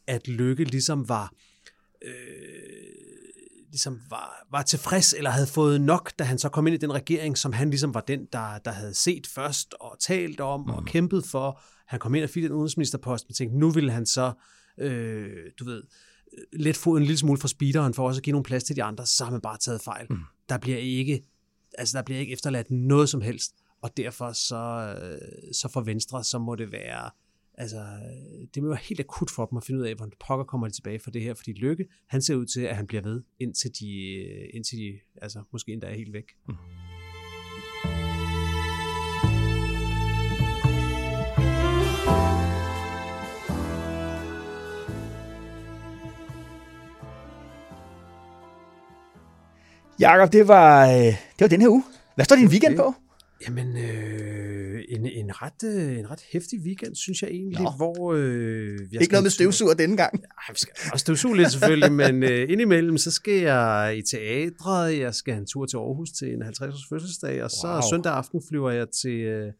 at 0.06 0.28
lykke 0.28 0.64
ligesom 0.64 1.08
var... 1.08 1.32
Øh, 2.04 2.12
ligesom 3.70 4.00
var, 4.10 4.46
var 4.50 4.62
tilfreds, 4.62 5.12
eller 5.12 5.30
havde 5.30 5.46
fået 5.46 5.80
nok, 5.80 6.12
da 6.18 6.24
han 6.24 6.38
så 6.38 6.48
kom 6.48 6.66
ind 6.66 6.74
i 6.74 6.78
den 6.78 6.92
regering, 6.92 7.38
som 7.38 7.52
han 7.52 7.70
ligesom 7.70 7.94
var 7.94 8.00
den, 8.00 8.26
der, 8.32 8.58
der 8.58 8.70
havde 8.70 8.94
set 8.94 9.26
først 9.26 9.74
og 9.80 9.96
talt 10.00 10.40
om 10.40 10.60
mm. 10.60 10.70
og 10.70 10.84
kæmpet 10.84 11.24
for. 11.26 11.60
Han 11.86 11.98
kom 11.98 12.14
ind 12.14 12.24
og 12.24 12.30
fik 12.30 12.42
den 12.42 12.52
udenrigsministerpost, 12.52 13.26
og 13.28 13.34
tænkte, 13.34 13.58
nu 13.58 13.70
ville 13.70 13.92
han 13.92 14.06
så, 14.06 14.32
øh, 14.78 15.28
du 15.58 15.64
ved, 15.64 15.82
let 16.52 16.76
få 16.76 16.96
en 16.96 17.02
lille 17.02 17.18
smule 17.18 17.40
fra 17.40 17.48
speederen 17.48 17.94
for 17.94 18.06
også 18.06 18.18
at 18.18 18.22
give 18.22 18.32
nogle 18.32 18.44
plads 18.44 18.64
til 18.64 18.76
de 18.76 18.82
andre, 18.82 19.06
så 19.06 19.24
har 19.24 19.30
man 19.30 19.40
bare 19.40 19.58
taget 19.58 19.80
fejl. 19.80 20.06
Mm. 20.10 20.18
Der 20.48 20.58
bliver 20.58 20.78
ikke 20.78 21.22
altså 21.78 21.98
der 21.98 22.04
bliver 22.04 22.20
ikke 22.20 22.32
efterladt 22.32 22.70
noget 22.70 23.08
som 23.08 23.20
helst, 23.20 23.52
og 23.82 23.96
derfor 23.96 24.32
så, 24.32 24.94
øh, 25.02 25.52
så 25.52 25.68
for 25.68 25.80
Venstre, 25.80 26.24
så 26.24 26.38
må 26.38 26.54
det 26.54 26.72
være, 26.72 27.10
altså 27.60 27.82
det 28.54 28.62
må 28.62 28.68
være 28.68 28.78
helt 28.88 29.00
akut 29.00 29.30
for 29.30 29.46
dem 29.46 29.56
at 29.56 29.64
finde 29.64 29.80
ud 29.80 29.86
af, 29.86 29.94
hvordan 29.94 30.12
pokker 30.26 30.44
kommer 30.44 30.66
de 30.68 30.74
tilbage 30.74 30.98
for 30.98 31.10
det 31.10 31.22
her, 31.22 31.34
fordi 31.34 31.52
Lykke, 31.52 31.84
han 32.08 32.22
ser 32.22 32.34
ud 32.34 32.46
til, 32.46 32.60
at 32.60 32.76
han 32.76 32.86
bliver 32.86 33.02
ved, 33.02 33.22
indtil 33.40 33.70
de, 33.80 34.14
øh, 34.14 34.48
indtil 34.54 34.78
de 34.78 34.98
altså 35.22 35.42
måske 35.52 35.72
endda 35.72 35.86
er 35.86 35.94
helt 35.94 36.12
væk. 36.12 36.24
Mm. 36.48 36.54
Jakob, 50.00 50.32
det 50.32 50.48
var, 50.48 50.88
øh, 50.88 51.04
det 51.04 51.40
var 51.40 51.48
den 51.48 51.60
her 51.60 51.68
uge. 51.68 51.84
Hvad 52.14 52.24
står 52.24 52.36
din 52.36 52.48
weekend 52.48 52.76
på? 52.76 52.94
Jamen, 53.46 53.76
øh, 53.76 54.84
en, 54.88 55.06
en, 55.06 55.42
ret, 55.42 55.64
øh, 55.64 55.98
en 55.98 56.10
ret 56.10 56.20
hæftig 56.32 56.60
weekend, 56.60 56.94
synes 56.94 57.22
jeg 57.22 57.30
egentlig, 57.30 57.62
Nå. 57.62 57.70
hvor... 57.76 58.14
Øh, 58.14 58.78
jeg 58.92 59.02
Ikke 59.02 59.12
noget 59.12 59.22
med 59.22 59.30
støvsuger 59.30 59.74
denne 59.74 59.96
gang? 59.96 60.20
Ja, 60.48 60.52
vi 60.52 60.58
skal 60.58 60.72
også 60.92 61.02
støvsuge 61.02 61.36
lidt 61.36 61.52
selvfølgelig, 61.52 61.92
men 61.92 62.22
øh, 62.22 62.50
indimellem, 62.50 62.98
så 62.98 63.10
skal 63.10 63.34
jeg 63.34 63.94
i 63.98 64.02
teatret, 64.02 64.98
jeg 64.98 65.14
skal 65.14 65.34
have 65.34 65.40
en 65.40 65.46
tur 65.46 65.66
til 65.66 65.76
Aarhus 65.76 66.10
til 66.10 66.28
en 66.28 66.42
50-års 66.42 66.88
fødselsdag, 66.88 67.42
og 67.42 67.50
wow. 67.64 67.80
så 67.80 67.88
søndag 67.90 68.12
aften 68.12 68.42
flyver 68.48 68.70
jeg 68.70 68.86
til... 69.02 69.20
Øh, 69.20 69.52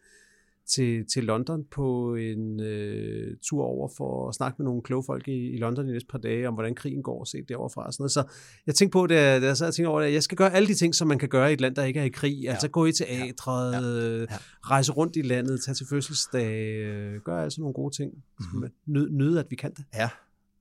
til, 0.74 1.04
til 1.14 1.24
London 1.24 1.64
på 1.70 2.14
en 2.14 2.60
øh, 2.60 3.36
tur 3.48 3.64
over 3.64 3.88
for 3.96 4.28
at 4.28 4.34
snakke 4.34 4.56
med 4.58 4.64
nogle 4.64 4.82
kloge 4.82 5.04
folk 5.06 5.28
i, 5.28 5.50
i 5.50 5.56
London 5.56 5.88
i 5.88 5.92
næste 5.92 6.08
par 6.10 6.18
dage 6.18 6.48
om, 6.48 6.54
hvordan 6.54 6.74
krigen 6.74 7.02
går, 7.02 7.24
set 7.24 7.48
derovre 7.48 7.70
fra 7.70 7.86
og 7.86 7.92
sådan 7.92 8.02
noget. 8.02 8.12
Så 8.12 8.24
jeg 8.66 8.74
tænkte 8.74 8.92
på, 8.92 9.06
da, 9.06 9.40
da 9.40 9.46
jeg 9.46 9.56
sad 9.56 9.68
og 9.68 9.74
tænkte 9.74 9.88
over 9.88 10.00
det, 10.00 10.06
at 10.06 10.14
jeg 10.14 10.22
skal 10.22 10.36
gøre 10.36 10.52
alle 10.52 10.68
de 10.68 10.74
ting, 10.74 10.94
som 10.94 11.08
man 11.08 11.18
kan 11.18 11.28
gøre 11.28 11.50
i 11.50 11.52
et 11.52 11.60
land, 11.60 11.74
der 11.74 11.84
ikke 11.84 12.00
er 12.00 12.04
i 12.04 12.08
krig. 12.08 12.38
Ja. 12.42 12.50
Altså 12.50 12.68
gå 12.68 12.86
i 12.86 12.92
teatret, 12.92 13.72
ja. 13.72 13.80
Ja. 13.80 14.20
Ja. 14.20 14.26
rejse 14.62 14.92
rundt 14.92 15.16
i 15.16 15.22
landet, 15.22 15.60
tage 15.64 15.74
til 15.74 15.86
fødselsdag, 15.90 16.76
øh, 16.76 17.20
gøre 17.24 17.42
altså 17.42 17.60
nogle 17.60 17.74
gode 17.74 17.96
ting. 17.96 18.12
Mm-hmm. 18.40 18.70
Nyde, 18.86 19.16
nyde, 19.16 19.40
at 19.40 19.46
vi 19.50 19.56
kan 19.56 19.70
det. 19.74 19.84
Ja, 19.94 20.08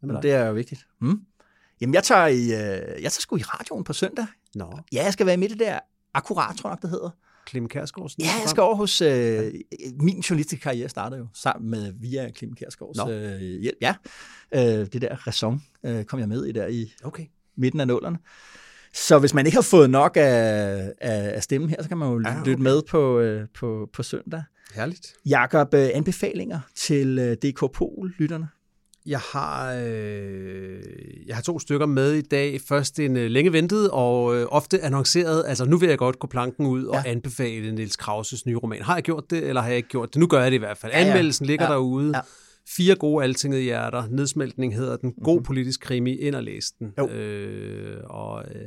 Men 0.01 0.15
det 0.21 0.31
er 0.31 0.45
jo 0.45 0.53
vigtigt. 0.53 0.87
Mm. 1.01 1.21
Jamen, 1.81 1.93
jeg 1.93 2.03
tager, 2.03 2.27
i, 2.27 2.43
øh, 2.43 3.03
jeg 3.03 3.11
tager 3.11 3.21
sgu 3.21 3.37
i 3.37 3.41
radioen 3.41 3.83
på 3.83 3.93
søndag. 3.93 4.25
Nå. 4.55 4.79
Ja, 4.93 5.03
jeg 5.03 5.13
skal 5.13 5.25
være 5.25 5.37
med 5.37 5.47
i 5.47 5.51
det 5.51 5.59
der 5.59 5.79
akkurat, 6.13 6.55
tror 6.55 6.69
jeg 6.69 6.73
nok, 6.73 6.81
det 6.81 6.89
hedder. 6.89 7.09
Clem 7.49 7.67
Kærsgaards 7.67 8.15
Ja, 8.19 8.23
jeg 8.41 8.49
skal 8.49 8.63
over 8.63 8.75
hos... 8.75 9.01
Øh, 9.01 9.53
min 9.99 10.19
journalistiske 10.19 10.63
karriere 10.63 10.89
startede 10.89 11.19
jo 11.19 11.27
sammen 11.33 11.71
med 11.71 11.93
via 11.99 12.31
Clem 12.31 12.53
Kærsgaards 12.53 12.99
øh, 13.09 13.41
hjælp. 13.61 13.77
Ja, 13.81 13.95
øh, 14.51 14.61
det 14.61 15.01
der 15.01 15.27
ræson 15.27 15.63
øh, 15.85 16.03
kom 16.03 16.19
jeg 16.19 16.29
med 16.29 16.45
i 16.45 16.51
der 16.51 16.67
i 16.67 16.93
okay. 17.03 17.25
midten 17.57 17.79
af 17.79 17.87
nullerne. 17.87 18.17
Så 18.93 19.19
hvis 19.19 19.33
man 19.33 19.45
ikke 19.45 19.55
har 19.55 19.61
fået 19.61 19.89
nok 19.89 20.17
af, 20.17 20.93
af, 21.01 21.35
af 21.35 21.43
stemmen 21.43 21.69
her, 21.69 21.83
så 21.83 21.87
kan 21.87 21.97
man 21.97 22.09
jo 22.09 22.15
okay. 22.15 22.45
lytte 22.45 22.63
med 22.63 22.81
på, 22.89 23.19
øh, 23.19 23.47
på, 23.59 23.89
på 23.93 24.03
søndag. 24.03 24.43
Herligt. 24.75 25.13
Jakob, 25.25 25.73
øh, 25.73 25.89
anbefalinger 25.93 26.59
til 26.75 27.19
øh, 27.19 27.35
DK 27.35 27.71
Pol-lytterne? 27.73 28.47
Jeg 29.05 29.19
har, 29.19 29.73
øh, 29.73 30.81
jeg 31.27 31.35
har 31.35 31.41
to 31.41 31.59
stykker 31.59 31.85
med 31.85 32.13
i 32.13 32.21
dag. 32.21 32.61
Først 32.67 32.99
en 32.99 33.17
øh, 33.17 33.31
længe 33.31 33.53
ventet 33.53 33.89
og 33.91 34.35
øh, 34.35 34.47
ofte 34.49 34.81
annonceret, 34.81 35.43
altså 35.47 35.65
nu 35.65 35.77
vil 35.77 35.89
jeg 35.89 35.97
godt 35.97 36.19
gå 36.19 36.27
planken 36.27 36.65
ud 36.65 36.83
og 36.83 37.01
ja. 37.05 37.11
anbefale 37.11 37.71
Niels 37.71 37.95
Krauses 37.95 38.45
nye 38.45 38.57
roman. 38.57 38.81
Har 38.81 38.95
jeg 38.95 39.03
gjort 39.03 39.23
det, 39.29 39.47
eller 39.47 39.61
har 39.61 39.67
jeg 39.67 39.77
ikke 39.77 39.89
gjort 39.89 40.13
det? 40.13 40.19
Nu 40.19 40.27
gør 40.27 40.41
jeg 40.41 40.51
det 40.51 40.55
i 40.55 40.59
hvert 40.59 40.77
fald. 40.77 40.91
Ja, 40.91 40.99
ja. 40.99 41.05
Anmeldelsen 41.05 41.45
ligger 41.45 41.65
ja. 41.65 41.71
derude. 41.71 42.11
Ja. 42.15 42.21
Fire 42.67 42.95
gode 42.95 43.23
altingede 43.23 43.61
hjerter. 43.61 44.03
Nedsmeltning 44.09 44.75
hedder 44.75 44.97
den. 44.97 45.13
God 45.23 45.33
mm-hmm. 45.33 45.45
politisk 45.45 45.81
krimi. 45.81 46.15
Ind 46.15 46.35
og 46.35 46.43
læse 46.43 46.73
den. 46.79 46.93
Jo. 46.97 47.07
Øh, 47.07 47.97
og... 48.03 48.43
Øh, 48.55 48.61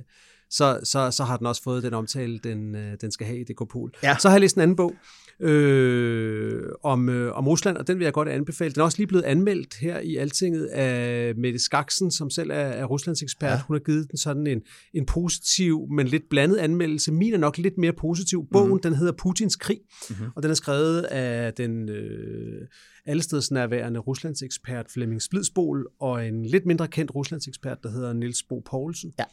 så, 0.53 0.81
så, 0.85 1.11
så 1.11 1.25
har 1.25 1.37
den 1.37 1.47
også 1.47 1.63
fået 1.63 1.83
den 1.83 1.95
omtale, 1.95 2.39
den, 2.39 2.75
øh, 2.75 2.93
den 3.01 3.13
skal 3.13 3.27
have 3.27 3.41
i 3.41 3.45
DK 3.45 3.69
Pol. 3.71 3.93
Ja. 4.03 4.17
Så 4.19 4.29
har 4.29 4.35
jeg 4.35 4.41
læst 4.41 4.57
en 4.57 4.63
anden 4.63 4.77
bog, 4.77 4.95
øh, 5.41 6.63
om, 6.83 7.09
øh, 7.09 7.37
om 7.37 7.49
Rusland, 7.49 7.77
og 7.77 7.87
den 7.87 7.99
vil 7.99 8.05
jeg 8.05 8.13
godt 8.13 8.29
anbefale. 8.29 8.73
Den 8.73 8.81
er 8.81 8.85
også 8.85 8.99
lige 8.99 9.07
blevet 9.07 9.25
anmeldt 9.25 9.75
her 9.75 9.99
i 9.99 10.17
Altinget 10.17 10.67
af 10.67 11.35
Mette 11.37 11.59
Skaksen, 11.59 12.11
som 12.11 12.31
selv 12.31 12.51
er, 12.51 12.55
er 12.55 12.85
Ruslands 12.85 13.23
ekspert. 13.23 13.51
Ja. 13.51 13.63
Hun 13.67 13.75
har 13.75 13.81
givet 13.81 14.11
den 14.11 14.19
sådan 14.19 14.47
en, 14.47 14.63
en 14.95 15.07
positiv, 15.07 15.87
men 15.91 16.07
lidt 16.07 16.23
blandet 16.31 16.57
anmeldelse. 16.57 17.13
Min 17.13 17.35
er 17.35 17.39
nok 17.39 17.59
lidt 17.59 17.79
mere 17.79 17.93
positiv. 17.93 18.47
Bogen, 18.53 18.67
mm-hmm. 18.67 18.83
den 18.83 18.95
hedder 18.95 19.13
Putins 19.13 19.57
krig, 19.57 19.81
mm-hmm. 20.11 20.27
og 20.37 20.43
den 20.43 20.51
er 20.51 20.55
skrevet 20.55 21.03
af 21.03 21.55
den 21.55 21.89
øh, 21.89 22.67
allestedsnærværende 23.07 24.01
Ruslands 24.01 24.43
ekspert 24.43 24.87
Flemming 24.91 25.23
Splidsbol, 25.23 25.87
og 26.01 26.27
en 26.27 26.47
lidt 26.47 26.67
mindre 26.67 26.89
kendt 26.89 27.15
Ruslands 27.15 27.47
ekspert, 27.47 27.79
der 27.83 27.91
hedder 27.91 28.13
Niels 28.13 28.43
Bo 28.43 28.63
Poulsen. 28.71 29.13
Ja. 29.19 29.25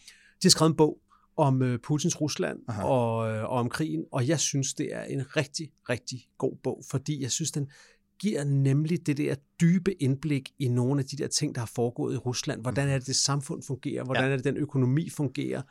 De 0.41 0.45
har 0.45 0.49
skrevet 0.49 0.69
en 0.69 0.77
bog, 0.77 0.97
om 1.39 1.61
øh, 1.61 1.79
Putins 1.79 2.21
Rusland 2.21 2.59
og, 2.67 3.31
øh, 3.31 3.43
og 3.43 3.49
om 3.49 3.69
krigen, 3.69 4.05
og 4.11 4.27
jeg 4.27 4.39
synes, 4.39 4.73
det 4.73 4.95
er 4.95 5.03
en 5.03 5.35
rigtig, 5.37 5.71
rigtig 5.89 6.27
god 6.37 6.57
bog, 6.63 6.83
fordi 6.89 7.21
jeg 7.21 7.31
synes, 7.31 7.51
den 7.51 7.71
giver 8.19 8.43
nemlig 8.43 9.07
det 9.07 9.17
der 9.17 9.35
dybe 9.61 10.03
indblik 10.03 10.51
i 10.59 10.67
nogle 10.67 10.99
af 10.99 11.05
de 11.05 11.17
der 11.17 11.27
ting, 11.27 11.55
der 11.55 11.61
har 11.61 11.71
foregået 11.75 12.13
i 12.13 12.17
Rusland. 12.17 12.61
Hvordan 12.61 12.87
mm. 12.87 12.93
er 12.93 12.97
det, 12.97 13.07
det 13.07 13.15
samfund 13.15 13.63
fungerer? 13.63 14.03
Hvordan 14.03 14.23
ja. 14.23 14.29
er 14.29 14.35
det, 14.35 14.45
den 14.45 14.57
økonomi 14.57 15.09
fungerer? 15.09 15.61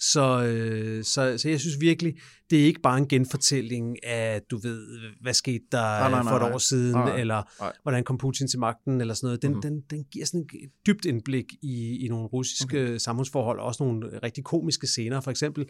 Så, 0.00 0.44
øh, 0.44 1.04
så, 1.04 1.38
så 1.38 1.48
jeg 1.48 1.60
synes 1.60 1.80
virkelig, 1.80 2.14
det 2.50 2.60
er 2.60 2.64
ikke 2.64 2.80
bare 2.80 2.98
en 2.98 3.08
genfortælling 3.08 4.04
af, 4.04 4.42
du 4.50 4.58
ved, 4.58 4.86
hvad 5.20 5.34
skete 5.34 5.64
der 5.72 5.78
nej, 5.78 6.10
nej, 6.10 6.22
nej, 6.22 6.32
for 6.32 6.46
et 6.46 6.52
år 6.52 6.58
siden, 6.58 6.92
nej, 6.92 7.04
nej, 7.04 7.20
eller 7.20 7.42
nej. 7.60 7.72
hvordan 7.82 8.04
kom 8.04 8.18
Putin 8.18 8.48
til 8.48 8.58
magten, 8.58 9.00
eller 9.00 9.14
sådan 9.14 9.26
noget. 9.26 9.42
Den, 9.42 9.54
mm. 9.54 9.62
den, 9.62 9.80
den 9.90 10.04
giver 10.04 10.26
sådan 10.26 10.40
et 10.40 10.70
dybt 10.86 11.04
indblik 11.04 11.44
i, 11.62 12.04
i 12.04 12.08
nogle 12.08 12.26
russiske 12.26 12.82
okay. 12.82 12.98
samfundsforhold, 12.98 13.60
og 13.60 13.66
også 13.66 13.84
nogle 13.84 14.18
rigtig 14.22 14.44
komiske 14.44 14.86
scener. 14.86 15.20
For 15.20 15.30
eksempel 15.30 15.66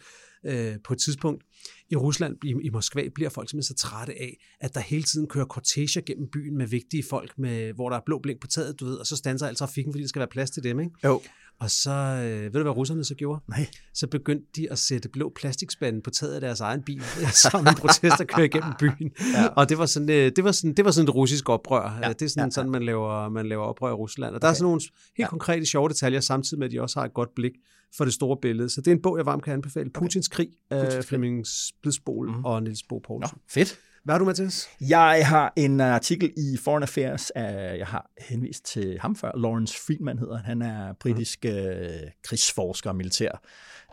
øh, 0.46 0.74
på 0.84 0.92
et 0.92 0.98
tidspunkt 0.98 1.44
i 1.90 1.96
Rusland, 1.96 2.36
i, 2.44 2.54
i 2.62 2.68
Moskva, 2.68 3.08
bliver 3.14 3.30
folk 3.30 3.50
simpelthen 3.50 3.76
så 3.76 3.88
trætte 3.88 4.12
af, 4.12 4.36
at 4.60 4.74
der 4.74 4.80
hele 4.80 5.02
tiden 5.02 5.28
kører 5.28 5.44
korteger 5.44 6.00
gennem 6.06 6.28
byen 6.32 6.56
med 6.56 6.66
vigtige 6.66 7.04
folk, 7.10 7.38
med, 7.38 7.72
hvor 7.72 7.88
der 7.88 7.96
er 7.96 8.02
blå 8.06 8.20
blink 8.22 8.40
på 8.40 8.46
taget, 8.46 8.80
du 8.80 8.84
ved, 8.84 8.94
og 8.94 9.06
så 9.06 9.16
standser 9.16 9.46
al 9.46 9.54
trafikken, 9.54 9.92
fordi 9.92 10.02
der 10.02 10.08
skal 10.08 10.20
være 10.20 10.28
plads 10.28 10.50
til 10.50 10.64
dem, 10.64 10.80
ikke? 10.80 10.92
Jo. 11.04 11.20
Og 11.60 11.70
så, 11.70 11.90
øh, 11.90 12.42
ved 12.42 12.50
du 12.50 12.62
hvad 12.62 12.76
russerne 12.76 13.04
så 13.04 13.14
gjorde? 13.14 13.40
Nej. 13.48 13.66
Så 13.94 14.06
begyndte 14.06 14.46
de 14.56 14.72
at 14.72 14.78
sætte 14.78 15.08
blå 15.08 15.32
plastikspande 15.36 16.02
på 16.02 16.10
taget 16.10 16.34
af 16.34 16.40
deres 16.40 16.60
egen 16.60 16.82
bil, 16.82 17.02
som 17.42 17.66
en 17.66 17.74
protest, 17.74 18.18
der 18.18 18.24
kører 18.24 18.44
igennem 18.44 18.72
byen. 18.78 19.10
Ja. 19.34 19.46
Og 19.46 19.68
det 19.68 19.78
var, 19.78 19.86
sådan, 19.86 20.10
øh, 20.10 20.32
det, 20.36 20.44
var 20.44 20.52
sådan, 20.52 20.74
det 20.74 20.84
var 20.84 20.90
sådan 20.90 21.08
et 21.08 21.14
russisk 21.14 21.48
oprør. 21.48 21.98
Ja. 22.02 22.08
Det 22.08 22.22
er 22.22 22.28
sådan, 22.28 22.46
ja, 22.46 22.50
sådan 22.50 22.70
man, 22.70 22.82
laver, 22.82 23.28
man 23.28 23.46
laver 23.46 23.64
oprør 23.64 23.90
i 23.90 23.92
Rusland. 23.92 24.30
Og 24.30 24.36
okay. 24.36 24.42
der 24.42 24.48
er 24.48 24.54
sådan 24.54 24.64
nogle 24.64 24.80
helt 24.80 24.90
ja. 25.18 25.28
konkrete 25.28 25.66
sjove 25.66 25.88
detaljer, 25.88 26.20
samtidig 26.20 26.58
med, 26.58 26.66
at 26.66 26.72
de 26.72 26.82
også 26.82 27.00
har 27.00 27.06
et 27.06 27.14
godt 27.14 27.34
blik 27.34 27.52
for 27.96 28.04
det 28.04 28.14
store 28.14 28.36
billede. 28.42 28.70
Så 28.70 28.80
det 28.80 28.90
er 28.90 28.92
en 28.92 29.02
bog, 29.02 29.16
jeg 29.16 29.26
varmt 29.26 29.44
kan 29.44 29.52
anbefale. 29.52 29.90
Okay. 29.94 30.00
Putins 30.00 30.28
krig 30.28 30.48
af 30.70 31.04
Flemming 31.04 31.46
Splidsbol 31.46 32.28
mm. 32.28 32.44
og 32.44 32.62
Niels 32.62 32.82
Bo 32.82 32.98
Poulsen. 32.98 33.36
Nå, 33.36 33.42
fedt. 33.50 33.78
Hvad 34.04 34.14
har 34.14 34.18
du, 34.18 34.24
Mathias? 34.24 34.68
Jeg 34.80 35.26
har 35.26 35.52
en 35.56 35.80
artikel 35.80 36.32
i 36.36 36.56
Foreign 36.56 36.82
Affairs, 36.82 37.30
af, 37.30 37.78
jeg 37.78 37.86
har 37.86 38.10
henvist 38.18 38.64
til 38.64 38.98
ham 39.00 39.16
før, 39.16 39.32
Lawrence 39.38 39.78
Friedman 39.86 40.18
hedder 40.18 40.36
han. 40.36 40.44
Han 40.44 40.62
er 40.62 40.92
britisk 40.92 41.44
mm. 41.44 41.50
øh, 41.50 41.90
krigsforsker 42.22 42.90
og 42.90 42.96
militær 42.96 43.42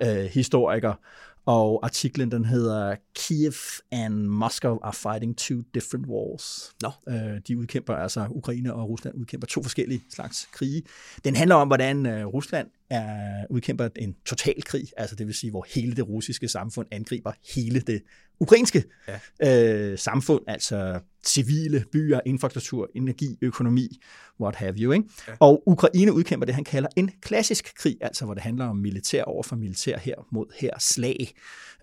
øh, 0.04 0.26
historiker, 0.26 0.94
og 1.46 1.80
artiklen 1.84 2.32
den 2.32 2.46
hedder 2.46 2.96
Kiev 3.16 3.54
and 3.92 4.14
Moscow 4.14 4.78
are 4.84 4.94
fighting 4.94 5.38
two 5.38 5.62
different 5.74 6.08
wars. 6.08 6.76
No. 6.84 6.90
Øh, 7.10 7.42
de 7.48 7.58
udkæmper, 7.58 7.96
altså 7.96 8.28
Ukraine 8.30 8.74
og 8.74 8.90
Rusland 8.90 9.16
udkæmper 9.16 9.48
to 9.48 9.64
forskellige 9.64 10.04
slags 10.10 10.50
krige. 10.52 10.84
Den 11.24 11.36
handler 11.36 11.56
om, 11.56 11.68
hvordan 11.68 12.06
øh, 12.06 12.26
Rusland 12.26 12.68
er 12.90 13.46
udkæmper 13.50 13.90
en 13.96 14.16
total 14.26 14.64
krig, 14.64 14.86
altså 14.98 15.16
det 15.16 15.28
vil 15.28 15.36
sige, 15.36 15.52
hvor 15.52 15.66
hele 15.76 15.96
det 15.96 16.08
russiske 16.08 16.48
samfund 16.48 16.88
angriber 16.92 17.32
hele 17.56 17.80
det 17.80 18.02
ukrainske 18.40 18.84
ja. 19.42 19.92
øh, 19.92 19.98
samfund, 19.98 20.42
altså 20.48 21.00
civile 21.26 21.86
byer, 21.92 22.20
infrastruktur, 22.26 22.90
energi, 22.96 23.38
økonomi, 23.42 24.00
what 24.40 24.56
have 24.56 24.74
you. 24.78 24.92
Ikke? 24.92 25.06
Ja. 25.28 25.34
Og 25.40 25.64
Ukraine 25.66 26.14
udkæmper 26.14 26.46
det, 26.46 26.56
han 26.56 26.64
kalder 26.64 26.90
en 26.96 27.12
klassisk 27.22 27.76
krig, 27.76 27.98
altså 28.02 28.26
hvor 28.26 28.34
det 28.34 28.44
handler 28.44 28.66
om 28.66 28.76
militær 28.78 29.24
over 29.24 29.44
for 29.44 29.56
militær 29.56 29.98
her 29.98 30.16
mod 30.32 30.46
her 30.60 30.72
slag. 30.80 31.34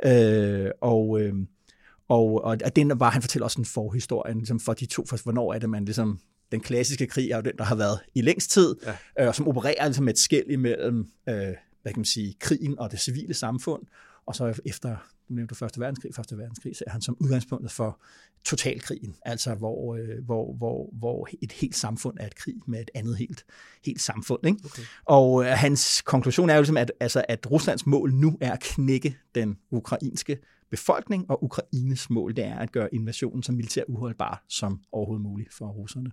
Øh, 0.05 0.71
og, 0.81 1.21
øh, 1.21 1.35
og, 2.09 2.35
og 2.45 2.77
den 2.77 3.01
var, 3.01 3.11
han 3.11 3.23
fortæller 3.23 3.45
også 3.45 3.61
en 3.61 3.65
forhistorie 3.65 4.35
ligesom 4.35 4.61
for 4.61 4.73
de 4.73 4.87
to, 4.87 5.07
for 5.07 5.23
hvornår 5.23 5.55
er 5.55 5.59
det, 5.59 5.71
man 5.71 5.85
ligesom 5.85 6.19
den 6.53 6.61
klassiske 6.61 7.07
krig 7.07 7.31
er 7.31 7.37
jo 7.37 7.43
den, 7.43 7.57
der 7.59 7.65
har 7.65 7.75
været 7.75 8.01
i 8.15 8.21
længst 8.21 8.51
tid, 8.51 8.77
ja. 9.17 9.27
øh, 9.27 9.35
som 9.35 9.49
opererer 9.49 9.85
ligesom 9.85 10.05
med 10.05 10.13
et 10.13 10.19
skæld 10.19 10.51
imellem, 10.51 10.99
øh, 11.29 11.35
hvad 11.83 11.93
kan 11.93 11.97
man 11.97 12.05
sige, 12.05 12.37
krigen 12.41 12.79
og 12.79 12.91
det 12.91 13.01
civile 13.01 13.35
samfund, 13.35 13.83
og 14.27 14.35
så 14.37 14.61
efter, 14.65 14.97
du 15.29 15.35
nævnte 15.35 15.55
Første 15.55 15.81
Verdenskrig, 15.81 16.15
Første 16.15 16.39
Verdenskrig, 16.39 16.77
så 16.77 16.85
er 16.87 16.91
han 16.91 17.03
som 17.03 17.17
udgangspunktet 17.21 17.73
for 17.73 18.01
totalkrigen, 18.45 19.15
altså 19.23 19.55
hvor, 19.55 19.95
øh, 19.95 20.25
hvor, 20.25 20.55
hvor, 20.57 20.91
hvor 20.93 21.29
et 21.43 21.53
helt 21.53 21.77
samfund 21.77 22.17
er 22.21 22.27
et 22.27 22.35
krig 22.35 22.55
med 22.67 22.81
et 22.81 22.91
andet 22.95 23.17
helt, 23.17 23.45
helt 23.85 24.01
samfund. 24.01 24.47
Ikke? 24.47 24.59
Okay. 24.65 24.83
Og 25.05 25.45
øh, 25.45 25.51
hans 25.51 26.03
konklusion 26.03 26.51
er 26.51 26.55
jo 26.55 26.61
ligesom, 26.61 26.77
at, 26.77 26.93
altså, 27.01 27.25
at 27.29 27.51
Ruslands 27.51 27.87
mål 27.87 28.13
nu 28.13 28.39
er 28.41 28.53
at 28.53 28.61
knække 28.61 29.17
den 29.35 29.59
ukrainske 29.71 30.39
befolkning, 30.71 31.31
og 31.31 31.45
Ukraines 31.45 32.11
mål 32.11 32.37
det 32.37 32.45
er 32.45 32.59
at 32.59 32.73
gøre 32.73 32.95
invasionen 32.95 33.43
så 33.43 33.53
militær 33.53 33.83
uholdbar 33.89 34.45
som 34.49 34.81
overhovedet 34.93 35.23
muligt 35.23 35.55
for 35.55 35.67
russerne. 35.67 36.11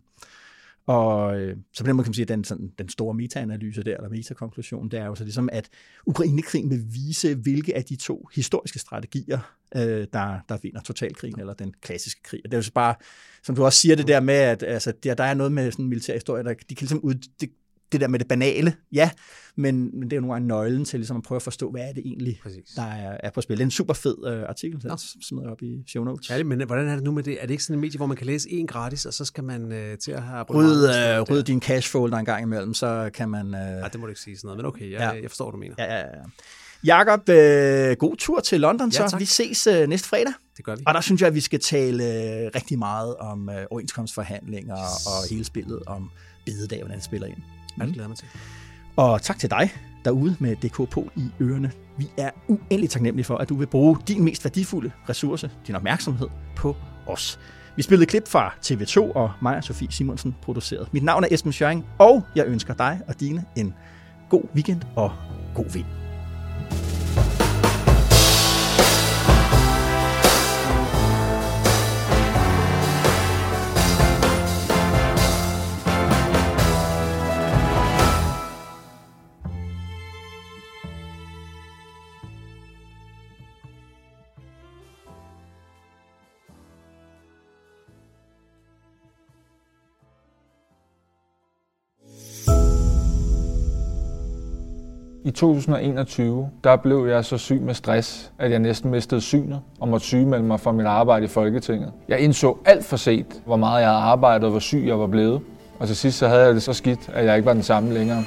Og 0.86 1.40
øh, 1.40 1.58
så 1.74 1.84
på 1.84 1.88
den 1.88 1.96
måde 1.96 2.06
kan 2.06 2.10
man 2.10 2.14
sige, 2.14 2.24
at 2.24 2.30
den, 2.30 2.44
sådan, 2.44 2.72
den 2.78 2.90
store 2.90 3.14
metaanalyse 3.14 3.84
der, 3.84 3.96
eller 3.96 4.10
metakonklusion, 4.10 4.90
det 4.90 5.00
er 5.00 5.06
jo 5.06 5.16
så 5.16 5.24
ligesom, 5.24 5.50
at 5.52 5.70
Ukrainekrigen 6.06 6.70
vil 6.70 6.84
vise, 6.94 7.36
hvilke 7.36 7.76
af 7.76 7.84
de 7.84 7.96
to 7.96 8.28
historiske 8.36 8.80
strategier, 8.80 9.40
øh, 9.76 10.08
der, 10.14 10.40
der 10.50 10.58
vinder 10.62 10.82
totalkrigen, 10.82 11.40
eller 11.40 11.54
den 11.54 11.74
klassiske 11.82 12.22
krig. 12.24 12.42
Og 12.46 12.52
det 12.52 12.54
er 12.54 12.58
jo 12.58 12.64
så 12.64 12.74
bare, 12.74 12.96
som 13.44 13.56
du 13.56 13.66
også 13.66 13.80
siger 13.80 13.96
det 13.96 14.08
der 14.08 14.20
med, 14.20 14.36
at 14.36 14.64
altså, 14.64 14.94
der, 15.04 15.14
der 15.14 15.24
er 15.24 15.34
noget 15.34 15.52
med 15.52 15.72
sådan 15.72 15.86
en 15.86 15.90
militær 15.90 16.14
historie, 16.14 16.44
der 16.44 16.54
de 16.54 16.76
kan 16.76 16.78
ligesom 16.80 17.00
ud, 17.00 17.14
det, 17.14 17.50
det 17.92 18.02
der 18.02 18.08
med 18.08 18.20
det 18.20 18.28
banale, 18.28 18.74
ja, 18.92 19.10
men, 19.56 20.00
men 20.00 20.04
det 20.04 20.14
er 20.14 20.18
jo 20.18 20.22
nogle 20.22 20.34
gange 20.34 20.48
nøglen 20.48 20.86
til 20.86 21.00
ligesom 21.00 21.18
at 21.18 21.24
prøve 21.24 21.36
at 21.36 21.42
forstå, 21.42 21.72
hvad 21.72 21.82
er 21.82 21.94
det 21.94 22.04
egentlig, 22.06 22.40
Præcis. 22.44 22.70
der 22.76 22.82
er, 22.82 23.18
er 23.24 23.30
på 23.30 23.42
spil. 23.42 23.58
Det 23.58 23.62
er 23.62 23.66
en 23.66 23.72
super 23.72 23.94
fed 23.94 24.42
uh, 24.42 24.50
artikel, 24.50 24.82
så 24.82 25.16
smider 25.22 25.44
jeg 25.44 25.52
op 25.52 25.62
i 25.62 25.84
show 25.88 26.04
notes. 26.04 26.30
Ja, 26.30 26.44
men 26.44 26.66
hvordan 26.66 26.88
er 26.88 26.96
det 26.96 27.04
nu 27.04 27.12
med 27.12 27.24
det? 27.24 27.38
Er 27.42 27.42
det 27.42 27.52
ikke 27.52 27.64
sådan 27.64 27.76
en 27.76 27.82
medie, 27.82 27.98
hvor 27.98 28.06
man 28.06 28.18
kan 28.18 28.28
læse 28.28 28.52
en 28.52 28.68
gratis, 28.68 29.06
og 29.06 29.14
så 29.14 29.26
skal 29.26 29.44
man 29.44 29.64
uh, 29.64 29.98
til 30.04 30.12
at 30.12 30.24
have... 30.24 30.44
Ryd, 30.44 30.84
uh, 31.20 31.30
ryd 31.30 31.44
din 31.44 31.62
cash 31.62 31.90
folder 31.92 32.18
en 32.18 32.26
gang 32.26 32.44
imellem, 32.44 32.74
så 32.74 33.10
kan 33.14 33.30
man... 33.30 33.48
Uh... 33.48 33.54
Ja, 33.54 33.84
det 33.84 34.00
må 34.00 34.06
du 34.06 34.10
ikke 34.10 34.22
sige 34.22 34.38
sådan 34.38 34.48
noget, 34.48 34.58
men 34.58 34.66
okay, 34.66 34.92
jeg, 34.92 35.00
ja. 35.00 35.22
jeg 35.22 35.30
forstår, 35.30 35.46
hvad 35.46 35.52
du 35.52 35.58
mener. 35.58 35.76
Ja, 35.78 35.96
ja, 35.96 36.00
ja. 36.00 36.24
Jakob, 36.84 37.30
øh, 37.30 37.96
god 37.96 38.16
tur 38.18 38.40
til 38.40 38.62
London, 38.62 38.92
så 38.92 39.10
ja, 39.12 39.18
vi 39.18 39.26
ses 39.26 39.68
øh, 39.68 39.88
næste 39.88 40.08
fredag. 40.08 40.34
Det 40.58 40.66
gør 40.66 40.76
vi. 40.76 40.84
Og 40.88 40.94
der 40.94 41.02
synes 41.02 41.22
jeg, 41.22 41.28
at 41.28 41.36
vi 41.36 41.40
skal 41.40 41.60
tale 41.60 42.04
øh, 42.04 42.52
rigtig 42.56 42.80
meget 42.80 43.16
om 43.16 43.50
øh, 43.50 43.66
overenskomstforhandlinger 43.72 44.76
og 45.06 45.30
hele 45.30 45.44
spillet 45.44 45.80
om 45.86 46.10
bededag, 46.46 46.80
hvordan 46.80 46.98
det 46.98 47.06
spiller 47.06 47.28
ind. 47.28 47.38
Ja, 47.80 47.86
det 47.86 47.94
glæder 47.94 48.08
mig 48.08 48.18
til. 48.18 48.28
Og 48.96 49.22
tak 49.22 49.40
til 49.40 49.50
dig 49.50 49.70
derude 50.06 50.36
med 50.40 50.56
DK 50.56 50.90
på 50.90 51.10
i 51.16 51.30
ørerne. 51.42 51.72
Vi 51.98 52.10
er 52.18 52.30
uendelig 52.48 52.90
taknemmelige 52.90 53.26
for, 53.26 53.38
at 53.38 53.50
du 53.50 53.56
vil 53.56 53.68
bruge 53.68 53.98
din 54.08 54.24
mest 54.24 54.44
værdifulde 54.44 54.92
ressource, 55.10 55.52
din 55.68 55.76
opmærksomhed, 55.76 56.28
på 56.56 56.76
os. 57.08 57.40
Vi 57.76 57.82
spillede 57.82 58.06
klip 58.06 58.28
fra 58.28 58.54
TV2, 58.66 59.12
og 59.12 59.32
mig 59.42 59.58
og 59.58 59.64
Sofie 59.64 59.92
Simonsen 59.92 60.36
produceret. 60.42 60.94
Mit 60.94 61.04
navn 61.04 61.24
er 61.24 61.28
Esben 61.32 61.52
Schøring, 61.52 61.86
og 62.00 62.24
jeg 62.36 62.46
ønsker 62.48 62.74
dig 62.74 63.02
og 63.08 63.20
dine 63.20 63.46
en 63.56 63.74
god 64.30 64.44
weekend 64.56 64.82
og 64.96 65.12
god 65.56 65.74
vind. 65.74 65.86
I 95.32 95.34
2021, 95.34 96.50
der 96.64 96.76
blev 96.76 97.06
jeg 97.06 97.26
så 97.26 97.38
syg 97.38 97.62
med 97.62 97.74
stress, 97.74 98.32
at 98.40 98.52
jeg 98.52 98.60
næsten 98.60 98.92
mistede 98.92 99.22
synet 99.22 99.62
og 99.80 99.88
måtte 99.88 100.06
sygemelde 100.06 100.46
mig 100.46 100.60
fra 100.60 100.72
mit 100.72 100.86
arbejde 100.86 101.26
i 101.26 101.28
Folketinget. 101.28 101.92
Jeg 102.08 102.20
indså 102.20 102.58
alt 102.66 102.86
for 102.86 102.98
set, 102.98 103.42
hvor 103.46 103.56
meget 103.56 103.82
jeg 103.82 103.90
havde 103.90 104.02
arbejdet 104.02 104.44
og 104.44 104.52
hvor 104.52 104.60
syg 104.60 104.84
jeg 104.88 105.00
var 105.00 105.08
blevet. 105.08 105.42
Og 105.80 105.88
til 105.88 105.96
sidst 105.96 106.18
så 106.18 106.28
havde 106.28 106.42
jeg 106.42 106.54
det 106.54 106.64
så 106.64 106.74
skidt, 106.74 107.10
at 107.14 107.26
jeg 107.26 107.36
ikke 107.36 107.46
var 107.46 107.54
den 107.54 107.64
samme 107.64 107.94
længere. 107.94 108.24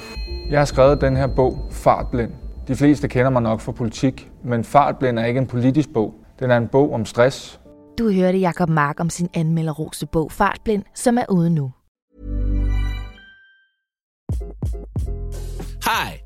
Jeg 0.49 0.59
har 0.59 0.65
skrevet 0.65 1.01
den 1.01 1.17
her 1.17 1.27
bog, 1.27 1.57
Fartblind. 1.71 2.31
De 2.67 2.75
fleste 2.75 3.07
kender 3.07 3.29
mig 3.29 3.41
nok 3.41 3.59
fra 3.59 3.71
politik, 3.71 4.31
men 4.43 4.63
Fartblind 4.63 5.19
er 5.19 5.25
ikke 5.25 5.37
en 5.37 5.47
politisk 5.47 5.93
bog. 5.93 6.13
Den 6.39 6.51
er 6.51 6.57
en 6.57 6.67
bog 6.67 6.93
om 6.93 7.05
stress. 7.05 7.59
Du 7.97 8.11
hørte 8.11 8.37
Jacob 8.37 8.69
Mark 8.69 8.99
om 8.99 9.09
sin 9.09 9.29
anmelderroste 9.33 10.05
bog 10.05 10.31
Fartblind, 10.31 10.83
som 10.93 11.17
er 11.17 11.25
ude 11.29 11.49
nu. 11.49 11.71
Hi. 15.83 16.24